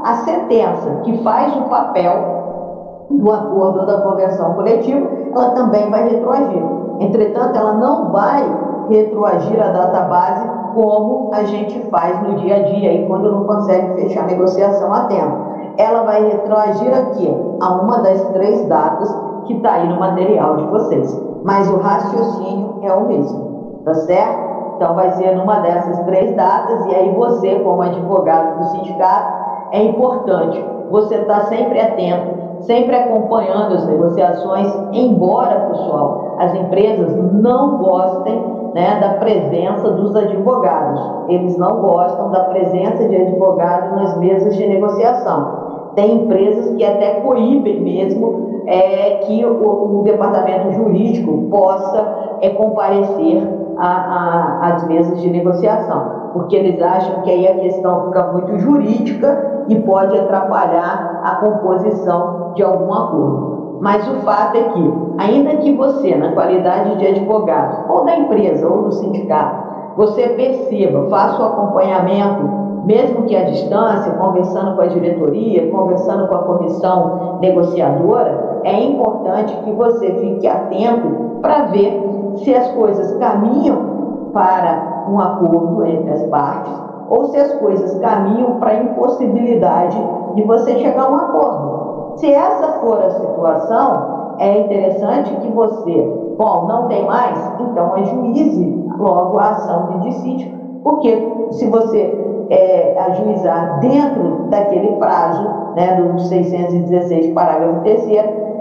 a 0.04 0.14
sentença 0.18 1.02
que 1.04 1.18
faz 1.24 1.56
o 1.58 1.62
papel 1.64 3.08
do 3.10 3.32
acordo 3.32 3.88
da 3.88 4.02
convenção 4.02 4.54
coletiva, 4.54 5.08
ela 5.34 5.50
também 5.52 5.90
vai 5.90 6.08
retroagir. 6.08 6.64
Entretanto, 7.00 7.58
ela 7.58 7.74
não 7.74 8.12
vai 8.12 8.44
retroagir 8.90 9.60
a 9.60 9.70
data 9.70 10.02
base 10.02 10.57
como 10.78 11.32
a 11.34 11.44
gente 11.44 11.80
faz 11.90 12.22
no 12.22 12.36
dia 12.36 12.58
a 12.58 12.60
dia, 12.60 12.94
e 12.94 13.08
quando 13.08 13.32
não 13.32 13.46
consegue 13.46 14.00
fechar 14.00 14.26
a 14.26 14.28
negociação 14.28 14.94
a 14.94 15.06
tempo. 15.06 15.48
Ela 15.76 16.04
vai 16.04 16.24
retroagir 16.24 16.96
aqui, 16.96 17.28
a 17.60 17.74
uma 17.82 17.98
das 18.04 18.24
três 18.30 18.64
datas 18.68 19.12
que 19.46 19.54
está 19.54 19.74
aí 19.74 19.90
no 19.90 20.00
material 20.00 20.58
de 20.58 20.68
vocês. 20.68 21.20
Mas 21.44 21.68
o 21.72 21.78
raciocínio 21.78 22.80
é 22.84 22.94
o 22.94 23.08
mesmo, 23.08 23.82
tá 23.84 23.96
certo? 23.96 24.76
Então 24.76 24.94
vai 24.94 25.12
ser 25.14 25.36
numa 25.36 25.62
dessas 25.62 25.98
três 26.02 26.36
datas, 26.36 26.86
e 26.86 26.96
aí 26.96 27.12
você, 27.16 27.56
como 27.56 27.82
advogado 27.82 28.60
do 28.60 28.66
sindicato, 28.66 29.34
é 29.72 29.84
importante 29.84 30.64
você 30.92 31.16
estar 31.16 31.40
tá 31.40 31.46
sempre 31.48 31.80
atento 31.80 32.38
sempre 32.62 32.96
acompanhando 32.96 33.76
as 33.76 33.86
negociações, 33.86 34.74
embora, 34.92 35.68
pessoal, 35.70 36.36
as 36.40 36.56
empresas 36.56 37.16
não 37.34 37.78
gostem 37.78 38.57
né, 38.74 39.00
da 39.00 39.10
presença 39.20 39.90
dos 39.92 40.16
advogados. 40.16 41.26
Eles 41.28 41.58
não 41.58 41.82
gostam 41.82 42.30
da 42.32 42.46
presença 42.46 43.08
de 43.08 43.16
advogado 43.16 43.96
nas 43.96 44.18
mesas 44.18 44.56
de 44.56 44.68
negociação. 44.68 45.92
Tem 45.96 46.24
empresas 46.24 46.76
que 46.76 46.86
até 46.86 47.22
coíbem 47.22 47.82
mesmo 47.82 48.64
é, 48.68 49.22
que 49.26 49.46
o, 49.46 50.00
o, 50.00 50.04
departamento 50.04 50.72
jurídico 50.74 51.48
possa 51.50 52.38
é, 52.42 52.50
comparecer 52.50 53.42
às 53.78 54.88
mesas 54.88 55.22
de 55.22 55.30
negociação, 55.30 56.32
porque 56.34 56.56
eles 56.56 56.82
acham 56.82 57.22
que 57.22 57.32
aí 57.32 57.48
a 57.48 57.56
questão 57.60 58.06
fica 58.06 58.32
muito 58.34 58.60
jurídica 58.60 59.64
e 59.70 59.76
pode 59.80 60.18
atrapalhar 60.18 61.22
a 61.24 61.36
composição 61.36 62.54
de 62.56 62.64
algum 62.64 62.94
acordo. 62.94 63.57
Mas 63.80 64.08
o 64.08 64.16
fato 64.22 64.58
é 64.58 64.64
que, 64.64 64.94
ainda 65.18 65.58
que 65.58 65.74
você, 65.74 66.16
na 66.16 66.32
qualidade 66.32 66.98
de 66.98 67.08
advogado, 67.08 67.92
ou 67.92 68.06
da 68.06 68.16
empresa, 68.16 68.68
ou 68.68 68.84
do 68.84 68.92
sindicato, 68.94 69.68
você 69.96 70.30
perceba, 70.30 71.10
faça 71.10 71.42
o 71.42 71.46
acompanhamento, 71.46 72.44
mesmo 72.86 73.24
que 73.24 73.36
à 73.36 73.44
distância, 73.44 74.12
conversando 74.14 74.76
com 74.76 74.82
a 74.82 74.88
diretoria, 74.88 75.70
conversando 75.72 76.28
com 76.28 76.36
a 76.36 76.44
comissão 76.44 77.40
negociadora, 77.42 78.62
é 78.64 78.84
importante 78.84 79.56
que 79.64 79.72
você 79.72 80.12
fique 80.14 80.48
atento 80.48 81.40
para 81.42 81.64
ver 81.66 82.02
se 82.36 82.54
as 82.54 82.72
coisas 82.72 83.18
caminham 83.18 84.30
para 84.34 85.06
um 85.10 85.20
acordo 85.20 85.86
entre 85.86 86.12
as 86.12 86.24
partes 86.28 86.74
ou 87.10 87.26
se 87.26 87.38
as 87.38 87.54
coisas 87.54 87.98
caminham 88.00 88.60
para 88.60 88.72
a 88.72 88.84
impossibilidade 88.84 89.98
de 90.36 90.44
você 90.44 90.78
chegar 90.80 91.04
a 91.04 91.10
um 91.10 91.16
acordo. 91.16 91.87
Se 92.18 92.32
essa 92.32 92.80
for 92.80 93.00
a 93.00 93.10
situação, 93.12 94.36
é 94.40 94.60
interessante 94.60 95.36
que 95.38 95.52
você, 95.52 96.02
bom, 96.38 96.66
não 96.68 96.88
tem 96.88 97.06
mais, 97.06 97.38
então 97.60 97.94
ajuize 97.94 98.86
logo 98.98 99.38
a 99.38 99.50
ação 99.50 99.88
de 99.88 100.10
dissídio, 100.10 100.52
porque 100.84 101.16
se 101.52 101.68
você 101.68 102.48
é, 102.50 102.96
ajuizar 103.00 103.80
dentro 103.80 104.48
daquele 104.50 104.96
prazo, 104.98 105.48
né, 105.76 105.96
do 105.96 106.20
616, 106.20 107.34
parágrafo 107.34 107.82
3 107.82 108.08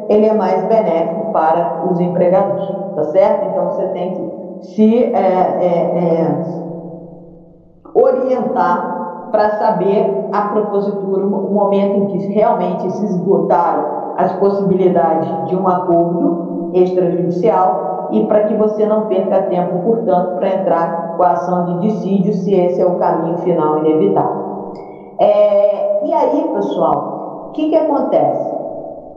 ele 0.09 0.27
é 0.27 0.35
mais 0.35 0.63
benéfico 0.65 1.33
para 1.33 1.83
os 1.91 1.99
empregadores, 1.99 2.69
tá 2.95 3.05
certo? 3.05 3.49
Então 3.51 3.71
você 3.71 3.87
tem 3.89 4.13
que 4.13 4.67
se 4.67 5.05
é, 5.05 5.19
é, 5.19 5.99
é 5.99 6.67
orientar 7.95 8.96
para 9.31 9.51
saber 9.59 10.29
a 10.33 10.43
propositura, 10.43 11.27
o 11.27 11.53
momento 11.53 11.97
em 11.97 12.07
que 12.07 12.27
realmente 12.33 12.91
se 12.91 13.05
esgotaram 13.05 14.15
as 14.17 14.33
possibilidades 14.33 15.49
de 15.49 15.57
um 15.57 15.69
acordo 15.69 16.71
extrajudicial 16.75 18.09
e 18.11 18.25
para 18.27 18.45
que 18.45 18.55
você 18.55 18.87
não 18.87 19.07
perca 19.07 19.43
tempo, 19.43 19.79
portanto, 19.85 20.37
para 20.37 20.55
entrar 20.55 21.17
com 21.17 21.23
a 21.23 21.33
ação 21.33 21.65
de 21.65 21.89
dissídio, 21.89 22.33
se 22.33 22.55
esse 22.55 22.81
é 22.81 22.87
o 22.87 22.97
caminho 22.97 23.39
final 23.39 23.79
inevitável. 23.79 24.73
É, 25.19 26.07
e 26.07 26.13
aí, 26.13 26.51
pessoal, 26.55 27.49
o 27.49 27.53
que, 27.53 27.69
que 27.71 27.77
acontece? 27.77 28.55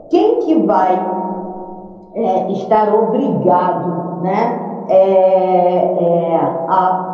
Quem 0.10 0.40
que 0.40 0.66
vai 0.66 1.00
é, 2.16 2.52
estar 2.52 2.94
obrigado 2.94 4.22
né, 4.22 4.86
é, 4.90 6.34
é 6.34 6.36
a 6.68 7.10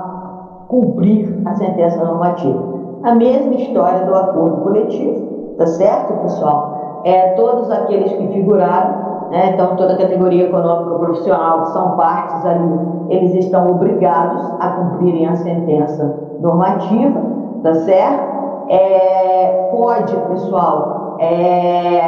cumprir 0.67 1.41
a 1.45 1.53
sentença 1.55 2.03
normativa. 2.03 2.74
A 3.05 3.13
mesma 3.13 3.53
história 3.53 4.03
do 4.03 4.15
acordo 4.15 4.61
coletivo, 4.61 5.55
tá 5.59 5.67
certo, 5.67 6.11
pessoal? 6.23 7.01
É, 7.05 7.33
todos 7.33 7.69
aqueles 7.69 8.11
que 8.11 8.27
figuraram, 8.29 9.29
né, 9.29 9.51
então 9.53 9.75
toda 9.75 9.93
a 9.93 9.97
categoria 9.97 10.45
econômica 10.45 10.97
profissional 10.97 11.61
que 11.61 11.67
são 11.73 11.91
partes 11.91 12.43
ali, 12.43 12.79
eles 13.09 13.35
estão 13.35 13.69
obrigados 13.69 14.43
a 14.59 14.69
cumprirem 14.69 15.27
a 15.27 15.35
sentença 15.35 16.19
normativa, 16.39 17.21
tá 17.61 17.75
certo? 17.75 18.25
É, 18.69 19.69
pode, 19.69 20.15
pessoal, 20.31 21.17
é, 21.19 21.99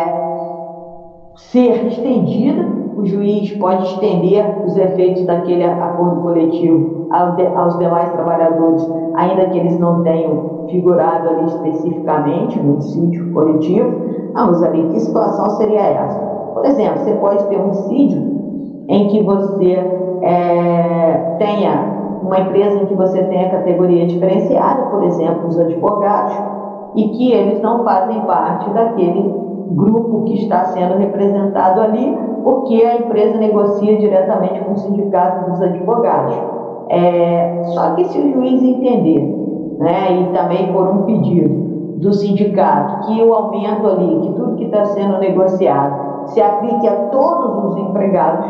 ser 1.35 1.85
estendida 1.89 2.75
o 2.97 3.05
juiz 3.05 3.51
pode 3.57 3.83
estender 3.83 4.43
os 4.65 4.75
efeitos 4.75 5.23
daquele 5.27 5.63
acordo 5.63 6.21
coletivo 6.21 7.07
aos 7.11 7.77
demais 7.77 8.11
trabalhadores, 8.11 8.83
ainda 9.13 9.45
que 9.49 9.59
eles 9.59 9.79
não 9.79 10.01
tenham 10.01 10.56
figurado 10.67 11.29
ali 11.29 11.45
especificamente 11.45 12.59
no 12.59 12.77
dissídio 12.77 13.33
coletivo. 13.33 13.91
Ah, 14.35 14.45
Rosalie, 14.45 14.89
que 14.89 14.99
situação 14.99 15.49
seria 15.51 15.81
essa? 15.81 16.19
Por 16.53 16.65
exemplo, 16.65 16.99
você 16.99 17.13
pode 17.13 17.43
ter 17.47 17.59
um 17.59 17.69
dissídio 17.69 18.37
em 18.87 19.07
que 19.09 19.23
você 19.23 19.73
é, 20.21 21.35
tenha 21.37 21.97
uma 22.21 22.39
empresa 22.39 22.81
em 22.81 22.85
que 22.85 22.95
você 22.95 23.23
tenha 23.23 23.49
categoria 23.49 24.05
diferenciada, 24.05 24.83
por 24.87 25.03
exemplo, 25.03 25.47
os 25.47 25.59
advogados, 25.59 26.33
e 26.95 27.09
que 27.09 27.31
eles 27.31 27.61
não 27.61 27.83
fazem 27.83 28.19
parte 28.21 28.69
daquele 28.71 29.33
grupo 29.71 30.23
que 30.23 30.35
está 30.35 30.65
sendo 30.65 30.97
representado 30.97 31.81
ali, 31.81 32.17
porque 32.43 32.81
a 32.83 32.95
empresa 32.95 33.37
negocia 33.37 33.97
diretamente 33.97 34.59
com 34.61 34.73
o 34.73 34.77
sindicato 34.77 35.51
dos 35.51 35.61
advogados. 35.61 36.35
É, 36.89 37.63
só 37.73 37.91
que 37.95 38.05
se 38.05 38.17
o 38.17 38.33
juiz 38.33 38.63
entender, 38.63 39.35
né, 39.77 40.11
e 40.11 40.33
também 40.33 40.71
por 40.73 40.87
um 40.87 41.03
pedido 41.03 41.67
do 41.97 42.13
sindicato, 42.13 43.07
que 43.07 43.23
o 43.23 43.33
aumento 43.33 43.87
ali, 43.87 44.19
que 44.21 44.33
tudo 44.33 44.55
que 44.55 44.65
está 44.65 44.85
sendo 44.85 45.17
negociado, 45.17 46.27
se 46.27 46.41
aplique 46.41 46.87
a 46.87 46.95
todos 47.07 47.65
os 47.65 47.77
empregados, 47.77 48.45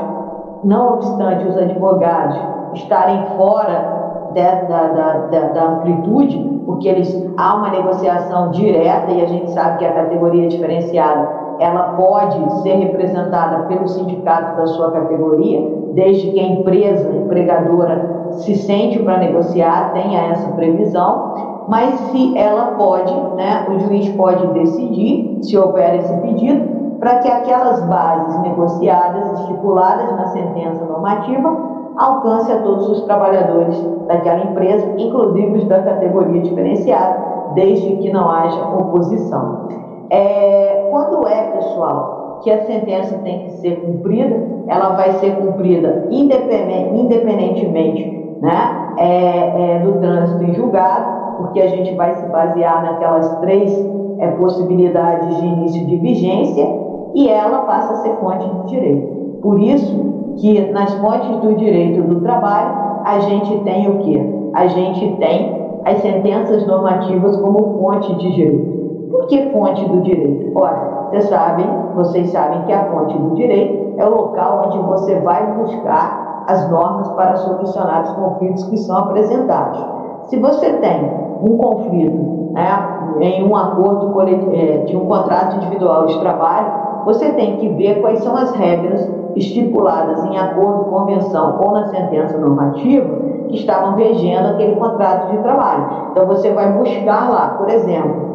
não 0.63 0.95
obstante 0.95 1.47
os 1.47 1.57
advogados 1.57 2.37
estarem 2.73 3.23
fora 3.37 3.97
da, 4.33 4.51
da, 4.63 5.17
da, 5.27 5.39
da, 5.47 5.63
amplitude, 5.63 6.37
porque 6.65 6.89
eles, 6.89 7.31
há 7.37 7.55
uma 7.55 7.69
negociação 7.69 8.51
direta 8.51 9.11
e 9.11 9.21
a 9.21 9.25
gente 9.25 9.51
sabe 9.51 9.77
que 9.77 9.85
a 9.85 9.93
categoria 9.93 10.47
diferenciada 10.47 11.46
ela 11.59 11.93
pode 11.93 12.61
ser 12.61 12.75
representada 12.75 13.65
pelo 13.65 13.87
sindicato 13.87 14.57
da 14.57 14.67
sua 14.67 14.91
categoria, 14.91 15.61
desde 15.93 16.31
que 16.31 16.39
a 16.39 16.47
empresa 16.47 17.15
empregadora 17.15 18.29
se 18.31 18.55
sente 18.55 18.99
para 18.99 19.17
negociar, 19.17 19.93
tenha 19.93 20.27
essa 20.27 20.51
previsão, 20.51 21.65
mas 21.67 21.93
se 22.11 22.37
ela 22.37 22.75
pode, 22.77 23.13
né, 23.35 23.65
o 23.69 23.79
juiz 23.79 24.07
pode 24.09 24.45
decidir, 24.47 25.39
se 25.41 25.57
houver 25.57 25.95
esse 25.95 26.13
pedido, 26.21 26.77
para 26.99 27.19
que 27.19 27.27
aquelas 27.27 27.81
bases 27.83 28.41
negociadas, 28.41 29.39
estipuladas 29.39 30.11
na 30.15 30.27
sentença 30.27 30.83
normativa, 30.85 31.55
alcance 31.97 32.51
a 32.51 32.61
todos 32.61 32.89
os 32.89 33.01
trabalhadores 33.01 33.79
daquela 34.07 34.43
empresa, 34.43 34.93
inclusive 34.97 35.57
os 35.57 35.63
da 35.65 35.81
categoria 35.81 36.41
diferenciada, 36.41 37.17
desde 37.53 37.97
que 37.97 38.11
não 38.11 38.29
haja 38.29 38.61
oposição. 38.65 39.86
É, 40.09 40.87
quando 40.89 41.27
é, 41.27 41.51
pessoal, 41.51 42.39
que 42.43 42.51
a 42.51 42.65
sentença 42.65 43.17
tem 43.19 43.43
que 43.43 43.51
ser 43.57 43.79
cumprida, 43.81 44.35
ela 44.67 44.89
vai 44.89 45.13
ser 45.13 45.37
cumprida 45.37 46.07
independentemente 46.11 48.17
né, 48.41 48.93
é, 48.97 49.75
é, 49.75 49.79
do 49.79 49.93
trânsito 49.99 50.43
em 50.43 50.53
julgado, 50.53 51.37
porque 51.37 51.61
a 51.61 51.67
gente 51.67 51.95
vai 51.95 52.13
se 52.15 52.25
basear 52.27 52.83
naquelas 52.83 53.39
três 53.39 53.73
é, 54.19 54.27
possibilidades 54.31 55.37
de 55.37 55.45
início 55.45 55.85
de 55.85 55.95
vigência 55.97 56.67
e 57.13 57.29
ela 57.29 57.59
passa 57.59 57.93
a 57.93 57.97
ser 57.97 58.15
fonte 58.17 58.47
de 58.47 58.67
direito. 58.67 59.07
Por 59.41 59.59
isso 59.59 60.33
que 60.37 60.71
nas 60.71 60.93
fontes 60.95 61.35
do 61.37 61.55
direito 61.55 62.01
do 62.03 62.21
trabalho 62.21 62.87
a 63.05 63.19
gente 63.19 63.57
tem 63.59 63.89
o 63.89 63.99
quê? 63.99 64.19
A 64.53 64.67
gente 64.67 65.15
tem 65.17 65.67
as 65.85 65.99
sentenças 65.99 66.67
normativas 66.67 67.37
como 67.37 67.79
fonte 67.79 68.13
de 68.15 68.33
direito. 68.33 68.76
Por 69.09 69.27
que 69.27 69.49
fonte 69.51 69.83
do 69.85 70.01
direito? 70.01 70.51
Ora, 70.57 71.09
vocês 71.09 71.29
sabem, 71.29 71.65
vocês 71.95 72.29
sabem 72.31 72.63
que 72.63 72.73
a 72.73 72.85
fonte 72.91 73.17
do 73.17 73.35
direito 73.35 73.99
é 73.99 74.05
o 74.05 74.09
local 74.09 74.63
onde 74.65 74.77
você 74.79 75.19
vai 75.19 75.45
buscar 75.53 76.45
as 76.47 76.69
normas 76.69 77.09
para 77.09 77.35
solucionar 77.37 78.03
os 78.03 78.11
conflitos 78.11 78.63
que 78.65 78.77
são 78.77 78.97
apresentados. 78.97 79.83
Se 80.25 80.37
você 80.37 80.73
tem 80.73 81.11
um 81.41 81.57
conflito 81.57 82.51
né, 82.53 83.19
em 83.21 83.43
um 83.43 83.55
acordo 83.55 84.21
é, 84.21 84.77
de 84.85 84.95
um 84.95 85.05
contrato 85.05 85.57
individual 85.57 86.05
de 86.05 86.19
trabalho, 86.19 86.71
você 87.05 87.31
tem 87.31 87.57
que 87.57 87.69
ver 87.69 88.01
quais 88.01 88.19
são 88.19 88.35
as 88.35 88.51
regras 88.51 89.09
estipuladas 89.35 90.23
em 90.25 90.37
acordo, 90.37 90.85
convenção 90.85 91.59
ou 91.61 91.71
na 91.71 91.85
sentença 91.85 92.37
normativa 92.37 93.07
que 93.47 93.55
estavam 93.55 93.95
regendo 93.95 94.49
aquele 94.49 94.75
contrato 94.75 95.31
de 95.31 95.37
trabalho. 95.37 95.87
Então 96.11 96.25
você 96.25 96.51
vai 96.51 96.71
buscar 96.73 97.29
lá, 97.29 97.49
por 97.57 97.69
exemplo, 97.69 98.26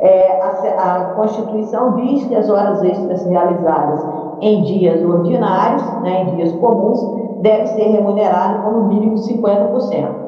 é, 0.00 0.40
a, 0.40 0.96
a, 0.96 1.04
Constituição 1.14 1.94
diz 1.96 2.24
que 2.24 2.34
as 2.34 2.48
horas 2.48 2.82
extras 2.82 3.24
realizadas 3.26 4.04
em 4.40 4.62
dias 4.62 5.04
ordinários, 5.04 5.82
né, 6.02 6.22
em 6.22 6.36
dias 6.36 6.52
comuns, 6.52 7.40
deve 7.42 7.66
ser 7.68 7.84
remunerado 7.84 8.62
com 8.62 8.70
no 8.70 8.88
mínimo 8.88 9.16
50%. 9.16 10.20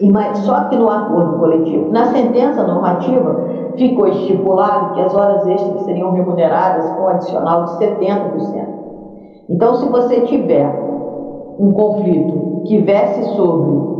E 0.00 0.10
mais, 0.10 0.38
só 0.38 0.64
que 0.64 0.76
no 0.76 0.88
acordo 0.88 1.38
coletivo, 1.38 1.92
na 1.92 2.06
sentença 2.06 2.66
normativa, 2.66 3.36
ficou 3.76 4.08
estipulado 4.08 4.94
que 4.94 5.00
as 5.00 5.14
horas 5.14 5.46
extras 5.46 5.82
seriam 5.82 6.10
remuneradas 6.12 6.90
com 6.92 7.06
adicional 7.06 7.64
de 7.64 7.70
70%. 7.78 8.66
Então, 9.48 9.76
se 9.76 9.88
você 9.88 10.22
tiver 10.22 10.66
um 11.58 11.72
conflito 11.72 12.62
que 12.64 12.78
verse 12.78 13.22
sobre 13.36 13.92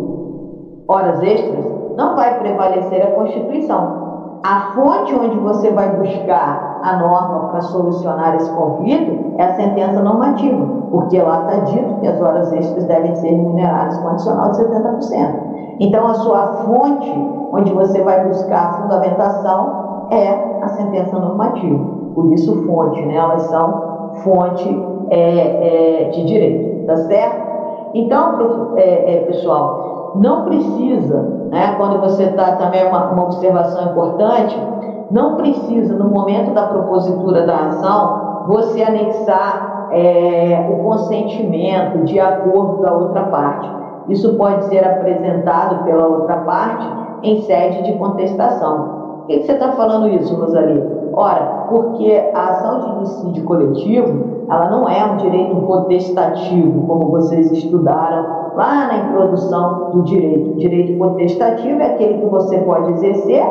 horas 0.89 1.23
extras, 1.23 1.65
não 1.97 2.17
vai 2.17 2.39
prevalecer 2.41 3.03
a 3.03 3.13
Constituição. 3.13 4.02
A 4.45 4.73
fonte 4.75 5.15
onde 5.15 5.39
você 5.39 5.71
vai 5.71 5.89
buscar 5.97 6.81
a 6.83 6.97
norma 6.97 7.49
para 7.51 7.61
solucionar 7.61 8.35
esse 8.35 8.51
conflito 8.51 9.35
é 9.39 9.45
a 9.45 9.55
sentença 9.55 10.03
normativa, 10.03 10.67
porque 10.91 11.23
lá 11.23 11.43
está 11.43 11.65
dito 11.67 12.01
que 12.01 12.09
as 12.09 12.21
horas 12.21 12.53
extras 12.53 12.85
devem 12.87 13.15
ser 13.15 13.29
remuneradas 13.29 13.97
com 13.99 14.09
adicional 14.09 14.51
de 14.51 14.59
70%. 14.59 15.53
Então, 15.79 16.09
a 16.09 16.15
sua 16.15 16.47
fonte, 16.65 17.11
onde 17.53 17.73
você 17.73 18.03
vai 18.03 18.27
buscar 18.27 18.67
a 18.67 18.73
fundamentação, 18.83 20.09
é 20.11 20.59
a 20.61 20.69
sentença 20.71 21.19
normativa. 21.21 21.85
Por 22.13 22.33
isso, 22.33 22.67
fonte, 22.67 23.01
né? 23.07 23.15
Elas 23.15 23.43
são 23.43 24.11
fonte 24.25 24.85
é, 25.11 26.07
é, 26.07 26.11
de 26.11 26.25
direito, 26.25 26.87
tá 26.87 26.97
certo? 26.97 27.53
Então, 27.95 28.75
é, 28.77 29.15
é, 29.15 29.21
pessoal, 29.27 29.92
não 30.17 30.45
precisa, 30.45 31.23
né? 31.51 31.75
Quando 31.77 32.01
você 32.01 32.25
está 32.25 32.57
também 32.57 32.87
uma, 32.87 33.11
uma 33.11 33.25
observação 33.25 33.91
importante, 33.91 34.59
não 35.11 35.37
precisa 35.37 35.95
no 35.95 36.09
momento 36.09 36.53
da 36.55 36.67
propositura 36.67 37.47
da 37.47 37.67
ação 37.67 38.45
você 38.47 38.83
anexar 38.83 39.89
é, 39.93 40.69
o 40.71 40.83
consentimento 40.83 42.05
de 42.05 42.19
acordo 42.19 42.83
da 42.83 42.93
outra 42.93 43.25
parte 43.25 43.83
isso 44.09 44.35
pode 44.37 44.65
ser 44.65 44.85
apresentado 44.85 45.85
pela 45.85 46.07
outra 46.07 46.39
parte 46.39 46.87
em 47.23 47.43
sede 47.43 47.85
de 47.85 47.99
contestação. 47.99 49.03
Por 49.19 49.27
que, 49.27 49.43
você 49.43 49.53
está 49.53 49.73
falando 49.73 50.09
isso, 50.09 50.35
Rosalie? 50.35 51.02
Ora, 51.15 51.67
porque 51.69 52.31
a 52.35 52.49
ação 52.49 52.81
de 52.81 52.87
homicídio 52.87 53.45
coletivo, 53.45 54.47
ela 54.49 54.71
não 54.71 54.89
é 54.89 55.05
um 55.05 55.17
direito 55.17 55.57
potestativo, 55.57 56.87
como 56.87 57.11
vocês 57.11 57.51
estudaram 57.53 58.53
lá 58.55 58.87
na 58.87 58.97
introdução 58.99 59.91
do 59.91 60.03
direito. 60.03 60.53
O 60.53 60.57
direito 60.57 60.99
potestativo 60.99 61.81
é 61.81 61.93
aquele 61.93 62.19
que 62.19 62.27
você 62.27 62.59
pode 62.59 62.93
exercer, 62.93 63.45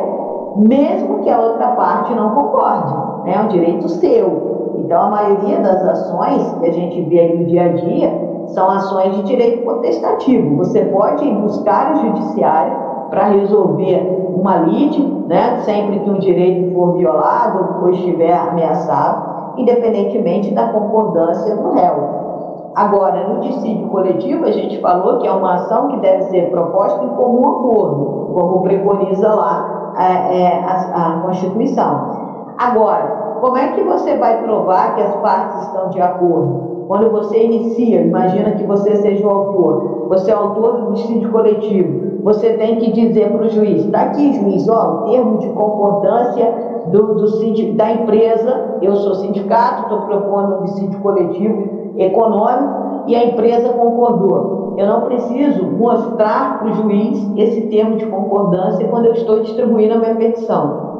mesmo 0.56 1.20
que 1.20 1.30
a 1.30 1.40
outra 1.40 1.68
parte 1.68 2.12
não 2.14 2.30
concorde. 2.30 2.94
Né? 3.24 3.34
É 3.34 3.40
um 3.40 3.48
direito 3.48 3.88
seu. 3.88 4.74
Então, 4.78 5.02
a 5.02 5.10
maioria 5.10 5.60
das 5.60 5.84
ações 5.84 6.52
que 6.58 6.66
a 6.66 6.72
gente 6.72 7.00
vê 7.02 7.20
aí 7.20 7.38
no 7.38 7.46
dia 7.46 7.62
a 7.62 7.68
dia 7.68 8.32
são 8.48 8.68
ações 8.68 9.16
de 9.16 9.22
direito 9.22 9.64
potestativo. 9.64 10.56
Você 10.56 10.84
pode 10.86 11.30
buscar 11.30 11.94
o 11.94 11.96
judiciário 12.00 12.91
para 13.12 13.26
resolver 13.26 14.30
uma 14.34 14.56
lide, 14.60 15.02
né, 15.28 15.60
sempre 15.66 15.98
que 16.00 16.08
um 16.08 16.18
direito 16.18 16.72
for 16.72 16.94
violado 16.94 17.82
ou 17.82 17.90
estiver 17.90 18.32
ameaçado, 18.32 19.52
independentemente 19.58 20.54
da 20.54 20.68
concordância 20.68 21.54
do 21.54 21.72
réu. 21.72 22.72
Agora, 22.74 23.28
no 23.28 23.40
dissídio 23.40 23.86
coletivo, 23.88 24.46
a 24.46 24.50
gente 24.50 24.80
falou 24.80 25.18
que 25.18 25.26
é 25.26 25.30
uma 25.30 25.56
ação 25.56 25.88
que 25.88 25.98
deve 25.98 26.22
ser 26.30 26.50
proposta 26.50 27.04
em 27.04 27.08
comum 27.08 27.50
acordo, 27.50 28.30
como 28.32 28.62
preconiza 28.62 29.28
lá 29.28 29.92
é, 29.98 30.44
é, 30.44 30.64
a, 30.64 31.18
a 31.18 31.20
Constituição. 31.20 32.54
Agora, 32.56 33.36
como 33.42 33.58
é 33.58 33.72
que 33.72 33.82
você 33.82 34.16
vai 34.16 34.42
provar 34.42 34.94
que 34.94 35.02
as 35.02 35.14
partes 35.16 35.66
estão 35.66 35.90
de 35.90 36.00
acordo? 36.00 36.86
Quando 36.88 37.10
você 37.10 37.44
inicia, 37.44 38.00
imagina 38.00 38.52
que 38.52 38.64
você 38.64 38.96
seja 38.96 39.26
o 39.26 39.30
autor, 39.30 40.06
você 40.08 40.30
é 40.30 40.34
autor 40.34 40.80
do 40.80 40.92
dissídio 40.92 41.30
coletivo, 41.30 42.11
você 42.22 42.52
tem 42.54 42.76
que 42.76 42.92
dizer 42.92 43.32
para 43.32 43.46
o 43.46 43.50
juiz, 43.50 43.84
está 43.84 44.02
aqui, 44.02 44.32
juiz, 44.34 44.68
ó, 44.68 45.02
o 45.02 45.10
termo 45.10 45.38
de 45.38 45.48
concordância 45.48 46.72
do, 46.86 47.14
do 47.14 47.74
da 47.74 47.92
empresa, 47.92 48.78
eu 48.80 48.94
sou 48.96 49.14
sindicato, 49.16 49.82
estou 49.82 50.02
propondo 50.02 50.60
um 50.60 50.64
dissídio 50.64 51.00
coletivo 51.00 51.94
econômico 51.96 53.04
e 53.06 53.16
a 53.16 53.24
empresa 53.26 53.72
concordou. 53.72 54.74
Eu 54.76 54.86
não 54.86 55.02
preciso 55.02 55.66
mostrar 55.72 56.60
para 56.60 56.68
o 56.68 56.74
juiz 56.74 57.30
esse 57.36 57.62
termo 57.62 57.96
de 57.96 58.06
concordância 58.06 58.86
quando 58.88 59.06
eu 59.06 59.12
estou 59.12 59.40
distribuindo 59.40 59.94
a 59.94 59.98
minha 59.98 60.14
petição. 60.14 60.92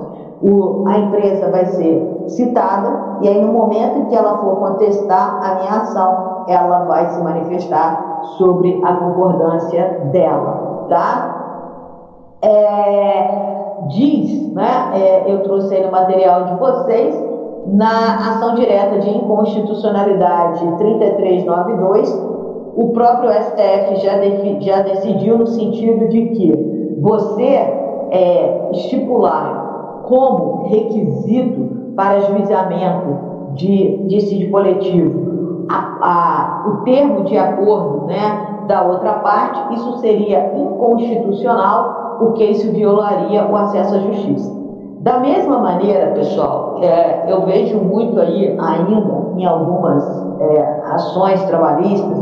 O, 0.43 0.87
a 0.89 0.99
empresa 0.99 1.51
vai 1.51 1.67
ser 1.67 2.25
citada, 2.27 3.19
e 3.23 3.29
aí 3.29 3.41
no 3.41 3.53
momento 3.53 3.99
em 4.01 4.05
que 4.07 4.15
ela 4.15 4.39
for 4.39 4.57
contestar 4.57 5.41
a 5.41 5.55
minha 5.61 5.83
ação, 5.83 6.45
ela 6.49 6.85
vai 6.85 7.09
se 7.11 7.23
manifestar 7.23 8.23
sobre 8.37 8.81
a 8.85 8.93
concordância 8.95 10.11
dela, 10.13 10.72
tá? 10.89 12.39
É, 12.43 13.87
diz, 13.89 14.53
né, 14.53 14.93
é, 14.95 15.33
eu 15.33 15.43
trouxe 15.43 15.75
aí 15.75 15.85
no 15.85 15.93
material 15.93 16.45
de 16.45 16.55
vocês, 16.55 17.33
na 17.67 18.17
ação 18.17 18.55
direta 18.55 18.99
de 18.99 19.11
inconstitucionalidade 19.11 20.61
3392, 20.79 22.33
o 22.75 22.89
próprio 22.89 23.31
STF 23.33 23.97
já, 23.97 24.21
já 24.61 24.83
decidiu 24.83 25.39
no 25.39 25.47
sentido 25.47 26.09
de 26.09 26.27
que 26.31 26.97
você 27.01 27.83
é, 28.11 28.71
estipular 28.73 30.03
como 30.05 30.65
requisito 30.65 31.93
para 31.95 32.21
juizamento 32.21 33.55
de 33.55 33.99
dissídio 34.09 34.51
coletivo 34.51 35.67
a, 35.69 35.99
a, 36.03 36.69
o 36.69 36.85
termo 36.85 37.25
de 37.25 37.37
acordo 37.37 38.07
né, 38.07 38.62
da 38.67 38.83
outra 38.83 39.15
parte, 39.15 39.75
isso 39.75 39.99
seria 39.99 40.53
inconstitucional, 40.57 42.17
porque 42.19 42.45
isso 42.45 42.71
violaria 42.73 43.45
o 43.47 43.57
acesso 43.57 43.95
à 43.95 43.99
justiça. 43.99 44.63
Da 45.01 45.19
mesma 45.19 45.59
maneira, 45.59 46.13
pessoal, 46.13 46.79
é, 46.81 47.25
eu 47.27 47.43
vejo 47.43 47.79
muito 47.79 48.21
aí 48.21 48.57
ainda 48.59 49.33
em 49.37 49.45
algumas 49.45 50.05
é, 50.41 50.83
ações 50.93 51.43
trabalhistas, 51.45 52.19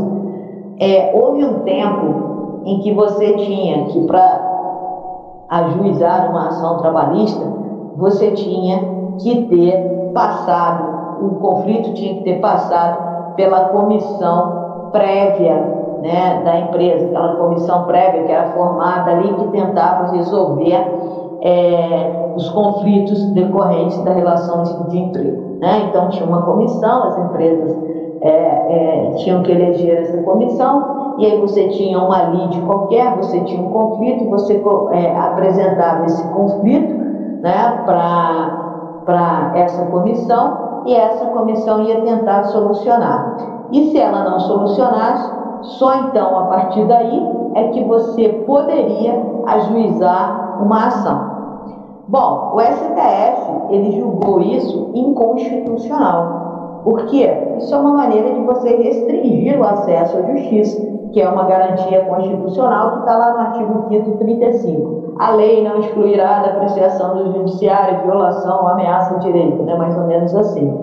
é, 0.79 1.11
houve 1.13 1.45
um 1.45 1.59
tempo 1.59 2.61
em 2.65 2.79
que 2.79 2.91
você 2.91 3.33
tinha 3.33 3.85
que, 3.85 4.01
para 4.07 4.49
ajuizar 5.49 6.31
uma 6.31 6.47
ação 6.47 6.77
trabalhista, 6.77 7.45
você 7.97 8.31
tinha 8.31 8.79
que 9.19 9.45
ter 9.45 10.11
passado, 10.13 11.23
o 11.23 11.35
conflito 11.35 11.93
tinha 11.93 12.15
que 12.15 12.23
ter 12.23 12.39
passado 12.39 13.35
pela 13.35 13.65
comissão 13.65 14.89
prévia 14.91 15.80
né, 16.01 16.41
da 16.43 16.59
empresa, 16.59 17.05
aquela 17.05 17.35
comissão 17.35 17.83
prévia 17.83 18.23
que 18.23 18.31
era 18.31 18.51
formada 18.51 19.11
ali 19.11 19.33
que 19.33 19.47
tentava 19.49 20.11
resolver 20.11 20.73
é, 21.41 22.33
os 22.35 22.49
conflitos 22.49 23.23
decorrentes 23.31 24.03
da 24.03 24.11
relação 24.11 24.63
de, 24.63 24.89
de 24.89 24.97
emprego. 24.97 25.57
Né? 25.59 25.87
Então, 25.89 26.09
tinha 26.09 26.27
uma 26.27 26.41
comissão, 26.41 27.03
as 27.03 27.17
empresas 27.19 27.77
é, 28.21 28.29
é, 28.31 29.11
tinham 29.17 29.43
que 29.43 29.51
eleger 29.51 30.01
essa 30.01 30.17
comissão, 30.23 31.15
e 31.19 31.25
aí 31.25 31.39
você 31.39 31.67
tinha 31.69 31.99
uma 31.99 32.23
lide 32.23 32.61
qualquer, 32.61 33.15
você 33.17 33.39
tinha 33.41 33.61
um 33.61 33.69
conflito, 33.69 34.29
você 34.29 34.61
é, 34.91 35.17
apresentava 35.17 36.05
esse 36.05 36.27
conflito 36.29 36.93
né, 37.41 37.83
para 37.85 39.51
essa 39.55 39.85
comissão, 39.85 40.71
e 40.85 40.95
essa 40.95 41.25
comissão 41.27 41.83
ia 41.83 42.01
tentar 42.01 42.45
solucionar. 42.45 43.37
E 43.71 43.91
se 43.91 43.99
ela 43.99 44.23
não 44.23 44.39
solucionasse, 44.39 45.40
só 45.61 45.95
então 46.07 46.37
a 46.39 46.43
partir 46.45 46.85
daí 46.85 47.27
é 47.55 47.67
que 47.69 47.83
você 47.83 48.29
poderia 48.45 49.21
ajuizar 49.47 50.61
uma 50.61 50.87
ação. 50.87 51.31
Bom, 52.07 52.53
o 52.55 52.59
STF 52.59 53.73
ele 53.73 53.99
julgou 53.99 54.41
isso 54.41 54.91
inconstitucional. 54.93 56.81
Por 56.83 57.05
quê? 57.05 57.29
Isso 57.57 57.73
é 57.73 57.77
uma 57.77 57.93
maneira 57.93 58.33
de 58.33 58.41
você 58.41 58.75
restringir 58.75 59.59
o 59.59 59.63
acesso 59.63 60.17
à 60.17 60.21
justiça, 60.23 60.81
que 61.13 61.21
é 61.21 61.29
uma 61.29 61.43
garantia 61.43 62.03
constitucional 62.05 62.91
que 62.91 62.99
está 62.99 63.17
lá 63.17 63.33
no 63.33 63.39
artigo 63.39 63.85
5 63.89 64.17
35. 64.17 65.13
A 65.19 65.31
lei 65.31 65.63
não 65.63 65.79
excluirá 65.79 66.39
da 66.39 66.49
apreciação 66.51 67.15
do 67.15 67.33
judiciário 67.33 68.01
violação 68.03 68.61
ou 68.63 68.67
ameaça 68.69 69.19
de 69.19 69.27
direito, 69.27 69.61
né? 69.63 69.75
mais 69.75 69.95
ou 69.95 70.07
menos 70.07 70.33
assim. 70.35 70.73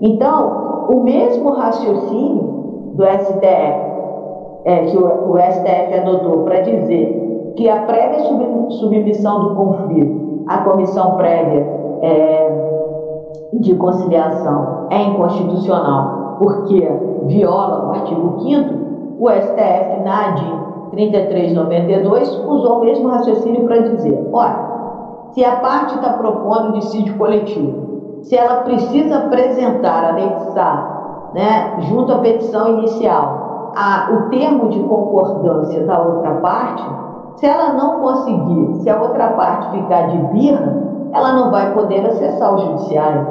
Então, 0.00 0.86
o 0.88 1.02
mesmo 1.02 1.50
raciocínio 1.50 2.94
do 2.94 3.04
STF, 3.04 3.89
é, 4.64 4.84
que 4.86 4.96
o, 4.96 5.32
o 5.32 5.38
STF 5.38 5.98
adotou 6.00 6.44
para 6.44 6.60
dizer 6.60 7.52
que 7.56 7.68
a 7.68 7.82
prévia 7.82 8.20
submissão 8.70 9.40
do 9.40 9.54
conflito 9.54 10.44
a 10.46 10.58
comissão 10.58 11.16
prévia 11.16 11.66
é, 12.02 12.50
de 13.54 13.74
conciliação 13.74 14.86
é 14.90 15.02
inconstitucional 15.02 16.36
porque 16.38 16.88
viola 17.26 17.88
o 17.88 17.90
artigo 17.92 18.40
5 18.40 18.80
o 19.20 19.28
STF, 19.28 20.02
na 20.02 20.28
ADI 20.28 20.60
3392, 20.92 22.42
usou 22.48 22.78
o 22.78 22.80
mesmo 22.80 23.08
raciocínio 23.08 23.64
para 23.64 23.82
dizer: 23.82 24.28
olha, 24.32 24.70
se 25.32 25.44
a 25.44 25.56
parte 25.56 25.94
está 25.94 26.14
propondo 26.14 26.72
dissídio 26.72 27.16
coletivo, 27.18 28.22
se 28.22 28.34
ela 28.34 28.62
precisa 28.62 29.18
apresentar, 29.18 30.04
anexar, 30.10 31.30
né, 31.34 31.76
junto 31.80 32.12
à 32.12 32.18
petição 32.18 32.78
inicial, 32.78 33.39
a, 33.74 34.10
o 34.12 34.30
termo 34.30 34.68
de 34.68 34.80
concordância 34.80 35.84
da 35.86 36.00
outra 36.00 36.34
parte, 36.36 36.84
se 37.36 37.46
ela 37.46 37.72
não 37.72 38.00
conseguir, 38.00 38.74
se 38.82 38.90
a 38.90 39.00
outra 39.00 39.28
parte 39.28 39.70
ficar 39.70 40.08
de 40.08 40.18
birra, 40.34 40.82
ela 41.12 41.32
não 41.32 41.50
vai 41.50 41.72
poder 41.72 42.06
acessar 42.06 42.54
o 42.54 42.58
judiciário. 42.58 43.26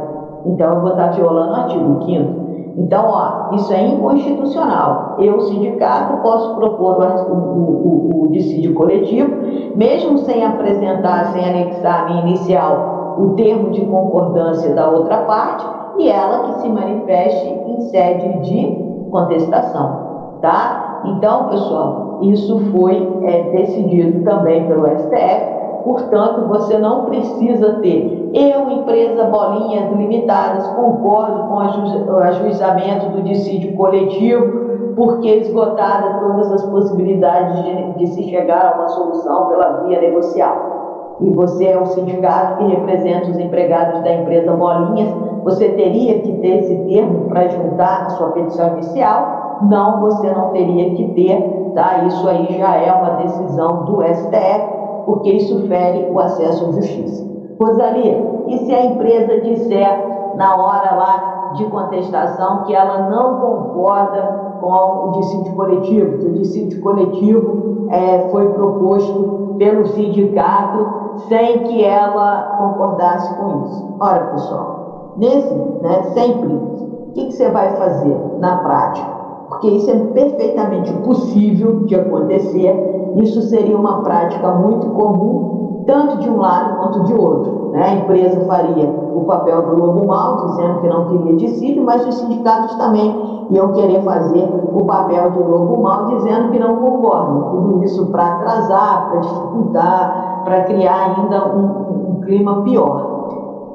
Então, 0.46 0.74
eu 0.74 0.82
vou 0.82 0.92
estar 0.92 1.12
violando 1.14 1.52
o 1.52 1.56
artigo 1.56 2.04
5 2.04 2.50
então, 2.80 3.06
ó, 3.10 3.56
isso 3.56 3.74
é 3.74 3.88
inconstitucional. 3.88 5.16
Eu, 5.20 5.42
sindicato, 5.42 6.22
posso 6.22 6.56
propor 6.56 6.98
o, 6.98 7.34
o, 7.34 8.14
o, 8.14 8.24
o 8.24 8.28
dissídio 8.30 8.74
coletivo, 8.74 9.30
mesmo 9.76 10.20
sem 10.20 10.46
apresentar, 10.46 11.34
sem 11.34 11.44
anexar 11.44 12.04
a 12.04 12.06
minha 12.06 12.22
inicial 12.22 13.16
o 13.18 13.32
termo 13.32 13.72
de 13.72 13.82
concordância 13.82 14.74
da 14.74 14.88
outra 14.88 15.18
parte, 15.24 15.66
e 15.98 16.08
ela 16.08 16.44
que 16.44 16.62
se 16.62 16.70
manifeste 16.70 17.48
em 17.50 17.82
sede 17.90 18.40
de 18.44 19.10
contestação, 19.12 20.09
tá? 20.42 21.02
Então, 21.06 21.50
pessoal, 21.50 22.20
isso 22.22 22.60
foi 22.72 22.96
é, 23.24 23.44
decidido 23.52 24.24
também 24.24 24.68
pelo 24.68 24.88
STF, 24.88 25.84
portanto, 25.84 26.48
você 26.48 26.78
não 26.78 27.06
precisa 27.06 27.74
ter. 27.82 28.30
Eu, 28.34 28.70
empresa 28.70 29.26
Bolinhas 29.26 29.92
Limitadas, 29.92 30.68
concordo 30.70 31.48
com 31.48 31.56
o 31.56 32.18
ajuizamento 32.18 33.10
do 33.10 33.22
dissídio 33.24 33.76
coletivo, 33.76 34.70
porque 34.96 35.30
esgotadas 35.30 36.20
todas 36.20 36.52
as 36.52 36.66
possibilidades 36.66 37.64
de, 37.64 37.94
de 37.94 38.08
se 38.08 38.24
chegar 38.24 38.74
a 38.74 38.80
uma 38.80 38.90
solução 38.90 39.48
pela 39.48 39.84
via 39.84 40.02
negocial. 40.02 41.18
E 41.22 41.32
você 41.32 41.68
é 41.68 41.80
o 41.80 41.86
sindicato 41.86 42.58
que 42.58 42.76
representa 42.76 43.30
os 43.30 43.40
empregados 43.40 44.02
da 44.04 44.14
empresa 44.14 44.52
Bolinhas, 44.54 45.10
você 45.44 45.70
teria 45.70 46.20
que 46.20 46.34
ter 46.40 46.60
esse 46.60 46.76
termo 46.86 47.30
para 47.30 47.48
juntar 47.48 48.06
a 48.06 48.10
sua 48.12 48.32
petição 48.32 48.74
inicial? 48.74 49.39
Não, 49.62 50.02
você 50.02 50.32
não 50.32 50.50
teria 50.50 50.96
que 50.96 51.14
ter 51.14 51.60
Tá? 51.74 52.04
Isso 52.06 52.28
aí 52.28 52.58
já 52.58 52.76
é 52.76 52.92
uma 52.92 53.12
decisão 53.18 53.86
do 53.86 54.02
STF, 54.02 54.70
porque 55.06 55.32
isso 55.32 55.68
fere 55.68 56.10
o 56.12 56.20
acesso 56.20 56.66
à 56.66 56.72
justiça. 56.72 57.28
Rosalia, 57.62 58.44
e 58.48 58.58
se 58.60 58.74
a 58.74 58.86
empresa 58.86 59.42
disser 59.42 60.36
na 60.36 60.56
hora 60.56 60.96
lá 60.96 61.52
de 61.56 61.66
contestação 61.66 62.64
que 62.64 62.74
ela 62.74 63.10
não 63.10 63.40
concorda 63.40 64.58
com 64.62 65.08
o 65.08 65.12
dissídio 65.14 65.56
coletivo, 65.56 66.20
que 66.20 66.26
o 66.26 66.34
dissídio 66.34 66.82
coletivo 66.82 67.88
é, 67.90 68.30
foi 68.30 68.50
proposto 68.50 69.56
pelo 69.58 69.88
sindicato 69.88 71.18
sem 71.28 71.60
que 71.64 71.84
ela 71.84 72.56
concordasse 72.58 73.36
com 73.36 73.66
isso. 73.66 73.96
Ora, 74.00 74.26
pessoal, 74.28 75.14
nesse, 75.18 75.54
né, 75.54 76.04
sempre, 76.14 76.54
o 76.54 77.12
que, 77.14 77.26
que 77.26 77.32
você 77.32 77.50
vai 77.50 77.76
fazer 77.76 78.18
na 78.40 78.58
prática? 78.58 79.19
Porque 79.60 79.76
isso 79.76 79.92
é 79.92 79.96
perfeitamente 80.14 80.94
possível 81.04 81.84
de 81.84 81.94
acontecer. 81.94 83.12
Isso 83.18 83.42
seria 83.42 83.78
uma 83.78 84.02
prática 84.02 84.54
muito 84.54 84.88
comum, 84.92 85.84
tanto 85.86 86.20
de 86.20 86.30
um 86.30 86.38
lado 86.38 86.78
quanto 86.78 87.04
de 87.04 87.14
outro. 87.14 87.72
Né? 87.72 87.84
A 87.84 87.94
empresa 87.96 88.40
faria 88.46 88.90
o 88.90 89.26
papel 89.26 89.62
do 89.64 89.76
lobo 89.76 90.08
mal, 90.08 90.46
dizendo 90.46 90.80
que 90.80 90.88
não 90.88 91.10
queria 91.10 91.36
dissídio, 91.36 91.84
mas 91.84 92.08
os 92.08 92.16
sindicatos 92.16 92.74
também 92.76 93.48
iam 93.50 93.74
querer 93.74 94.02
fazer 94.02 94.48
o 94.74 94.86
papel 94.86 95.30
do 95.32 95.44
lobo 95.46 95.82
mal, 95.82 96.06
dizendo 96.06 96.52
que 96.52 96.60
não 96.60 96.78
concordam. 96.78 97.52
Tudo 97.52 97.84
isso 97.84 98.06
para 98.06 98.36
atrasar, 98.36 99.10
para 99.10 99.20
dificultar, 99.20 100.42
para 100.46 100.64
criar 100.64 101.18
ainda 101.18 101.54
um, 101.54 102.12
um 102.12 102.22
clima 102.22 102.62
pior. 102.62 103.10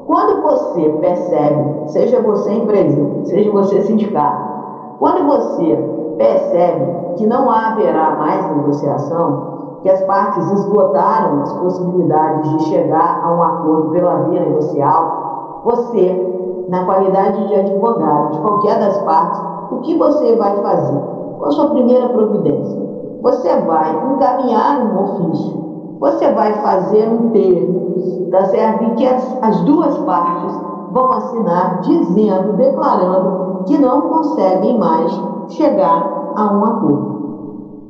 Quando 0.06 0.42
você 0.42 0.88
percebe, 1.00 1.88
seja 1.88 2.22
você 2.22 2.54
empresa, 2.54 3.24
seja 3.24 3.50
você 3.50 3.82
sindicato, 3.82 4.53
quando 4.98 5.26
você 5.26 5.76
percebe 6.16 7.14
que 7.16 7.26
não 7.26 7.50
haverá 7.50 8.16
mais 8.16 8.56
negociação, 8.56 9.54
que 9.82 9.90
as 9.90 10.00
partes 10.02 10.50
esgotaram 10.50 11.42
as 11.42 11.52
possibilidades 11.52 12.50
de 12.52 12.64
chegar 12.64 13.22
a 13.22 13.32
um 13.32 13.42
acordo 13.42 13.90
pela 13.90 14.14
via 14.24 14.40
negocial, 14.40 15.62
você, 15.64 16.66
na 16.68 16.84
qualidade 16.84 17.48
de 17.48 17.54
advogado 17.54 18.32
de 18.32 18.38
qualquer 18.40 18.78
das 18.78 18.98
partes, 19.02 19.40
o 19.70 19.76
que 19.80 19.96
você 19.96 20.36
vai 20.36 20.56
fazer? 20.62 20.98
Qual 21.38 21.48
a 21.48 21.52
sua 21.52 21.70
primeira 21.70 22.08
providência? 22.08 22.82
Você 23.22 23.56
vai 23.62 23.90
encaminhar 24.12 24.80
um 24.80 25.02
ofício, 25.02 25.96
você 26.00 26.30
vai 26.32 26.52
fazer 26.54 27.08
um 27.08 27.30
termo, 27.30 28.30
tá 28.30 28.44
certo? 28.46 28.84
Em 28.84 28.94
que 28.94 29.06
as, 29.06 29.38
as 29.42 29.60
duas 29.62 29.96
partes 29.98 30.63
vão 30.94 31.12
assinar 31.12 31.80
dizendo, 31.80 32.52
declarando 32.52 33.64
que 33.66 33.76
não 33.76 34.00
conseguem 34.02 34.78
mais 34.78 35.12
chegar 35.48 36.32
a 36.36 36.52
um 36.52 36.64
acordo. 36.64 37.14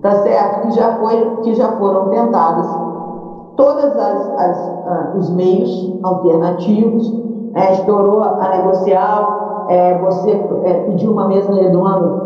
Tá 0.00 0.10
certo? 0.22 0.62
Que 0.62 0.70
já, 0.72 0.96
foi, 0.96 1.36
que 1.42 1.54
já 1.54 1.72
foram 1.72 2.08
tentadas 2.08 2.66
todos 3.56 3.84
uh, 3.84 5.18
os 5.18 5.30
meios 5.30 5.94
alternativos, 6.02 7.14
é, 7.54 7.72
estourou 7.72 8.22
a 8.22 8.48
negocial, 8.48 9.66
é, 9.68 9.96
você 9.98 10.32
é, 10.64 10.74
pediu 10.86 11.12
uma 11.12 11.28
mesa 11.28 11.54
redonda 11.54 12.24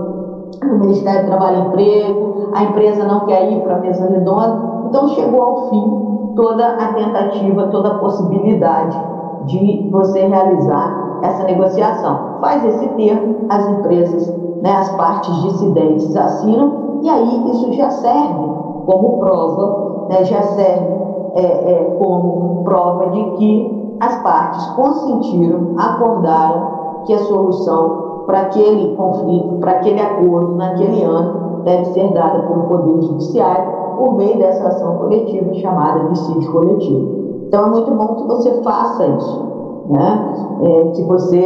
no 0.64 0.78
Ministério 0.78 1.24
do 1.24 1.26
Trabalho 1.28 1.56
e 1.56 1.66
Emprego, 1.68 2.50
a 2.54 2.62
empresa 2.64 3.04
não 3.04 3.26
quer 3.26 3.52
ir 3.52 3.60
para 3.60 3.76
a 3.76 3.78
mesa 3.80 4.08
redonda, 4.08 4.86
então 4.88 5.08
chegou 5.08 5.42
ao 5.42 5.70
fim 5.70 6.32
toda 6.34 6.66
a 6.66 6.94
tentativa, 6.94 7.66
toda 7.66 7.88
a 7.88 7.98
possibilidade 7.98 8.98
de 9.46 9.88
você 9.90 10.26
realizar 10.26 11.20
essa 11.22 11.44
negociação. 11.44 12.38
Faz 12.40 12.64
esse 12.64 12.88
termo, 12.88 13.46
as 13.48 13.68
empresas, 13.68 14.28
né, 14.62 14.72
as 14.72 14.90
partes 14.96 15.34
dissidentes 15.42 16.16
assinam, 16.16 17.00
e 17.02 17.08
aí 17.08 17.50
isso 17.50 17.72
já 17.72 17.90
serve 17.90 18.48
como 18.86 19.18
prova, 19.18 20.06
né, 20.08 20.24
já 20.24 20.42
serve 20.42 20.98
é, 21.34 21.72
é, 21.72 21.96
como 21.98 22.62
prova 22.64 23.10
de 23.10 23.24
que 23.32 23.96
as 24.00 24.16
partes 24.22 24.64
consentiram, 24.68 25.74
acordaram 25.76 27.02
que 27.04 27.12
a 27.12 27.18
solução 27.18 28.08
para 28.26 28.40
aquele 28.40 28.94
conflito, 28.94 29.56
para 29.60 29.72
aquele 29.72 30.00
acordo 30.00 30.54
naquele 30.56 31.02
ano 31.02 31.62
deve 31.64 31.86
ser 31.86 32.12
dada 32.12 32.40
pelo 32.42 32.64
Poder 32.64 33.02
Judiciário 33.02 33.78
por 33.96 34.16
meio 34.16 34.38
dessa 34.38 34.68
ação 34.68 34.96
coletiva 34.98 35.52
chamada 35.54 36.08
de 36.08 36.18
sítio 36.18 36.52
coletivo. 36.52 37.27
Então 37.48 37.64
é 37.64 37.70
muito 37.70 37.90
bom 37.92 38.14
que 38.16 38.24
você 38.24 38.62
faça 38.62 39.06
isso, 39.06 39.86
né? 39.88 40.34
É, 40.60 40.84
que 40.90 41.02
você, 41.04 41.38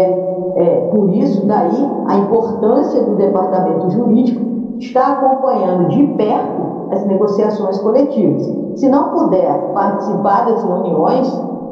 é, 0.57 0.91
por 0.93 1.15
isso 1.15 1.47
daí 1.47 1.91
a 2.09 2.17
importância 2.17 3.05
do 3.05 3.15
departamento 3.15 3.89
jurídico 3.91 4.45
está 4.81 5.13
acompanhando 5.13 5.91
de 5.91 6.05
perto 6.15 6.63
as 6.91 7.07
negociações 7.07 7.79
coletivas. 7.79 8.53
Se 8.75 8.89
não 8.89 9.11
puder 9.11 9.73
participar 9.73 10.47
das 10.47 10.65
reuniões, 10.65 11.29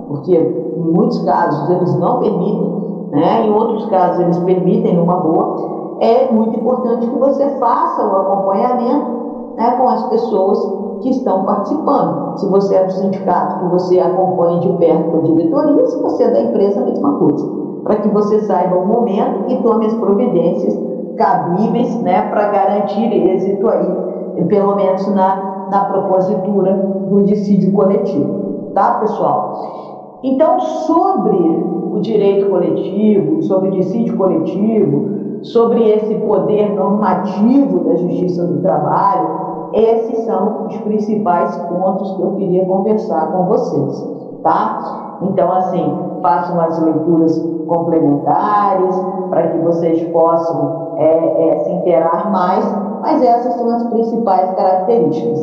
porque 0.06 0.36
em 0.36 0.80
muitos 0.80 1.18
casos 1.24 1.68
eles 1.68 1.98
não 1.98 2.20
permitem, 2.20 3.08
né? 3.10 3.46
em 3.46 3.52
outros 3.52 3.84
casos 3.86 4.20
eles 4.20 4.38
permitem 4.38 4.94
numa 4.94 5.16
boa, 5.16 5.96
é 5.98 6.30
muito 6.30 6.56
importante 6.56 7.04
que 7.04 7.18
você 7.18 7.50
faça 7.58 8.06
o 8.06 8.16
acompanhamento 8.16 9.19
né, 9.56 9.70
com 9.72 9.88
as 9.88 10.02
pessoas 10.08 10.80
que 11.02 11.10
estão 11.10 11.44
participando. 11.44 12.38
Se 12.38 12.46
você 12.48 12.74
é 12.74 12.84
do 12.84 12.92
sindicato, 12.92 13.58
que 13.58 13.70
você 13.70 14.00
acompanhe 14.00 14.60
de 14.60 14.68
perto 14.74 15.16
a 15.16 15.20
diretoria, 15.20 15.86
se 15.86 16.02
você 16.02 16.24
é 16.24 16.30
da 16.30 16.40
empresa, 16.42 16.80
a 16.80 16.84
mesma 16.84 17.18
coisa. 17.18 17.60
Para 17.84 17.96
que 17.96 18.08
você 18.08 18.40
saiba 18.40 18.76
o 18.76 18.86
momento 18.86 19.50
e 19.50 19.56
tome 19.62 19.86
as 19.86 19.94
providências 19.94 20.78
cabíveis 21.16 21.94
né, 22.02 22.22
para 22.30 22.48
garantir 22.48 23.12
êxito 23.12 23.68
aí, 23.68 24.44
pelo 24.48 24.76
menos 24.76 25.06
na, 25.14 25.68
na 25.70 25.84
propositura 25.86 26.74
do 26.74 27.22
dissídio 27.22 27.72
coletivo. 27.72 28.70
Tá, 28.74 28.94
pessoal? 29.00 30.18
Então, 30.22 30.60
sobre 30.60 31.36
o 31.36 31.98
direito 32.00 32.48
coletivo, 32.50 33.42
sobre 33.42 33.68
o 33.68 33.72
dissídio 33.72 34.16
coletivo, 34.16 35.19
sobre 35.42 35.88
esse 35.88 36.14
poder 36.26 36.74
normativo 36.74 37.84
da 37.84 37.96
justiça 37.96 38.46
do 38.46 38.60
trabalho, 38.60 39.70
esses 39.72 40.24
são 40.24 40.66
os 40.66 40.76
principais 40.78 41.56
pontos 41.56 42.12
que 42.16 42.22
eu 42.22 42.32
queria 42.32 42.64
conversar 42.66 43.30
com 43.32 43.44
vocês, 43.44 44.08
tá? 44.42 45.18
Então, 45.22 45.52
assim, 45.52 45.98
façam 46.22 46.60
as 46.60 46.78
leituras 46.82 47.38
complementares 47.66 48.94
para 49.28 49.48
que 49.48 49.58
vocês 49.58 50.02
possam 50.08 50.94
é, 50.96 51.48
é, 51.48 51.58
se 51.60 51.72
interar 51.72 52.30
mais, 52.32 52.64
mas 53.00 53.22
essas 53.22 53.54
são 53.54 53.70
as 53.70 53.84
principais 53.84 54.50
características. 54.54 55.38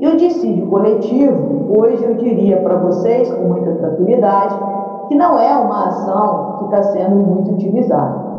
E 0.00 0.08
o 0.08 0.16
dissídio 0.16 0.66
coletivo, 0.68 1.76
hoje 1.76 2.02
eu 2.04 2.14
diria 2.14 2.60
para 2.60 2.76
vocês, 2.76 3.32
com 3.32 3.44
muita 3.44 3.72
tranquilidade, 3.72 4.54
que 5.08 5.14
não 5.14 5.38
é 5.38 5.54
uma 5.56 5.88
ação 5.88 6.56
que 6.58 6.64
está 6.64 6.82
sendo 6.84 7.16
muito 7.16 7.52
utilizada. 7.52 8.31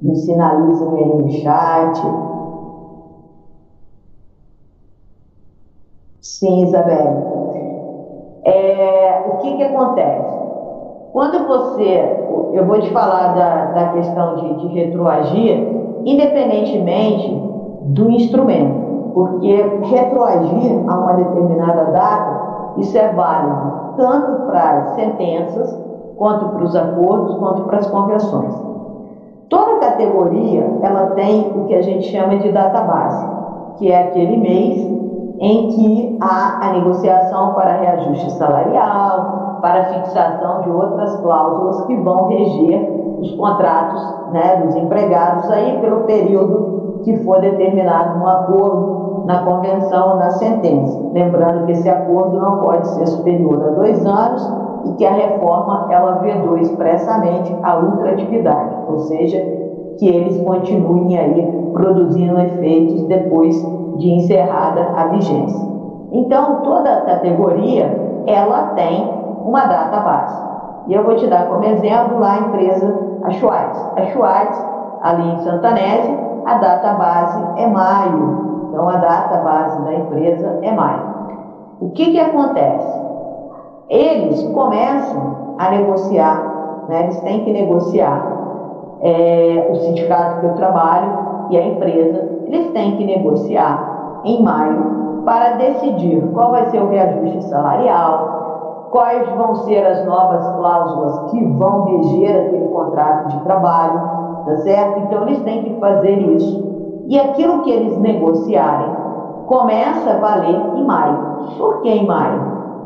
Me 0.02 0.16
sinalizem 0.16 0.88
aí 0.88 1.06
no 1.06 1.30
chat. 1.30 2.02
Sim, 6.22 6.64
Isabel. 6.64 7.60
É, 8.46 9.26
o 9.28 9.38
que, 9.40 9.58
que 9.58 9.64
acontece? 9.64 10.40
Quando 11.12 11.46
você, 11.46 12.00
eu 12.54 12.66
vou 12.66 12.80
te 12.80 12.90
falar 12.92 13.34
da, 13.34 13.66
da 13.74 13.88
questão 13.90 14.36
de, 14.38 14.56
de 14.60 14.68
retroagir, 14.74 15.58
independentemente 16.06 17.30
do 17.82 18.10
instrumento, 18.12 18.91
porque 19.14 19.62
retroagir 19.84 20.84
a 20.88 20.98
uma 20.98 21.14
determinada 21.14 21.86
data, 21.86 22.52
isso 22.78 22.98
é 22.98 23.10
válido 23.10 23.82
tanto 23.98 24.46
para 24.48 24.86
sentenças 24.96 25.78
quanto 26.18 26.50
para 26.50 26.64
os 26.64 26.76
acordos, 26.76 27.36
quanto 27.36 27.64
para 27.64 27.78
as 27.78 27.88
convenções. 27.88 28.54
Toda 29.50 29.80
categoria 29.80 30.80
ela 30.82 31.08
tem 31.08 31.52
o 31.56 31.66
que 31.66 31.76
a 31.76 31.82
gente 31.82 32.06
chama 32.06 32.38
de 32.38 32.52
data 32.52 32.82
base, 32.82 33.28
que 33.78 33.92
é 33.92 34.08
aquele 34.08 34.38
mês 34.38 34.80
em 35.40 35.68
que 35.70 36.18
há 36.22 36.68
a 36.68 36.74
negociação 36.74 37.54
para 37.54 37.74
reajuste 37.74 38.32
salarial, 38.34 39.58
para 39.62 39.86
fixação 39.86 40.62
de 40.62 40.70
outras 40.70 41.16
cláusulas 41.18 41.82
que 41.86 41.96
vão 41.98 42.28
reger 42.28 42.92
os 43.20 43.36
contratos 43.36 44.32
né, 44.32 44.64
dos 44.64 44.76
empregados 44.76 45.50
aí 45.50 45.80
pelo 45.80 46.02
período 46.02 46.81
que 47.04 47.18
for 47.18 47.40
determinado 47.42 48.20
no 48.20 48.28
acordo, 48.28 49.24
na 49.26 49.44
convenção, 49.44 50.18
na 50.18 50.30
sentença. 50.32 51.00
Lembrando 51.14 51.66
que 51.66 51.74
esse 51.74 51.90
acordo 51.90 52.40
não 52.40 52.60
pode 52.60 52.88
ser 52.90 53.08
superior 53.08 53.64
a 53.64 53.72
dois 53.72 54.06
anos 54.06 54.54
e 54.86 54.94
que 54.94 55.06
a 55.06 55.12
reforma 55.12 55.88
ela 55.92 56.20
vedou 56.20 56.58
expressamente 56.58 57.56
a 57.62 57.78
ultratividade, 57.78 58.76
ou 58.88 59.00
seja, 59.00 59.38
que 59.98 60.08
eles 60.08 60.42
continuem 60.44 61.18
aí 61.18 61.72
produzindo 61.74 62.40
efeitos 62.40 63.04
depois 63.04 63.56
de 63.98 64.10
encerrada 64.12 64.82
a 64.96 65.08
vigência. 65.08 65.70
Então, 66.12 66.62
toda 66.62 67.02
categoria, 67.02 68.24
ela 68.26 68.68
tem 68.76 69.10
uma 69.46 69.66
data 69.66 70.00
base. 70.00 70.42
E 70.88 70.94
eu 70.94 71.04
vou 71.04 71.16
te 71.16 71.28
dar 71.28 71.48
como 71.48 71.64
exemplo 71.64 72.20
lá 72.20 72.34
a 72.34 72.40
empresa, 72.40 73.00
a 73.24 73.32
Schwartz. 73.32 74.72
Ali 75.02 75.32
em 75.32 75.40
Santanese, 75.40 76.16
a 76.46 76.56
data 76.56 76.94
base 76.94 77.62
é 77.62 77.68
maio. 77.68 78.70
Então, 78.70 78.88
a 78.88 78.98
data 78.98 79.38
base 79.38 79.82
da 79.84 79.94
empresa 79.94 80.60
é 80.62 80.72
maio. 80.72 81.04
O 81.82 81.90
que, 81.92 82.12
que 82.12 82.20
acontece? 82.20 83.02
Eles 83.90 84.44
começam 84.54 85.56
a 85.58 85.70
negociar, 85.72 86.86
né? 86.88 87.04
eles 87.04 87.20
têm 87.22 87.44
que 87.44 87.52
negociar 87.52 88.42
é, 89.02 89.68
o 89.72 89.76
sindicato 89.76 90.40
que 90.40 90.46
eu 90.46 90.54
trabalho 90.56 91.48
e 91.50 91.58
a 91.58 91.68
empresa, 91.68 92.30
eles 92.46 92.72
têm 92.72 92.96
que 92.98 93.06
negociar 93.06 94.22
em 94.24 94.42
maio 94.44 95.24
para 95.26 95.54
decidir 95.54 96.22
qual 96.34 96.52
vai 96.52 96.70
ser 96.70 96.82
o 96.82 96.90
reajuste 96.90 97.44
salarial, 97.46 98.88
quais 98.92 99.28
vão 99.36 99.56
ser 99.56 99.86
as 99.86 100.06
novas 100.06 100.48
cláusulas 100.56 101.32
que 101.32 101.46
vão 101.46 101.86
reger 101.86 102.46
aquele 102.48 102.68
contrato 102.68 103.30
de 103.30 103.44
trabalho, 103.44 104.21
tá 104.46 104.58
certo? 104.58 105.00
Então 105.00 105.24
eles 105.24 105.42
têm 105.44 105.64
que 105.64 105.80
fazer 105.80 106.18
isso. 106.36 107.04
E 107.08 107.20
aquilo 107.20 107.62
que 107.62 107.72
eles 107.72 107.98
negociarem 107.98 108.96
começa 109.48 110.12
a 110.12 110.18
valer 110.18 110.76
em 110.76 110.86
maio. 110.86 111.18
Por 111.58 111.82
que 111.82 111.90
em 111.90 112.06
maio? 112.06 112.42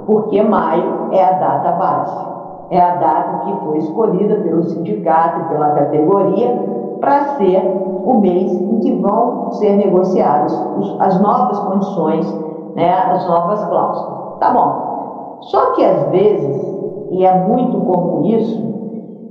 Porque 0.06 0.41
maio 0.41 1.10
é 1.11 1.23
a 1.23 1.32
data 1.34 1.72
base. 1.73 2.26
É 2.72 2.82
a 2.82 2.95
data 2.95 3.45
que 3.45 3.65
foi 3.65 3.77
escolhida 3.77 4.36
pelo 4.38 4.64
sindicato 4.64 5.41
e 5.41 5.49
pela 5.49 5.69
categoria 5.72 6.98
para 6.99 7.36
ser 7.36 7.61
o 8.03 8.19
mês 8.19 8.52
em 8.52 8.80
que 8.80 8.91
vão 8.99 9.52
ser 9.52 9.76
negociadas 9.76 10.53
as 10.99 11.22
novas 11.22 11.60
condições, 11.60 12.34
né, 12.76 12.91
as 13.11 13.27
novas 13.27 13.64
cláusulas. 13.65 14.40
Tá 14.40 14.52
bom. 14.52 15.38
Só 15.41 15.73
que 15.73 15.86
às 15.86 16.10
vezes, 16.10 16.76
e 17.11 17.26
é 17.26 17.48
muito 17.48 17.80
comum 17.82 18.26
isso, 18.26 18.85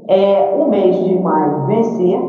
é 0.08 0.54
o 0.58 0.68
mês 0.68 0.96
de 0.96 1.18
maio 1.18 1.66
vencer 1.66 2.20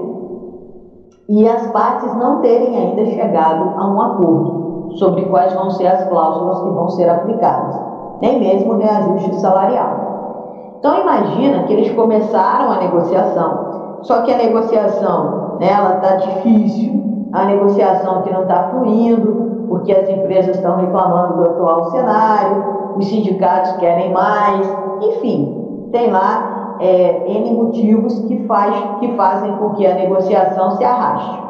e 1.27 1.47
as 1.47 1.67
partes 1.67 2.15
não 2.15 2.41
terem 2.41 2.77
ainda 2.77 3.05
chegado 3.05 3.73
a 3.77 3.87
um 3.87 4.01
acordo 4.01 4.91
sobre 4.97 5.25
quais 5.25 5.53
vão 5.53 5.69
ser 5.71 5.87
as 5.87 6.07
cláusulas 6.07 6.61
que 6.61 6.69
vão 6.69 6.89
ser 6.89 7.09
aplicadas, 7.09 7.75
nem 8.21 8.39
mesmo 8.39 8.77
reajuste 8.77 9.35
salarial. 9.35 10.77
Então 10.79 11.01
imagina 11.01 11.63
que 11.63 11.73
eles 11.73 11.91
começaram 11.91 12.71
a 12.71 12.77
negociação 12.77 13.75
só 14.05 14.21
que 14.21 14.31
a 14.31 14.37
negociação, 14.37 15.57
né, 15.59 15.67
ela 15.71 15.95
está 15.95 16.15
difícil, 16.17 17.03
a 17.33 17.45
negociação 17.45 18.21
que 18.21 18.31
não 18.31 18.43
está 18.43 18.69
fluindo, 18.69 19.65
porque 19.67 19.91
as 19.91 20.07
empresas 20.07 20.55
estão 20.55 20.77
reclamando 20.77 21.37
do 21.37 21.49
atual 21.49 21.89
cenário, 21.89 22.95
os 22.97 23.07
sindicatos 23.07 23.71
querem 23.73 24.13
mais, 24.13 24.67
enfim, 25.01 25.89
tem 25.91 26.11
lá 26.11 26.54
é, 26.79 27.27
N 27.27 27.53
motivos 27.53 28.19
que, 28.21 28.45
faz, 28.45 28.99
que 28.99 29.15
fazem 29.15 29.51
com 29.57 29.71
que 29.71 29.85
a 29.85 29.95
negociação 29.95 30.71
se 30.71 30.83
arraste. 30.83 31.43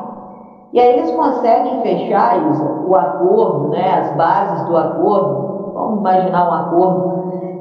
E 0.74 0.80
aí 0.80 1.00
eles 1.00 1.12
conseguem 1.12 1.82
fechar, 1.82 2.52
Isa, 2.52 2.84
o 2.88 2.96
acordo, 2.96 3.70
né, 3.70 4.00
as 4.00 4.16
bases 4.18 4.68
do 4.68 4.76
acordo, 4.76 5.72
vamos 5.74 6.00
imaginar 6.00 6.50
um 6.50 6.54
acordo, 6.54 7.14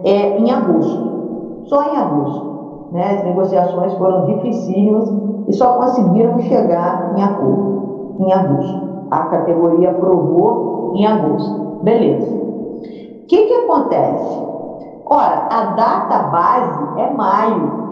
é, 0.04 0.38
em 0.38 0.50
agosto, 0.50 1.62
só 1.66 1.82
em 1.92 1.96
agosto. 1.96 2.54
Né? 2.92 3.16
As 3.16 3.24
negociações 3.24 3.94
foram 3.94 4.26
dificílimas 4.26 5.12
e 5.48 5.52
só 5.52 5.74
conseguiram 5.74 6.38
chegar 6.40 7.12
em 7.16 7.22
acordo, 7.22 8.16
em 8.20 8.32
agosto. 8.32 8.84
A 9.10 9.18
categoria 9.24 9.90
aprovou 9.90 10.92
em 10.94 11.06
agosto. 11.06 11.80
Beleza. 11.82 12.34
O 12.34 13.26
que, 13.26 13.46
que 13.46 13.54
acontece? 13.54 14.53
Ora, 15.06 15.48
a 15.50 15.64
data 15.76 16.18
base 16.28 17.00
é 17.00 17.12
maio. 17.12 17.84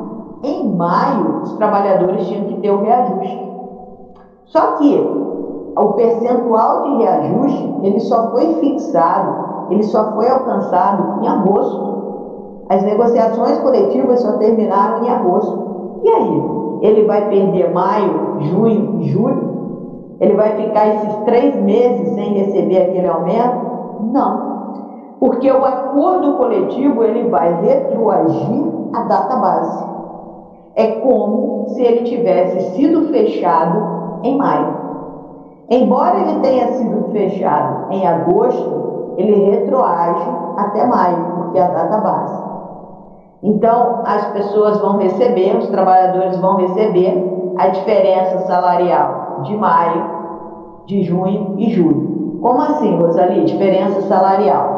Em 0.43 0.69
maio, 0.75 1.43
os 1.43 1.53
trabalhadores 1.53 2.27
tinham 2.27 2.45
que 2.47 2.61
ter 2.61 2.71
o 2.71 2.83
reajuste. 2.83 3.53
Só 4.47 4.73
que 4.73 4.99
o 5.77 5.93
percentual 5.93 6.83
de 6.83 6.97
reajuste 6.97 7.75
ele 7.83 8.01
só 8.01 8.31
foi 8.31 8.55
fixado, 8.55 9.71
ele 9.71 9.83
só 9.85 10.13
foi 10.13 10.29
alcançado 10.29 11.23
em 11.23 11.29
agosto. 11.29 11.93
As 12.69 12.83
negociações 12.83 13.59
coletivas 13.59 14.21
só 14.21 14.33
terminaram 14.39 15.05
em 15.05 15.11
agosto. 15.11 16.01
E 16.03 16.09
aí? 16.09 16.43
Ele 16.83 17.05
vai 17.05 17.29
perder 17.29 17.73
maio, 17.73 18.41
junho 18.41 19.03
julho? 19.05 19.53
Ele 20.21 20.35
vai 20.35 20.57
ficar 20.57 20.89
esses 20.89 21.17
três 21.25 21.57
meses 21.63 22.15
sem 22.15 22.35
receber 22.35 22.79
aquele 22.79 23.09
aumento? 23.09 24.03
Não. 24.13 24.52
Porque 25.23 25.49
o 25.49 25.65
acordo 25.65 26.33
coletivo 26.33 27.05
ele 27.05 27.29
vai 27.29 27.63
retroagir 27.63 28.65
a 28.93 29.03
data 29.05 29.37
base. 29.37 29.85
É 30.75 30.87
como 30.97 31.69
se 31.69 31.81
ele 31.81 32.03
tivesse 32.03 32.75
sido 32.75 33.03
fechado 33.03 34.19
em 34.25 34.37
maio. 34.37 34.75
Embora 35.71 36.19
ele 36.19 36.41
tenha 36.41 36.73
sido 36.73 37.13
fechado 37.13 37.93
em 37.93 38.05
agosto, 38.05 39.15
ele 39.17 39.49
retroage 39.49 40.29
até 40.57 40.85
maio, 40.85 41.25
porque 41.37 41.59
é 41.59 41.63
a 41.63 41.69
data 41.69 41.99
base. 41.99 42.43
Então, 43.45 44.01
as 44.05 44.27
pessoas 44.33 44.81
vão 44.81 44.97
receber, 44.97 45.57
os 45.57 45.69
trabalhadores 45.69 46.37
vão 46.39 46.57
receber 46.57 47.55
a 47.59 47.69
diferença 47.69 48.41
salarial 48.41 49.43
de 49.45 49.57
maio, 49.57 50.05
de 50.87 51.05
junho 51.05 51.55
e 51.59 51.71
julho. 51.71 52.41
Como 52.43 52.61
assim, 52.61 52.97
Rosalie? 52.97 53.45
Diferença 53.45 54.01
salarial. 54.03 54.72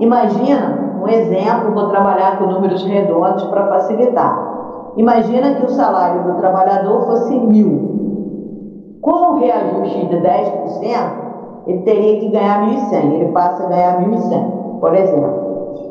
Imagina 0.00 0.96
um 1.02 1.08
exemplo, 1.08 1.72
vou 1.74 1.88
trabalhar 1.88 2.38
com 2.38 2.46
números 2.46 2.82
redondos 2.84 3.44
para 3.44 3.66
facilitar. 3.68 4.92
Imagina 4.96 5.54
que 5.54 5.66
o 5.66 5.68
salário 5.68 6.24
do 6.24 6.38
trabalhador 6.38 7.06
fosse 7.06 7.38
mil. 7.38 8.98
Com 9.02 9.10
o 9.10 9.38
reajuste 9.38 10.06
de 10.06 10.16
10%, 10.16 11.20
ele 11.66 11.82
teria 11.82 12.20
que 12.20 12.28
ganhar 12.28 12.66
1.100. 12.66 13.12
Ele 13.12 13.32
passa 13.32 13.64
a 13.64 13.68
ganhar 13.68 14.00
1.100, 14.00 14.80
por 14.80 14.94
exemplo. 14.94 15.50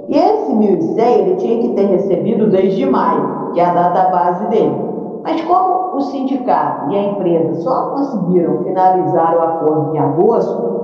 E 0.09 0.17
esse 0.17 0.51
1.100 0.51 1.19
ele 1.19 1.35
tinha 1.35 1.61
que 1.61 1.73
ter 1.75 1.85
recebido 1.85 2.49
desde 2.49 2.85
maio, 2.87 3.51
que 3.53 3.59
é 3.59 3.65
a 3.65 3.73
data 3.73 4.09
base 4.09 4.47
dele. 4.47 4.75
Mas 5.23 5.39
como 5.41 5.95
o 5.95 6.01
sindicato 6.01 6.91
e 6.91 6.97
a 6.97 7.03
empresa 7.03 7.61
só 7.61 7.89
conseguiram 7.91 8.63
finalizar 8.63 9.35
o 9.37 9.41
acordo 9.41 9.95
em 9.95 9.99
agosto, 9.99 10.79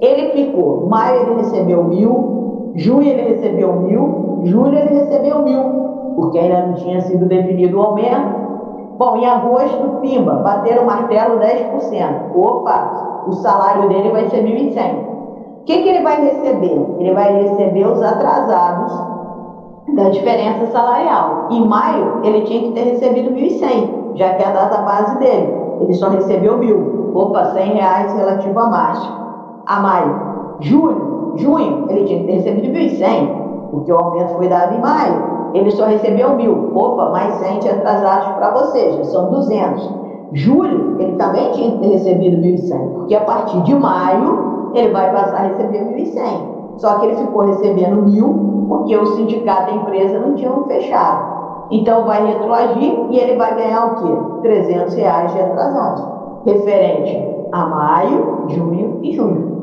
ele 0.00 0.30
ficou, 0.30 0.86
maio 0.88 1.22
ele 1.22 1.34
recebeu 1.36 1.84
mil, 1.84 2.41
junho 2.74 3.02
ele 3.02 3.34
recebeu 3.34 3.72
mil, 3.80 4.40
julho 4.44 4.76
ele 4.76 4.98
recebeu 5.00 5.42
mil, 5.42 5.62
porque 6.16 6.38
ainda 6.38 6.66
não 6.66 6.74
tinha 6.74 7.00
sido 7.02 7.26
definido 7.26 7.78
o 7.78 7.82
aumento. 7.82 8.42
Bom, 8.98 9.16
em 9.16 9.26
agosto, 9.26 9.98
pimba, 10.00 10.34
bateram 10.36 10.84
o 10.84 10.86
martelo 10.86 11.40
10%. 11.40 12.36
Opa, 12.36 13.24
o 13.26 13.32
salário 13.32 13.88
dele 13.88 14.10
vai 14.10 14.28
ser 14.28 14.44
1.100. 14.44 15.12
O 15.60 15.64
que, 15.64 15.82
que 15.82 15.88
ele 15.88 16.02
vai 16.02 16.20
receber? 16.20 16.86
Ele 16.98 17.14
vai 17.14 17.42
receber 17.42 17.86
os 17.86 18.02
atrasados 18.02 18.92
da 19.94 20.08
diferença 20.08 20.66
salarial. 20.66 21.48
Em 21.50 21.66
maio, 21.66 22.20
ele 22.24 22.42
tinha 22.42 22.62
que 22.62 22.72
ter 22.72 22.82
recebido 22.82 23.30
1.100, 23.30 24.16
já 24.16 24.34
que 24.34 24.42
é 24.42 24.46
a 24.46 24.52
data 24.52 24.82
base 24.82 25.18
dele. 25.18 25.54
Ele 25.80 25.94
só 25.94 26.08
recebeu 26.08 26.58
mil. 26.58 27.12
Opa, 27.14 27.46
100 27.46 27.72
reais 27.74 28.12
relativo 28.14 28.58
a 28.58 28.68
março. 28.68 29.12
A 29.66 29.80
maio. 29.80 30.32
Julho, 30.60 31.11
junho, 31.36 31.86
ele 31.88 32.04
tinha 32.04 32.20
que 32.20 32.26
ter 32.26 32.32
recebido 32.32 32.68
1.100, 32.72 33.70
porque 33.70 33.92
o 33.92 33.98
aumento 33.98 34.34
foi 34.34 34.48
dado 34.48 34.74
em 34.74 34.80
maio. 34.80 35.32
Ele 35.54 35.70
só 35.70 35.84
recebeu 35.84 36.34
mil. 36.36 36.70
Opa, 36.74 37.10
mais 37.10 37.34
100 37.34 37.58
de 37.58 37.68
atrasados 37.68 38.28
para 38.36 38.50
você, 38.50 38.92
já 38.92 39.04
são 39.04 39.30
200. 39.30 39.90
Julho, 40.32 40.96
ele 40.98 41.12
também 41.16 41.50
tinha 41.52 41.72
que 41.72 41.78
ter 41.78 41.88
recebido 41.88 42.36
1.100, 42.38 42.88
porque 42.94 43.14
a 43.14 43.20
partir 43.20 43.60
de 43.62 43.74
maio 43.74 44.70
ele 44.74 44.90
vai 44.92 45.12
passar 45.12 45.36
a 45.36 45.46
receber 45.48 45.84
1.100. 45.94 46.52
Só 46.78 46.94
que 46.98 47.06
ele 47.06 47.16
ficou 47.16 47.42
recebendo 47.42 48.02
mil 48.02 48.52
porque 48.68 48.96
o 48.96 49.06
sindicato 49.06 49.70
e 49.70 49.74
a 49.74 49.76
empresa 49.76 50.18
não 50.18 50.34
tinham 50.34 50.64
fechado. 50.64 51.66
Então 51.70 52.04
vai 52.04 52.26
retroagir 52.26 53.06
e 53.10 53.18
ele 53.18 53.36
vai 53.36 53.54
ganhar 53.54 53.86
o 53.86 53.94
quê? 53.96 54.12
300 54.42 54.94
reais 54.94 55.32
de 55.32 55.40
atrasado, 55.40 56.42
referente 56.46 57.46
a 57.52 57.66
maio, 57.66 58.44
junho 58.48 58.98
e 59.02 59.12
julho. 59.12 59.61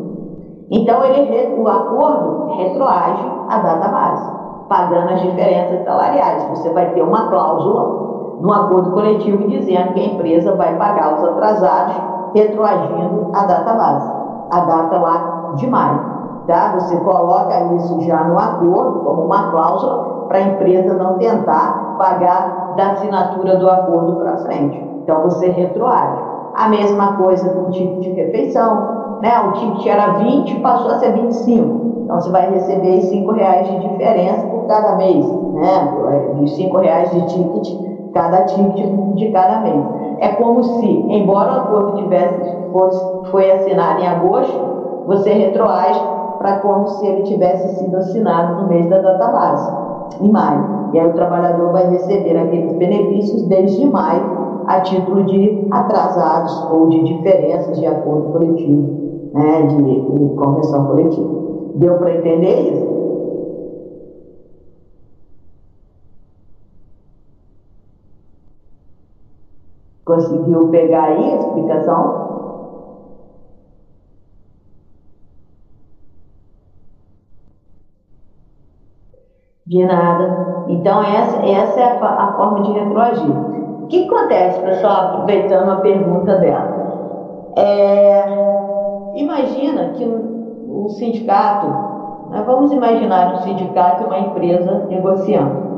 Então 0.72 1.04
ele, 1.04 1.56
o 1.60 1.68
acordo 1.68 2.54
retroage 2.56 3.32
a 3.50 3.58
data 3.58 3.88
base, 3.88 4.32
pagando 4.68 5.14
as 5.14 5.22
diferenças 5.22 5.84
salariais. 5.84 6.44
Você 6.50 6.72
vai 6.74 6.94
ter 6.94 7.02
uma 7.02 7.30
cláusula 7.30 8.38
no 8.40 8.54
acordo 8.54 8.91
coletivo 8.91 9.48
dizendo 9.48 9.94
que 9.94 10.00
a 10.00 10.14
empresa 10.14 10.56
vai 10.56 10.78
pagar 10.78 11.16
os 11.16 11.24
atrasados 11.24 11.96
retroagindo 12.34 13.32
a 13.34 13.46
data 13.46 13.74
base 13.74 14.20
a 14.52 14.60
data 14.62 14.98
lá 14.98 15.52
de 15.56 15.68
maio. 15.68 16.20
Tá? 16.48 16.74
Você 16.80 16.98
coloca 16.98 17.76
isso 17.76 18.02
já 18.02 18.24
no 18.24 18.38
acordo, 18.38 19.02
como 19.02 19.26
uma 19.26 19.52
cláusula, 19.52 20.26
para 20.28 20.40
a 20.40 20.41
empresa 20.41 20.94
não 20.96 21.18
tentar 21.18 21.96
pagar 21.98 22.74
da 22.76 22.91
assinatura 22.91 23.58
do 23.58 23.70
acordo 23.70 24.16
para 24.16 24.38
frente. 24.38 24.78
Então 25.04 25.22
você 25.24 25.50
retroage. 25.50 26.22
A 26.56 26.68
mesma 26.70 27.18
coisa 27.18 27.50
com 27.54 27.68
o 27.68 27.72
tipo 27.72 28.02
de 28.02 28.10
refeição, 28.12 29.09
né, 29.22 29.40
o 29.40 29.52
ticket 29.54 29.88
era 29.88 30.14
20, 30.14 30.60
passou 30.60 30.91
a 30.91 31.00
ser 31.00 31.14
25. 31.14 31.90
Então 32.04 32.20
você 32.20 32.32
vai 32.32 32.50
receber 32.50 33.02
5 33.02 33.32
reais 33.34 33.68
de 33.70 33.80
diferença 33.88 34.48
por 34.48 34.66
cada 34.66 34.96
mês, 34.96 35.26
né? 35.54 36.34
De 36.40 36.50
5 36.50 36.78
reais 36.78 37.12
de 37.12 37.26
ticket, 37.28 37.68
cada 38.14 38.46
ticket 38.46 38.90
de 39.16 39.32
cada 39.32 39.60
mês. 39.60 39.86
É 40.20 40.30
como 40.30 40.64
se, 40.64 40.88
embora 40.88 41.52
o 41.52 41.60
acordo 41.60 41.98
tivesse, 41.98 42.40
fosse, 42.72 43.30
foi 43.30 43.52
assinado 43.52 44.02
em 44.02 44.08
agosto, 44.08 45.04
você 45.06 45.32
retroage 45.32 46.02
para 46.40 46.60
como 46.60 46.88
se 46.88 47.06
ele 47.06 47.24
tivesse 47.24 47.76
sido 47.78 47.96
assinado 47.98 48.62
no 48.62 48.68
mês 48.68 48.90
da 48.90 49.00
database, 49.00 49.72
em 50.20 50.32
maio. 50.32 50.90
E 50.94 51.00
aí 51.00 51.08
o 51.08 51.14
trabalhador 51.14 51.72
vai 51.72 51.90
receber 51.90 52.38
aqueles 52.38 52.74
benefícios 52.74 53.44
desde 53.44 53.86
maio 53.86 54.40
a 54.66 54.82
título 54.82 55.24
de 55.26 55.68
atrasados 55.72 56.68
ou 56.72 56.90
de 56.90 57.04
diferenças 57.04 57.80
de 57.80 57.86
acordo 57.86 58.32
coletivo, 58.32 58.98
né, 59.34 59.64
de, 59.64 60.01
de 60.07 60.34
convenção 60.35 60.85
coletiva. 60.85 61.35
Deu 61.73 61.97
para 61.97 62.14
entender 62.14 62.72
isso? 62.72 62.89
Conseguiu 70.03 70.68
pegar 70.69 71.03
aí 71.06 71.31
a 71.31 71.38
explicação? 71.38 72.19
De 79.65 79.84
nada. 79.85 80.38
Então, 80.65 81.01
essa, 81.01 81.38
essa 81.38 81.80
é 81.81 81.84
a, 81.84 82.23
a 82.26 82.34
forma 82.35 82.61
de 82.61 82.72
retroagir. 82.72 83.35
O 83.35 83.88
que 83.88 84.06
acontece, 84.06 84.60
pessoal, 84.61 85.03
aproveitando 85.06 85.69
a 85.69 85.76
pergunta 85.77 86.35
dela? 86.35 86.77
É, 87.57 88.59
imagina 89.22 89.90
que 89.90 90.04
um, 90.06 90.86
um 90.86 90.90
sindicato, 90.90 91.68
né, 92.30 92.44
vamos 92.46 92.72
imaginar 92.72 93.34
um 93.34 93.38
sindicato 93.38 94.04
e 94.04 94.06
uma 94.06 94.20
empresa 94.20 94.86
negociando. 94.90 95.70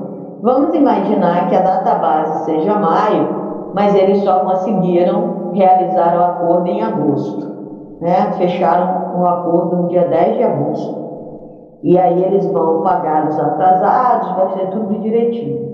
Vamos 0.42 0.74
imaginar 0.74 1.48
que 1.50 1.56
a 1.56 1.62
data 1.62 1.96
base 1.96 2.46
seja 2.46 2.74
maio 2.76 3.42
mas 3.74 3.96
eles 3.96 4.24
só 4.24 4.40
conseguiram 4.40 5.52
realizar 5.54 6.18
o 6.18 6.24
acordo 6.24 6.68
em 6.68 6.82
agosto. 6.82 7.52
Né? 8.02 8.32
Fecharam 8.38 9.20
o 9.20 9.26
acordo 9.26 9.78
no 9.78 9.88
dia 9.88 10.08
10 10.08 10.38
de 10.38 10.44
agosto. 10.44 11.02
E 11.84 11.98
aí 11.98 12.24
eles 12.24 12.46
vão 12.52 12.82
pagar 12.82 13.28
os 13.28 13.40
atrasados, 13.40 14.36
vai 14.36 14.50
ser 14.50 14.70
tudo 14.72 15.00
direitinho. 15.00 15.72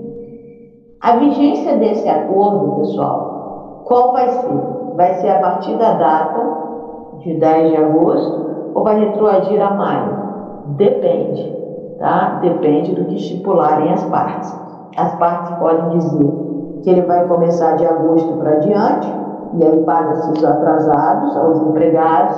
A 1.00 1.16
vigência 1.16 1.76
desse 1.76 2.08
acordo, 2.08 2.76
pessoal, 2.76 3.82
qual 3.84 4.12
vai 4.12 4.28
ser? 4.28 4.78
Vai 4.96 5.14
ser 5.14 5.28
a 5.28 5.40
partir 5.40 5.76
da 5.76 5.92
data 5.92 6.67
de 7.20 7.34
10 7.34 7.70
de 7.70 7.76
agosto 7.76 8.48
ou 8.74 8.84
vai 8.84 8.98
retroagir 9.00 9.60
a 9.60 9.74
maio? 9.74 10.28
Depende, 10.76 11.56
tá? 11.98 12.38
Depende 12.42 12.94
do 12.94 13.04
que 13.06 13.16
estipularem 13.16 13.92
as 13.92 14.04
partes. 14.04 14.54
As 14.96 15.14
partes 15.14 15.56
podem 15.58 15.98
dizer 15.98 16.48
que 16.82 16.90
ele 16.90 17.02
vai 17.02 17.26
começar 17.26 17.76
de 17.76 17.86
agosto 17.86 18.32
para 18.34 18.56
diante, 18.56 19.12
e 19.54 19.64
aí 19.64 19.82
paga-se 19.84 20.30
os 20.30 20.44
atrasados 20.44 21.36
aos 21.36 21.60
empregados, 21.62 22.36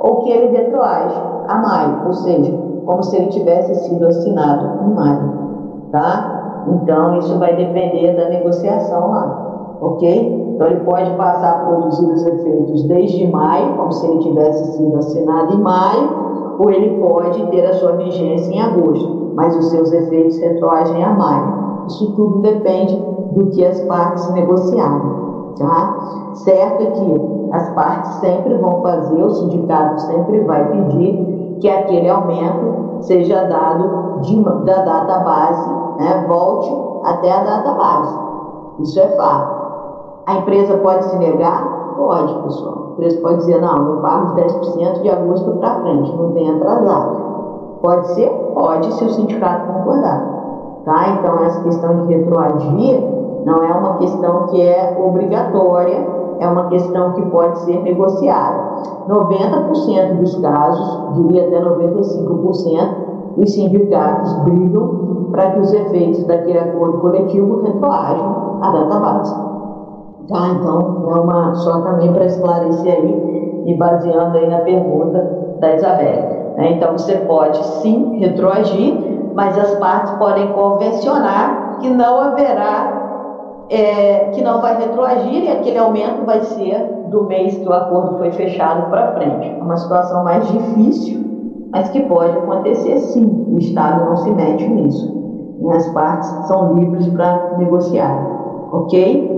ou 0.00 0.22
que 0.22 0.30
ele 0.30 0.56
retroage 0.56 1.20
a 1.48 1.58
maio, 1.58 2.06
ou 2.06 2.12
seja, 2.12 2.52
como 2.86 3.02
se 3.02 3.16
ele 3.16 3.26
tivesse 3.26 3.74
sido 3.86 4.06
assinado 4.06 4.84
em 4.84 4.94
maio, 4.94 5.32
tá? 5.90 6.64
Então, 6.68 7.18
isso 7.18 7.38
vai 7.38 7.56
depender 7.56 8.16
da 8.16 8.28
negociação 8.28 9.10
lá, 9.10 9.51
ok? 9.82 10.54
Então, 10.54 10.66
ele 10.68 10.80
pode 10.80 11.10
passar 11.16 11.50
a 11.50 11.66
produzir 11.66 12.06
os 12.06 12.24
efeitos 12.24 12.84
desde 12.84 13.26
maio, 13.26 13.74
como 13.76 13.92
se 13.92 14.06
ele 14.06 14.18
tivesse 14.20 14.76
sido 14.76 14.96
assinado 14.96 15.54
em 15.54 15.60
maio, 15.60 16.56
ou 16.58 16.70
ele 16.70 17.00
pode 17.00 17.44
ter 17.46 17.66
a 17.66 17.74
sua 17.74 17.92
vigência 17.92 18.52
em 18.52 18.60
agosto, 18.60 19.32
mas 19.34 19.56
os 19.56 19.70
seus 19.70 19.92
efeitos 19.92 20.38
retroagem 20.38 21.02
a 21.02 21.10
maio. 21.10 21.62
Isso 21.88 22.12
tudo 22.12 22.38
depende 22.40 22.94
do 23.32 23.46
que 23.46 23.64
as 23.64 23.80
partes 23.82 24.30
negociarem. 24.32 25.22
Tá? 25.58 26.30
Certo 26.34 26.82
é 26.82 26.86
que 26.86 27.48
as 27.52 27.68
partes 27.70 28.10
sempre 28.14 28.56
vão 28.58 28.80
fazer, 28.82 29.22
o 29.22 29.30
sindicato 29.30 30.00
sempre 30.02 30.40
vai 30.40 30.66
pedir 30.70 31.58
que 31.60 31.68
aquele 31.68 32.08
aumento 32.08 33.02
seja 33.02 33.44
dado 33.44 34.20
de, 34.20 34.42
da 34.42 34.82
data 34.82 35.18
base, 35.20 35.70
né? 35.98 36.24
volte 36.26 36.72
até 37.04 37.32
a 37.32 37.42
data 37.42 37.72
base. 37.72 38.18
Isso 38.80 39.00
é 39.00 39.08
fato. 39.16 39.61
A 40.26 40.34
empresa 40.36 40.76
pode 40.78 41.04
se 41.06 41.18
negar? 41.18 41.94
Pode, 41.96 42.32
pessoal. 42.42 42.86
A 42.88 42.92
empresa 42.92 43.20
pode 43.20 43.36
dizer, 43.38 43.60
não, 43.60 43.94
eu 43.94 43.96
pago 44.02 44.36
10% 44.36 45.02
de 45.02 45.10
agosto 45.10 45.50
para 45.58 45.80
frente, 45.80 46.16
não 46.16 46.32
tem 46.32 46.48
atrasado. 46.48 47.16
Pode 47.82 48.06
ser? 48.08 48.30
Pode, 48.54 48.92
se 48.94 49.04
o 49.04 49.10
sindicato 49.10 49.72
concordar. 49.72 50.24
Tá? 50.84 51.08
Então, 51.18 51.44
essa 51.44 51.60
questão 51.62 52.02
de 52.02 52.14
retroagir 52.14 53.02
não 53.44 53.64
é 53.64 53.72
uma 53.72 53.94
questão 53.98 54.46
que 54.46 54.62
é 54.62 54.96
obrigatória, 55.04 56.06
é 56.38 56.46
uma 56.46 56.68
questão 56.68 57.12
que 57.12 57.22
pode 57.22 57.58
ser 57.60 57.82
negociada. 57.82 58.62
90% 59.08 60.18
dos 60.18 60.36
casos, 60.38 61.16
diria 61.16 61.48
até 61.48 61.60
95%, 61.60 63.12
os 63.38 63.52
sindicatos 63.52 64.32
brigam 64.44 65.28
para 65.32 65.50
que 65.50 65.60
os 65.60 65.72
efeitos 65.72 66.22
daquele 66.24 66.58
acordo 66.58 66.98
coletivo 66.98 67.62
retroajam 67.62 68.58
à 68.60 68.70
data 68.70 69.00
base. 69.00 69.51
Tá? 70.32 70.48
Então, 70.48 71.04
é 71.10 71.20
uma, 71.20 71.54
só 71.56 71.80
também 71.82 72.12
para 72.12 72.24
esclarecer 72.24 72.92
aí, 72.92 73.62
e 73.66 73.74
baseando 73.74 74.38
aí 74.38 74.48
na 74.48 74.58
pergunta 74.58 75.56
da 75.60 75.74
Isabel. 75.74 76.54
Né? 76.56 76.72
Então, 76.72 76.92
você 76.92 77.16
pode 77.18 77.64
sim 77.82 78.18
retroagir, 78.18 78.94
mas 79.34 79.56
as 79.58 79.74
partes 79.76 80.12
podem 80.14 80.48
convencionar 80.52 81.78
que 81.80 81.88
não 81.88 82.20
haverá 82.20 83.02
é, 83.72 84.30
que 84.34 84.42
não 84.42 84.60
vai 84.60 84.76
retroagir 84.76 85.44
e 85.44 85.48
aquele 85.48 85.78
aumento 85.78 86.26
vai 86.26 86.40
ser 86.42 86.78
do 87.08 87.24
mês 87.24 87.56
que 87.56 87.66
o 87.66 87.72
acordo 87.72 88.18
foi 88.18 88.30
fechado 88.32 88.90
para 88.90 89.12
frente. 89.12 89.48
É 89.48 89.62
uma 89.62 89.76
situação 89.78 90.24
mais 90.24 90.46
difícil, 90.48 91.24
mas 91.72 91.88
que 91.88 92.00
pode 92.02 92.36
acontecer 92.36 92.98
sim. 92.98 93.46
O 93.50 93.58
Estado 93.58 94.04
não 94.04 94.16
se 94.16 94.30
mete 94.30 94.68
nisso. 94.68 95.22
E 95.60 95.70
as 95.70 95.88
partes 95.88 96.28
são 96.48 96.74
livres 96.74 97.06
para 97.08 97.56
negociar. 97.56 98.26
Ok? 98.72 99.31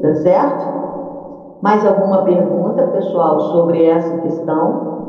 Tá 0.00 0.14
certo? 0.14 1.60
Mais 1.60 1.84
alguma 1.84 2.22
pergunta, 2.22 2.86
pessoal, 2.88 3.38
sobre 3.40 3.84
essa 3.84 4.18
questão? 4.18 5.00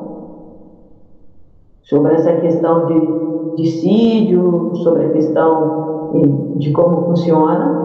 Sobre 1.83 2.13
essa 2.13 2.33
questão 2.33 2.87
de 2.87 3.55
dissídio, 3.55 4.75
sobre 4.75 5.05
a 5.05 5.09
questão 5.11 6.11
de 6.55 6.71
como 6.71 7.05
funciona? 7.05 7.81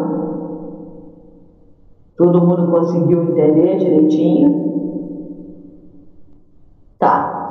Todo 2.17 2.41
mundo 2.41 2.71
conseguiu 2.73 3.23
entender 3.23 3.77
direitinho? 3.77 4.67
Tá. 6.99 7.51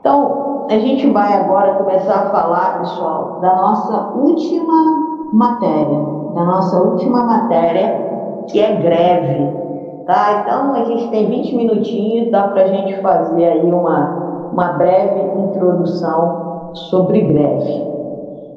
Então, 0.00 0.66
a 0.70 0.78
gente 0.78 1.08
vai 1.10 1.34
agora 1.34 1.74
começar 1.74 2.14
a 2.14 2.30
falar, 2.30 2.80
pessoal, 2.80 3.38
da 3.40 3.54
nossa 3.56 4.12
última 4.16 5.28
matéria, 5.32 6.00
da 6.34 6.44
nossa 6.44 6.82
última 6.82 7.22
matéria, 7.22 8.07
que 8.48 8.60
é 8.60 8.74
greve. 8.76 9.58
Tá? 10.06 10.42
Então, 10.42 10.74
a 10.74 10.84
gente 10.84 11.08
tem 11.10 11.26
20 11.26 11.56
minutinhos, 11.56 12.30
dá 12.30 12.48
para 12.48 12.62
a 12.62 12.68
gente 12.68 13.00
fazer 13.00 13.44
aí 13.44 13.72
uma, 13.72 14.50
uma 14.52 14.72
breve 14.72 15.20
introdução 15.38 16.70
sobre 16.74 17.20
greve. 17.20 17.86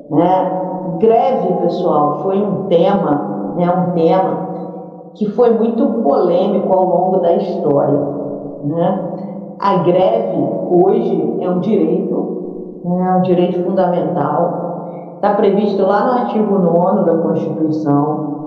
Né? 0.10 0.62
Greve, 1.00 1.54
pessoal, 1.62 2.20
foi 2.24 2.42
um 2.42 2.68
tema, 2.68 3.54
né, 3.56 3.70
um 3.70 3.92
tema 3.94 4.52
que 5.14 5.26
foi 5.32 5.52
muito 5.52 5.86
polêmico 6.04 6.74
ao 6.74 6.86
longo 6.86 7.18
da 7.18 7.34
história. 7.34 8.00
Né? 8.64 9.12
A 9.60 9.78
greve 9.78 10.38
hoje 10.70 11.38
é 11.42 11.50
um 11.50 11.60
direito, 11.60 12.82
é 12.86 13.16
um 13.18 13.22
direito 13.22 13.64
fundamental, 13.64 15.16
está 15.16 15.34
previsto 15.34 15.82
lá 15.84 16.06
no 16.06 16.12
artigo 16.14 16.58
9 16.58 17.06
da 17.06 17.18
Constituição, 17.18 18.41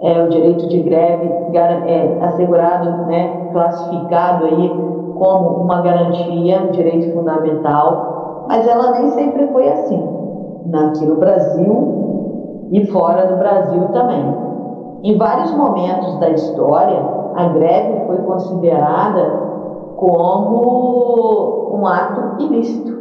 é 0.00 0.22
o 0.22 0.28
direito 0.28 0.68
de 0.68 0.80
greve 0.80 1.30
é 1.56 2.18
assegurado, 2.22 3.06
né, 3.06 3.48
classificado 3.52 4.44
aí 4.44 4.68
como 5.18 5.62
uma 5.62 5.80
garantia, 5.80 6.62
um 6.62 6.70
direito 6.72 7.14
fundamental, 7.14 8.46
mas 8.48 8.66
ela 8.66 8.92
nem 8.92 9.08
sempre 9.10 9.46
foi 9.48 9.68
assim, 9.68 10.02
aqui 10.72 11.06
no 11.06 11.16
Brasil 11.16 12.68
e 12.72 12.86
fora 12.86 13.26
do 13.26 13.36
Brasil 13.36 13.88
também. 13.92 14.34
Em 15.04 15.16
vários 15.16 15.52
momentos 15.54 16.18
da 16.18 16.30
história, 16.30 17.00
a 17.36 17.48
greve 17.48 18.06
foi 18.06 18.16
considerada 18.18 19.44
como 19.96 21.72
um 21.74 21.86
ato 21.86 22.42
ilícito. 22.42 22.92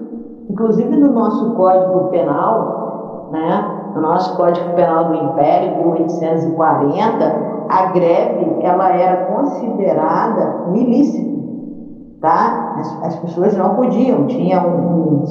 Inclusive 0.49 0.95
no 0.97 1.13
nosso 1.13 1.51
Código 1.51 2.09
Penal, 2.09 3.29
né, 3.31 3.82
no 3.93 4.01
nosso 4.01 4.35
Código 4.35 4.73
Penal 4.73 5.05
do 5.05 5.15
Império, 5.15 5.77
1840, 5.77 7.65
a 7.69 7.85
greve 7.87 8.57
ela 8.61 8.89
era 8.89 9.25
considerada 9.25 10.69
um 10.69 10.75
ilícito. 10.75 12.17
tá? 12.21 12.75
As, 12.79 13.03
as 13.03 13.15
pessoas 13.17 13.55
não 13.55 13.75
podiam. 13.75 14.27
Tinha 14.27 14.61
um, 14.61 15.25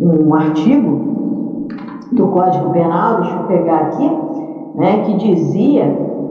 um, 0.00 0.28
um 0.28 0.34
artigo 0.34 1.66
do 2.12 2.28
Código 2.28 2.70
Penal, 2.70 3.20
deixa 3.20 3.36
eu 3.36 3.44
pegar 3.44 3.76
aqui, 3.78 4.18
né, 4.74 5.02
que 5.04 5.14
dizia, 5.14 5.84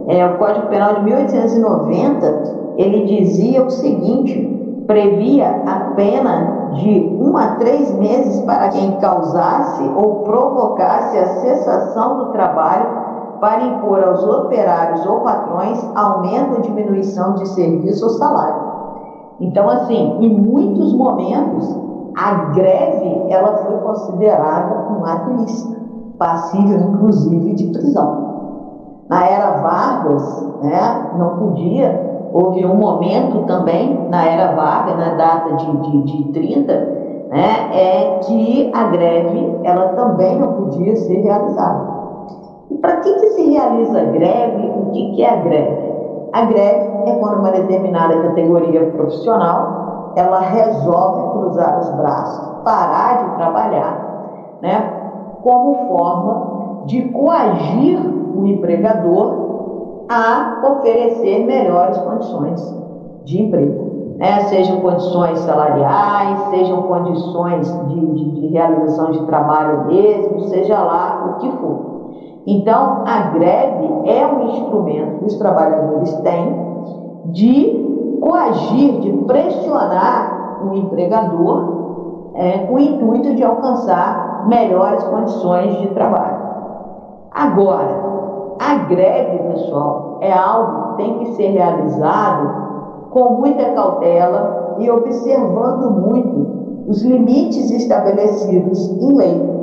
é, 0.07 0.25
o 0.25 0.37
Código 0.37 0.67
Penal 0.67 0.95
de 0.95 1.03
1890, 1.03 2.73
ele 2.77 3.05
dizia 3.05 3.63
o 3.63 3.69
seguinte, 3.69 4.83
previa 4.87 5.61
a 5.65 5.91
pena 5.95 6.60
de 6.73 7.17
um 7.19 7.35
a 7.37 7.55
três 7.55 7.93
meses 7.97 8.41
para 8.45 8.69
quem 8.69 8.97
causasse 8.99 9.83
ou 9.95 10.21
provocasse 10.23 11.17
a 11.17 11.27
cessação 11.41 12.17
do 12.17 12.25
trabalho 12.31 12.87
para 13.39 13.63
impor 13.65 14.03
aos 14.03 14.23
operários 14.23 15.05
ou 15.05 15.21
patrões 15.21 15.83
aumento 15.95 16.55
ou 16.55 16.61
diminuição 16.61 17.33
de 17.33 17.47
serviço 17.49 18.05
ou 18.05 18.11
salário. 18.11 18.71
Então, 19.39 19.67
assim, 19.67 20.17
em 20.21 20.29
muitos 20.29 20.93
momentos, 20.93 21.75
a 22.15 22.33
greve 22.53 23.25
ela 23.29 23.57
foi 23.57 23.77
considerada 23.77 24.91
um 24.91 25.05
ato 25.05 25.31
ilícito, 25.31 25.75
passível 26.17 26.79
inclusive 26.79 27.53
de 27.55 27.65
prisão. 27.67 28.31
Na 29.09 29.25
era 29.25 29.61
Vargas, 29.61 30.47
né, 30.61 31.11
não 31.17 31.37
podia, 31.37 32.10
houve 32.33 32.65
um 32.65 32.75
momento 32.75 33.45
também, 33.45 34.07
na 34.09 34.25
era 34.25 34.53
Vargas, 34.53 34.97
na 34.97 35.13
data 35.15 35.55
de, 35.55 35.77
de, 35.77 36.01
de 36.03 36.31
30, 36.31 36.73
né, 37.29 37.69
é 37.73 38.19
que 38.23 38.71
a 38.73 38.83
greve 38.85 39.59
ela 39.63 39.89
também 39.89 40.37
não 40.37 40.53
podia 40.53 40.95
ser 40.95 41.21
realizada. 41.21 42.01
E 42.69 42.77
para 42.77 42.97
que, 42.97 43.13
que 43.13 43.27
se 43.29 43.49
realiza 43.51 43.99
a 43.99 44.05
greve? 44.05 44.69
O 44.69 44.91
que, 44.91 45.11
que 45.11 45.23
é 45.23 45.29
a 45.29 45.35
greve? 45.37 45.91
A 46.33 46.45
greve 46.45 47.09
é 47.09 47.15
quando 47.19 47.39
uma 47.39 47.51
determinada 47.51 48.21
categoria 48.21 48.85
profissional 48.91 50.13
ela 50.15 50.39
resolve 50.39 51.39
cruzar 51.39 51.79
os 51.79 51.89
braços, 51.91 52.63
parar 52.63 53.23
de 53.23 53.35
trabalhar, 53.37 54.57
né, 54.61 54.93
como 55.41 55.87
forma 55.87 56.83
de 56.85 57.01
coagir 57.09 57.99
o 58.35 58.45
empregador 58.47 59.40
a 60.11 60.59
oferecer 60.61 61.45
melhores 61.45 61.97
condições 61.99 62.75
de 63.23 63.41
emprego, 63.41 64.17
né, 64.17 64.41
sejam 64.41 64.81
condições 64.81 65.39
salariais, 65.39 66.37
sejam 66.49 66.81
condições 66.81 67.73
de, 67.87 68.05
de, 68.07 68.31
de 68.31 68.47
realização 68.47 69.11
de 69.11 69.25
trabalho 69.25 69.85
mesmo, 69.85 70.41
seja 70.49 70.81
lá 70.81 71.29
o 71.29 71.39
que 71.39 71.49
for. 71.51 71.91
Então, 72.45 73.03
a 73.05 73.29
greve 73.29 73.87
é 74.05 74.27
um 74.27 74.49
instrumento 74.49 75.19
que 75.19 75.25
os 75.27 75.37
trabalhadores 75.37 76.13
têm 76.15 76.61
de 77.27 78.19
coagir, 78.19 78.99
de 78.99 79.11
pressionar 79.25 80.61
o 80.65 80.75
empregador 80.75 82.31
é, 82.35 82.57
com 82.59 82.73
o 82.73 82.79
intuito 82.79 83.33
de 83.33 83.43
alcançar 83.43 84.45
melhores 84.47 85.03
condições 85.05 85.77
de 85.77 85.87
trabalho. 85.89 86.41
Agora, 87.31 88.10
a 88.61 88.75
greve, 88.85 89.39
pessoal, 89.39 90.19
é 90.21 90.31
algo 90.31 90.91
que 90.91 91.03
tem 91.03 91.19
que 91.19 91.31
ser 91.33 91.47
realizado 91.47 93.09
com 93.09 93.33
muita 93.35 93.71
cautela 93.71 94.75
e 94.79 94.89
observando 94.89 95.89
muito 95.91 96.87
os 96.87 97.01
limites 97.03 97.71
estabelecidos 97.71 98.89
em 99.01 99.15
lei 99.15 99.61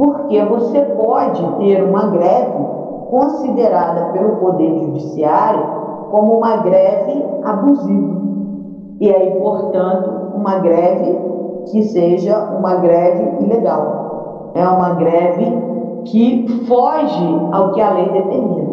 porque 0.00 0.42
você 0.44 0.80
pode 0.80 1.46
ter 1.58 1.82
uma 1.82 2.06
greve 2.06 2.64
considerada 3.10 4.12
pelo 4.12 4.36
Poder 4.36 4.78
Judiciário 4.78 5.62
como 6.10 6.38
uma 6.38 6.56
greve 6.56 7.22
abusiva. 7.44 8.20
E 8.98 9.12
aí, 9.12 9.38
portanto, 9.40 10.10
uma 10.34 10.58
greve 10.58 11.18
que 11.70 11.82
seja 11.82 12.38
uma 12.58 12.76
greve 12.76 13.44
ilegal. 13.44 14.52
É 14.54 14.66
uma 14.66 14.94
greve 14.94 15.44
que 16.04 16.46
foge 16.66 17.48
ao 17.52 17.72
que 17.72 17.80
a 17.80 17.90
lei 17.90 18.08
determina. 18.10 18.70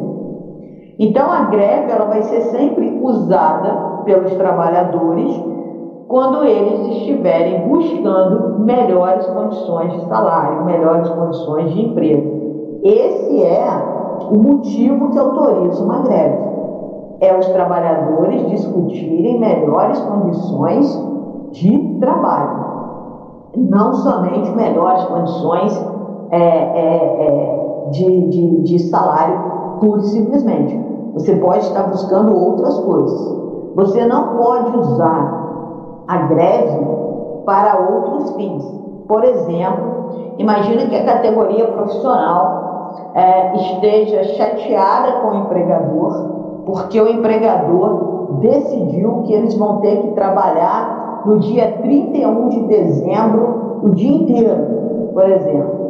Então, 1.00 1.32
a 1.32 1.44
greve 1.46 1.92
ela 1.92 2.06
vai 2.06 2.24
ser 2.24 2.42
sempre 2.42 3.00
usada 3.02 4.02
pelos 4.04 4.34
trabalhadores 4.34 5.40
quando 6.08 6.44
eles 6.44 6.98
estiverem 6.98 7.68
buscando 7.68 8.60
melhores 8.60 9.26
condições 9.28 9.94
de 9.94 10.08
salário, 10.08 10.66
melhores 10.66 11.10
condições 11.10 11.74
de 11.74 11.86
emprego. 11.86 12.80
Esse 12.82 13.44
é 13.44 13.68
o 14.32 14.38
motivo 14.38 15.10
que 15.12 15.20
autoriza 15.20 15.84
uma 15.84 16.00
greve. 16.00 16.48
É 17.20 17.38
os 17.38 17.48
trabalhadores 17.48 18.48
discutirem 18.48 19.40
melhores 19.40 20.00
condições 20.00 21.08
de 21.52 21.98
trabalho, 22.00 22.66
não 23.56 23.94
somente 23.94 24.52
melhores 24.56 25.04
condições 25.06 25.97
é, 26.32 26.38
é, 26.38 27.18
é, 27.20 27.90
de, 27.92 28.28
de, 28.28 28.62
de 28.64 28.80
salário, 28.80 29.40
pura 29.80 30.02
e 30.02 30.06
simplesmente. 30.06 30.80
Você 31.14 31.36
pode 31.36 31.60
estar 31.60 31.84
buscando 31.84 32.36
outras 32.36 32.78
coisas. 32.80 33.38
Você 33.76 34.06
não 34.06 34.38
pode 34.38 34.78
usar 34.78 36.04
a 36.08 36.18
greve 36.28 36.86
para 37.46 37.80
outros 37.80 38.36
fins. 38.36 38.64
Por 39.08 39.24
exemplo, 39.24 40.34
imagina 40.38 40.86
que 40.88 40.96
a 40.96 41.06
categoria 41.06 41.68
profissional 41.68 42.68
é, 43.14 43.56
esteja 43.56 44.24
chateada 44.36 45.22
com 45.22 45.30
o 45.30 45.36
empregador, 45.36 46.64
porque 46.66 47.00
o 47.00 47.08
empregador 47.08 48.40
decidiu 48.42 49.24
que 49.24 49.34
eles 49.34 49.56
vão 49.56 49.78
ter 49.78 50.02
que 50.02 50.12
trabalhar 50.12 51.22
no 51.26 51.40
dia 51.40 51.78
31 51.82 52.50
de 52.50 52.60
dezembro 52.68 53.80
o 53.82 53.90
dia 53.90 54.12
inteiro, 54.12 55.10
por 55.14 55.30
exemplo. 55.30 55.87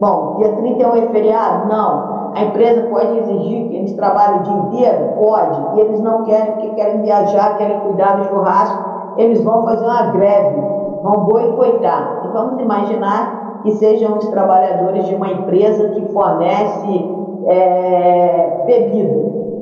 Bom, 0.00 0.36
dia 0.38 0.52
31 0.52 0.96
é 0.96 1.02
feriado? 1.08 1.68
Não. 1.68 2.32
A 2.34 2.44
empresa 2.44 2.88
pode 2.88 3.18
exigir 3.18 3.68
que 3.68 3.76
eles 3.76 3.92
trabalhem 3.94 4.40
o 4.40 4.42
dia 4.42 4.54
inteiro? 4.54 5.12
Pode. 5.22 5.76
E 5.76 5.80
eles 5.80 6.00
não 6.00 6.24
querem, 6.24 6.52
porque 6.52 6.70
querem 6.70 7.02
viajar, 7.02 7.58
querem 7.58 7.80
cuidar 7.80 8.16
do 8.16 8.24
churrasco 8.24 8.90
eles 9.16 9.42
vão 9.42 9.62
fazer 9.62 9.84
uma 9.84 10.12
greve, 10.12 10.60
vão 11.02 11.24
boicotar. 11.24 12.22
E 12.24 12.28
vamos 12.28 12.60
imaginar 12.60 13.60
que 13.62 13.72
sejam 13.72 14.16
os 14.16 14.26
trabalhadores 14.28 15.06
de 15.06 15.14
uma 15.14 15.30
empresa 15.30 15.88
que 15.90 16.12
fornece 16.12 17.10
é, 17.46 18.62
bebida, 18.66 19.14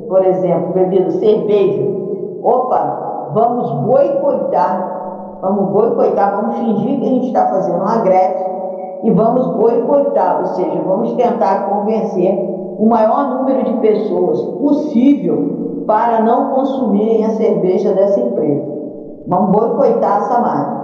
por 0.07 0.25
exemplo, 0.25 0.73
bebida, 0.73 1.11
cerveja. 1.11 1.83
Opa, 2.41 3.31
vamos 3.33 3.71
boicotar, 3.85 5.39
vamos 5.41 5.69
boicotar, 5.71 6.35
vamos 6.35 6.55
fingir 6.57 6.99
que 6.99 7.05
a 7.05 7.09
gente 7.09 7.27
está 7.27 7.47
fazendo 7.47 7.81
uma 7.81 7.97
greve 7.97 8.48
e 9.03 9.11
vamos 9.11 9.47
boicotar, 9.55 10.39
ou 10.41 10.45
seja, 10.47 10.81
vamos 10.85 11.13
tentar 11.13 11.69
convencer 11.69 12.33
o 12.77 12.85
maior 12.85 13.35
número 13.35 13.63
de 13.63 13.73
pessoas 13.79 14.41
possível 14.41 15.83
para 15.87 16.21
não 16.21 16.51
consumirem 16.51 17.25
a 17.25 17.31
cerveja 17.31 17.93
dessa 17.93 18.19
empresa. 18.19 18.65
Vamos 19.27 19.51
boicotar 19.51 20.17
essa 20.17 20.39
marca. 20.39 20.79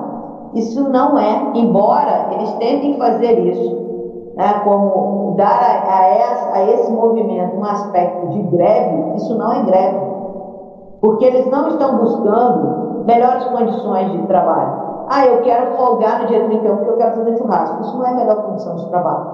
Isso 0.53 0.89
não 0.89 1.17
é, 1.17 1.51
embora 1.55 2.27
eles 2.31 2.51
tentem 2.53 2.97
fazer 2.97 3.39
isso, 3.39 4.33
né, 4.35 4.61
como 4.63 5.35
dar 5.35 5.59
a, 5.59 5.97
a, 5.97 6.07
essa, 6.07 6.53
a 6.53 6.71
esse 6.71 6.91
movimento 6.91 7.57
um 7.57 7.63
aspecto 7.65 8.29
de 8.29 8.41
greve, 8.43 9.15
isso 9.15 9.37
não 9.37 9.51
é 9.51 9.63
greve. 9.63 9.99
Porque 11.01 11.25
eles 11.25 11.49
não 11.51 11.67
estão 11.67 11.97
buscando 11.97 13.03
melhores 13.05 13.43
condições 13.45 14.11
de 14.11 14.19
trabalho. 14.27 14.84
Ah, 15.07 15.25
eu 15.25 15.41
quero 15.41 15.75
folgar 15.77 16.21
no 16.21 16.27
dia 16.27 16.43
31 16.45 16.75
porque 16.77 16.89
eu 16.91 16.97
quero 16.97 17.15
fazer 17.15 17.37
churrasco. 17.37 17.81
Isso 17.81 17.97
não 17.97 18.05
é 18.05 18.09
a 18.09 18.15
melhor 18.15 18.43
condição 18.43 18.75
de 18.75 18.89
trabalho. 18.89 19.25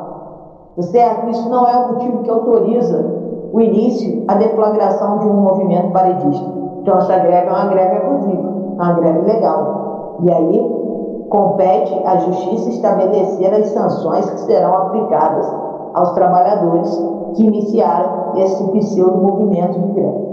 Tá 0.75 0.81
certo? 0.83 1.29
Isso 1.29 1.49
não 1.49 1.67
é 1.67 1.77
o 1.77 1.93
motivo 1.93 2.23
que 2.23 2.29
autoriza 2.29 3.05
o 3.53 3.59
início, 3.59 4.23
a 4.27 4.35
deflagração 4.35 5.19
de 5.19 5.27
um 5.27 5.33
movimento 5.33 5.91
paredista. 5.91 6.49
Então, 6.81 6.97
essa 6.97 7.17
greve 7.17 7.47
é 7.47 7.51
uma 7.51 7.65
greve 7.65 7.97
abusiva 7.97 8.51
uma 8.81 8.93
greve 8.93 9.21
legal. 9.21 10.17
E 10.21 10.31
aí 10.31 10.81
compete 11.29 11.93
à 12.05 12.17
justiça 12.17 12.69
estabelecer 12.69 13.53
as 13.53 13.67
sanções 13.67 14.29
que 14.29 14.41
serão 14.41 14.73
aplicadas 14.73 15.47
aos 15.93 16.11
trabalhadores 16.11 16.89
que 17.35 17.45
iniciaram 17.45 18.33
esse 18.35 18.63
pseudo 18.71 19.17
movimento 19.17 19.79
de 19.79 19.93
greve. 19.93 20.31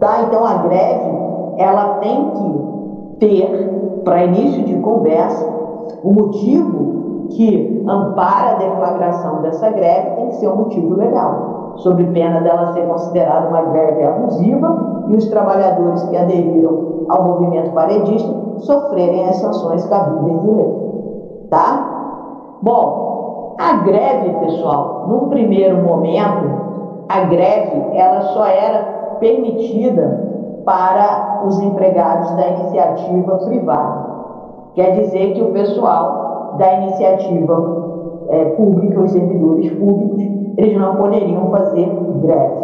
Tá? 0.00 0.22
Então 0.22 0.44
a 0.44 0.54
greve 0.54 1.22
ela 1.58 1.94
tem 2.00 2.30
que 2.30 3.16
ter, 3.20 3.91
para 4.04 4.24
início 4.24 4.64
de 4.64 4.74
conversa, 4.76 5.46
o 6.02 6.12
motivo 6.12 7.26
que 7.30 7.84
ampara 7.88 8.52
a 8.52 8.58
deflagração 8.58 9.42
dessa 9.42 9.70
greve 9.70 10.10
tem 10.16 10.28
que 10.28 10.36
ser 10.36 10.48
um 10.48 10.56
motivo 10.56 10.94
legal, 10.94 11.74
sob 11.76 12.04
pena 12.12 12.40
dela 12.40 12.72
ser 12.72 12.86
considerada 12.86 13.48
uma 13.48 13.62
greve 13.62 14.02
abusiva 14.02 15.04
e 15.08 15.16
os 15.16 15.26
trabalhadores 15.28 16.02
que 16.04 16.16
aderiram 16.16 17.06
ao 17.08 17.24
movimento 17.24 17.72
paredista 17.72 18.32
sofrerem 18.58 19.28
as 19.28 19.36
sanções 19.36 19.84
cabíveis 19.86 20.42
de 20.42 20.50
lei. 20.50 21.46
Tá? 21.50 22.58
Bom, 22.62 23.56
a 23.58 23.74
greve, 23.84 24.30
pessoal, 24.40 25.06
num 25.08 25.28
primeiro 25.28 25.82
momento, 25.82 26.62
a 27.08 27.20
greve 27.24 27.96
ela 27.96 28.20
só 28.22 28.46
era 28.46 29.16
permitida 29.20 30.31
para 30.64 31.42
os 31.46 31.60
empregados 31.60 32.30
da 32.32 32.48
iniciativa 32.48 33.36
privada. 33.38 34.12
Quer 34.74 34.92
dizer 34.92 35.34
que 35.34 35.42
o 35.42 35.52
pessoal 35.52 36.54
da 36.58 36.72
iniciativa 36.74 38.26
é, 38.28 38.44
pública, 38.56 39.00
os 39.00 39.12
servidores 39.12 39.70
públicos, 39.72 40.22
eles 40.56 40.78
não 40.78 40.96
poderiam 40.96 41.50
fazer 41.50 41.86
greve. 42.20 42.62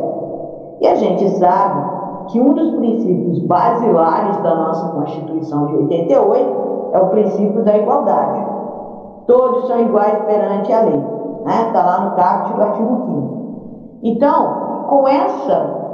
E 0.81 0.87
a 0.87 0.95
gente 0.95 1.29
sabe 1.31 1.99
que 2.29 2.41
um 2.41 2.53
dos 2.53 2.70
princípios 2.77 3.39
basilares 3.41 4.37
da 4.43 4.55
nossa 4.55 4.89
Constituição 4.91 5.66
de 5.66 5.77
88 5.77 6.69
é 6.93 6.99
o 6.99 7.09
princípio 7.09 7.65
da 7.65 7.77
igualdade. 7.77 8.47
Todos 9.27 9.66
são 9.66 9.81
iguais 9.81 10.19
perante 10.25 10.73
a 10.73 10.83
lei. 10.83 11.03
Está 11.39 11.65
né? 11.65 11.70
Tá 11.73 11.85
lá 11.85 12.01
no 12.05 12.16
caput 12.16 12.55
do 12.55 12.62
artigo 12.62 12.97
5 13.07 14.01
Então, 14.03 14.87
com 14.89 15.09
essa 15.09 15.88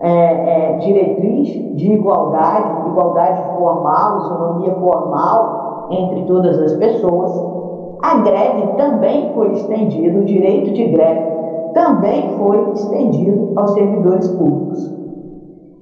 é, 0.00 0.10
é, 0.10 0.76
diretriz 0.78 1.48
de 1.76 1.92
igualdade, 1.92 2.88
igualdade 2.88 3.42
formal, 3.56 4.18
isonomia 4.18 4.74
formal 4.74 5.88
entre 5.90 6.22
todas 6.24 6.58
as 6.58 6.72
pessoas, 6.74 7.32
a 8.02 8.18
greve 8.18 8.66
também 8.76 9.32
foi 9.34 9.52
estendida, 9.52 10.20
o 10.20 10.24
direito 10.24 10.72
de 10.72 10.84
greve 10.88 11.28
também 11.74 12.36
foi 12.38 12.72
estendido 12.72 13.52
aos 13.56 13.72
servidores 13.72 14.28
públicos. 14.28 14.98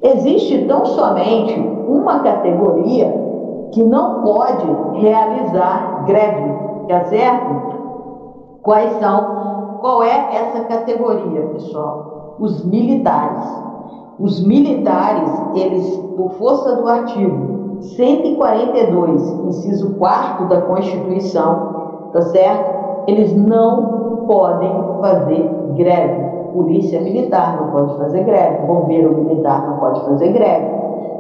Existe 0.03 0.67
tão 0.67 0.85
somente 0.87 1.59
uma 1.89 2.21
categoria 2.21 3.27
que 3.73 3.83
não 3.83 4.23
pode 4.23 4.67
realizar 5.01 6.05
greve, 6.07 6.53
tá 6.89 7.05
certo? 7.05 7.67
Quais 8.63 8.93
são? 8.99 9.79
Qual 9.81 10.03
é 10.03 10.35
essa 10.35 10.65
categoria, 10.65 11.43
pessoal? 11.53 12.37
Os 12.39 12.65
militares. 12.65 13.66
Os 14.19 14.43
militares, 14.43 15.31
eles, 15.55 15.95
por 16.17 16.31
força 16.33 16.75
do 16.77 16.89
artigo 16.89 17.79
142, 17.81 19.23
inciso 19.47 19.91
4 19.97 20.49
da 20.49 20.63
Constituição, 20.63 22.11
tá 22.13 22.23
certo? 22.23 23.07
Eles 23.07 23.37
não 23.37 24.25
podem 24.27 24.73
fazer 25.01 25.51
greve. 25.77 26.37
Polícia 26.53 27.01
militar 27.01 27.61
não 27.61 27.71
pode 27.71 27.99
fazer 27.99 28.25
greve, 28.25 28.67
bombeiro 28.67 29.15
militar 29.19 29.69
não 29.69 29.77
pode 29.77 30.01
fazer 30.07 30.29
greve, 30.29 30.67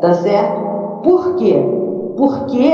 tá 0.01 0.15
certo? 0.15 0.59
Por 1.03 1.35
quê? 1.35 1.63
Porque 2.17 2.73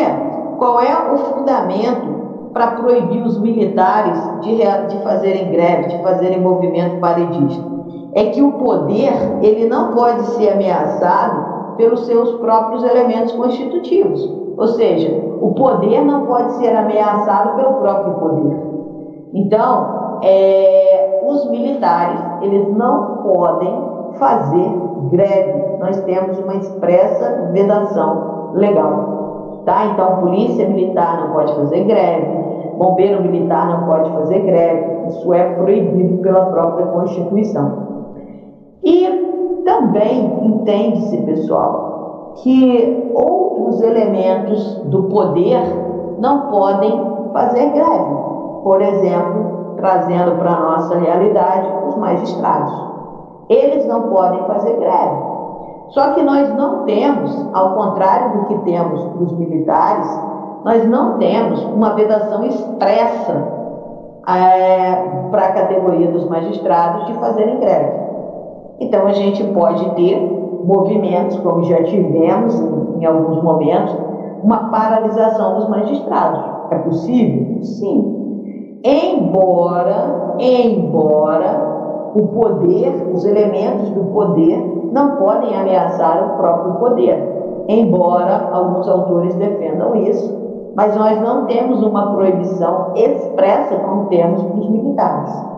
qual 0.58 0.80
é 0.80 1.12
o 1.12 1.16
fundamento 1.18 2.22
para 2.52 2.68
proibir 2.68 3.24
os 3.24 3.36
militares 3.40 4.16
de, 4.42 4.58
de 4.88 5.02
fazerem 5.02 5.50
greve, 5.50 5.88
de 5.88 6.02
fazerem 6.02 6.40
movimento 6.40 7.00
paredista? 7.00 7.71
É 8.14 8.26
que 8.26 8.42
o 8.42 8.52
poder 8.52 9.38
ele 9.42 9.66
não 9.68 9.92
pode 9.92 10.22
ser 10.32 10.50
ameaçado 10.50 11.76
pelos 11.76 12.06
seus 12.06 12.32
próprios 12.34 12.84
elementos 12.84 13.32
constitutivos. 13.32 14.42
Ou 14.56 14.68
seja, 14.68 15.10
o 15.40 15.54
poder 15.54 16.04
não 16.04 16.26
pode 16.26 16.52
ser 16.52 16.76
ameaçado 16.76 17.56
pelo 17.56 17.74
próprio 17.74 18.14
poder. 18.14 18.56
Então, 19.34 20.20
é, 20.22 21.22
os 21.26 21.50
militares, 21.50 22.20
eles 22.42 22.68
não 22.76 23.22
podem 23.22 23.74
fazer 24.18 24.70
greve. 25.10 25.78
Nós 25.80 26.00
temos 26.02 26.38
uma 26.38 26.54
expressa 26.56 27.50
vedação 27.52 28.52
legal. 28.54 29.62
Tá? 29.64 29.86
Então, 29.86 30.16
polícia 30.18 30.68
militar 30.68 31.20
não 31.20 31.32
pode 31.34 31.54
fazer 31.54 31.84
greve, 31.84 32.26
bombeiro 32.76 33.22
militar 33.22 33.66
não 33.68 33.86
pode 33.86 34.10
fazer 34.12 34.40
greve. 34.40 35.08
Isso 35.08 35.32
é 35.32 35.54
proibido 35.54 36.18
pela 36.18 36.46
própria 36.46 36.86
Constituição. 36.86 37.91
E 38.84 39.62
também 39.64 40.46
entende-se, 40.46 41.16
pessoal, 41.22 42.34
que 42.42 43.10
outros 43.14 43.80
elementos 43.82 44.76
do 44.86 45.04
poder 45.04 45.62
não 46.18 46.50
podem 46.50 47.00
fazer 47.32 47.70
greve 47.70 48.22
por 48.62 48.80
exemplo, 48.80 49.74
trazendo 49.76 50.36
para 50.38 50.52
a 50.52 50.60
nossa 50.60 50.98
realidade 50.98 51.68
os 51.88 51.96
magistrados. 51.96 52.72
Eles 53.48 53.86
não 53.86 54.02
podem 54.08 54.42
fazer 54.44 54.76
greve. 54.78 55.32
Só 55.88 56.14
que 56.14 56.22
nós 56.22 56.54
não 56.54 56.84
temos, 56.84 57.48
ao 57.52 57.74
contrário 57.74 58.38
do 58.38 58.46
que 58.46 58.58
temos 58.60 59.04
os 59.20 59.32
militares, 59.32 60.08
nós 60.64 60.88
não 60.88 61.18
temos 61.18 61.62
uma 61.64 61.90
vedação 61.94 62.44
expressa 62.44 63.52
é, 64.28 64.94
para 65.30 65.46
a 65.46 65.52
categoria 65.52 66.10
dos 66.10 66.28
magistrados 66.28 67.06
de 67.06 67.14
fazerem 67.14 67.58
greve. 67.58 68.11
Então 68.82 69.06
a 69.06 69.12
gente 69.12 69.44
pode 69.54 69.88
ter 69.94 70.18
movimentos, 70.64 71.38
como 71.38 71.62
já 71.62 71.84
tivemos 71.84 72.52
em, 72.98 73.04
alguns 73.04 73.40
momentos, 73.40 73.96
uma 74.42 74.70
paralisação 74.70 75.54
dos 75.54 75.68
magistrados. 75.68 76.42
É 76.72 76.78
possível? 76.78 77.62
Sim. 77.62 78.80
Embora, 78.84 80.34
embora 80.40 82.12
o 82.16 82.26
poder, 82.26 83.08
os 83.14 83.24
elementos 83.24 83.88
do 83.90 84.04
poder 84.12 84.58
não 84.90 85.16
podem 85.16 85.54
ameaçar 85.54 86.32
o 86.32 86.36
próprio 86.36 86.74
poder, 86.74 87.64
embora 87.68 88.50
alguns 88.52 88.88
autores 88.88 89.34
defendam 89.36 89.94
isso, 89.94 90.42
mas 90.74 90.96
nós 90.96 91.20
não 91.20 91.46
temos 91.46 91.80
uma 91.84 92.14
proibição 92.16 92.92
expressa 92.96 93.76
como 93.76 94.06
temos 94.06 94.42
para 94.42 94.58
os 94.58 94.68
militares. 94.68 95.51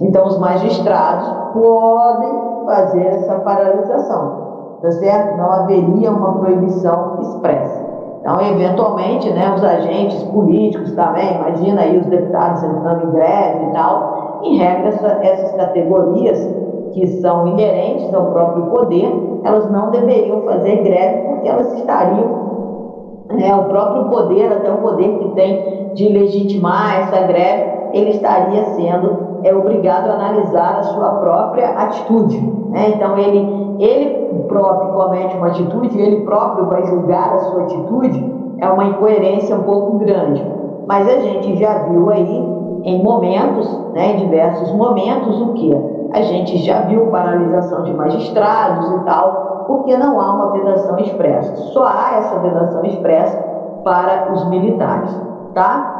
Então, 0.00 0.26
os 0.26 0.38
magistrados 0.38 1.28
podem 1.52 2.64
fazer 2.66 3.06
essa 3.06 3.36
paralisação, 3.36 4.78
tá 4.82 4.90
certo? 4.92 5.38
Não 5.38 5.50
haveria 5.52 6.10
uma 6.10 6.38
proibição 6.38 7.18
expressa. 7.22 7.86
Então, 8.20 8.40
eventualmente, 8.40 9.30
né, 9.30 9.54
os 9.54 9.62
agentes 9.62 10.22
políticos 10.24 10.92
também, 10.92 11.36
imagina 11.36 11.80
aí 11.82 11.96
os 11.96 12.06
deputados 12.06 12.62
entrando 12.62 13.08
em 13.08 13.10
greve 13.12 13.66
e 13.66 13.72
tal, 13.72 14.40
em 14.42 14.56
regra, 14.56 14.88
essa, 14.88 15.06
essas 15.22 15.52
categorias 15.52 16.38
que 16.92 17.06
são 17.20 17.46
inerentes 17.46 18.12
ao 18.12 18.26
próprio 18.32 18.66
poder, 18.66 19.40
elas 19.44 19.70
não 19.70 19.90
deveriam 19.90 20.42
fazer 20.42 20.82
greve 20.82 21.28
porque 21.28 21.48
elas 21.48 21.72
estariam 21.74 22.46
né, 23.30 23.54
o 23.54 23.64
próprio 23.64 24.04
poder, 24.08 24.52
até 24.52 24.72
o 24.72 24.78
poder 24.78 25.18
que 25.18 25.28
tem 25.34 25.94
de 25.94 26.08
legitimar 26.08 27.02
essa 27.02 27.26
greve, 27.26 27.76
ele 27.92 28.10
estaria 28.10 28.64
sendo 28.74 29.35
é, 29.46 29.54
obrigado 29.54 30.08
a 30.10 30.14
analisar 30.14 30.78
a 30.78 30.82
sua 30.82 31.10
própria 31.16 31.70
atitude. 31.70 32.38
Né? 32.70 32.90
Então, 32.94 33.16
ele, 33.18 33.76
ele 33.78 34.26
próprio 34.48 34.92
comete 34.92 35.36
uma 35.36 35.48
atitude, 35.48 36.00
ele 36.00 36.24
próprio 36.24 36.66
vai 36.66 36.84
julgar 36.86 37.34
a 37.34 37.38
sua 37.40 37.62
atitude, 37.62 38.34
é 38.58 38.68
uma 38.68 38.84
incoerência 38.84 39.56
um 39.56 39.62
pouco 39.62 39.98
grande. 39.98 40.44
Mas 40.86 41.08
a 41.08 41.18
gente 41.20 41.56
já 41.56 41.78
viu 41.84 42.10
aí, 42.10 42.56
em 42.84 43.02
momentos, 43.02 43.68
né, 43.92 44.12
em 44.12 44.16
diversos 44.18 44.72
momentos, 44.72 45.40
o 45.40 45.54
que? 45.54 45.72
A 46.12 46.22
gente 46.22 46.58
já 46.58 46.82
viu 46.82 47.08
paralisação 47.08 47.82
de 47.82 47.92
magistrados 47.92 48.88
e 48.92 49.04
tal, 49.04 49.64
porque 49.66 49.96
não 49.96 50.20
há 50.20 50.34
uma 50.34 50.52
vedação 50.52 50.96
expressa. 50.98 51.56
Só 51.72 51.84
há 51.84 52.18
essa 52.18 52.38
vedação 52.38 52.84
expressa 52.84 53.36
para 53.82 54.32
os 54.32 54.48
militares, 54.48 55.10
tá? 55.54 55.95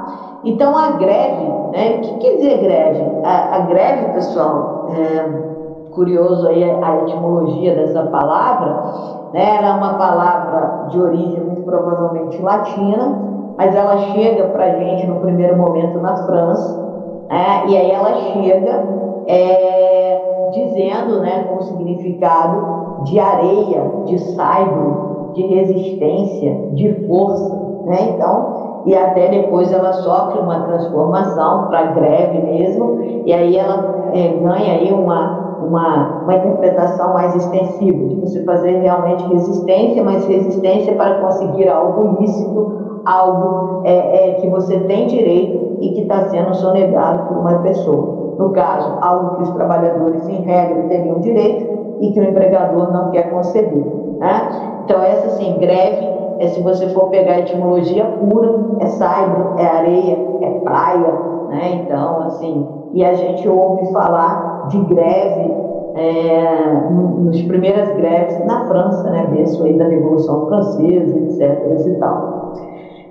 Então 0.47 0.77
a 0.77 0.91
greve, 0.93 1.45
né? 1.73 1.97
O 1.97 2.01
que 2.03 2.19
quer 2.19 2.37
dizer 2.37 2.59
greve? 2.61 3.05
A, 3.25 3.57
a 3.57 3.59
greve, 3.67 4.13
pessoal, 4.13 4.87
é, 4.91 5.91
curioso 5.91 6.47
aí 6.47 6.63
a 6.63 7.03
etimologia 7.03 7.75
dessa 7.75 8.05
palavra, 8.05 8.85
né? 9.33 9.57
Ela 9.57 9.69
é 9.69 9.73
uma 9.73 9.95
palavra 9.95 10.87
de 10.91 11.01
origem 11.01 11.41
muito 11.41 11.63
provavelmente 11.63 12.41
latina, 12.41 13.19
mas 13.59 13.75
ela 13.75 13.99
chega 14.13 14.45
para 14.45 14.67
a 14.67 14.71
gente 14.71 15.05
no 15.09 15.17
primeiro 15.17 15.57
momento 15.57 15.99
na 15.99 16.17
França, 16.25 16.81
né? 17.29 17.65
E 17.67 17.77
aí 17.77 17.91
ela 17.91 18.15
chega 18.15 18.85
é, 19.27 20.51
dizendo, 20.53 21.23
né, 21.23 21.45
com 21.49 21.57
o 21.57 21.63
significado 21.63 23.03
de 23.03 23.19
areia, 23.19 23.83
de 24.05 24.17
saibro, 24.37 25.33
de 25.35 25.45
resistência, 25.45 26.69
de 26.75 27.05
força, 27.09 27.53
né? 27.87 28.15
Então 28.15 28.56
e 28.87 28.95
até 28.95 29.29
depois 29.29 29.73
ela 29.73 29.93
sofre 29.93 30.39
uma 30.39 30.61
transformação 30.61 31.67
para 31.67 31.83
greve 31.87 32.39
mesmo, 32.41 33.01
e 33.27 33.33
aí 33.33 33.57
ela 33.57 34.11
é, 34.15 34.29
ganha 34.29 34.75
aí 34.75 34.93
uma, 34.93 35.59
uma, 35.67 36.23
uma 36.23 36.35
interpretação 36.35 37.13
mais 37.13 37.35
extensiva, 37.35 38.07
de 38.07 38.15
você 38.21 38.45
fazer 38.45 38.79
realmente 38.79 39.27
resistência, 39.27 40.05
mas 40.05 40.25
resistência 40.27 40.95
para 40.95 41.17
conseguir 41.17 41.69
algo 41.69 42.21
lícito, 42.21 43.01
algo 43.05 43.83
é, 43.85 44.31
é, 44.31 44.35
que 44.35 44.49
você 44.49 44.79
tem 44.79 45.09
direito 45.09 45.79
e 45.81 45.91
que 45.91 46.03
está 46.03 46.29
sendo 46.29 46.55
sonegado 46.55 47.27
por 47.27 47.39
uma 47.39 47.59
pessoa. 47.59 48.37
No 48.39 48.51
caso, 48.51 48.99
algo 49.01 49.37
que 49.37 49.43
os 49.43 49.51
trabalhadores, 49.51 50.29
em 50.29 50.43
regra, 50.43 50.85
teriam 50.85 51.19
direito 51.19 51.97
e 52.01 52.13
que 52.13 52.21
o 52.21 52.25
empregador 52.25 52.93
não 52.93 53.11
quer 53.11 53.31
conceder. 53.31 53.85
Né? 54.19 54.83
Então, 54.85 55.03
essa, 55.03 55.27
assim, 55.27 55.59
greve 55.59 56.17
é 56.39 56.49
se 56.49 56.61
você 56.63 56.89
for 56.89 57.09
pegar 57.09 57.33
a 57.33 57.39
etimologia 57.41 58.05
pura, 58.05 58.55
é 58.81 58.87
saibro, 58.87 59.59
é 59.59 59.67
areia, 59.67 60.19
é 60.43 60.51
praia, 60.61 61.13
né? 61.49 61.83
Então, 61.83 62.23
assim, 62.23 62.67
e 62.93 63.05
a 63.05 63.15
gente 63.15 63.49
ouve 63.49 63.93
falar 63.93 64.69
de 64.69 64.79
greve 64.87 65.55
é, 65.95 66.91
nas 67.25 67.41
primeiras 67.43 67.91
greves 67.97 68.45
na 68.45 68.67
França, 68.67 69.11
né, 69.11 69.27
berço 69.31 69.65
aí 69.65 69.73
da 69.75 69.87
Revolução 69.87 70.47
Francesa, 70.47 71.19
etc. 71.19 71.87
e 71.87 71.95
tal. 71.99 72.53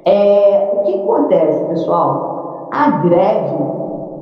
É, 0.06 0.69
o 0.72 0.81
que 0.84 1.02
acontece, 1.02 1.64
pessoal? 1.65 2.69
A 2.72 2.89
greve, 2.99 3.64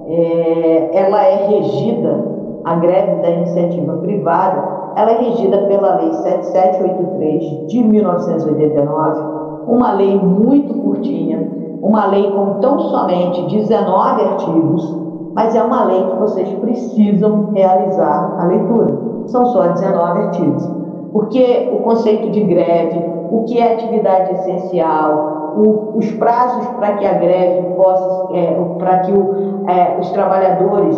é, 0.07 0.89
ela 0.93 1.25
é 1.25 1.47
regida, 1.47 2.25
a 2.63 2.75
greve 2.75 3.21
da 3.21 3.29
iniciativa 3.29 3.93
privada, 3.97 4.91
ela 4.95 5.11
é 5.11 5.17
regida 5.17 5.57
pela 5.63 5.95
Lei 5.95 6.13
7783 6.13 7.67
de 7.67 7.83
1989, 7.83 9.21
uma 9.67 9.93
lei 9.93 10.17
muito 10.17 10.73
curtinha, 10.73 11.49
uma 11.81 12.05
lei 12.07 12.29
com 12.31 12.59
tão 12.59 12.79
somente 12.79 13.41
19 13.55 14.21
artigos, 14.21 15.03
mas 15.33 15.55
é 15.55 15.63
uma 15.63 15.85
lei 15.85 16.03
que 16.03 16.15
vocês 16.17 16.49
precisam 16.59 17.51
realizar 17.53 18.35
a 18.39 18.45
leitura. 18.45 18.97
São 19.27 19.45
só 19.47 19.67
19 19.69 20.19
artigos. 20.21 20.69
Porque 21.11 21.71
o 21.73 21.83
conceito 21.83 22.29
de 22.31 22.41
greve, 22.43 22.99
o 23.31 23.43
que 23.43 23.59
é 23.59 23.73
atividade 23.73 24.31
essencial, 24.33 25.42
o, 25.55 25.97
os 25.97 26.11
prazos 26.13 26.65
para 26.77 26.93
que 26.93 27.05
a 27.05 27.13
greve 27.13 27.73
possa, 27.75 28.27
é, 28.33 28.53
para 28.77 28.99
que 28.99 29.11
o, 29.11 29.65
é, 29.67 29.97
os 29.99 30.11
trabalhadores 30.11 30.97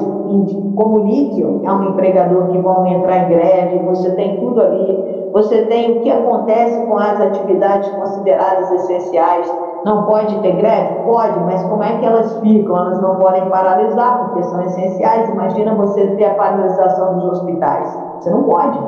comuniquem 0.75 1.61
a 1.65 1.73
um 1.73 1.89
empregador 1.89 2.47
que 2.47 2.57
vão 2.57 2.85
entrar 2.87 3.25
em 3.25 3.29
greve, 3.29 3.79
você 3.79 4.11
tem 4.15 4.37
tudo 4.39 4.61
ali, 4.61 5.29
você 5.31 5.63
tem 5.65 5.97
o 5.97 6.01
que 6.01 6.11
acontece 6.11 6.85
com 6.85 6.97
as 6.97 7.19
atividades 7.21 7.89
consideradas 7.89 8.71
essenciais, 8.71 9.51
não 9.85 10.03
pode 10.05 10.39
ter 10.39 10.53
greve? 10.53 11.03
Pode, 11.03 11.39
mas 11.41 11.63
como 11.65 11.83
é 11.83 11.97
que 11.97 12.05
elas 12.05 12.39
ficam? 12.39 12.75
Elas 12.75 12.99
não 12.99 13.17
podem 13.17 13.47
paralisar, 13.49 14.17
porque 14.17 14.41
são 14.43 14.61
essenciais. 14.63 15.29
Imagina 15.29 15.75
você 15.75 16.07
ter 16.15 16.25
a 16.25 16.33
paralisação 16.33 17.19
dos 17.19 17.33
hospitais. 17.33 17.95
Você 18.19 18.31
não 18.31 18.43
pode. 18.43 18.79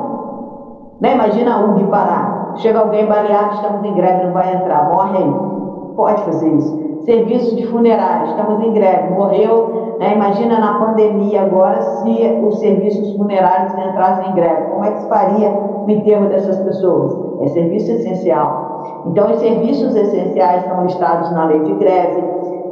Né? 1.00 1.14
Imagina 1.14 1.54
a 1.54 1.60
URG 1.60 1.84
parar. 1.84 2.52
Chega 2.56 2.80
alguém 2.80 3.06
baleado, 3.06 3.54
estamos 3.54 3.84
em 3.84 3.94
greve, 3.94 4.26
não 4.26 4.32
vai 4.32 4.52
entrar. 4.52 4.90
Morre 4.90 5.18
aí. 5.18 5.57
Pode 5.98 6.22
fazer 6.22 6.48
isso. 6.54 7.02
Serviço 7.04 7.56
de 7.56 7.66
funerários, 7.66 8.30
estamos 8.30 8.64
em 8.64 8.72
greve, 8.72 9.14
morreu. 9.14 9.96
Né? 9.98 10.14
Imagina 10.14 10.60
na 10.60 10.78
pandemia 10.78 11.42
agora 11.42 11.82
se 11.82 12.40
os 12.40 12.60
serviços 12.60 13.16
funerários 13.16 13.72
entrassem 13.72 14.30
em 14.30 14.34
greve. 14.34 14.70
Como 14.70 14.84
é 14.84 14.92
que 14.92 15.00
se 15.00 15.08
faria 15.08 15.50
o 15.50 15.90
enterro 15.90 16.28
dessas 16.28 16.56
pessoas? 16.58 17.42
É 17.42 17.48
serviço 17.48 17.90
essencial. 17.90 19.02
Então, 19.06 19.28
os 19.28 19.40
serviços 19.40 19.96
essenciais 19.96 20.62
estão 20.62 20.84
listados 20.84 21.32
na 21.32 21.46
lei 21.46 21.64
de 21.64 21.74
greve. 21.74 22.22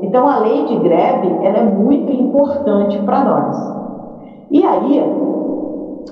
Então, 0.03 0.29
a 0.29 0.39
lei 0.39 0.65
de 0.67 0.79
greve 0.79 1.27
ela 1.43 1.59
é 1.59 1.65
muito 1.65 2.13
importante 2.13 2.97
para 3.01 3.25
nós. 3.25 3.75
E 4.53 4.65
aí, 4.65 5.03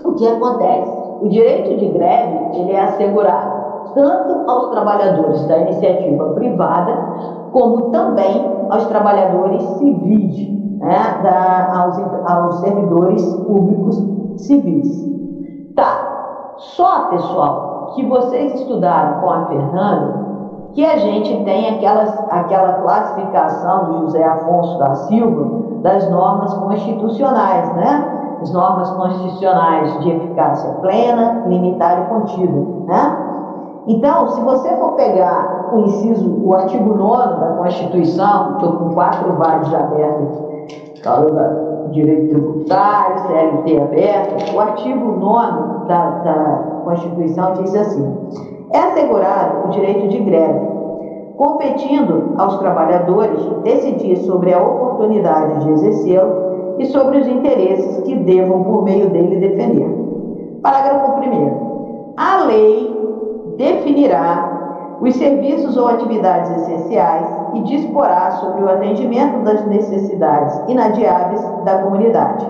o 0.05 0.15
que 0.15 0.27
acontece? 0.27 1.05
O 1.23 1.29
direito 1.29 1.77
de 1.77 1.87
greve 1.91 2.59
ele 2.59 2.73
é 2.73 2.81
assegurado 2.81 3.54
tanto 3.95 4.51
aos 4.51 4.69
trabalhadores 4.71 5.47
da 5.47 5.59
iniciativa 5.59 6.25
privada, 6.31 6.93
como 7.53 7.91
também 7.91 8.67
aos 8.71 8.87
trabalhadores 8.87 9.63
civis, 9.79 10.49
né, 10.79 11.21
da, 11.23 11.81
aos, 11.81 11.99
aos 12.31 12.61
servidores 12.61 13.25
públicos 13.37 13.97
civis. 14.37 15.05
Tá, 15.75 16.55
só 16.57 17.09
pessoal, 17.09 17.93
que 17.95 18.05
vocês 18.07 18.55
estudaram 18.55 19.21
com 19.21 19.31
a 19.31 19.47
Fernanda, 19.47 20.25
que 20.73 20.85
a 20.85 20.97
gente 20.97 21.45
tem 21.45 21.77
aquelas, 21.77 22.13
aquela 22.31 22.75
classificação 22.75 23.85
do 23.85 23.99
José 24.01 24.25
Afonso 24.25 24.79
da 24.79 24.95
Silva 24.95 25.65
das 25.83 26.09
normas 26.11 26.53
constitucionais, 26.55 27.73
né? 27.77 28.39
As 28.43 28.53
normas 28.53 28.91
constitucionais 28.91 30.01
de 30.01 30.11
eficácia 30.11 30.71
plena, 30.81 31.45
limitada 31.47 32.03
e 32.03 32.05
contida, 32.07 32.61
né? 32.87 33.24
Então, 33.87 34.29
se 34.29 34.41
você 34.41 34.69
for 34.77 34.93
pegar 34.93 35.71
o 35.73 35.81
inciso, 35.81 36.41
o 36.43 36.55
artigo 36.55 36.95
9 36.95 37.41
da 37.41 37.47
Constituição, 37.59 38.53
estou 38.53 38.73
com 38.73 38.95
quatro 38.95 39.33
vagas 39.35 39.75
abertas, 39.75 40.43
falando 41.03 41.91
direito 41.91 42.31
tributário, 42.31 43.27
CLT 43.27 43.83
aberto, 43.83 44.55
o 44.55 44.61
artigo 44.61 45.13
9 45.13 45.87
da, 45.87 46.11
da 46.11 46.81
Constituição 46.85 47.53
diz 47.55 47.75
assim: 47.75 48.17
é 48.73 48.79
assegurado 48.79 49.67
o 49.67 49.71
direito 49.71 50.09
de 50.09 50.19
greve, 50.19 50.67
competindo 51.37 52.35
aos 52.39 52.57
trabalhadores 52.59 53.45
decidir 53.63 54.17
sobre 54.19 54.55
a 54.55 54.63
oportunidade 54.63 55.65
de 55.65 55.73
exercê-lo 55.73 56.77
e 56.79 56.87
sobre 56.87 57.19
os 57.19 57.29
interesses 57.29 58.03
que 58.03 58.17
devam, 58.17 58.65
por 58.65 58.83
meio 58.83 59.11
dele, 59.11 59.37
defender. 59.37 59.89
Parágrafo 60.63 61.21
1. 61.21 62.15
A 62.17 62.45
lei 62.45 62.95
definirá 63.57 64.97
os 65.01 65.15
serviços 65.17 65.77
ou 65.77 65.89
atividades 65.89 66.51
essenciais 66.63 67.27
e 67.55 67.61
disporá 67.63 68.31
sobre 68.33 68.63
o 68.63 68.69
atendimento 68.69 69.45
das 69.45 69.65
necessidades 69.67 70.61
inadiáveis 70.69 71.43
da 71.65 71.79
comunidade. 71.79 72.47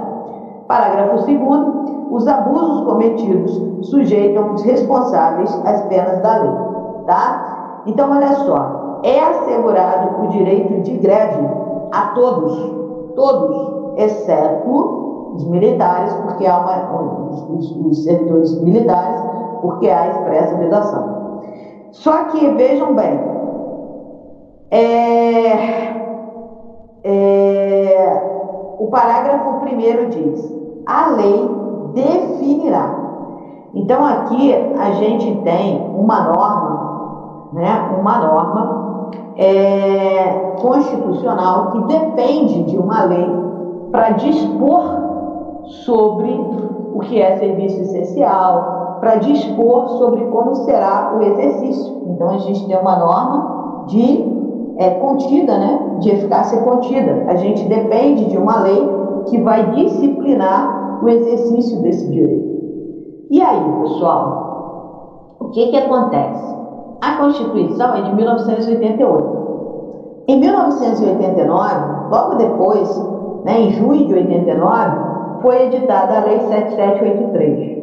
Parágrafo 0.66 1.26
2 1.26 1.84
os 2.10 2.28
abusos 2.28 2.84
cometidos 2.84 3.60
sujeitam 3.88 4.54
os 4.54 4.62
responsáveis 4.62 5.52
às 5.64 5.82
penas 5.86 6.20
da 6.20 6.38
lei, 6.38 6.52
tá? 7.06 7.82
Então, 7.86 8.10
olha 8.10 8.34
só, 8.36 9.00
é 9.02 9.20
assegurado 9.20 10.22
o 10.22 10.28
direito 10.28 10.80
de 10.82 10.96
greve 10.98 11.44
a 11.92 12.12
todos, 12.14 12.56
todos, 13.16 13.94
exceto 13.96 15.32
os 15.34 15.44
militares, 15.44 16.12
porque 16.14 16.46
há 16.46 16.58
uma, 16.58 17.18
os, 17.50 17.76
os 17.84 18.04
servidores 18.04 18.60
militares, 18.62 19.20
porque 19.64 19.88
há 19.88 20.08
expressa 20.08 20.56
vedação. 20.56 21.40
Só 21.90 22.24
que, 22.24 22.46
vejam 22.50 22.94
bem, 22.94 23.18
é, 24.70 25.52
é, 27.02 28.22
o 28.78 28.88
parágrafo 28.88 29.60
primeiro 29.60 30.10
diz, 30.10 30.54
a 30.84 31.06
lei 31.12 31.48
definirá. 31.94 32.94
Então 33.74 34.04
aqui 34.04 34.54
a 34.78 34.90
gente 34.92 35.34
tem 35.42 35.80
uma 35.96 36.24
norma, 36.24 37.48
né, 37.54 37.96
uma 37.98 38.18
norma 38.18 39.10
é, 39.38 40.56
constitucional 40.60 41.70
que 41.70 41.78
depende 41.84 42.64
de 42.64 42.76
uma 42.76 43.04
lei 43.04 43.26
para 43.90 44.10
dispor 44.10 44.82
sobre 45.84 46.30
o 46.94 47.00
que 47.00 47.22
é 47.22 47.36
serviço 47.38 47.80
essencial, 47.80 48.83
para 49.04 49.16
dispor 49.16 49.86
sobre 49.98 50.24
como 50.24 50.54
será 50.64 51.14
o 51.14 51.22
exercício. 51.22 52.04
Então 52.08 52.30
a 52.30 52.38
gente 52.38 52.66
tem 52.66 52.74
uma 52.74 52.98
norma 52.98 53.84
de 53.86 54.24
é, 54.78 54.90
contida, 54.92 55.58
né, 55.58 55.98
de 56.00 56.08
eficácia 56.08 56.62
contida. 56.62 57.26
A 57.28 57.36
gente 57.36 57.68
depende 57.68 58.24
de 58.24 58.38
uma 58.38 58.62
lei 58.62 58.88
que 59.26 59.42
vai 59.42 59.72
disciplinar 59.72 61.00
o 61.04 61.08
exercício 61.10 61.82
desse 61.82 62.10
direito. 62.10 62.54
E 63.30 63.42
aí, 63.42 63.62
pessoal, 63.82 65.36
o 65.38 65.50
que, 65.50 65.66
que 65.66 65.76
acontece? 65.76 66.56
A 67.02 67.16
Constituição 67.18 67.94
é 67.94 68.00
de 68.00 68.14
1988. 68.14 69.44
Em 70.28 70.40
1989, 70.40 72.10
logo 72.10 72.36
depois, 72.36 72.88
né, 73.44 73.60
em 73.60 73.70
junho 73.72 74.06
de 74.06 74.14
89, 74.14 75.42
foi 75.42 75.66
editada 75.66 76.16
a 76.16 76.24
Lei 76.24 76.40
7783. 76.40 77.73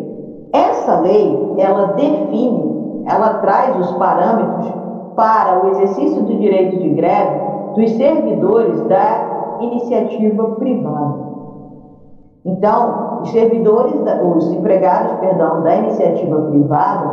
Essa 0.81 0.99
lei, 0.99 1.53
ela 1.59 1.93
define, 1.93 3.03
ela 3.05 3.35
traz 3.35 3.77
os 3.77 3.91
parâmetros 3.97 4.73
para 5.15 5.63
o 5.63 5.69
exercício 5.69 6.23
do 6.23 6.39
direito 6.39 6.77
de 6.79 6.89
greve 6.89 7.39
dos 7.75 7.91
servidores 7.91 8.81
da 8.87 9.57
iniciativa 9.61 10.43
privada. 10.55 11.19
Então, 12.43 13.19
os 13.21 13.29
servidores, 13.29 13.93
os 14.35 14.51
empregados, 14.53 15.19
perdão, 15.19 15.61
da 15.61 15.75
iniciativa 15.75 16.41
privada, 16.41 17.11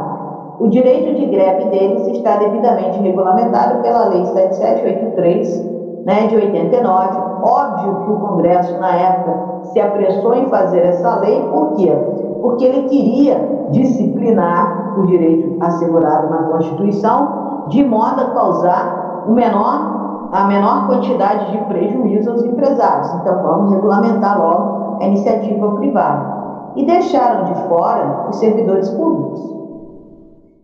o 0.60 0.68
direito 0.68 1.14
de 1.20 1.26
greve 1.26 1.68
deles 1.68 2.06
está 2.08 2.36
devidamente 2.36 2.98
regulamentado 3.00 3.82
pela 3.82 4.08
Lei 4.08 4.24
7783, 4.24 6.04
né, 6.06 6.26
de 6.26 6.36
89. 6.36 7.18
Óbvio 7.42 7.96
que 7.96 8.10
o 8.12 8.16
Congresso, 8.16 8.78
na 8.78 8.96
época, 8.96 9.58
se 9.64 9.78
apressou 9.78 10.34
em 10.34 10.46
fazer 10.46 10.86
essa 10.86 11.20
lei, 11.20 11.42
por 11.50 11.74
quê? 11.76 11.92
Porque 12.40 12.64
ele 12.64 12.88
queria 12.88 13.68
disciplinar 13.70 14.98
o 14.98 15.06
direito 15.06 15.62
assegurado 15.62 16.30
na 16.30 16.42
Constituição, 16.44 17.66
de 17.68 17.84
modo 17.84 18.20
a 18.20 18.30
causar 18.30 19.24
o 19.26 19.32
menor, 19.32 20.30
a 20.32 20.44
menor 20.44 20.86
quantidade 20.86 21.52
de 21.52 21.58
prejuízo 21.64 22.30
aos 22.30 22.44
empresários. 22.44 23.12
Então, 23.14 23.42
vamos 23.42 23.72
regulamentar 23.72 24.38
logo 24.40 24.98
a 25.00 25.06
iniciativa 25.06 25.70
privada 25.76 26.38
e 26.76 26.84
deixaram 26.84 27.44
de 27.44 27.54
fora 27.68 28.26
os 28.28 28.36
servidores 28.36 28.88
públicos. 28.90 29.58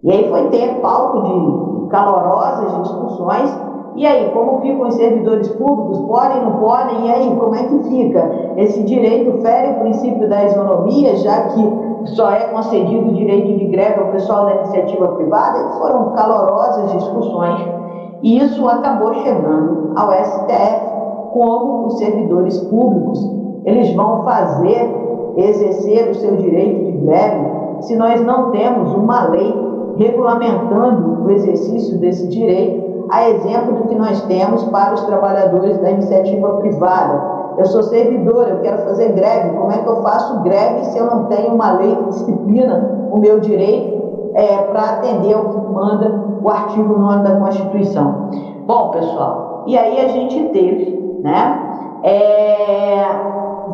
E 0.03 0.11
aí 0.11 0.31
foi 0.31 0.49
ter 0.49 0.81
palco 0.81 1.23
de 1.23 1.89
calorosas 1.89 2.83
discussões 2.83 3.74
E 3.97 4.05
aí, 4.05 4.31
como 4.33 4.61
ficam 4.61 4.89
os 4.89 4.95
servidores 4.95 5.49
públicos? 5.51 6.01
Podem, 6.01 6.43
não 6.43 6.53
podem? 6.59 7.07
E 7.07 7.12
aí, 7.12 7.37
como 7.37 7.55
é 7.55 7.65
que 7.65 7.79
fica? 7.85 8.53
Esse 8.57 8.83
direito 8.83 9.41
fere 9.41 9.73
o 9.73 9.81
princípio 9.81 10.29
da 10.29 10.45
isonomia, 10.45 11.16
já 11.16 11.49
que 11.49 11.73
só 12.07 12.31
é 12.31 12.49
concedido 12.49 13.09
o 13.09 13.15
direito 13.15 13.59
de 13.59 13.66
greve 13.66 14.01
ao 14.01 14.09
pessoal 14.09 14.47
da 14.47 14.55
iniciativa 14.57 15.09
privada? 15.09 15.71
Foram 15.79 16.12
calorosas 16.12 16.93
discussões 16.93 17.85
e 18.25 18.39
isso 18.39 18.66
acabou 18.66 19.12
chegando 19.15 19.93
ao 19.97 20.11
STF, 20.12 20.95
como 21.31 21.87
os 21.87 21.99
servidores 21.99 22.59
públicos 22.59 23.21
eles 23.66 23.93
vão 23.95 24.25
fazer, 24.25 25.35
exercer 25.37 26.11
o 26.11 26.15
seu 26.15 26.37
direito 26.37 26.85
de 26.85 26.93
greve, 27.05 27.47
se 27.81 27.97
nós 27.97 28.25
não 28.25 28.51
temos 28.51 28.95
uma 28.95 29.29
lei 29.29 29.55
regulamentando 29.97 31.23
o 31.23 31.31
exercício 31.31 31.99
desse 31.99 32.27
direito, 32.29 32.94
a 33.11 33.29
exemplo 33.29 33.75
do 33.75 33.89
que 33.89 33.95
nós 33.95 34.21
temos 34.23 34.65
para 34.65 34.95
os 34.95 35.03
trabalhadores 35.03 35.79
da 35.79 35.91
iniciativa 35.91 36.49
privada. 36.57 37.35
Eu 37.59 37.67
sou 37.67 37.83
servidor, 37.85 38.49
eu 38.49 38.61
quero 38.61 38.79
fazer 38.79 39.13
greve. 39.13 39.57
Como 39.57 39.71
é 39.71 39.79
que 39.79 39.89
eu 39.89 40.03
faço 40.03 40.41
greve 40.41 40.85
se 40.87 40.99
eu 40.99 41.07
não 41.07 41.25
tenho 41.25 41.55
uma 41.55 41.73
lei 41.73 41.95
que 41.95 42.09
disciplina 42.09 43.09
o 43.11 43.19
meu 43.19 43.41
direito 43.41 44.33
é, 44.35 44.57
para 44.65 44.83
atender 44.83 45.35
ao 45.35 45.45
que 45.45 45.73
manda 45.73 46.25
o 46.43 46.49
artigo 46.49 46.99
9 46.99 47.23
da 47.23 47.37
Constituição? 47.37 48.31
Bom, 48.67 48.91
pessoal, 48.91 49.65
e 49.67 49.77
aí 49.77 50.01
a 50.01 50.09
gente 50.09 50.49
teve, 50.49 51.21
né, 51.23 52.01
é, 52.03 53.05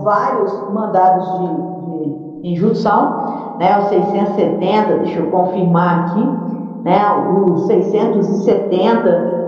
vários 0.03 0.71
mandados 0.73 1.39
de, 1.39 1.47
de 2.43 2.49
injunção, 2.53 3.57
né, 3.59 3.79
os 3.79 3.89
670, 3.89 4.99
deixa 4.99 5.21
eu 5.21 5.31
confirmar 5.31 6.07
aqui, 6.07 6.60
né, 6.83 7.01
os 7.47 7.67
670 7.67 9.41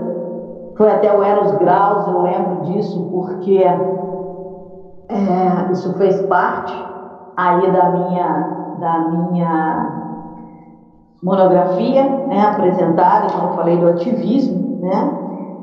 foi 0.75 0.91
até 0.91 1.15
o 1.15 1.23
Eros 1.23 1.51
Graus, 1.53 2.07
eu 2.07 2.21
lembro 2.21 2.61
disso, 2.63 3.07
porque 3.11 3.57
é, 5.09 5.71
isso 5.71 5.93
fez 5.97 6.21
parte 6.23 6.73
aí 7.37 7.71
da 7.71 7.89
minha, 7.89 8.75
da 8.79 8.99
minha 8.99 10.03
monografia 11.21 12.03
né, 12.03 12.41
apresentada, 12.41 13.27
como 13.33 13.49
eu 13.49 13.55
falei, 13.55 13.77
do 13.77 13.89
ativismo. 13.89 14.79
Né? 14.81 15.11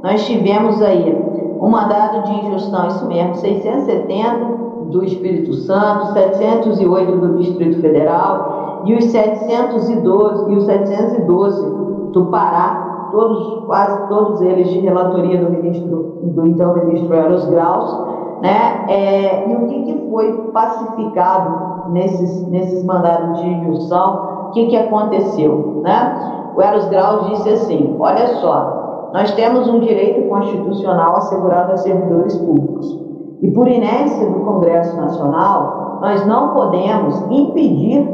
Nós 0.02 0.24
tivemos 0.26 0.80
aí 0.82 1.12
um 1.60 1.68
mandado 1.68 2.22
de 2.22 2.32
injunção, 2.32 2.86
isso 2.86 3.06
mesmo, 3.06 3.34
670 3.36 4.60
do 4.90 5.04
Espírito 5.04 5.54
Santo, 5.54 6.12
708 6.12 7.16
do 7.18 7.38
Distrito 7.38 7.80
Federal 7.80 8.49
e 8.84 8.94
os 8.94 9.04
712 9.06 10.52
e 10.52 10.56
os 10.56 10.64
712 10.64 12.10
do 12.12 12.26
Pará, 12.26 13.08
todos, 13.12 13.64
quase 13.66 14.08
todos 14.08 14.40
eles 14.40 14.68
de 14.68 14.80
relatoria 14.80 15.38
do 15.38 15.50
ministro 15.50 16.20
do 16.22 16.46
então 16.46 16.74
ministro 16.74 17.14
Eros 17.14 17.44
Graus, 17.46 18.10
né? 18.42 18.86
É, 18.88 19.50
e 19.50 19.56
o 19.56 19.66
que, 19.66 19.82
que 19.82 20.10
foi 20.10 20.32
pacificado 20.52 21.90
nesses, 21.92 22.46
nesses 22.48 22.84
mandados 22.84 23.40
de 23.40 23.48
injunção? 23.48 24.48
O 24.48 24.50
que, 24.52 24.66
que 24.66 24.76
aconteceu? 24.76 25.82
Né? 25.82 26.52
O 26.56 26.62
Eros 26.62 26.86
Graus 26.88 27.28
disse 27.30 27.50
assim: 27.50 27.96
olha 27.98 28.26
só, 28.40 29.10
nós 29.12 29.32
temos 29.32 29.68
um 29.68 29.80
direito 29.80 30.28
constitucional 30.28 31.16
assegurado 31.16 31.72
aos 31.72 31.80
servidores 31.80 32.36
públicos. 32.36 32.98
E 33.42 33.50
por 33.50 33.66
inércia 33.68 34.28
do 34.28 34.40
Congresso 34.40 34.96
Nacional, 34.96 35.98
nós 36.00 36.26
não 36.26 36.54
podemos 36.54 37.20
impedir 37.30 38.08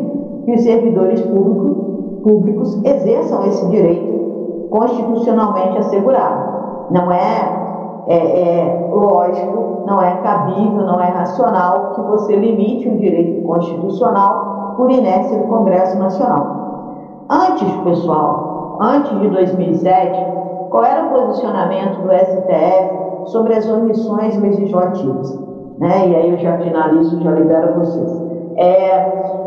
que 0.46 0.52
os 0.52 0.62
servidores 0.62 1.20
públicos, 1.20 2.22
públicos 2.22 2.84
exerçam 2.84 3.46
esse 3.46 3.68
direito 3.68 4.68
constitucionalmente 4.70 5.76
assegurado. 5.78 6.56
Não 6.90 7.12
é 7.12 7.66
é, 8.08 8.16
é, 8.16 8.88
lógico, 8.92 9.84
não 9.84 10.00
é 10.00 10.16
cabível, 10.18 10.86
não 10.86 11.00
é 11.00 11.08
racional 11.08 11.94
que 11.94 12.02
você 12.02 12.36
limite 12.36 12.88
um 12.88 12.96
direito 12.98 13.44
constitucional 13.44 14.74
por 14.76 14.90
inércia 14.90 15.38
do 15.38 15.48
Congresso 15.48 15.98
Nacional. 15.98 17.24
Antes, 17.28 17.68
pessoal, 17.82 18.78
antes 18.80 19.18
de 19.18 19.28
2007, 19.28 20.24
qual 20.70 20.84
era 20.84 21.06
o 21.06 21.10
posicionamento 21.10 22.02
do 22.02 22.12
STF 22.12 23.30
sobre 23.30 23.54
as 23.54 23.68
omissões 23.68 24.40
legislativas? 24.40 25.36
Né? 25.78 26.08
E 26.08 26.14
aí 26.14 26.30
eu 26.30 26.38
já 26.38 26.58
finalizo, 26.58 27.20
já 27.20 27.30
libero 27.32 27.80
vocês. 27.80 28.22
É, 28.56 29.45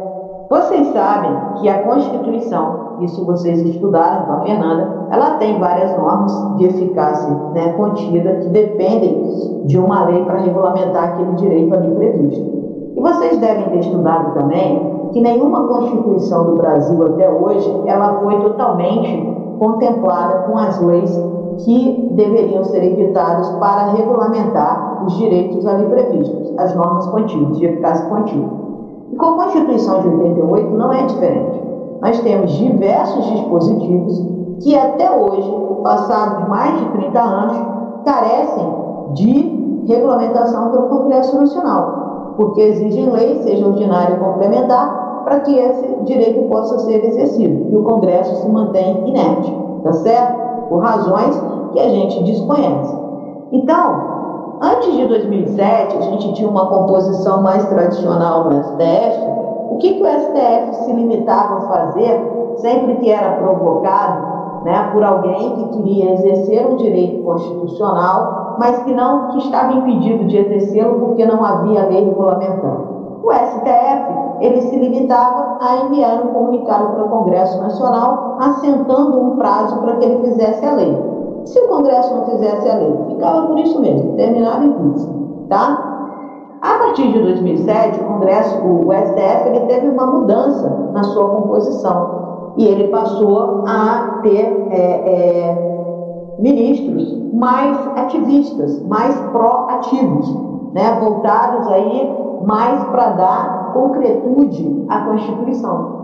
vocês 0.49 0.87
sabem 0.93 1.31
que 1.61 1.69
a 1.69 1.83
Constituição, 1.83 2.97
isso 3.01 3.23
vocês 3.23 3.61
estudaram 3.61 4.25
com 4.25 4.31
a 4.31 4.39
Fernanda, 4.41 5.07
ela 5.11 5.37
tem 5.37 5.59
várias 5.59 5.95
normas 5.95 6.57
de 6.57 6.65
eficácia 6.65 7.29
né, 7.53 7.73
contida 7.73 8.33
que 8.37 8.49
dependem 8.49 9.63
de 9.65 9.77
uma 9.77 10.05
lei 10.05 10.25
para 10.25 10.39
regulamentar 10.39 11.09
aquele 11.09 11.33
direito 11.33 11.71
ali 11.75 11.93
previsto. 11.93 12.59
E 12.95 12.99
vocês 12.99 13.37
devem 13.37 13.69
ter 13.69 13.79
estudado 13.79 14.33
também 14.33 15.09
que 15.13 15.21
nenhuma 15.21 15.67
Constituição 15.67 16.45
do 16.45 16.55
Brasil 16.55 17.05
até 17.05 17.29
hoje 17.29 17.83
ela 17.85 18.19
foi 18.19 18.39
totalmente 18.41 19.37
contemplada 19.59 20.47
com 20.47 20.57
as 20.57 20.81
leis 20.81 21.15
que 21.63 22.09
deveriam 22.13 22.63
ser 22.63 22.83
evitadas 22.83 23.49
para 23.59 23.91
regulamentar 23.91 25.03
os 25.05 25.15
direitos 25.15 25.63
ali 25.67 25.85
previstos, 25.85 26.53
as 26.57 26.73
normas 26.73 27.05
contínuas, 27.07 27.59
de 27.59 27.65
eficácia 27.65 28.09
contínua. 28.09 28.68
Com 29.19 29.25
a 29.25 29.43
Constituição 29.43 29.99
de 29.99 30.07
88 30.07 30.77
não 30.77 30.93
é 30.93 31.05
diferente. 31.05 31.61
Nós 32.01 32.19
temos 32.21 32.53
diversos 32.53 33.25
dispositivos 33.25 34.25
que 34.61 34.77
até 34.77 35.11
hoje, 35.11 35.53
passados 35.83 36.47
mais 36.47 36.79
de 36.79 36.85
30 36.91 37.19
anos, 37.19 37.57
carecem 38.05 38.73
de 39.15 39.83
regulamentação 39.85 40.69
pelo 40.71 40.87
Congresso 40.87 41.37
Nacional, 41.37 42.33
porque 42.37 42.61
exigem 42.61 43.09
lei, 43.09 43.43
seja 43.43 43.67
ordinária 43.67 44.17
ou 44.17 44.33
complementar, 44.33 45.21
para 45.25 45.41
que 45.41 45.53
esse 45.53 45.95
direito 46.05 46.47
possa 46.47 46.79
ser 46.79 47.03
exercido. 47.03 47.67
E 47.71 47.75
o 47.75 47.83
Congresso 47.83 48.33
se 48.37 48.47
mantém 48.47 49.05
inerte, 49.05 49.53
tá 49.83 49.91
certo? 49.93 50.69
Por 50.69 50.79
razões 50.79 51.37
que 51.73 51.79
a 51.81 51.89
gente 51.89 52.23
desconhece. 52.23 52.97
Então, 53.51 54.18
Antes 54.61 54.93
de 54.93 55.07
2007, 55.07 55.97
a 55.97 56.01
gente 56.01 56.33
tinha 56.33 56.49
uma 56.49 56.67
composição 56.67 57.41
mais 57.41 57.63
tradicional 57.67 58.49
no 58.49 58.61
STF. 58.61 59.27
O 59.71 59.77
que, 59.77 59.93
que 59.93 60.03
o 60.03 60.05
STF 60.05 60.83
se 60.83 60.91
limitava 60.91 61.59
a 61.59 61.61
fazer 61.61 62.55
sempre 62.57 62.95
que 62.95 63.09
era 63.09 63.37
provocado 63.37 64.65
né, 64.65 64.89
por 64.91 65.01
alguém 65.01 65.55
que 65.55 65.77
queria 65.77 66.11
exercer 66.11 66.67
um 66.67 66.75
direito 66.75 67.23
constitucional, 67.23 68.57
mas 68.59 68.83
que 68.83 68.93
não 68.93 69.29
que 69.29 69.37
estava 69.37 69.71
impedido 69.71 70.25
de 70.25 70.37
exercê-lo 70.37 70.99
porque 70.99 71.25
não 71.25 71.45
havia 71.45 71.85
lei 71.85 72.03
regulamentando? 72.03 73.21
O 73.23 73.31
STF 73.31 74.19
ele 74.41 74.61
se 74.63 74.75
limitava 74.75 75.57
a 75.61 75.85
enviar 75.85 76.21
um 76.21 76.33
comunicado 76.33 76.89
para 76.89 77.05
o 77.05 77.09
Congresso 77.09 77.61
Nacional, 77.61 78.37
assentando 78.41 79.21
um 79.21 79.37
prazo 79.37 79.79
para 79.79 79.95
que 79.95 80.05
ele 80.05 80.21
fizesse 80.27 80.65
a 80.65 80.73
lei. 80.73 81.18
Se 81.45 81.59
o 81.59 81.67
Congresso 81.67 82.15
não 82.15 82.25
fizesse 82.25 82.69
a 82.69 82.75
lei, 82.75 82.93
ficava 83.09 83.47
por 83.47 83.59
isso 83.59 83.79
mesmo, 83.79 84.15
terminava 84.15 84.63
em 84.63 84.71
pizza, 84.71 85.09
tá? 85.49 85.89
A 86.61 86.73
partir 86.77 87.11
de 87.11 87.19
2007, 87.19 88.01
o 88.01 88.03
Congresso, 88.03 88.57
o 88.57 88.91
STF, 88.91 89.47
ele 89.47 89.59
teve 89.67 89.87
uma 89.87 90.05
mudança 90.05 90.69
na 90.93 91.03
sua 91.03 91.29
composição 91.29 92.53
e 92.57 92.65
ele 92.65 92.89
passou 92.89 93.63
a 93.65 94.19
ter 94.21 94.67
é, 94.71 94.75
é, 94.75 96.35
ministros 96.39 97.17
mais 97.33 97.77
ativistas, 97.95 98.81
mais 98.87 99.15
pró-ativos, 99.31 100.35
né, 100.73 100.99
voltados 100.99 101.67
aí 101.69 102.17
mais 102.45 102.83
para 102.85 103.09
dar 103.11 103.73
concretude 103.73 104.85
à 104.89 104.99
Constituição 105.01 105.98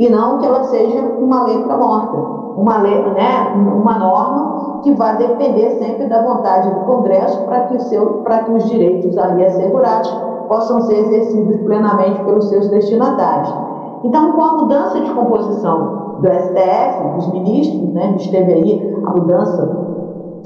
e 0.00 0.08
não 0.08 0.38
que 0.38 0.46
ela 0.46 0.64
seja 0.64 0.98
uma 0.98 1.44
letra 1.44 1.76
morta, 1.76 2.16
uma, 2.56 2.78
letra, 2.78 3.12
né, 3.12 3.52
uma 3.54 3.98
norma 3.98 4.80
que 4.82 4.94
vai 4.94 5.14
depender 5.18 5.72
sempre 5.72 6.06
da 6.08 6.22
vontade 6.22 6.70
do 6.70 6.80
Congresso 6.86 7.38
para 7.42 7.64
que, 7.64 7.76
que 7.76 8.50
os 8.50 8.64
direitos 8.70 9.18
ali 9.18 9.44
assegurados 9.44 10.10
possam 10.48 10.80
ser 10.80 11.00
exercidos 11.00 11.54
plenamente 11.66 12.18
pelos 12.24 12.48
seus 12.48 12.70
destinatários. 12.70 13.54
Então, 14.02 14.32
com 14.32 14.42
a 14.42 14.52
mudança 14.54 14.98
de 15.00 15.10
composição 15.10 16.16
do 16.22 16.28
STF, 16.28 17.16
dos 17.16 17.32
ministros, 17.34 17.92
né, 17.92 18.04
a 18.04 18.08
gente 18.12 18.30
teve 18.30 18.52
aí 18.54 19.02
a 19.04 19.10
mudança, 19.10 19.86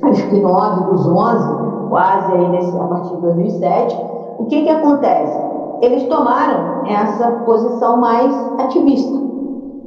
acho 0.02 0.30
que 0.30 0.40
9 0.40 0.90
dos 0.90 1.06
11, 1.06 1.88
quase 1.90 2.32
aí 2.32 2.48
nesse, 2.48 2.76
a 2.76 2.84
partir 2.88 3.14
de 3.14 3.22
2007, 3.22 4.04
o 4.40 4.46
que, 4.46 4.64
que 4.64 4.68
acontece? 4.68 5.38
Eles 5.80 6.02
tomaram 6.08 6.84
essa 6.88 7.30
posição 7.46 7.98
mais 7.98 8.34
ativista. 8.58 9.22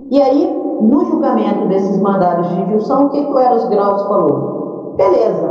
E 0.10 0.22
aí, 0.22 0.78
no 0.82 1.06
julgamento 1.06 1.68
desses 1.68 2.00
mandados 2.02 2.48
de 2.50 2.62
injunção, 2.62 3.06
o 3.06 3.10
que, 3.10 3.26
que 3.26 3.32
o 3.32 3.40
Eros 3.40 3.66
Graus 3.66 4.04
falou? 4.04 4.94
Beleza, 4.96 5.48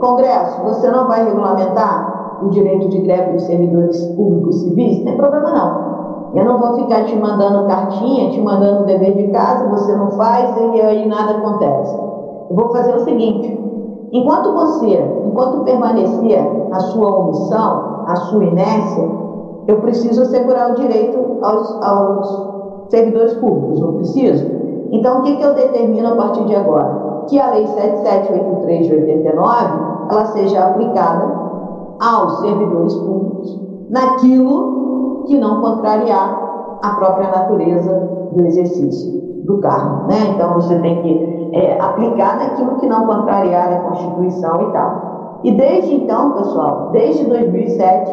Congresso, 0.00 0.62
você 0.62 0.90
não 0.90 1.06
vai 1.06 1.24
regulamentar 1.24 2.40
o 2.42 2.48
direito 2.48 2.88
de 2.88 2.98
greve 3.00 3.32
dos 3.32 3.42
servidores 3.42 4.02
públicos 4.16 4.62
civis? 4.62 4.98
Não 4.98 5.04
tem 5.04 5.16
problema 5.16 5.52
não. 5.52 5.90
Eu 6.34 6.44
não 6.44 6.58
vou 6.58 6.76
ficar 6.76 7.04
te 7.04 7.16
mandando 7.16 7.66
cartinha, 7.66 8.30
te 8.30 8.40
mandando 8.40 8.86
dever 8.86 9.14
de 9.14 9.28
casa, 9.28 9.68
você 9.68 9.94
não 9.94 10.12
faz 10.12 10.56
e 10.56 10.80
aí 10.80 11.06
nada 11.06 11.32
acontece. 11.32 11.94
Eu 12.48 12.56
vou 12.56 12.70
fazer 12.70 12.94
o 12.94 13.00
seguinte: 13.00 13.60
Enquanto 14.12 14.52
você, 14.52 15.22
enquanto 15.26 15.64
permanecer 15.64 16.68
na 16.68 16.80
sua 16.80 17.18
omissão, 17.18 18.04
na 18.08 18.16
sua 18.16 18.44
inércia, 18.44 19.08
eu 19.68 19.80
preciso 19.80 20.22
assegurar 20.22 20.72
o 20.72 20.74
direito 20.74 21.38
aos, 21.42 21.82
aos 21.82 22.59
servidores 22.90 23.34
públicos, 23.34 23.80
não 23.80 23.94
preciso? 23.94 24.46
Então, 24.92 25.20
o 25.20 25.22
que, 25.22 25.36
que 25.36 25.42
eu 25.42 25.54
determino 25.54 26.08
a 26.08 26.16
partir 26.16 26.44
de 26.44 26.56
agora? 26.56 27.24
Que 27.28 27.38
a 27.38 27.52
Lei 27.52 27.66
7783 27.66 28.86
de 28.86 28.94
89 28.94 29.90
ela 30.10 30.24
seja 30.26 30.64
aplicada 30.64 31.32
aos 32.00 32.40
servidores 32.40 32.94
públicos 32.94 33.60
naquilo 33.88 35.24
que 35.26 35.38
não 35.38 35.60
contrariar 35.60 36.78
a 36.82 36.90
própria 36.94 37.28
natureza 37.28 37.92
do 38.32 38.44
exercício 38.44 39.20
do 39.44 39.58
cargo. 39.58 40.08
Né? 40.08 40.32
Então, 40.34 40.54
você 40.54 40.78
tem 40.80 41.02
que 41.02 41.50
é, 41.52 41.80
aplicar 41.80 42.38
naquilo 42.38 42.76
que 42.76 42.86
não 42.86 43.06
contrariar 43.06 43.72
a 43.72 43.80
Constituição 43.80 44.62
e 44.62 44.72
tal. 44.72 45.40
E 45.44 45.52
desde 45.52 45.94
então, 45.94 46.32
pessoal, 46.32 46.90
desde 46.92 47.24
2007, 47.24 48.12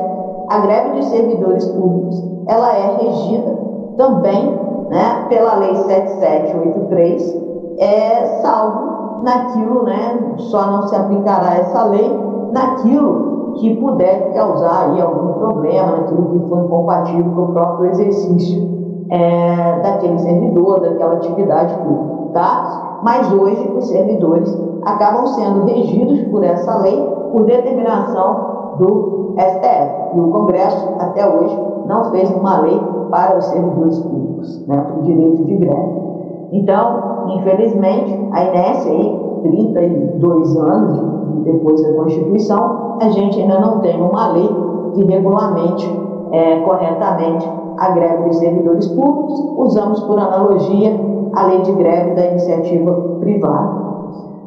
a 0.49 0.59
greve 0.59 0.91
dos 0.91 1.05
servidores 1.05 1.65
públicos 1.65 2.23
ela 2.47 2.73
é 2.73 2.97
regida 3.01 3.57
também 3.97 4.66
né, 4.89 5.25
pela 5.29 5.55
Lei 5.55 5.75
7783, 5.75 7.47
é, 7.79 8.25
salvo 8.41 9.23
naquilo, 9.23 9.83
né, 9.83 10.33
só 10.37 10.65
não 10.67 10.87
se 10.87 10.95
aplicará 10.95 11.55
essa 11.55 11.83
lei 11.85 12.09
naquilo 12.51 13.53
que 13.55 13.75
puder 13.75 14.33
causar 14.33 14.89
aí 14.89 15.01
algum 15.01 15.33
problema, 15.33 15.91
naquilo 15.97 16.29
que 16.31 16.49
for 16.49 16.65
incompatível 16.65 17.31
com 17.33 17.41
o 17.41 17.53
próprio 17.53 17.91
exercício 17.91 18.77
é, 19.09 19.79
daquele 19.81 20.19
servidor, 20.19 20.79
daquela 20.81 21.13
atividade 21.15 21.73
pública, 21.75 22.33
tá? 22.33 22.99
Mas 23.03 23.31
hoje 23.31 23.71
os 23.75 23.87
servidores 23.87 24.55
acabam 24.83 25.27
sendo 25.27 25.65
regidos 25.65 26.21
por 26.29 26.43
essa 26.43 26.77
lei 26.79 27.01
por 27.31 27.45
determinação 27.45 28.75
do 28.77 29.35
STF. 29.37 30.15
E 30.15 30.19
o 30.19 30.29
Congresso, 30.29 30.89
até 30.99 31.27
hoje, 31.27 31.57
não 31.87 32.11
fez 32.11 32.29
uma 32.31 32.61
lei 32.61 32.79
para 33.09 33.37
os 33.37 33.45
servidores 33.45 33.99
públicos, 33.99 34.67
né, 34.67 34.85
o 34.97 35.01
direito 35.03 35.45
de 35.45 35.55
greve. 35.55 36.07
Então, 36.51 37.25
infelizmente, 37.29 38.29
a 38.31 38.43
inércia 38.43 38.91
aí, 38.91 39.19
32 39.43 40.57
anos 40.57 41.43
depois 41.43 41.81
da 41.81 41.93
Constituição, 41.93 42.97
a 43.01 43.09
gente 43.09 43.39
ainda 43.41 43.59
não 43.59 43.79
tem 43.79 44.01
uma 44.01 44.27
lei 44.29 44.49
que 44.93 45.03
regulamente 45.05 45.89
é, 46.31 46.59
corretamente 46.61 47.49
a 47.77 47.91
greve 47.91 48.23
dos 48.23 48.37
servidores 48.37 48.87
públicos, 48.87 49.39
usamos 49.57 49.99
por 50.03 50.19
analogia 50.19 50.99
a 51.33 51.45
lei 51.45 51.61
de 51.61 51.71
greve 51.73 52.15
da 52.15 52.25
iniciativa 52.27 52.91
privada. 53.19 53.87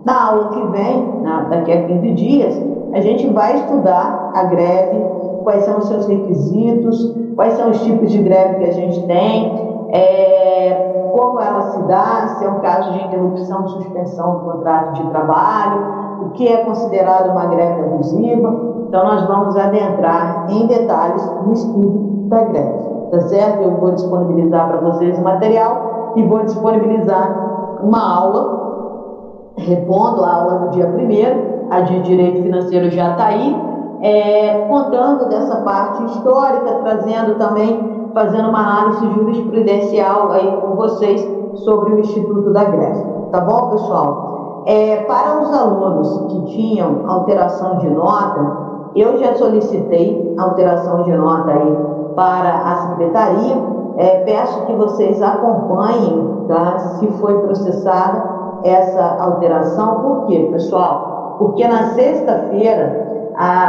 Na 0.04 0.28
aula 0.28 0.48
que 0.48 0.62
vem, 0.68 1.22
na, 1.22 1.42
daqui 1.44 1.72
a 1.72 1.86
15 1.86 2.10
dias, 2.12 2.62
a 2.92 3.00
gente 3.00 3.28
vai 3.28 3.54
estudar 3.54 4.32
a 4.34 4.44
greve, 4.44 5.04
quais 5.42 5.64
são 5.64 5.78
os 5.78 5.86
seus 5.86 6.06
requisitos, 6.06 7.14
quais 7.34 7.54
são 7.54 7.70
os 7.70 7.80
tipos 7.82 8.10
de 8.10 8.18
greve 8.18 8.56
que 8.56 8.64
a 8.64 8.72
gente 8.72 9.06
tem, 9.06 9.88
é, 9.92 11.10
como 11.12 11.40
ela 11.40 11.62
se 11.62 11.82
dá, 11.82 12.28
se 12.38 12.44
é 12.44 12.48
um 12.48 12.60
caso 12.60 12.92
de 12.92 13.04
interrupção, 13.04 13.68
suspensão 13.68 14.38
do 14.38 14.40
contrato 14.40 14.94
de 14.94 15.10
trabalho, 15.10 16.26
o 16.26 16.30
que 16.30 16.48
é 16.48 16.64
considerado 16.64 17.30
uma 17.30 17.46
greve 17.46 17.80
abusiva. 17.82 18.70
Então, 18.88 19.04
nós 19.04 19.22
vamos 19.26 19.56
adentrar 19.56 20.46
em 20.50 20.66
detalhes 20.66 21.24
no 21.44 21.52
estudo 21.52 22.28
da 22.28 22.42
greve 22.44 22.90
tá 23.10 23.20
certo? 23.22 23.62
Eu 23.62 23.76
vou 23.76 23.90
disponibilizar 23.90 24.68
para 24.68 24.78
vocês 24.78 25.18
o 25.18 25.22
material 25.22 26.12
e 26.16 26.22
vou 26.22 26.42
disponibilizar 26.44 27.80
uma 27.82 28.18
aula, 28.18 29.52
repondo 29.56 30.24
a 30.24 30.34
aula 30.34 30.54
do 30.60 30.70
dia 30.70 30.86
primeiro, 30.86 31.66
a 31.70 31.80
de 31.80 32.00
Direito 32.00 32.42
Financeiro 32.42 32.90
já 32.90 33.12
está 33.12 33.26
aí, 33.26 33.56
é, 34.02 34.66
contando 34.68 35.28
dessa 35.28 35.56
parte 35.56 36.04
histórica, 36.04 36.74
trazendo 36.82 37.36
também, 37.36 38.10
fazendo 38.14 38.48
uma 38.48 38.60
análise 38.60 39.10
jurisprudencial 39.10 40.32
aí 40.32 40.56
com 40.60 40.74
vocês 40.74 41.20
sobre 41.54 41.94
o 41.94 42.00
Instituto 42.00 42.52
da 42.52 42.64
Grécia. 42.64 43.06
Tá 43.30 43.40
bom, 43.40 43.70
pessoal? 43.70 44.62
É, 44.66 45.04
para 45.04 45.40
os 45.40 45.52
alunos 45.52 46.32
que 46.32 46.44
tinham 46.52 47.04
alteração 47.08 47.78
de 47.78 47.90
nota, 47.90 48.70
eu 48.94 49.18
já 49.18 49.34
solicitei 49.34 50.34
alteração 50.38 51.02
de 51.04 51.12
nota 51.12 51.50
aí 51.50 51.76
para 52.16 52.50
a 52.50 52.76
secretaria. 52.88 53.80
É, 53.96 54.24
peço 54.24 54.64
que 54.66 54.72
vocês 54.72 55.20
acompanhem 55.22 56.44
tá, 56.48 56.78
se 56.78 57.06
foi 57.12 57.38
processada 57.40 58.22
essa 58.64 59.16
alteração. 59.20 60.00
Por 60.00 60.26
quê, 60.26 60.48
pessoal? 60.52 61.36
Porque 61.38 61.66
na 61.66 61.90
sexta-feira 61.90 63.10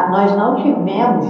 nós 0.10 0.36
não 0.36 0.56
tivemos 0.62 1.26